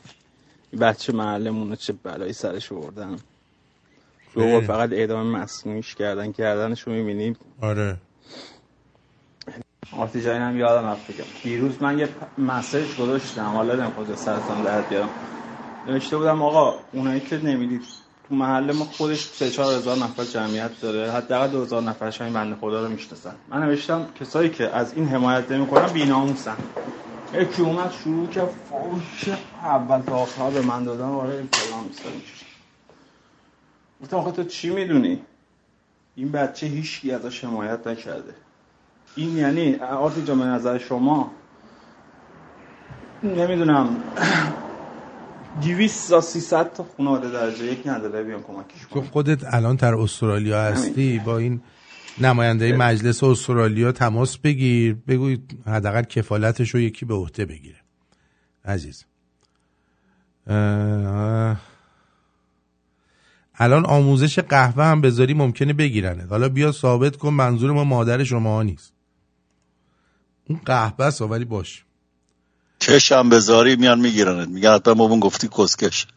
این 0.71 0.81
بچه 0.81 1.13
محلمون 1.13 1.69
رو 1.71 1.77
چه 1.77 1.95
بلایی 2.03 2.33
سرش 2.33 2.69
دو 4.35 4.41
بار 4.41 4.51
خیلی. 4.51 4.67
فقط 4.67 4.93
اعدام 4.93 5.27
مصنوعیش 5.27 5.95
کردن 5.95 6.33
کردنش 6.33 6.81
رو 6.81 6.93
می‌بینی 6.93 7.37
آره 7.61 7.97
آرتی 9.93 10.23
جایی 10.23 10.39
هم 10.39 10.57
یادم 10.59 10.87
رفت 10.87 11.07
بگم 11.13 11.25
دیروز 11.43 11.83
من 11.83 11.99
یه 11.99 12.09
مسیج 12.39 12.95
گذاشتم. 12.97 13.45
حالا 13.45 13.75
نمی‌خواد 13.75 14.15
سرتان 14.15 14.63
درد 14.63 14.89
بیارم. 14.89 15.11
نوشته 15.87 16.17
بودم 16.17 16.43
آقا 16.43 16.75
اونایی 16.93 17.21
که 17.21 17.37
نمی‌دید 17.39 17.83
تو 18.29 18.35
محل 18.35 18.73
ما 18.73 18.85
خودش 18.85 19.25
سه 19.25 19.51
چهار 19.51 19.75
هزار 19.75 19.97
نفر 19.97 20.25
جمعیت 20.25 20.81
داره. 20.81 21.13
حداقل 21.13 21.49
دو 21.49 21.63
هزار 21.63 21.83
نفرش 21.83 22.21
همین 22.21 22.33
بنده 22.33 22.57
خدا 22.57 22.83
رو 22.83 22.89
می‌شناسن. 22.89 23.35
من 23.49 23.63
نوشتم 23.63 24.09
کسایی 24.21 24.51
که 24.51 24.69
از 24.77 24.95
این 24.95 25.09
حمایت 25.09 25.51
نمی‌کنن 25.53 25.87
بی‌ناموسن. 25.89 26.57
یکی 27.33 27.63
اومد 27.63 27.91
شروع 27.93 28.29
که 28.29 28.41
فوش 28.41 29.29
اول 29.63 30.01
تا 30.03 30.17
آخر 30.17 30.51
به 30.51 30.63
من 30.63 30.85
دادن 30.85 31.05
آره 31.05 31.35
این 31.35 31.47
فلان 31.47 31.85
میشه 31.85 32.35
گفتم 34.03 34.17
آخه 34.17 34.31
تو 34.33 34.45
چی 34.45 34.71
می‌دونی؟ 34.71 35.23
این 36.15 36.33
بچه 36.33 36.67
هیچکی 36.67 37.13
ازش 37.13 37.45
حمایت 37.45 37.87
نکرده. 37.87 38.35
این 39.19 39.37
یعنی 39.37 39.75
آرتی 39.75 40.23
جان 40.25 40.39
به 40.39 40.45
نظر 40.45 40.79
شما 40.79 41.31
نمی‌دونم 43.23 43.97
200 45.63 46.11
تا 46.11 46.21
300 46.21 46.73
تا 46.73 46.87
خانواده 46.97 47.31
درجه 47.31 47.65
یک 47.65 47.87
نداره؟ 47.87 48.23
بیان 48.23 48.43
کمکش 48.43 48.81
تو 48.91 49.03
خودت 49.03 49.55
الان 49.55 49.77
در 49.77 49.95
استرالیا 49.95 50.63
هستی 50.63 51.19
با 51.19 51.39
این 51.39 51.61
نماینده 52.21 52.77
مجلس 52.77 53.25
استرالیا 53.25 53.93
تماس 53.93 54.39
بگیر 54.39 54.97
بگو 55.09 55.37
حداقل 55.67 56.03
کفالتش 56.03 56.71
رو 56.71 56.81
یکی 56.81 57.07
به 57.07 57.15
عهده 57.15 57.45
بگیره. 57.45 57.79
عزیز. 58.65 59.05
اه، 60.47 61.57
الان 63.55 63.87
آموزش 63.87 64.39
قهوه 64.39 64.85
هم 64.85 65.01
بذاری 65.01 65.35
ممکنه 65.35 65.73
بگیرنه 65.73 66.27
حالا 66.27 66.49
بیا 66.49 66.73
ثابت 66.73 67.17
کن 67.17 67.31
منظور 67.31 67.73
ما 67.73 67.85
مادر 67.85 68.25
شما 68.25 68.55
ها 68.55 68.63
نیست. 68.63 68.98
اون 70.49 70.61
قهوه 70.65 71.05
است 71.05 71.23
ولی 71.23 71.45
باش. 71.45 71.85
چشم 72.79 73.29
بذاری 73.29 73.77
میان 73.77 74.01
میگیرنت. 74.01 74.49
میگن 74.49 74.75
حتما 74.75 74.95
بابون 74.95 75.21
گفتی 75.21 75.49
کسکش. 75.59 76.07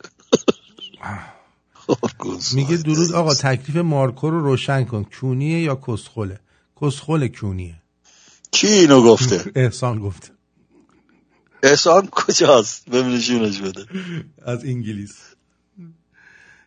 میگه 2.54 2.78
درود 2.78 3.12
آقا 3.12 3.34
تکلیف 3.34 3.78
مارکو 3.78 4.30
رو 4.30 4.42
روشن 4.42 4.84
کن. 4.84 5.04
کونیه 5.04 5.62
یا 5.62 5.76
کسخله؟ 5.88 6.40
کسخله 6.82 7.28
کونیه. 7.30 7.82
کی 8.52 8.68
اینو 8.68 9.02
گفته؟ 9.04 9.52
احسان 9.56 10.00
گفته. 10.00 10.30
احسان 11.64 12.08
کجاست؟ 12.12 12.90
ببینشونش 12.90 13.60
بده. 13.60 13.86
از 14.46 14.66
انگلیس. 14.66 15.31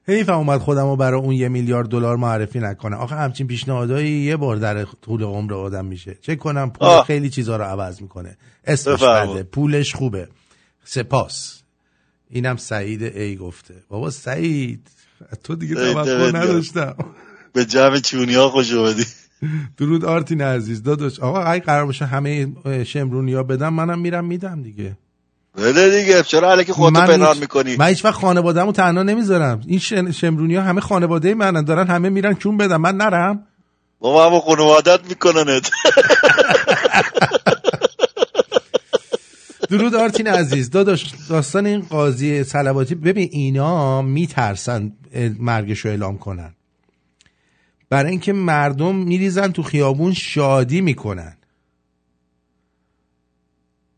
حیف 0.07 0.29
اومد 0.29 0.61
خودم 0.61 0.83
رو 0.83 0.97
برای 0.97 1.21
اون 1.21 1.33
یه 1.33 1.49
میلیارد 1.49 1.89
دلار 1.89 2.17
معرفی 2.17 2.61
نکنه. 2.61 2.97
آخه 2.97 3.15
همچین 3.15 3.47
پیشنهادایی 3.47 4.11
یه 4.11 4.37
بار 4.37 4.57
در 4.57 4.85
طول 4.85 5.23
عمر 5.23 5.55
آدم 5.55 5.85
میشه. 5.85 6.19
چه 6.21 6.37
کنم 6.37 6.71
پول 6.71 6.89
آه. 6.89 7.05
خیلی 7.05 7.31
چیزا 7.31 7.57
رو 7.57 7.65
عوض 7.65 8.03
می‌کنه. 8.03 8.37
اسمش. 8.65 9.03
بده. 9.03 9.43
پولش 9.43 9.95
خوبه. 9.95 10.29
سپاس. 10.85 11.63
اینم 12.31 12.57
سعید 12.57 13.03
ای 13.03 13.37
گفته. 13.37 13.75
بابا 13.89 14.11
سعید 14.11 14.89
تو 15.45 15.55
دیگه 15.55 15.75
توقع. 15.75 16.31
نداشتم. 16.31 16.95
به 17.53 17.65
جمع 17.65 17.99
چونی 17.99 18.35
ها 18.35 18.49
خوش 18.49 18.73
اومدی. 18.73 19.05
درود 19.77 20.05
آرتین 20.05 20.41
عزیز. 20.41 20.83
داداش 20.83 21.21
آقا 21.21 21.43
اگه 21.43 21.65
قرار 21.65 21.87
باشه 21.87 22.07
همه 22.07 22.53
شمرونی 22.85 23.35
ها 23.35 23.43
بدم 23.43 23.75
منم 23.75 23.99
میرم 23.99 24.25
میدم 24.25 24.63
دیگه. 24.63 24.97
بده 25.57 26.01
دیگه 26.01 26.23
چرا 26.23 26.53
علیکی 26.53 26.73
خودتو 26.73 27.07
پنهان 27.07 27.39
می‌کنی؟ 27.39 27.77
من 27.77 27.87
هیچ 27.87 28.05
وقت 28.05 28.15
خانواده‌مو 28.15 28.73
تنها 28.73 29.03
نمی‌ذارم. 29.03 29.61
این 29.67 29.79
شن... 29.79 30.11
شمرونی 30.11 30.55
ها 30.57 30.63
همه 30.63 30.81
خانواده 30.81 31.35
منن. 31.35 31.65
دارن 31.65 31.87
همه 31.87 32.09
میرن 32.09 32.35
کون 32.35 32.57
بدم 32.57 32.81
من 32.81 32.97
نرم. 32.97 33.47
بابا 33.99 34.31
همه 34.31 34.41
خانوادت 34.41 35.01
میکننت. 35.09 35.71
درود 39.71 39.95
آرتین 39.95 40.27
عزیز. 40.27 40.71
داداش 40.71 41.15
داستان 41.29 41.67
این 41.67 41.81
قاضی 41.81 42.45
صلواتی 42.45 42.95
ببین 42.95 43.29
اینا 43.33 44.03
میترسن 44.03 44.93
مرگش 45.39 45.79
رو 45.79 45.91
اعلام 45.91 46.19
کنن. 46.19 46.55
برای 47.91 48.11
اینکه 48.11 48.33
مردم 48.33 48.95
میریزن 48.95 49.53
تو 49.53 49.63
خیابون 49.63 50.13
شادی 50.13 50.81
می‌کنن. 50.81 51.37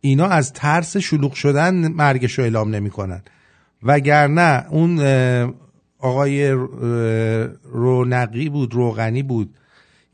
اینا 0.06 0.26
از 0.26 0.52
ترس 0.52 0.96
شلوغ 0.96 1.32
شدن 1.32 1.88
مرگش 1.88 2.38
رو 2.38 2.44
اعلام 2.44 2.74
نمی‌کنن. 2.74 3.22
وگرنه 3.82 4.66
اون 4.70 5.00
آقای 5.98 6.50
رونقی 7.64 8.48
بود 8.48 8.74
روغنی 8.74 9.22
بود. 9.22 9.54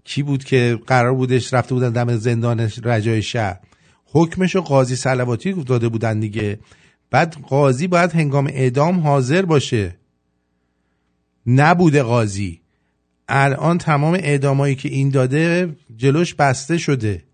کی 0.05 0.23
بود 0.23 0.45
که 0.45 0.79
قرار 0.87 1.15
بودش 1.15 1.55
رفته 1.55 1.75
بودن 1.75 1.91
دم 1.91 2.17
زندان 2.17 2.71
رجای 2.85 3.23
شهر. 3.23 3.61
حکمش 4.05 4.57
قاضی 4.57 4.97
سلواتی 4.97 5.53
داده 5.53 5.89
بودن 5.89 6.21
دیگه. 6.21 6.59
بعد 7.11 7.37
قاضی 7.43 7.87
باید 7.87 8.13
هنگام 8.13 8.47
اعدام 8.47 9.01
حاضر 9.01 9.43
باشه. 9.43 9.97
نبوده 11.47 12.03
قاضی. 12.03 12.61
الان 13.29 13.79
تمام 13.79 14.15
اعدامایی 14.15 14.75
که 14.75 14.89
این 14.89 15.09
داده 15.09 15.77
جلوش 15.97 16.35
بسته 16.35 16.79
شده. 16.79 17.25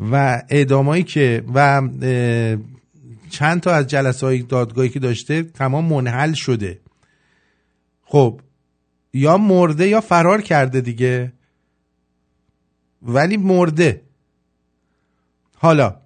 و 0.00 0.42
اعدامایی 0.48 1.02
که 1.02 1.44
و 1.54 1.82
چند 3.30 3.60
تا 3.60 3.74
از 3.74 3.86
جلسه 3.86 4.26
های 4.26 4.42
دادگاهی 4.42 4.88
که 4.88 4.98
داشته 4.98 5.42
تمام 5.42 5.84
منحل 5.84 6.32
شده. 6.32 6.80
خب 8.04 8.40
یا 9.12 9.36
مرده 9.36 9.88
یا 9.88 10.00
فرار 10.00 10.42
کرده 10.42 10.80
دیگه. 10.80 11.32
ولی 13.02 13.36
مرده. 13.36 14.02
حالا 15.56 15.96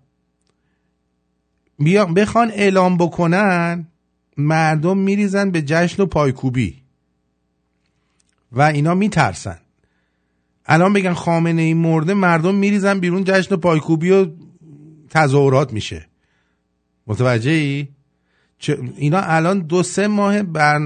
بیا 1.78 2.04
بخوان 2.04 2.50
اعلام 2.50 2.96
بکنن 2.96 3.86
مردم 4.36 4.98
میریزن 4.98 5.50
به 5.50 5.62
جشن 5.62 6.02
و 6.02 6.06
پایکوبی. 6.06 6.82
و 8.52 8.62
اینا 8.62 8.94
میترسن. 8.94 9.58
الان 10.66 10.92
بگن 10.92 11.12
خامنه 11.12 11.62
ای 11.62 11.74
مرده 11.74 12.14
مردم 12.14 12.54
میریزن 12.54 13.00
بیرون 13.00 13.24
جشن 13.24 13.54
و 13.54 13.58
پایکوبی 13.58 14.10
و 14.10 14.26
تظاهرات 15.10 15.72
میشه. 15.72 16.06
متوجه 17.06 17.50
ای؟ 17.50 17.88
اینا 18.96 19.20
الان 19.20 19.58
دو 19.60 19.82
سه 19.82 20.06
ماه 20.06 20.42
بر 20.42 20.76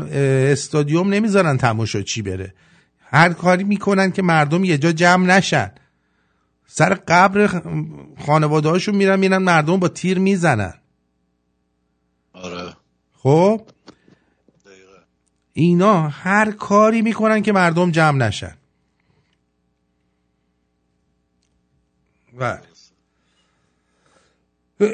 استادیوم 0.50 1.14
نمی‌ذارن 1.14 1.56
تماشا 1.56 2.02
چی 2.02 2.22
بره. 2.22 2.54
هر 3.00 3.32
کاری 3.32 3.64
می‌کنن 3.64 4.12
که 4.12 4.22
مردم 4.22 4.64
یه 4.64 4.78
جا 4.78 4.92
جمع 4.92 5.26
نشن. 5.26 5.70
سر 6.66 6.94
قبر 6.94 7.62
خانواده 8.26 8.68
هاشون 8.68 8.96
میرن 8.96 9.18
میرن 9.18 9.38
مردم 9.38 9.76
با 9.76 9.88
تیر 9.88 10.18
می‌زنن. 10.18 10.74
آره. 12.32 12.72
خب؟ 13.12 13.62
اینا 15.52 16.08
هر 16.08 16.50
کاری 16.50 17.02
می‌کنن 17.02 17.42
که 17.42 17.52
مردم 17.52 17.90
جمع 17.90 18.26
نشن. 18.26 18.57
و 22.38 22.58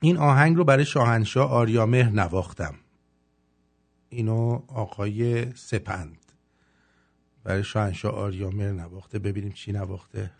این 0.00 0.16
آهنگ 0.16 0.56
رو 0.56 0.64
برای 0.64 0.84
شاهنشاه 0.84 1.50
آریامهر 1.50 2.10
نواختم. 2.10 2.74
اینو 4.08 4.62
آقای 4.68 5.52
سپند 5.54 6.18
برای 7.44 7.64
شاهنشاه 7.64 8.12
آریامهر 8.12 8.72
نواخته. 8.72 9.18
ببینیم 9.18 9.52
چی 9.52 9.72
نواخته. 9.72 10.30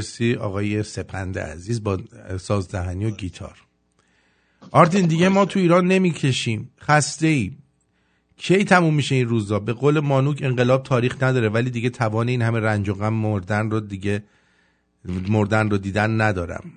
مرسی 0.00 0.34
آقای 0.34 0.82
سپند 0.82 1.38
عزیز 1.38 1.82
با 1.82 1.98
سازدهنی 2.40 3.04
و 3.04 3.10
گیتار. 3.10 3.58
آرتین 4.70 5.06
دیگه 5.06 5.28
ما 5.28 5.44
تو 5.44 5.60
ایران 5.60 5.86
نمی‌کشیم. 5.86 6.70
خسته 6.80 7.26
ایم 7.26 7.62
کی 8.36 8.64
تموم 8.64 8.94
میشه 8.94 9.14
این 9.14 9.28
روزا؟ 9.28 9.58
به 9.58 9.72
قول 9.72 10.00
مانوک 10.00 10.42
انقلاب 10.42 10.82
تاریخ 10.82 11.22
نداره 11.22 11.48
ولی 11.48 11.70
دیگه 11.70 11.90
توان 11.90 12.28
این 12.28 12.42
همه 12.42 12.60
رنج 12.60 12.88
و 12.88 12.94
غم 12.94 13.12
مردن 13.12 13.70
رو 13.70 13.80
دیگه 13.80 14.22
مردن 15.28 15.70
رو 15.70 15.78
دیدن 15.78 16.20
ندارم. 16.20 16.72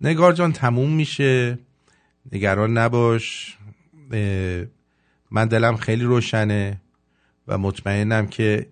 نگار 0.00 0.32
جان 0.32 0.52
تموم 0.52 0.92
میشه. 0.92 1.58
نگران 2.32 2.78
نباش. 2.78 3.56
من 5.30 5.48
دلم 5.48 5.76
خیلی 5.76 6.04
روشنه 6.04 6.80
و 7.48 7.58
مطمئنم 7.58 8.26
که 8.26 8.66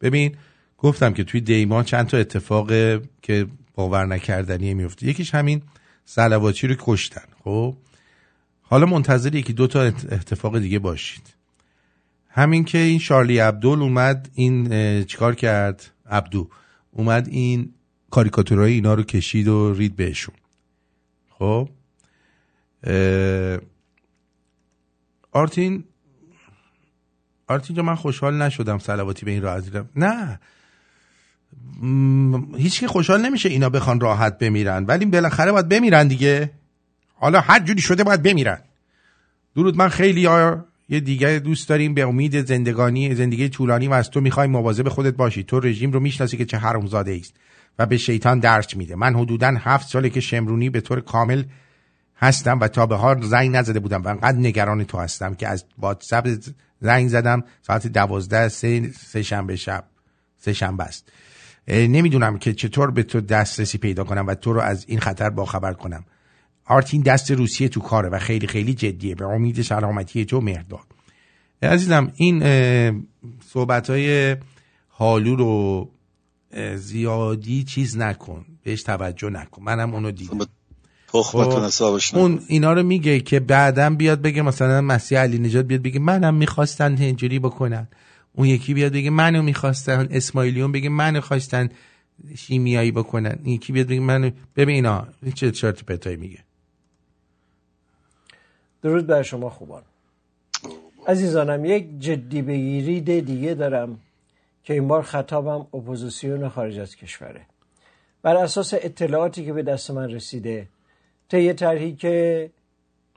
ببین 0.00 0.36
گفتم 0.82 1.12
که 1.12 1.24
توی 1.24 1.40
دیما 1.40 1.82
چند 1.82 2.06
تا 2.06 2.16
اتفاق 2.18 2.68
که 3.22 3.46
باور 3.74 4.06
نکردنی 4.06 4.74
میفته. 4.74 5.06
یکیش 5.06 5.34
همین 5.34 5.62
سلواچی 6.04 6.66
رو 6.66 6.74
کشتن. 6.78 7.24
خب؟ 7.44 7.76
حالا 8.62 8.86
منتظر 8.86 9.34
یکی 9.34 9.52
دو 9.52 9.66
تا 9.66 9.82
ات- 9.82 10.12
اتفاق 10.12 10.58
دیگه 10.58 10.78
باشید. 10.78 11.34
همین 12.28 12.64
که 12.64 12.78
این 12.78 12.98
شارلی 12.98 13.38
عبدول 13.38 13.82
اومد 13.82 14.30
این 14.34 15.04
چیکار 15.04 15.34
کرد؟ 15.34 15.90
عبدو 16.06 16.48
اومد 16.90 17.28
این 17.28 17.74
کاریکاتورهای 18.10 18.72
اینا 18.72 18.94
رو 18.94 19.02
کشید 19.02 19.48
و 19.48 19.74
رید 19.74 19.96
بهشون. 19.96 20.34
خب؟ 21.30 21.68
آرتین 25.32 25.84
آرتین 27.48 27.76
جا 27.76 27.82
من 27.82 27.94
خوشحال 27.94 28.42
نشدم 28.42 28.78
سلواتی 28.78 29.24
به 29.24 29.30
این 29.30 29.42
راحتی 29.42 29.70
نه. 29.96 30.40
هیچ 32.56 32.80
که 32.80 32.88
خوشحال 32.88 33.26
نمیشه 33.26 33.48
اینا 33.48 33.68
بخوان 33.68 34.00
راحت 34.00 34.38
بمیرن. 34.38 34.84
ولی 34.84 35.04
بالاخره 35.04 35.52
باید 35.52 35.68
بمیرن 35.68 36.08
دیگه. 36.08 36.50
حالا 37.14 37.40
هر 37.40 37.60
جوری 37.60 37.80
شده 37.80 38.04
باید 38.04 38.22
بمیرن. 38.22 38.58
درود 39.56 39.76
من 39.76 39.88
خیلی 39.88 40.20
یا 40.20 40.64
یه 40.88 41.00
دیگه 41.00 41.38
دوست 41.38 41.68
داریم. 41.68 41.94
به 41.94 42.02
امید 42.02 42.46
زندگانی 42.46 43.14
زندگی 43.14 43.48
طولانی 43.48 43.88
و 43.88 43.92
از 43.92 44.10
تو 44.10 44.20
می‌خوایم 44.20 44.50
مواظب 44.50 44.88
خودت 44.88 45.14
باشی. 45.14 45.42
تو 45.42 45.60
رژیم 45.60 45.92
رو 45.92 46.00
می‌شناسی 46.00 46.36
که 46.36 46.44
چه 46.44 46.58
حرومزاده 46.58 47.16
است 47.20 47.34
و 47.78 47.86
به 47.86 47.96
شیطان 47.96 48.38
درس 48.38 48.76
میده. 48.76 48.96
من 48.96 49.14
حدودا 49.14 49.54
هفت 49.58 49.88
ساله 49.88 50.10
که 50.10 50.20
شمرونی 50.20 50.70
به 50.70 50.80
طور 50.80 51.00
کامل 51.00 51.42
هستم 52.16 52.60
و 52.60 52.68
تا 52.68 52.86
به 52.86 52.96
حال 52.96 53.22
زنگ 53.22 53.56
نزده 53.56 53.80
بودم 53.80 54.02
و 54.02 54.08
انقدر 54.08 54.38
نگران 54.38 54.84
تو 54.84 54.98
هستم 54.98 55.34
که 55.34 55.48
از 55.48 55.64
واتساپ 55.78 56.28
زنگ 56.80 57.08
زدم. 57.08 57.44
ساعت 57.62 57.86
دوازده 57.86 58.48
سه, 58.48 58.90
سه 58.92 59.22
شنبه 59.22 59.56
شب 59.56 59.84
سه 60.38 60.52
شنبه 60.52 60.84
است. 60.84 61.12
نمی‌دونم 61.68 62.38
که 62.38 62.52
چطور 62.52 62.90
به 62.90 63.02
تو 63.02 63.20
دسترسی 63.20 63.78
پیدا 63.78 64.04
کنم 64.04 64.26
و 64.26 64.34
تو 64.34 64.52
رو 64.52 64.60
از 64.60 64.84
این 64.88 65.00
خطر 65.00 65.30
باخبر 65.30 65.72
کنم. 65.72 66.04
آرتین 66.64 67.02
دست 67.02 67.30
روسیه 67.30 67.68
تو 67.68 67.80
کاره 67.80 68.08
و 68.08 68.18
خیلی 68.18 68.46
خیلی 68.46 68.74
جدیه. 68.74 69.14
به 69.14 69.24
امید 69.24 69.62
سلامتی 69.62 70.24
تو 70.24 70.40
مهرداد. 70.40 70.86
عزیزم 71.62 72.12
این 72.14 72.42
صحبت 73.52 73.90
های 73.90 74.36
حالو 74.88 75.36
رو 75.36 75.90
زیادی 76.74 77.64
چیز 77.64 77.96
نکن. 77.96 78.44
بهش 78.64 78.82
توجه 78.82 79.30
نکن. 79.30 79.62
منم 79.62 79.94
اونو 79.94 80.10
دیدم. 80.10 80.38
خب، 81.06 81.62
حسابش 81.64 82.14
اون 82.14 82.40
اینا 82.46 82.72
رو 82.72 82.82
میگه 82.82 83.20
که 83.20 83.40
بعدا 83.40 83.90
بیاد 83.90 84.22
بگه 84.22 84.42
مثلا 84.42 84.80
مسیح 84.80 85.18
علی 85.18 85.38
نجات 85.38 85.64
بیاد 85.66 85.82
بگه 85.82 86.00
منم 86.00 86.34
می‌خواستن 86.34 86.96
اینجوری 86.98 87.38
بکنن. 87.38 87.88
اون 88.34 88.46
یکی 88.46 88.74
بیاد 88.74 88.92
بگه 88.92 89.10
منو 89.10 89.42
می‌خواستن 89.42 90.08
اسماعیلیون 90.10 90.72
بگه 90.72 90.88
منو 90.88 91.20
خواستن 91.20 91.70
شیمیایی 92.36 92.92
بکنن. 92.92 93.38
این 93.44 93.54
یکی 93.54 93.72
بیاد 93.72 93.86
بگه 93.86 94.00
منو 94.00 94.30
ببین 94.56 94.74
اینا 94.74 95.06
این 95.22 95.32
چه 95.32 95.50
چرت 95.50 95.84
پرتایی 95.84 96.16
میگه. 96.16 96.38
درود 98.82 99.06
بر 99.06 99.22
شما 99.22 99.50
خوبان. 99.50 99.82
عزیزانم 101.06 101.64
یک 101.64 102.00
جدی 102.00 102.42
بگیرید 102.42 103.26
دیگه 103.26 103.54
دارم 103.54 103.98
که 104.64 104.74
این 104.74 104.88
بار 104.88 105.02
خطابم 105.02 105.66
اپوزیسیون 105.74 106.48
خارج 106.48 106.78
از 106.78 106.96
کشوره. 106.96 107.46
بر 108.22 108.36
اساس 108.36 108.74
اطلاعاتی 108.74 109.44
که 109.44 109.52
به 109.52 109.62
دست 109.62 109.90
من 109.90 110.10
رسیده 110.10 110.68
طی 111.28 111.52
طرحی 111.52 111.92
که 111.92 112.50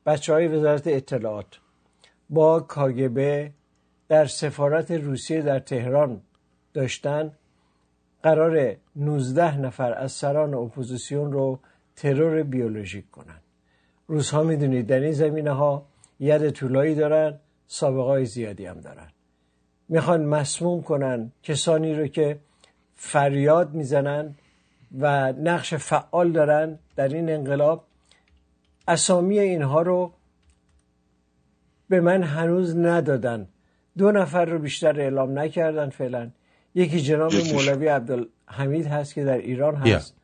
بچه 0.05 0.33
های 0.33 0.47
وزارت 0.47 0.87
اطلاعات 0.87 1.59
با 2.29 2.59
کاگبه 2.59 3.51
در 4.07 4.25
سفارت 4.25 4.91
روسیه 4.91 5.41
در 5.41 5.59
تهران 5.59 6.21
داشتن 6.73 7.31
قرار 8.23 8.75
19 8.95 9.57
نفر 9.57 9.93
از 9.93 10.11
سران 10.11 10.53
اپوزیسیون 10.53 11.31
رو 11.31 11.59
ترور 11.95 12.43
بیولوژیک 12.43 13.11
کنن. 13.11 13.39
روس‌ها 14.07 14.43
می‌دونید 14.43 14.87
در 14.87 14.99
این 14.99 15.11
زمینه 15.11 15.51
ها 15.51 15.85
ید 16.19 16.49
طولایی 16.49 16.95
دارن 16.95 17.39
سابقه 17.67 18.03
های 18.03 18.25
زیادی 18.25 18.65
هم 18.65 18.79
دارن. 18.79 19.07
می‌خوان 19.89 20.25
مسموم 20.25 20.83
کنن 20.83 21.31
کسانی 21.43 21.93
رو 21.95 22.07
که 22.07 22.39
فریاد 22.95 23.73
می‌زنن 23.73 24.35
و 24.99 25.33
نقش 25.33 25.73
فعال 25.73 26.31
دارن 26.31 26.79
در 26.95 27.07
این 27.07 27.29
انقلاب. 27.29 27.83
اسامی 28.87 29.39
اینها 29.39 29.81
رو 29.81 30.13
به 31.89 32.01
من 32.01 32.23
هنوز 32.23 32.77
ندادن. 32.77 33.47
دو 33.97 34.11
نفر 34.11 34.45
رو 34.45 34.59
بیشتر 34.59 34.99
اعلام 34.99 35.39
نکردن 35.39 35.89
فعلا. 35.89 36.29
یکی 36.75 37.01
جناب. 37.01 37.31
مولوی 37.53 37.87
عبدالحمید 37.87 38.85
هست 38.87 39.13
که 39.13 39.23
در 39.23 39.37
ایران 39.37 39.75
هست. 39.75 40.15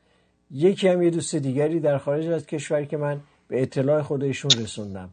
یکی 0.52 0.88
هم 0.88 1.02
یه 1.02 1.10
دوست 1.10 1.36
دیگری 1.36 1.80
در 1.80 1.98
خارج 1.98 2.28
از 2.28 2.46
کشور 2.46 2.84
که 2.84 2.98
من 2.98 3.20
به 3.48 3.62
اطلاع 3.62 4.02
خودشون 4.02 4.52
رسوندم. 4.52 5.10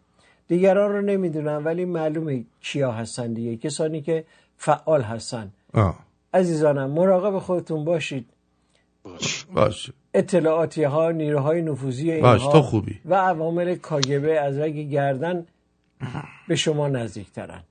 دیگران 0.49 0.93
رو 0.93 1.03
نمی‌دونم 1.03 1.65
ولی 1.65 1.85
معلومه 1.85 2.45
کیا 2.61 2.93
هستن 2.93 3.33
دیگه. 3.33 3.57
کسانی 3.57 4.03
که 4.03 4.25
فعال 4.57 5.03
هستن. 5.03 5.53
آه. 5.75 5.99
عزیزانم 6.35 6.91
مراقب 6.91 7.39
خودتون 7.39 7.85
باشید. 7.85 8.27
باش. 9.55 9.91
اطلاعاتی 10.15 10.85
ها 10.85 11.11
نیروهای 11.11 11.63
نفوذی 11.63 12.21
باش، 12.21 12.41
اینها 12.41 12.53
تو 12.53 12.63
خوبی. 12.63 13.01
و 13.05 13.15
عوامل 13.15 13.75
کاگبه 13.75 14.41
از 14.41 14.59
رگ 14.59 14.77
گردن 14.77 15.47
به 16.49 16.57
شما 16.57 16.89
نزدیکترن. 16.89 17.47
بله 17.47 17.68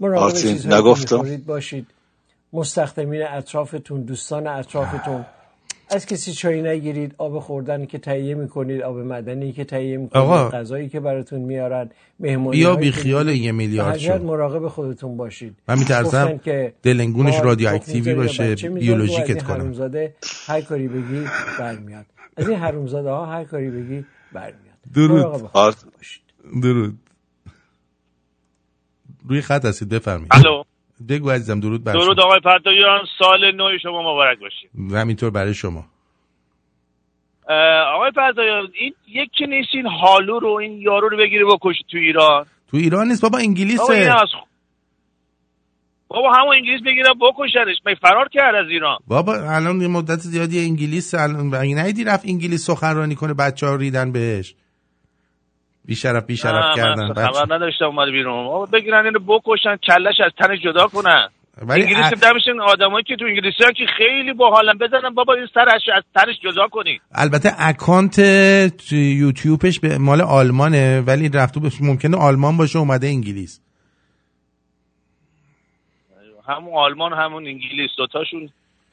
مراقب 0.00 0.22
آرتین، 0.22 0.52
چیزهایی 0.52 0.82
که 0.82 0.88
نگفتم. 0.88 1.36
باشید 1.46 1.86
مستخدمین 2.52 3.22
اطرافتون 3.22 4.02
دوستان 4.02 4.46
اطرافتون 4.46 5.24
از 5.90 6.06
کسی 6.06 6.32
چای 6.32 6.62
نگیرید 6.62 7.14
آب 7.18 7.38
خوردن 7.38 7.86
که 7.86 7.98
تهیه 7.98 8.34
می‌کنید 8.34 8.82
آب 8.82 8.98
مدنی 8.98 9.52
که 9.52 9.64
تهیه 9.64 9.96
می‌کنید. 9.96 10.24
غذایی 10.24 10.88
که 10.88 11.00
براتون 11.00 11.40
میارن 11.40 11.90
مهمونی 12.20 12.56
بیا 12.56 12.74
هایی 12.74 12.90
بی 12.90 12.92
خیال. 12.92 13.28
یه 13.28 13.52
میلیارد 13.52 13.98
شو. 13.98 14.18
مراقب 14.18 14.68
خودتون 14.68 15.16
باشید 15.16 15.56
من 15.68 15.78
می‌ترسم 15.78 16.40
دلنگونش 16.82 17.40
رادیواکتیوی 17.40 18.14
باشه، 18.14 18.48
یا 18.48 18.70
بیولوژیکت. 18.70 19.50
حرومزاده 19.50 20.14
هر 20.46 20.60
کاری 20.60 20.88
بگی 20.88 21.26
برمیاد 21.58 22.06
از 22.36 22.48
این 22.48 22.58
حرومزاده 22.58 23.10
ها 23.10 23.26
هر 23.26 23.44
کاری 23.44 23.70
بگی 23.70 24.04
برمیاد 24.32 24.76
درود 24.94 25.26
مراقب. 25.26 25.74
درود 26.62 26.98
روی 29.28 29.40
خط 29.40 29.64
هستید 29.64 29.88
بفرمایید. 29.88 30.32
الو. 30.32 30.62
بگو 31.08 31.30
عزیزم 31.30 31.60
درود 31.60 31.84
بر 31.84 31.92
درود 31.92 32.20
آقای 32.20 32.40
پرتویان 32.40 33.00
سال 33.18 33.52
نو 33.56 33.78
شما 33.82 34.00
مبارک 34.02 34.38
باشید. 34.38 34.70
شما. 34.74 34.98
همینطور 34.98 35.30
برای 35.30 35.54
شما. 35.54 35.84
آقای 37.94 38.10
پرتویان 38.10 38.68
این 38.74 38.94
یکی 39.08 39.46
نیست 39.46 39.68
این 39.74 39.86
حالو 39.86 40.38
رو 40.38 40.48
این 40.48 40.80
یارو 40.80 41.08
رو 41.08 41.16
بگیری 41.16 41.44
بکشی 41.44 41.84
تو 41.90 41.98
ایران؟ 41.98 42.46
تو 42.70 42.76
ایران 42.76 43.08
نیست 43.08 43.22
بابا 43.22 43.38
بابا 43.78 43.92
این 43.94 44.10
از 44.10 44.28
بابا 46.08 46.32
همون 46.32 46.54
انگلیس 46.56 46.80
بگیره 46.86 47.08
بکشنش. 47.20 47.76
می 47.86 47.94
فرار 47.94 48.28
کرد 48.28 48.54
از 48.54 48.70
ایران. 48.70 48.98
بابا 49.06 49.34
الان 49.34 49.80
یه 49.80 49.88
مدت 49.88 50.18
زیادی 50.18 50.64
انگلیس 50.64 51.14
الان 51.14 51.50
رفت 52.04 52.28
انگلیس 52.28 52.66
سخنرانی 52.66 53.14
کنه 53.14 53.34
بچه 53.34 53.66
ها 53.66 53.76
ریدن 53.76 54.12
بهش؟ 54.12 54.54
بیشرف 55.84 56.26
بیشرف 56.26 56.76
کردن. 56.76 57.14
خبر 57.14 57.54
نداشتم 57.54 57.84
اومد 57.84 58.08
بیرون. 58.08 58.44
بابا 58.46 58.66
بگیرن 58.66 59.04
اینو 59.04 59.18
بکشن 59.18 59.76
کلش 59.76 60.20
از 60.26 60.32
تنش 60.38 60.58
جدا 60.64 60.86
کنن. 60.86 61.28
ولی 61.62 61.82
انگلیس 61.82 62.12
ا- 62.12 62.16
در 62.22 62.32
میشن 62.32 62.60
آدمایی 62.60 63.04
که 63.04 63.16
تو 63.16 63.24
انگلیسی 63.24 63.64
ها 63.64 63.72
که 63.72 63.84
خیلی 63.96 64.32
باحالن. 64.32 64.78
بزنن 64.78 65.14
بابا 65.14 65.34
این 65.34 65.48
سرش 65.54 65.82
از 65.94 66.02
تنش 66.14 66.40
جدا 66.44 66.68
کنی. 66.68 67.00
البته 67.12 67.48
اکانت 67.58 68.18
یوتیوبش 68.92 69.80
به 69.80 69.98
مال 69.98 70.20
آلمانه 70.20 71.00
ولی 71.00 71.28
رفته 71.34 71.60
ممکنه 71.80 72.16
آلمان 72.16 72.56
باشه 72.56 72.78
اومده 72.78 73.06
انگلیس. 73.06 73.60
همون 76.48 76.74
آلمان 76.74 77.12
همون 77.12 77.46
انگلیس. 77.46 77.90
دوتاشون 77.98 78.50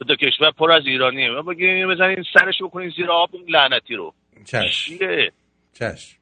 دو 0.08 0.16
کشور 0.16 0.50
پر 0.50 0.72
از 0.72 0.82
ایرانیه. 0.86 1.30
ما 1.30 1.42
بگیم 1.42 1.94
بزنین 1.94 2.24
سرش 2.34 2.62
بکنین 2.62 2.92
زیر 2.96 3.10
آب 3.10 3.30
اون 3.32 3.44
لعنتی 3.48 3.94
رو. 3.94 4.14
چیه؟ 4.46 5.32
چشم 5.72 6.19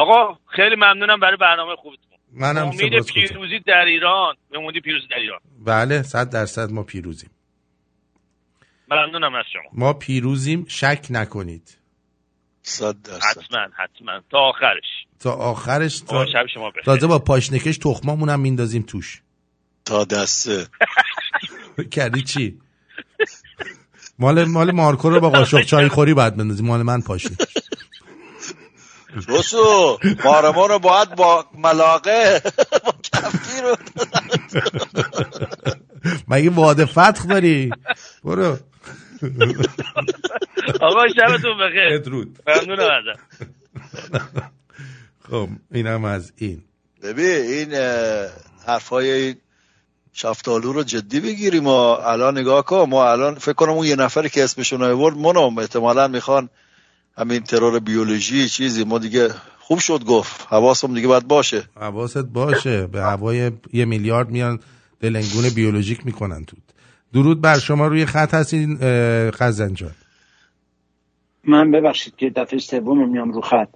آقا 0.00 0.38
خیلی 0.56 0.76
ممنونم 0.76 1.20
برای 1.20 1.36
برنامه 1.36 1.76
خوبتون. 1.76 2.04
منم 2.32 2.66
امید. 2.66 3.02
پیروزی 3.02 3.58
در 3.66 3.84
ایران. 3.84 4.34
امید 4.54 4.82
پیروزی 4.82 5.06
در 5.06 5.16
ایران. 5.16 5.40
بله 5.64 6.02
صد 6.02 6.30
درصد 6.30 6.70
ما 6.70 6.82
پیروزیم. 6.82 7.30
ممنونم 8.90 9.34
از 9.34 9.44
شما. 9.52 9.62
ما 9.72 9.92
پیروزیم 9.92 10.66
شک 10.68 11.06
نکنید. 11.10 11.78
صد 12.62 12.96
حتما 13.08 13.66
حتما. 13.76 14.20
تا 14.30 14.38
آخرش. 14.38 15.06
تا 15.20 15.32
آخرش 15.32 16.00
تا... 16.00 16.26
شب 16.26 16.46
شما 16.54 16.70
بخیر. 16.70 16.82
تازه 16.82 17.06
با 17.06 17.18
پاشنکش 17.18 17.78
تخمامون 17.78 18.28
هم 18.28 18.40
میندازیم 18.40 18.82
توش. 18.82 19.22
تا 19.84 20.04
دسته. 20.04 20.66
کردی 21.96 22.22
چی؟ 22.22 22.58
مال 24.18 24.44
مال 24.44 24.70
مارکو 24.70 25.10
رو 25.10 25.20
با 25.20 25.30
قاشق 25.30 25.62
چای 25.62 25.88
خوری 25.88 26.14
بعد 26.14 26.36
بندازیم. 26.36 26.66
مال 26.66 26.82
من 26.82 27.00
پاشنه 27.00 27.36
رسو 29.28 29.98
مار 30.24 30.50
ما 30.50 30.66
رو 30.66 30.78
باید 30.78 31.14
با 31.14 31.44
ملاقه 31.54 32.42
با 32.84 32.94
کفگیر 33.02 33.62
رو 33.62 33.76
مگه 36.28 36.50
وعده 36.50 36.84
فتح 36.84 37.24
داری؟ 37.28 37.70
برو. 38.24 38.58
آقا 40.80 41.08
شبتون 41.08 41.58
بخیر. 41.58 41.98
بدرود. 41.98 42.38
ممنونم 42.46 42.90
ازت. 42.90 43.20
خب 45.30 45.48
اینم 45.72 46.04
از 46.04 46.32
این. 46.36 46.64
ببین 47.02 47.26
این 47.26 47.74
حرفای 48.66 49.10
این 49.10 49.36
شفتالو 50.12 50.72
رو 50.72 50.82
جدی 50.82 51.20
بگیریم 51.20 51.62
ما 51.62 51.96
الان 51.96 52.38
نگاه 52.38 52.64
کن 52.64 52.86
ما 52.88 53.10
الان 53.10 53.34
فکر 53.34 53.52
کنم 53.52 53.70
اون 53.70 53.86
یه 53.86 53.96
نفری 53.96 54.28
که 54.28 54.44
اسمشون 54.44 54.82
آورد 54.82 55.16
منم 55.16 55.58
احتمالا 55.58 56.08
می‌خوان 56.08 56.48
همین 57.18 57.40
ترور 57.40 57.78
بیولوژی 57.78 58.48
چیزی. 58.48 58.84
ما 58.84 58.98
دیگه 58.98 59.28
خوب 59.58 59.78
شد 59.78 60.04
گفت. 60.04 60.46
حواسم 60.48 60.94
دیگه 60.94 61.08
باید 61.08 61.28
باشه. 61.28 61.62
حواست 61.76 62.18
باشه. 62.18 62.86
به 62.86 63.02
هوای 63.02 63.50
یه 63.72 63.84
میلیارد 63.84 64.30
میان 64.30 64.60
دلنگون 65.00 65.48
بیولوژیک 65.54 66.06
می‌کنن 66.06 66.44
تو. 66.44 66.56
درود 67.12 67.40
بر 67.40 67.58
شما. 67.58 67.86
روی 67.86 68.06
خط 68.06 68.34
هستین 68.34 68.78
اه، 68.82 69.30
خزن 69.30 69.74
جان. 69.74 69.90
من 71.44 71.70
ببخشید 71.70 72.16
که 72.16 72.30
دفعه 72.30 72.58
سوم 72.58 73.08
میام 73.08 73.32
رو 73.32 73.40
خط. 73.40 73.68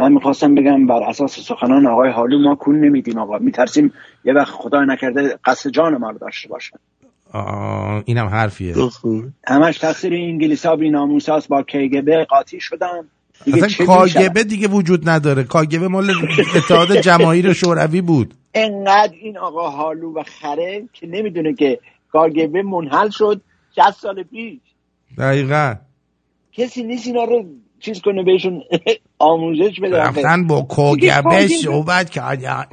من 0.00 0.12
می‌خواستم 0.12 0.54
بگم 0.54 0.86
بر 0.86 1.02
اساس 1.02 1.40
سخنان 1.40 1.86
آقای 1.86 2.10
حالو 2.10 2.38
ما 2.38 2.54
کون 2.54 2.80
نمیدیم 2.80 3.18
آقا. 3.18 3.38
میترسیم 3.38 3.92
یه 4.24 4.32
وقت 4.32 4.52
خدا 4.52 4.84
نکرده 4.84 5.38
قصد 5.44 5.70
جان 5.70 5.96
ما 5.96 6.10
رو 6.10 6.18
داشته 6.18 6.48
باشن. 6.48 6.76
آه، 6.76 6.95
اینم 8.04 8.26
حرفیه. 8.26 8.74
همش 9.46 9.78
تقصیر 9.78 10.14
انگلیس 10.14 10.66
ها 10.66 10.76
بی 10.76 10.90
ناموس 10.90 11.28
با 11.48 11.62
کیگبه 11.62 12.24
قاطی 12.24 12.60
شدن. 12.60 13.08
دیگه 13.44 13.64
اصلا 13.64 13.86
کاگبه 13.86 14.44
دیگه 14.44 14.68
وجود 14.68 15.08
نداره. 15.08 15.44
کاگبه 15.44 15.88
مال 15.88 16.10
اتحاد 16.56 16.96
جماهیر 17.00 17.52
شوروی 17.52 18.00
بود. 18.00 18.34
انقدر 18.54 19.12
این 19.20 19.38
آقا 19.38 19.70
حالو 19.70 20.14
و 20.14 20.22
خره 20.40 20.88
که 20.92 21.06
نمی‌دونه 21.06 21.54
که 21.54 21.78
کاگبه 22.12 22.62
منحل 22.62 23.08
شد 23.10 23.40
60 23.76 23.90
سال 23.90 24.22
پیش. 24.22 24.58
دقیقا. 25.18 25.74
کسی 26.52 26.82
نیست 26.82 27.06
اینا 27.06 27.24
رو 27.24 27.44
چیز 27.80 28.00
کنه 28.00 28.22
بهشون 28.22 28.62
آموزش 29.18 29.80
بده. 29.82 29.96
رفتن 29.96 30.46
با 30.46 30.62
کاگبه- 30.62 31.48
صحبت 31.48 32.10
کردن. 32.10 32.64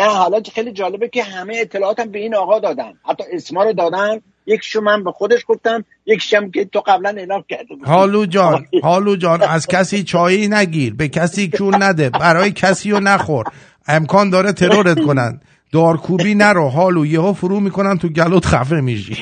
نه 0.00 0.08
حالا 0.08 0.40
خیلی 0.54 0.72
جالبه 0.72 1.08
که 1.08 1.22
همه 1.22 1.56
اطلاعاتم 1.60 2.10
به 2.10 2.18
این 2.18 2.34
آقا 2.34 2.58
دادن. 2.58 2.92
حتی 3.08 3.24
اسما 3.32 3.62
رو 3.64 3.72
دادن. 3.72 4.20
یکشو 4.46 4.80
من 4.80 5.04
به 5.04 5.12
خودش 5.12 5.40
گفتم 5.46 5.84
یکیش 6.06 6.34
هم 6.34 6.50
که 6.50 6.64
تو 6.64 6.80
قبلا 6.86 7.14
اعلام 7.16 7.44
کرده. 7.48 7.74
حالو 7.84 8.26
جان 8.26 8.66
حالو 8.82 9.16
جان 9.16 9.42
از 9.42 9.66
کسی 9.66 10.02
چایی 10.02 10.48
نگیر 10.48 10.94
به 10.94 11.08
کسی 11.08 11.50
کون 11.50 11.82
نده 11.82 12.10
برای 12.10 12.52
کسی 12.52 12.90
رو 12.90 13.00
نخور. 13.00 13.44
امکان 13.88 14.30
داره 14.30 14.52
ترورت 14.52 15.00
کنن. 15.00 15.40
دارکوبی 15.72 16.34
نرو 16.34 16.68
حالو 16.68 17.06
یهو 17.06 17.32
فرو 17.32 17.60
می‌کنن 17.60 17.98
تو 17.98 18.08
گلوت 18.08 18.46
خفه 18.46 18.80
میشی. 18.80 19.16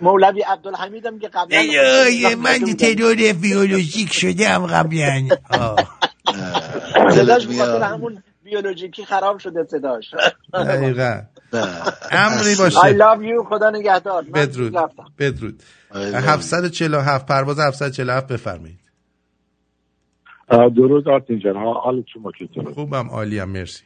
مولوی 0.00 0.42
عبدالحمید 0.42 1.06
هم 1.06 1.18
که 1.18 1.28
قبلا 1.28 1.62
من 2.38 2.58
ترور 2.74 3.32
بیولوژیک 3.32 4.12
شدم 4.12 4.66
قبلا 4.66 5.28
صداش 7.10 7.46
بخاطر 7.46 7.82
همون 7.82 8.22
بیولوژیکی 8.50 9.04
خراب 9.04 9.38
شده 9.38 9.64
صداش. 9.64 10.14
دقیقا. 10.54 11.20
امری 12.12 12.54
باشه. 12.58 12.80
I 12.80 12.92
love 12.92 13.20
you 13.22 13.48
خدا 13.48 13.70
نگهدار. 13.70 14.22
من 14.22 14.30
بدرود. 14.30 14.76
بدرود. 15.18 15.62
747 15.94 17.26
پرواز 17.26 17.58
747 17.60 18.32
بفرمایید. 18.32 18.80
درود 20.50 21.08
آرتین 21.08 21.38
جان. 21.38 21.56
حال 21.56 22.04
شما 22.12 22.32
چطوره؟ 22.38 22.72
خوبم 22.74 23.08
عالیم 23.10 23.44
مرسی. 23.44 23.84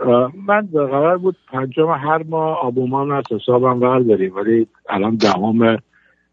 اه، 0.00 0.32
من 0.46 0.68
قرار 0.72 1.18
بود 1.18 1.36
پنجم 1.52 1.90
هر 1.90 2.22
ماه 2.22 2.58
آبومان 2.62 3.12
از 3.12 3.24
حسابم 3.30 3.80
برداریم 3.80 4.36
ولی 4.36 4.66
الان 4.88 5.16
دهم 5.16 5.78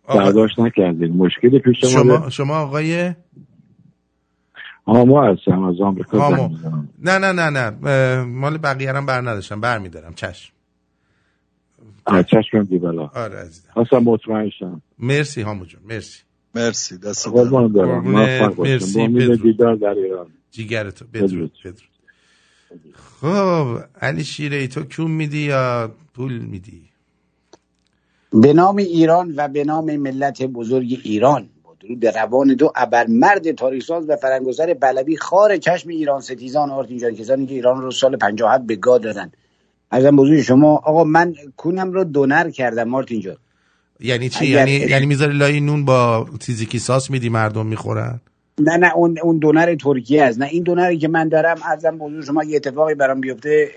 برداشت 0.10 0.60
نکردیم. 0.60 1.15
مشکلی 1.15 1.60
پیش 1.60 1.85
شما 1.85 2.30
شما 2.30 2.56
آقای 2.57 3.14
هامو 4.88 5.22
هستم 5.22 5.64
از 5.64 5.81
آمریکا 5.81 6.19
هامو. 6.19 6.38
زنگ 6.38 6.51
می‌زنم. 6.51 6.89
نه 6.99 7.18
نه 7.18 7.31
نه 7.31 7.49
نه. 7.49 8.23
مال 8.23 8.57
بقیه 8.57 8.93
هم 8.93 9.05
بر 9.05 9.22
نداشتم 9.22 9.61
بر 9.61 9.80
میدارم 9.80 10.14
چشم. 10.14 10.53
اه، 12.07 12.23
چشمم 12.23 12.64
دیبلا 12.64 13.07
آره 13.07 13.38
عزیزم. 13.38 13.99
مطمئن 13.99 14.49
شم. 14.60 14.81
مرسی 14.99 15.41
هامو 15.41 15.65
جون. 15.65 15.81
مرسی. 15.89 16.23
مرسی 16.55 16.97
دست 16.97 17.27
قربان 17.27 17.72
دارم. 17.72 18.07
مرسی، 18.07 19.07
بدرود. 19.07 19.41
دیدار 19.41 19.76
در 19.76 19.89
ایران. 19.89 20.27
جیگرتو. 20.51 21.05
بدرود 21.14 21.51
بدرود. 21.65 21.93
خب 23.22 23.77
علی 24.01 24.23
شیره 24.23 24.57
ای 24.57 24.68
تو 24.68 24.84
کون 24.84 25.11
میدی 25.11 25.38
یا 25.38 25.91
پول 26.14 26.39
میدی؟ 26.39 26.81
به 28.31 28.53
نام 28.53 28.77
ایران 28.77 29.34
و 29.38 29.47
به 29.47 29.64
نام 29.64 29.95
ملت 29.95 30.43
بزرگ 30.43 30.99
ایران. 31.03 31.49
درود 31.84 32.05
روان 32.05 32.53
دو 32.53 32.72
ابرمرد 32.76 33.51
تاریخساز 33.51 34.10
و 34.10 34.15
فرنگسر 34.15 34.73
بلبی 34.73 35.18
خار 35.18 35.57
چشم 35.57 35.89
ایران 35.89 36.22
ستیزان 36.22 36.72
آرتین 36.72 36.97
جان 36.97 37.15
کسانی 37.15 37.45
که 37.45 37.53
ایران 37.53 37.81
رو 37.81 37.91
سال 37.91 38.18
57 38.18 38.64
به 38.68 38.76
گاه 38.76 38.99
دادن. 38.99 39.31
ازم 39.91 40.15
بزرگ 40.15 40.41
شما 40.41 40.76
آقا 40.76 41.03
من 41.03 41.34
کونم 41.57 41.91
رو 41.91 42.03
دونر 42.03 42.49
کردم 42.49 42.84
مارتین 42.84 43.22
جان 43.22 43.38
یعنی 43.99 44.30
چی؟ 44.30 44.45
اگر- 44.45 44.68
یعنی 44.68 44.91
یعنی 44.91 45.05
می‌ذاری 45.05 45.38
لای 45.38 45.60
نون 45.60 45.85
با 45.85 46.27
تیزیکی 46.39 46.80
ساس 46.80 47.11
میدی 47.11 47.30
مردم 47.30 47.65
می‌خورن؟ 47.65 48.22
نه 48.60 48.77
نه 48.77 48.95
اون 48.95 49.18
اون 49.23 49.38
دونر 49.38 49.76
ترکیه 49.76 50.23
است. 50.23 50.39
نه 50.39 50.45
این 50.45 50.64
دونری 50.64 50.97
که 50.97 51.07
من 51.07 51.30
دارم 51.30 51.57
ازم 51.72 51.97
بزرگ 51.97 52.23
شما 52.23 52.43
یه 52.43 52.55
اتفاقی 52.55 52.95
برام 52.95 53.22
بیفته 53.22 53.69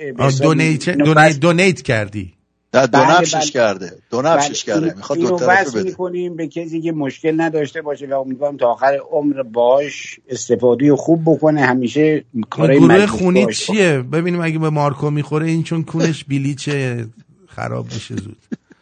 دونیت 0.42 1.38
دونیت 1.40 1.82
کردی. 1.82 2.35
نه 2.76 2.86
دو 2.86 2.98
بله، 2.98 3.18
نفشش 3.18 3.34
بله. 3.34 3.46
کرده. 3.46 3.92
دو 4.10 4.22
نفشش 4.22 4.64
بله، 4.64 4.74
کرده. 4.80 4.94
می‌خواد 4.96 5.18
دو 5.18 5.38
طرفه 5.38 5.70
بده. 5.70 5.82
می‌کنیم 5.82 6.36
به 6.36 6.46
کسی 6.48 6.80
که 6.80 6.92
مشکل 6.92 7.40
نداشته 7.40 7.82
باشه 7.82 8.06
و 8.06 8.14
امیدوارم 8.14 8.56
تا 8.56 8.66
آخر 8.66 8.98
عمر 9.10 9.42
باش 9.42 10.20
استفاده 10.28 10.96
خوب 10.96 11.22
بکنه. 11.26 11.60
همیشه 11.60 12.24
کارهای 12.50 12.78
گروه 12.78 13.06
خونی 13.06 13.44
باش 13.44 13.66
چیه؟ 13.66 14.02
ببینیم 14.02 14.40
اگه 14.40 14.58
به 14.58 14.70
مارکو 14.70 15.10
می‌خوره 15.10 15.46
این 15.46 15.62
چون 15.62 15.82
کونش 15.84 16.24
بلیچه 16.24 17.06
خراب 17.48 17.86
میشه 17.94 18.16
زود. 18.16 18.36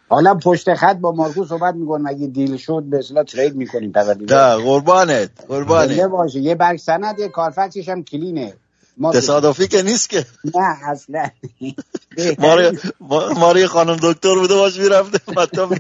حالا 0.09 0.35
پشت 0.35 0.75
خط 0.75 0.97
با 0.97 1.12
مارکو 1.12 1.45
صحبت 1.45 1.75
می‌کنیم. 1.75 2.07
اگه 2.07 2.27
دیل 2.27 2.57
شد 2.57 2.85
به 2.91 2.99
اصطلاح 2.99 3.25
ترید 3.25 3.55
می‌کنیم 3.57 3.93
نه 4.31 4.57
قربانت 4.57 5.31
قربانت. 5.49 6.01
باشه. 6.01 6.39
یه 6.39 6.55
برگ 6.55 6.79
سند 6.79 7.19
یه 7.19 7.29
کارفکسش 7.29 7.89
هم 7.89 8.05
کلینه. 8.05 8.55
ما 8.99 9.12
تصادفی 9.12 9.69
که 9.69 9.83
نیست 9.83 10.11
که. 10.11 10.25
نه 10.55 10.89
اصلا. 10.91 11.29
ما 12.39 12.57
ما- 13.01 13.28
ما 13.39 13.59
یه 13.59 13.66
خانم 13.66 13.97
دکتر 14.03 14.35
بوده 14.35 14.55
باش 14.55 14.78
می‌رفته 14.78 15.19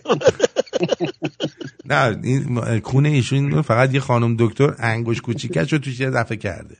نه 1.90 2.18
این 2.22 2.80
کونه 2.80 3.08
ایشون 3.08 3.62
فقط 3.62 3.94
یه 3.94 4.00
خانم 4.00 4.36
دکتر 4.38 4.74
انگوش 4.78 5.20
کوچیکش 5.20 5.72
رو 5.72 5.78
توش 5.78 6.00
یه 6.00 6.10
دفعه 6.10 6.36
کرده. 6.36 6.76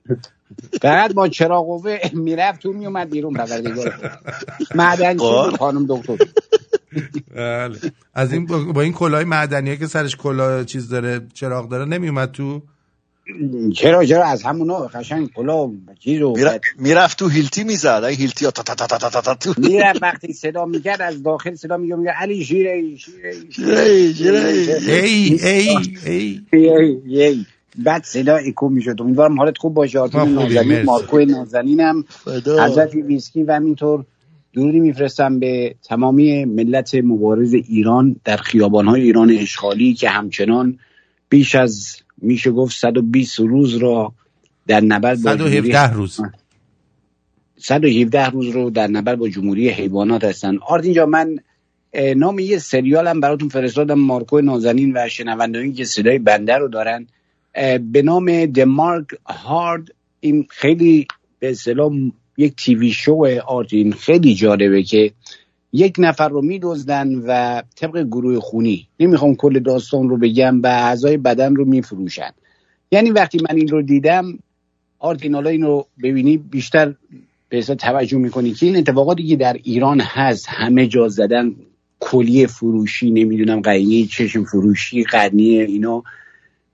فقط 0.82 1.12
با 1.14 1.28
چراغ 1.28 1.66
قوه 1.66 1.98
می‌رفت 2.12 2.60
تو 2.60 2.72
میومد 2.72 3.10
بیرون 3.10 3.35
پروردگار 3.35 4.10
معدن 4.74 5.18
خب. 5.18 5.56
خانم 5.59 5.86
دکتر. 5.89 6.16
بله. 7.35 7.78
از 8.14 8.32
این 8.32 8.47
با 8.47 8.64
با 8.64 8.81
این 8.81 8.93
کلاه 8.93 9.24
معدنی 9.24 9.76
که 9.76 9.86
سرش 9.86 10.16
کلاه 10.16 10.64
چیز 10.64 10.89
داره 10.89 11.20
چراغ 11.35 11.68
داره 11.68 11.85
نمیومد 11.85 12.31
تو 12.32 12.62
چرا 13.74 14.05
چرا؟ 14.05 14.24
از 14.24 14.42
همونو 14.42 14.74
قشنگ 14.74 15.32
کلا 15.32 15.70
چیز 15.98 16.20
رو 16.20 16.36
می‌رفت 16.78 17.18
تو 17.18 17.28
هیلتی 17.28 17.64
می‌زد 17.64 18.05
این 18.05 18.18
هیلتی 18.18 18.44
تا 18.44 18.62
تا 18.62 18.74
تا 18.74 18.98
تا 18.98 19.20
تا 19.20 19.34
تو 19.34 19.55
می‌رفت 19.59 20.02
وقتی 20.02 20.32
صدا 20.32 20.64
می‌کرد 20.64 21.02
از 21.02 21.22
داخل 21.22 21.55
صدا 21.55 21.76
میگم 21.76 21.98
میگه 21.98 22.10
علی 22.10 22.44
شیره 22.44 22.72
ای 22.72 22.98
شیره 22.98 23.80
ای 24.86 25.38
ای 25.42 26.40
ای 26.52 27.22
ای 27.22 27.44
بعد 27.78 28.05
صدا 28.05 28.36
اکو 28.36 28.69
می‌شد. 28.68 28.96
امیدوارم 28.98 29.38
حالت 29.38 29.59
خوب 29.59 29.74
باشه. 29.74 29.98
آرتین 29.98 30.35
نازنین 30.34 30.82
مارکو 30.82 31.18
نازنینم. 31.18 32.05
حضرت 32.46 32.94
ویسکی 32.94 33.42
و 33.42 33.52
همینطور 33.52 34.05
درودی 34.52 34.81
میفرستم 34.80 35.38
به 35.38 35.74
تمامی 35.84 36.44
ملت 36.44 36.94
مبارز 36.94 37.55
ایران 37.55 38.16
در 38.24 38.36
خیابانهای 38.36 39.02
ایران 39.02 39.30
اشغالی 39.30 39.94
که 39.94 40.09
همچنان 40.09 40.78
بیش 41.28 41.55
از 41.55 41.96
میشه 42.24 42.51
گفت 42.51 42.76
120 42.76 43.40
روز 43.40 43.76
را 43.76 44.12
در 44.66 44.80
نبرد 44.80 45.22
با 45.22 45.36
117 45.36 45.92
روز. 45.92 46.20
117 47.56 48.26
روز 48.26 48.48
رو 48.48 48.70
در 48.70 48.86
نبرد 48.86 49.18
با 49.18 49.28
جمهوری 49.28 49.68
حیوانات 49.68 50.24
هستن. 50.24 50.59
آرتین 50.59 50.92
جان 50.93 51.06
من 51.06 51.38
نام 52.16 52.38
یه 52.38 52.59
سریال 52.59 53.09
هم 53.09 53.20
براتون 53.20 53.48
فرستادم 53.48 53.98
مارکو 53.98 54.40
نازنین 54.40 54.92
و 54.96 55.09
شنوندگانی 55.09 55.72
که 55.72 55.84
صدای 55.84 56.18
بنده 56.18 56.55
رو 56.55 56.68
دارن. 56.68 57.06
به 57.92 58.02
نام 58.05 58.46
دمارک 58.46 59.06
هارد 59.26 59.88
این 60.20 60.46
خیلی 60.51 61.06
به 61.38 61.51
اصطلاح 61.51 61.92
یک 62.36 62.56
تیوی 62.56 62.90
شو 62.90 63.26
آرتین 63.46 63.92
خیلی 63.92 64.34
جالبه 64.34 64.82
که 64.82 65.12
یک 65.76 65.94
نفر 65.98 66.28
رو 66.28 66.42
میدزدن 66.42 67.14
و 67.26 67.62
طبق 67.76 68.02
گروه 68.02 68.40
خونی. 68.40 68.88
نمی‌خوام 69.01 69.34
کل 69.34 69.59
داستان 69.59 70.09
رو 70.09 70.16
بگم 70.16 70.62
و 70.62 70.66
اعضای 70.66 71.16
بدن 71.16 71.55
رو 71.55 71.64
میفروشن. 71.64 72.30
یعنی 72.92 73.10
وقتی 73.10 73.38
من 73.51 73.56
این 73.56 73.68
رو 73.68 73.82
دیدم 73.82 74.38
آرتین 74.98 75.34
حالا 75.34 75.51
این 75.51 75.62
رو 75.62 75.86
ببینی 76.02 76.36
بیشتر 76.36 76.94
به 77.48 77.62
توجه 77.62 78.18
می‌کنی 78.18 78.52
که 78.52 78.66
این 78.66 78.76
اتفاقاتی 78.76 79.26
که 79.26 79.36
در 79.36 79.56
ایران 79.62 80.01
هست 80.01 80.46
همه 80.48 80.86
جا 80.86 81.09
زدن 81.09 81.55
کلیه 82.01 82.46
فروشی 82.46 83.10
نمی‌دونم 83.10 83.60
قرینه 83.60 84.06
چشم 84.06 84.44
فروشی 84.44 85.05
قرنیه 85.05 85.64
اینا. 85.64 86.02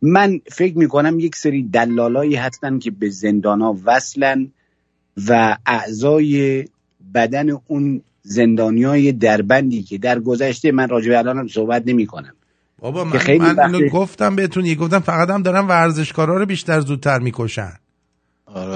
من 0.02 0.40
فکر 0.46 0.78
می‌کنم 0.78 1.20
یک 1.20 1.36
سری 1.36 1.62
دلالایی 1.62 2.34
هستن 2.34 2.78
که 2.78 2.90
به 2.90 3.08
زندانا 3.08 3.76
وصلن 3.84 4.52
و 5.28 5.56
اعضای 5.66 6.64
بدن 7.14 7.50
اون 7.66 8.02
زندانیای 8.22 9.12
دربندی 9.12 9.82
که 9.82 9.98
در 9.98 10.20
گذشته 10.20 10.72
من 10.72 10.88
راجع 10.88 11.08
به 11.08 11.18
الانم 11.18 11.48
صحبت 11.48 11.82
نمی 11.86 12.06
کنم 12.06 12.34
بابا 12.78 13.04
که 13.04 13.10
من, 13.10 13.18
خیلی 13.18 13.38
من 13.38 13.60
اینو 13.60 13.78
وقته- 13.78 13.88
گفتم 13.88 14.36
بهتون 14.36 14.64
یه 14.66 14.74
گفتم 14.74 14.98
فقط 14.98 15.30
هم 15.30 15.42
دارن 15.42 15.66
ورزشکارا 15.66 16.36
رو 16.36 16.46
بیشتر 16.46 16.80
زودتر 16.80 17.18
می‌کشن. 17.18 17.72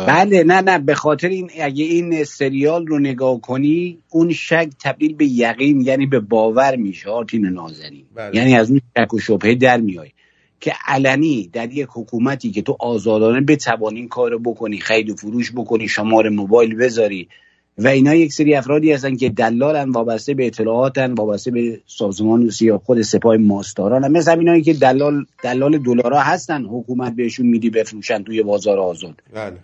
بله 0.07 0.45
نه 0.45 0.61
نه. 0.61 0.79
به 0.79 0.95
خاطر 0.95 1.29
این 1.29 1.51
اگه 1.61 1.85
این 1.85 2.25
سریال 2.25 2.87
رو 2.87 2.99
نگاه 2.99 3.41
کنی 3.41 3.99
اون 4.09 4.33
شک 4.33 4.69
تبدیل 4.85 5.15
به 5.15 5.27
یقین 5.27 5.81
یعنی 5.81 6.07
به 6.07 6.21
باور 6.21 6.77
میشه 6.77 7.11
آرتین 7.11 7.47
نازنین. 7.47 8.05
بله. 8.15 8.37
یعنی 8.37 8.57
از 8.57 8.71
اون 8.71 8.81
شک 8.99 9.15
و 9.15 9.19
شبهه 9.19 9.55
در 9.55 9.81
میای. 9.81 10.11
که 10.61 10.73
علنی 10.87 11.51
در 11.53 11.73
یک 11.73 11.89
حکومتی 11.93 12.51
که 12.51 12.62
تو 12.62 12.77
آزادانه 12.81 13.41
بتوانی 13.41 13.99
این 13.99 14.09
کارو 14.09 14.39
بکنی 14.39 14.79
خرید 14.79 15.11
و 15.11 15.15
فروش 15.16 15.53
بکنی 15.53 15.89
شماره 15.89 16.31
موبایل 16.31 16.75
بذاری 16.77 17.29
و 17.78 17.88
اینا 17.88 18.14
یک 18.14 18.32
سری 18.32 18.55
افرادی 18.55 18.92
هستن 18.92 19.16
که 19.16 19.28
دلالن 19.28 19.90
وابسته 19.90 20.34
به 20.34 20.46
اطلاعاتن 20.46 21.12
وابسته 21.12 21.51
به 21.51 21.80
سازمان 21.86 22.51
یا 22.60 22.78
خود 22.78 23.02
سپاه 23.02 23.36
ماستاران 23.36 24.12
مثل 24.12 24.32
همینایی 24.32 24.62
که 24.62 24.72
دلال 24.72 25.26
دلال 25.42 25.78
دلارا 25.78 26.20
هستن 26.20 26.64
حکومت 26.64 27.16
بهشون 27.16 27.46
میدی 27.46 27.70
بفروشن 27.70 28.22
توی 28.22 28.42
بازار 28.42 28.78
آزاد. 28.78 29.22
بله. 29.32 29.56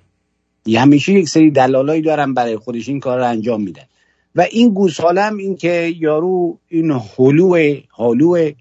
یه 0.67 0.81
همیشه 0.81 1.13
یک 1.13 1.29
سری 1.29 1.51
دلالایی 1.51 2.03
دارن 2.03 2.35
برای 2.35 2.57
خودش 2.57 2.89
این 2.89 3.01
کار 3.01 3.19
رو 3.19 3.29
انجام 3.29 3.63
میدن. 3.63 3.83
و 4.35 4.47
این 4.51 4.75
گوسالم 4.75 5.37
این 5.37 5.57
که 5.57 5.95
یارو 5.99 6.59
این 6.69 6.91
حلوه 6.91 7.81
حالوه 7.89 8.53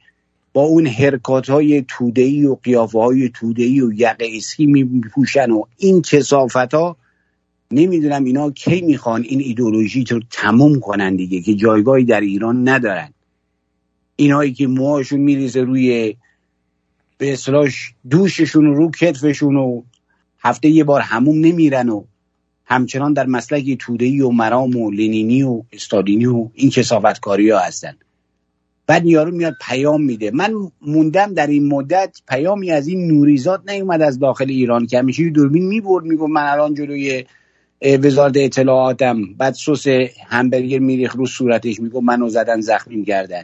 با 0.53 0.61
اون 0.61 0.88
حرکات 0.88 1.49
های 1.49 1.85
تودهی 1.88 2.45
و 2.45 2.55
قیافه 2.63 2.99
های 2.99 3.30
تودهی 3.30 3.81
و 3.81 3.93
یقه 3.93 4.27
اسکی 4.38 4.65
میپوشن 4.65 5.51
و 5.51 5.63
این 5.77 6.01
کسافت 6.01 6.73
ها 6.73 6.95
نمی‌دونم 7.72 8.24
اینا 8.24 8.52
کی 8.52 8.82
می‌خوان 8.82 9.22
این 9.22 9.40
ایدولوژی 9.40 10.04
رو 10.04 10.22
تموم 10.32 10.80
کنن 10.80 11.16
دیگه 11.16 11.41
که 11.41 11.56
جایگاهی 11.56 12.04
در 12.04 12.22
ایران 12.22 12.70
ندارن. 12.70 13.14
اینایی 14.16 14.54
که 14.54 14.68
موهاشون 14.68 15.20
میریزه 15.20 15.62
روی 15.62 16.16
به 17.18 17.34
اصلاش 17.34 17.94
دوششون 18.10 18.68
و 18.68 18.74
رو 18.74 18.91
کتفشون 18.91 19.56
و 19.56 19.82
هفته 20.40 20.70
یه 20.70 20.84
بار 20.84 21.02
هموم 21.02 21.40
نمیرن 21.40 21.90
و 21.90 22.04
همچنان 22.66 23.14
در 23.14 23.26
مسلک 23.26 23.78
تودهی 23.80 24.22
و 24.22 24.30
مرام 24.30 24.76
و 24.76 24.91
لنینی 24.91 25.44
و 25.44 25.64
استالینی 25.72 26.26
و 26.26 26.50
این 26.54 26.70
کسافتکاری 26.70 27.50
ها 27.50 27.60
هستن. 27.60 27.98
بعد 28.88 29.06
یارو 29.06 29.32
میاد 29.32 29.56
پیام 29.68 30.04
میده. 30.04 30.32
من 30.32 30.54
موندم 30.82 31.34
در 31.34 31.48
این 31.48 31.68
مدت 31.68 32.18
پیامی 32.30 32.72
از 32.72 32.88
این 32.88 33.08
نوریزات 33.08 33.70
نیومد 33.70 34.02
از 34.02 34.20
داخل 34.20 34.50
ایران 34.50 34.88
که 34.88 35.00
همیشه 35.00 35.30
دوربین 35.30 35.68
می‌برد 35.68 36.06
می‌گفت 36.06 36.32
من 36.32 36.44
الان 36.44 36.74
جلوی 36.74 37.26
وزارت 37.81 38.34
اطلاعاتم 38.35 39.34
بعد 39.38 39.53
سس 39.53 39.88
همبرگر 40.27 40.80
میریخ 40.80 41.15
رو 41.15 41.26
صورتش 41.26 41.80
می‌گفت 41.80 42.03
منو 42.03 42.30
زدن 42.30 42.61
زخمی 42.61 43.06
کردن 43.06 43.43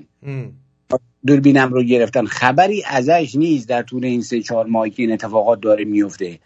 دوربینم 1.25 1.73
رو 1.73 1.83
گرفتن. 1.83 2.25
خبری 2.25 2.83
ازش 2.89 3.35
نیست 3.35 3.69
در 3.69 3.83
طول 3.83 4.05
این 4.05 4.21
سه 4.21 4.41
چهار 4.41 4.65
ماهی 4.65 4.91
که 4.91 5.03
این 5.03 5.11
اتفاقات 5.11 5.61
داره 5.61 5.85
میفته. 5.85 6.39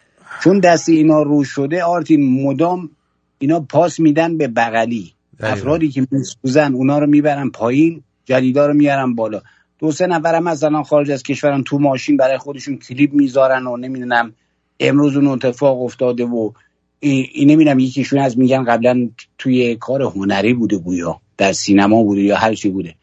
چون 0.44 0.60
دست 0.60 0.88
اینا 0.88 1.22
رو 1.22 1.44
شده 1.44 1.84
آرتین 1.84 2.42
مدام 2.42 2.90
اینا 3.38 3.60
پاس 3.60 4.00
میدن 4.00 4.38
به 4.38 4.48
بغلی. 4.48 5.12
افرادی 5.40 5.88
که 5.88 6.06
میسوزن 6.10 6.74
اونا 6.74 6.98
رو 6.98 7.06
می‌برن 7.06 7.50
پایین 7.50 8.02
جدیدا 8.24 8.66
رو 8.66 8.74
میارن 8.74 9.14
بالا. 9.14 9.42
دو 9.78 9.92
سه 9.92 10.06
نفرم 10.06 10.42
مثلا 10.42 10.82
خارج 10.82 11.10
از 11.10 11.22
کشورن 11.22 11.62
تو 11.62 11.78
ماشین 11.78 12.16
برای 12.16 12.38
خودشون 12.38 12.76
کلیپ 12.76 13.12
می‌ذارن 13.12 13.66
و 13.66 13.76
نمی‌دونم 13.76 14.32
امروز 14.80 15.16
اون 15.16 15.26
اتفاق 15.26 15.82
افتاده 15.82 16.24
و 16.24 16.52
این 17.00 17.50
نمی‌دونم 17.50 17.78
یکیشون 17.78 18.18
از 18.18 18.38
میگن 18.38 18.64
قبلا 18.64 19.08
توی 19.38 19.76
کار 19.76 20.02
هنری 20.02 20.54
بوده 20.54 20.78
گویا 20.78 21.20
در 21.36 21.52
سینما 21.52 22.02
بوده 22.02 22.22
یا 22.22 22.36
هر 22.36 22.54
چی 22.54 22.68
بوده. 22.68 22.94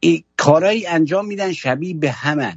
این 0.00 0.22
کارهایی 0.36 0.86
انجام 0.86 1.26
میدن 1.26 1.52
شبیه 1.52 1.94
به 1.94 2.10
همن. 2.10 2.56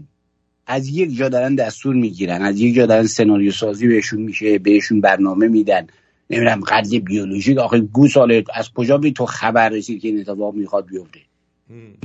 از 0.67 0.87
یک 0.87 1.17
جا 1.17 1.29
دارن 1.29 1.55
دستور 1.55 1.95
می‌گیرن 1.95 2.41
از 2.41 2.59
یک 2.59 2.75
جا 2.75 2.85
دارن 2.85 3.07
سناریو 3.07 3.51
سازی 3.51 3.87
بهشون 3.87 4.21
میشه 4.21 4.59
بهشون 4.59 5.01
برنامه 5.01 5.47
میدن. 5.47 5.87
نمی‌دونم 6.29 6.59
قرض 6.59 6.95
بیولوژیک 6.95 7.57
آخه 7.57 7.79
گو 7.79 8.07
ساله 8.07 8.43
از 8.53 8.73
کجا 8.73 8.97
به 8.97 9.11
تو 9.11 9.25
خبر 9.25 9.69
رسید 9.69 10.01
که 10.01 10.07
این 10.07 10.19
اتفاق 10.19 10.55
می‌خواد 10.55 10.85
بیفته؟ 10.85 11.19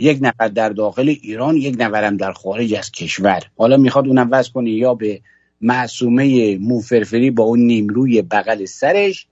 یک 0.01 0.19
نفر 0.21 0.49
در 0.49 0.69
داخل 0.69 1.09
ایران 1.09 1.57
یک 1.57 1.77
نفرم 1.79 2.17
در 2.17 2.33
خارج 2.33 2.75
از 2.75 2.93
کشور. 2.93 3.43
حالا 3.57 3.77
می‌خواد 3.77 4.07
اونم 4.07 4.29
وز 4.31 4.51
کنه 4.51 4.71
یا 4.71 4.95
به 4.95 5.21
معصومه 5.63 6.59
موفرفری 6.59 7.31
با 7.31 7.45
اون 7.45 7.61
نیمروی 7.61 8.23
بغل 8.23 8.65
سرش 8.65 9.27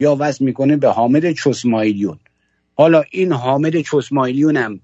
یا 0.00 0.16
وز 0.20 0.42
می‌کنه 0.42 0.76
به 0.76 0.88
حامد 0.88 1.32
چسمایلیون 1.32 2.18
حالا 2.74 3.02
این 3.10 3.32
حامد 3.32 3.80
چسمایلیون 3.80 4.56
هم 4.56 4.80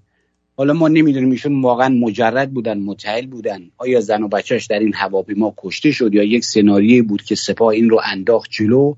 حالا 0.57 0.73
ما 0.73 0.87
نمی‌دونیم 0.87 1.31
ایشون 1.31 1.61
واقعا 1.61 1.89
مجرد 1.89 2.51
بودن 2.51 2.79
متعل 2.79 3.25
بودن. 3.25 3.61
آیا 3.77 4.01
زن 4.01 4.23
و 4.23 4.27
بچهش 4.27 4.65
در 4.65 4.79
این 4.79 4.93
هواپیما 4.93 5.53
کشته 5.57 5.91
شد 5.91 6.13
یا 6.13 6.23
یک 6.23 6.45
سناریویی 6.45 7.01
بود 7.01 7.21
که 7.21 7.35
سپاه 7.35 7.67
این 7.67 7.89
رو 7.89 8.01
انداخت 8.05 8.51
جلو 8.51 8.95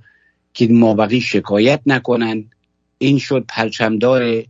که 0.53 0.67
مابقی 0.67 1.21
شکایت 1.21 1.81
نکنن؟ 1.85 2.45
این 2.97 3.17
شد 3.17 3.45
پرچمدار 3.49 4.43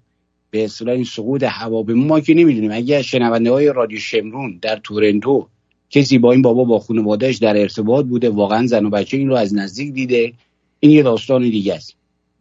به 0.51 0.63
اصطلاح 0.63 0.95
این 0.95 1.03
سقوط 1.03 1.43
هواپیما 1.43 2.05
ما 2.05 2.19
که 2.19 2.33
نمی‌دونیم. 2.33 2.71
اگه 2.71 3.01
شنونده 3.01 3.51
های 3.51 3.73
رادیو 3.73 3.99
شمرون 3.99 4.59
در 4.61 4.79
تورنتو 4.83 5.47
کسی 5.95 6.17
با 6.17 6.31
این 6.31 6.41
بابا 6.41 6.63
با 6.63 6.79
خانوادهش 6.79 7.37
در 7.37 7.57
ارتباط 7.57 8.05
بوده 8.05 8.29
واقعا 8.29 8.67
زن 8.67 8.85
و 8.85 8.89
بچه 8.89 9.17
این 9.17 9.27
رو 9.27 9.35
از 9.35 9.55
نزدیک 9.55 9.93
دیده. 9.93 10.33
این 10.79 10.91
یه 10.91 11.03
داستان 11.03 11.41
دیگه 11.41 11.73
است 11.73 11.95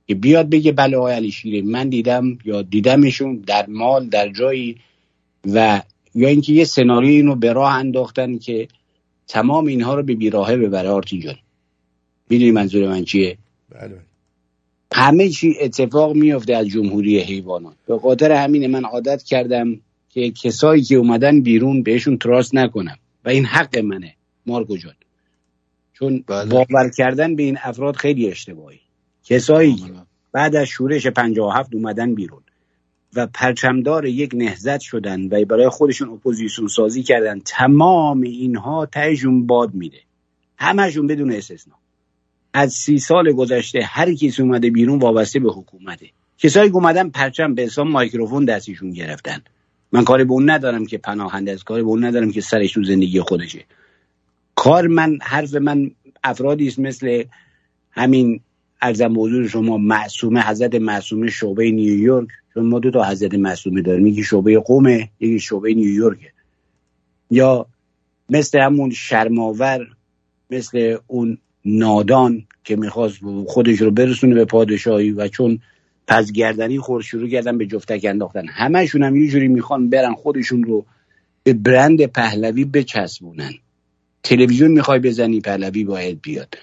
که 0.06 0.14
بیاد 0.14 0.50
بگه 0.50 0.72
بله 0.72 0.96
آقای 0.96 1.14
علی 1.14 1.30
شیره 1.30 1.62
من 1.62 1.88
دیدم 1.88 2.38
یا 2.44 2.62
دیدمشون 2.62 3.36
در 3.36 3.66
مال 3.68 4.06
در 4.06 4.28
جایی 4.28 4.76
و 5.52 5.82
یا 6.14 6.28
اینکه 6.28 6.52
یه 6.52 6.64
سناریو 6.64 7.10
اینو 7.10 7.34
به 7.34 7.52
راه 7.52 7.72
انداختن 7.74 8.38
که 8.38 8.68
تمام 9.28 9.66
اینها 9.66 9.94
رو 9.94 10.02
به 10.02 10.14
بیراهه 10.14 10.56
ببره 10.56 10.88
آرتین 10.88 11.20
جان. 11.20 11.36
می‌دونی 12.30 12.50
منظور 12.50 12.88
من 12.88 13.04
چیه؟ 13.04 13.38
بله. 13.70 13.98
همه 14.92 15.28
چی 15.28 15.54
اتفاق 15.60 16.14
میفته 16.14 16.56
از 16.56 16.66
جمهوری 16.68 17.18
حیوانات. 17.20 17.74
به 17.86 17.98
خاطر 17.98 18.32
همین 18.32 18.66
من 18.66 18.84
عادت 18.84 19.22
کردم 19.22 19.80
که 20.08 20.30
کسایی 20.30 20.82
که 20.82 20.96
اومدن 20.96 21.40
بیرون 21.40 21.82
بهشون 21.82 22.18
تراست 22.18 22.54
نکنم. 22.54 22.96
و 23.24 23.28
این 23.28 23.44
حق 23.44 23.78
منه 23.78 24.14
مارگو 24.46 24.76
جان. 24.76 24.94
چون 25.92 26.24
بله. 26.26 26.50
باور 26.50 26.90
کردن 26.96 27.36
به 27.36 27.42
این 27.42 27.58
افراد 27.62 27.96
خیلی 27.96 28.30
اشتباهی. 28.30 28.80
کسایی 29.24 29.74
که 29.74 29.92
بعد 30.32 30.56
از 30.56 30.66
شورش 30.66 31.06
57 31.06 31.74
اومدن 31.74 32.14
بیرون 32.14 32.42
و 33.16 33.26
پرچمدار 33.26 34.06
یک 34.06 34.30
نهضت 34.34 34.80
شدن 34.80 35.24
و 35.26 35.44
برای 35.44 35.68
خودشون 35.68 36.08
اپوزیسیون 36.08 36.68
سازی 36.68 37.02
کردن 37.02 37.40
تمام 37.40 38.20
اینها 38.20 38.86
تهشون 38.86 39.46
باد 39.46 39.74
میده 39.74 40.00
همشون 40.58 41.06
بدون 41.06 41.32
استثنا. 41.32 41.74
از 42.52 42.72
سی 42.72 42.98
سال 42.98 43.32
گذشته 43.32 43.80
هر 43.84 44.14
کسی 44.14 44.42
اومده 44.42 44.70
بیرون 44.70 44.98
وابسته 44.98 45.38
به 45.38 45.52
حکومته. 45.52 46.06
کسایی 46.38 46.70
که 46.70 46.74
اومدن 46.74 47.08
پرچم 47.08 47.54
به 47.54 47.62
حساب 47.62 47.86
microphone 47.86 48.44
دستشون 48.44 48.90
گرفتن. 48.90 49.42
من 49.94 50.04
کاری 50.04 50.24
به 50.24 50.32
اون 50.32 50.50
ندارم 50.50 50.86
که 50.86 50.98
پناهنده 50.98 51.52
از 51.52 51.64
کاری 51.64 51.82
به 51.82 51.88
اون 51.88 52.04
ندارم 52.04 52.32
که 52.32 52.40
سرش 52.40 52.72
تو 52.72 52.84
زندگی 52.84 53.20
خودشه. 53.20 53.64
کار 54.54 54.86
من 54.86 55.18
حرف 55.22 55.54
من 55.54 55.90
افرادی 56.24 56.66
است 56.66 56.78
مثل 56.78 57.24
همین 57.90 58.40
ارزم 58.82 59.20
حضور 59.20 59.48
شما 59.48 59.78
معصومه 59.78 60.40
حضرت 60.40 60.74
معصومه 60.74 61.30
شعبه 61.30 61.70
نیویورک 61.70 62.28
چون 62.54 62.66
ما 62.66 62.78
دو 62.78 62.90
تا 62.90 63.04
حضرت 63.04 63.34
معصومه 63.34 63.82
داریم. 63.82 64.06
یکی 64.06 64.22
شعبه 64.22 64.58
قومه 64.58 65.10
یکی 65.20 65.40
شعبه 65.40 65.74
نیویورکه 65.74 66.32
یا 67.30 67.66
مثل 68.28 68.58
همون 68.58 68.90
شرماور 68.90 69.86
مثل 70.50 70.96
اون 71.06 71.38
نادان 71.64 72.44
که 72.64 72.76
می‌خواست 72.76 73.18
خودش 73.46 73.80
رو 73.80 73.90
برسونه 73.90 74.34
به 74.34 74.44
پادشاهی 74.44 75.10
و 75.10 75.28
چون 75.28 75.58
پس 76.06 76.32
گردنی 76.32 76.78
خور 76.78 77.02
شروع 77.02 77.28
کردن 77.28 77.58
به 77.58 77.66
جفتک 77.66 78.04
انداختن. 78.04 78.46
همشون 78.48 79.02
هم 79.02 79.16
یه 79.16 79.28
جوری 79.28 79.48
می‌خوان 79.48 79.90
برن 79.90 80.14
خودشون 80.14 80.64
رو 80.64 80.86
به 81.42 81.52
برند 81.52 82.06
پهلوی 82.06 82.64
بچسبونن. 82.64 83.52
تلویزیون 84.22 84.70
می‌خوای 84.70 84.98
بزنی 84.98 85.40
پهلوی 85.40 85.84
باید 85.84 86.20
بیاد. 86.22 86.54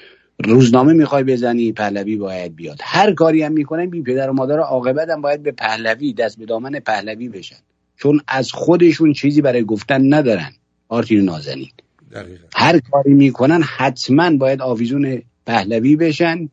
روزنامه 0.44 0.94
می‌خوای 0.94 1.24
بزنی 1.24 1.72
پهلوی 1.72 2.16
باید 2.16 2.56
بیاد. 2.56 2.78
هر 2.82 3.14
کاری 3.14 3.44
هم 3.44 3.52
می‌کنن 3.52 3.90
بی 3.90 4.02
پدر 4.02 4.30
و 4.30 4.34
مادر 4.34 4.60
عاقبت 4.60 5.10
هم 5.10 5.22
باید 5.22 5.44
به 5.44 5.52
پهلوی 5.52 6.14
دست 6.14 6.38
به 6.38 6.46
دامن 6.46 6.80
پهلوی 6.80 7.30
بشن. 7.30 7.56
چون 7.98 8.22
از 8.28 8.52
خودشون 8.52 9.14
چیزی 9.14 9.42
برای 9.42 9.64
گفتن 9.64 10.14
ندارن. 10.14 10.52
آرتین 10.88 11.20
نازنین. 11.20 11.70
دقیقا. 12.12 12.48
هر 12.56 12.80
کاری 12.80 13.14
می‌کنن 13.14 13.62
حتما 13.62 14.38
باید 14.38 14.62
آویزون 14.62 15.22
پهلوی 15.46 15.96
بشن. 15.96 16.50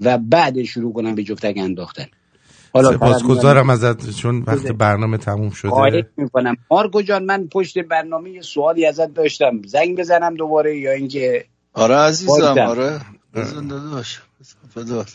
و 0.00 0.18
بعد 0.18 0.62
شروع 0.62 0.92
کنن 0.92 1.14
به 1.14 1.22
جفتک 1.22 1.54
انداختن. 1.56 2.06
سپاسگزارم 2.74 3.70
ازت 3.70 4.10
چون 4.10 4.44
وقت 4.46 4.66
برنامه 4.66 5.18
تموم 5.18 5.50
شده. 5.50 5.70
خواهش 5.70 6.04
می‌کنم. 6.16 6.56
مارکو 6.70 7.02
جان 7.02 7.24
من 7.24 7.48
پشت 7.52 7.78
برنامه 7.78 8.30
یه 8.30 8.42
سوالی 8.42 8.86
ازت 8.86 9.14
داشتم. 9.14 9.62
زنگ 9.66 9.98
بزنم 9.98 10.34
دوباره 10.34 10.78
یا 10.78 10.92
اینکه 10.92 11.44
آره 11.72 11.94
عزیزم 11.94 12.32
بازم. 12.32 12.60
آره. 12.60 13.00
بزن 13.34 13.66
داداش. 13.66 14.20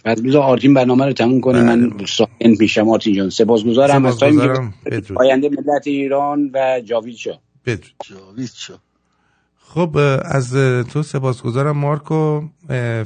بعد 0.04 0.24
بذار 0.24 0.42
آرتین 0.42 0.74
برنامه 0.74 1.06
رو 1.06 1.14
تموم 1.14 1.42
کنه. 1.42 1.62
من 1.62 1.92
ساکت 2.08 2.56
میشم 2.60 2.90
آرتین 2.90 3.16
جان. 3.16 3.30
سپاسگزارم. 3.30 4.06
از 4.06 4.18
time. 4.18 4.74
پاینده 5.16 5.50
ملت 5.50 5.88
ایران 5.88 6.52
و 6.54 6.82
جاوید 6.86 7.16
شاه. 7.16 7.40
بدرود. 7.66 7.94
جاوید 8.10 8.52
شاه 8.56 8.74
خب 9.60 9.98
از 10.26 10.54
تو 10.94 11.04
سپاسگزارم 11.04 11.78
مارکو. 11.78 12.42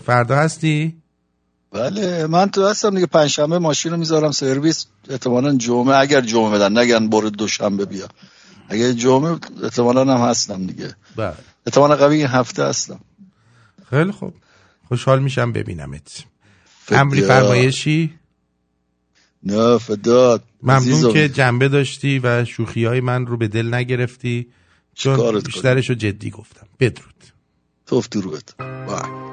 فردا 0.05 0.35
هستی؟ 0.35 0.97
بله 1.71 2.27
من 2.27 2.49
تو 2.49 2.67
هستم 2.67 2.95
دیگه 2.95 3.05
پنجشنبه 3.05 3.59
ماشین 3.59 3.91
رو 3.91 3.97
می‌ذارم 3.97 4.31
سرویس 4.31 4.85
احتمالا 5.09 5.55
جمعه 5.55 5.95
اگر 5.95 6.21
جمعه 6.21 6.51
بدن 6.51 6.77
نگن 6.77 7.09
برو 7.09 7.29
دوشنبه 7.29 7.85
بیا. 7.85 8.07
اگر 8.69 8.91
جمعه 8.91 9.37
احتمالا 9.63 10.01
هم 10.01 10.29
هستم 10.29 10.65
دیگه. 10.65 10.95
بله. 11.15 11.33
احتمالا 11.65 11.95
قوی 11.95 12.23
هفته 12.23 12.63
هستم. 12.63 12.99
خیلی 13.89 14.11
خوب. 14.11 14.33
خوشحال 14.87 15.19
میشم 15.19 15.51
ببینمت. 15.51 16.23
امری 16.89 17.21
فرمایشی؟ 17.21 18.13
نه 19.43 19.77
فداد 19.77 20.43
ممنون 20.63 21.13
که 21.13 21.29
جنبه 21.29 21.67
داشتی 21.67 22.19
و 22.19 22.45
شوخی 22.45 22.85
های 22.85 23.01
من 23.01 23.25
رو 23.25 23.37
به 23.37 23.47
دل 23.47 23.73
نگرفتی. 23.73 24.47
چون 24.93 25.39
بیشترش 25.39 25.89
رو 25.89 25.95
جدی 25.95 26.29
گفتم. 26.29 26.67
بدرود. 26.79 27.23
توفتی 27.85 28.21
رو 28.21 28.31
بدرود 28.31 29.26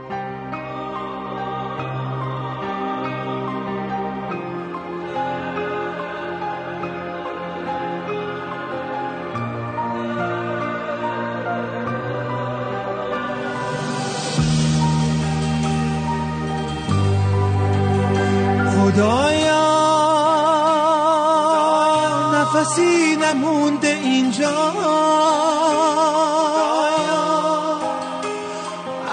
کسی 22.64 23.16
نمونده 23.16 23.88
اینجا. 23.88 24.72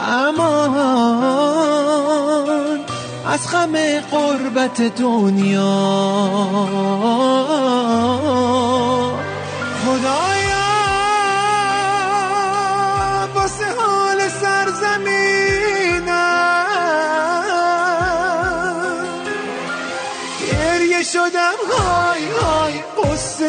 امان 0.07 0.77
از 3.27 3.51
غم 3.51 3.75
قربت 4.11 4.81
دنیا. 4.81 5.71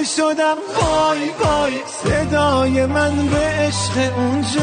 شدم. 0.04 0.56
وای 0.80 1.30
وای 1.40 1.72
صدای 2.04 2.86
من 2.86 3.26
به 3.26 3.36
عشق 3.38 4.12
اونجاست. 4.16 4.62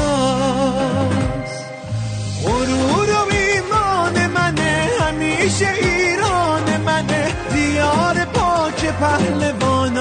غرور 2.44 3.10
و 3.10 3.28
ایمان 3.32 4.28
منه 4.28 4.90
همیشه 5.02 5.70
ایران 5.82 6.78
منه. 6.86 7.34
دیار 7.54 8.26
پاک 8.34 8.86
پهلوانان. 8.86 10.00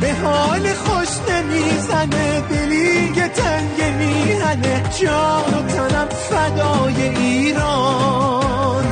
به 0.00 0.14
حال 0.24 0.72
خوش 0.72 1.08
نمی‌زنه 1.30 2.40
دلیگ 2.40 3.26
تنگ 3.26 3.94
میهنه. 3.98 4.82
جان 5.00 5.54
و 5.54 5.62
تنم 5.72 6.08
فدای 6.08 7.02
ایران. 7.02 8.84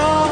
know 0.00 0.29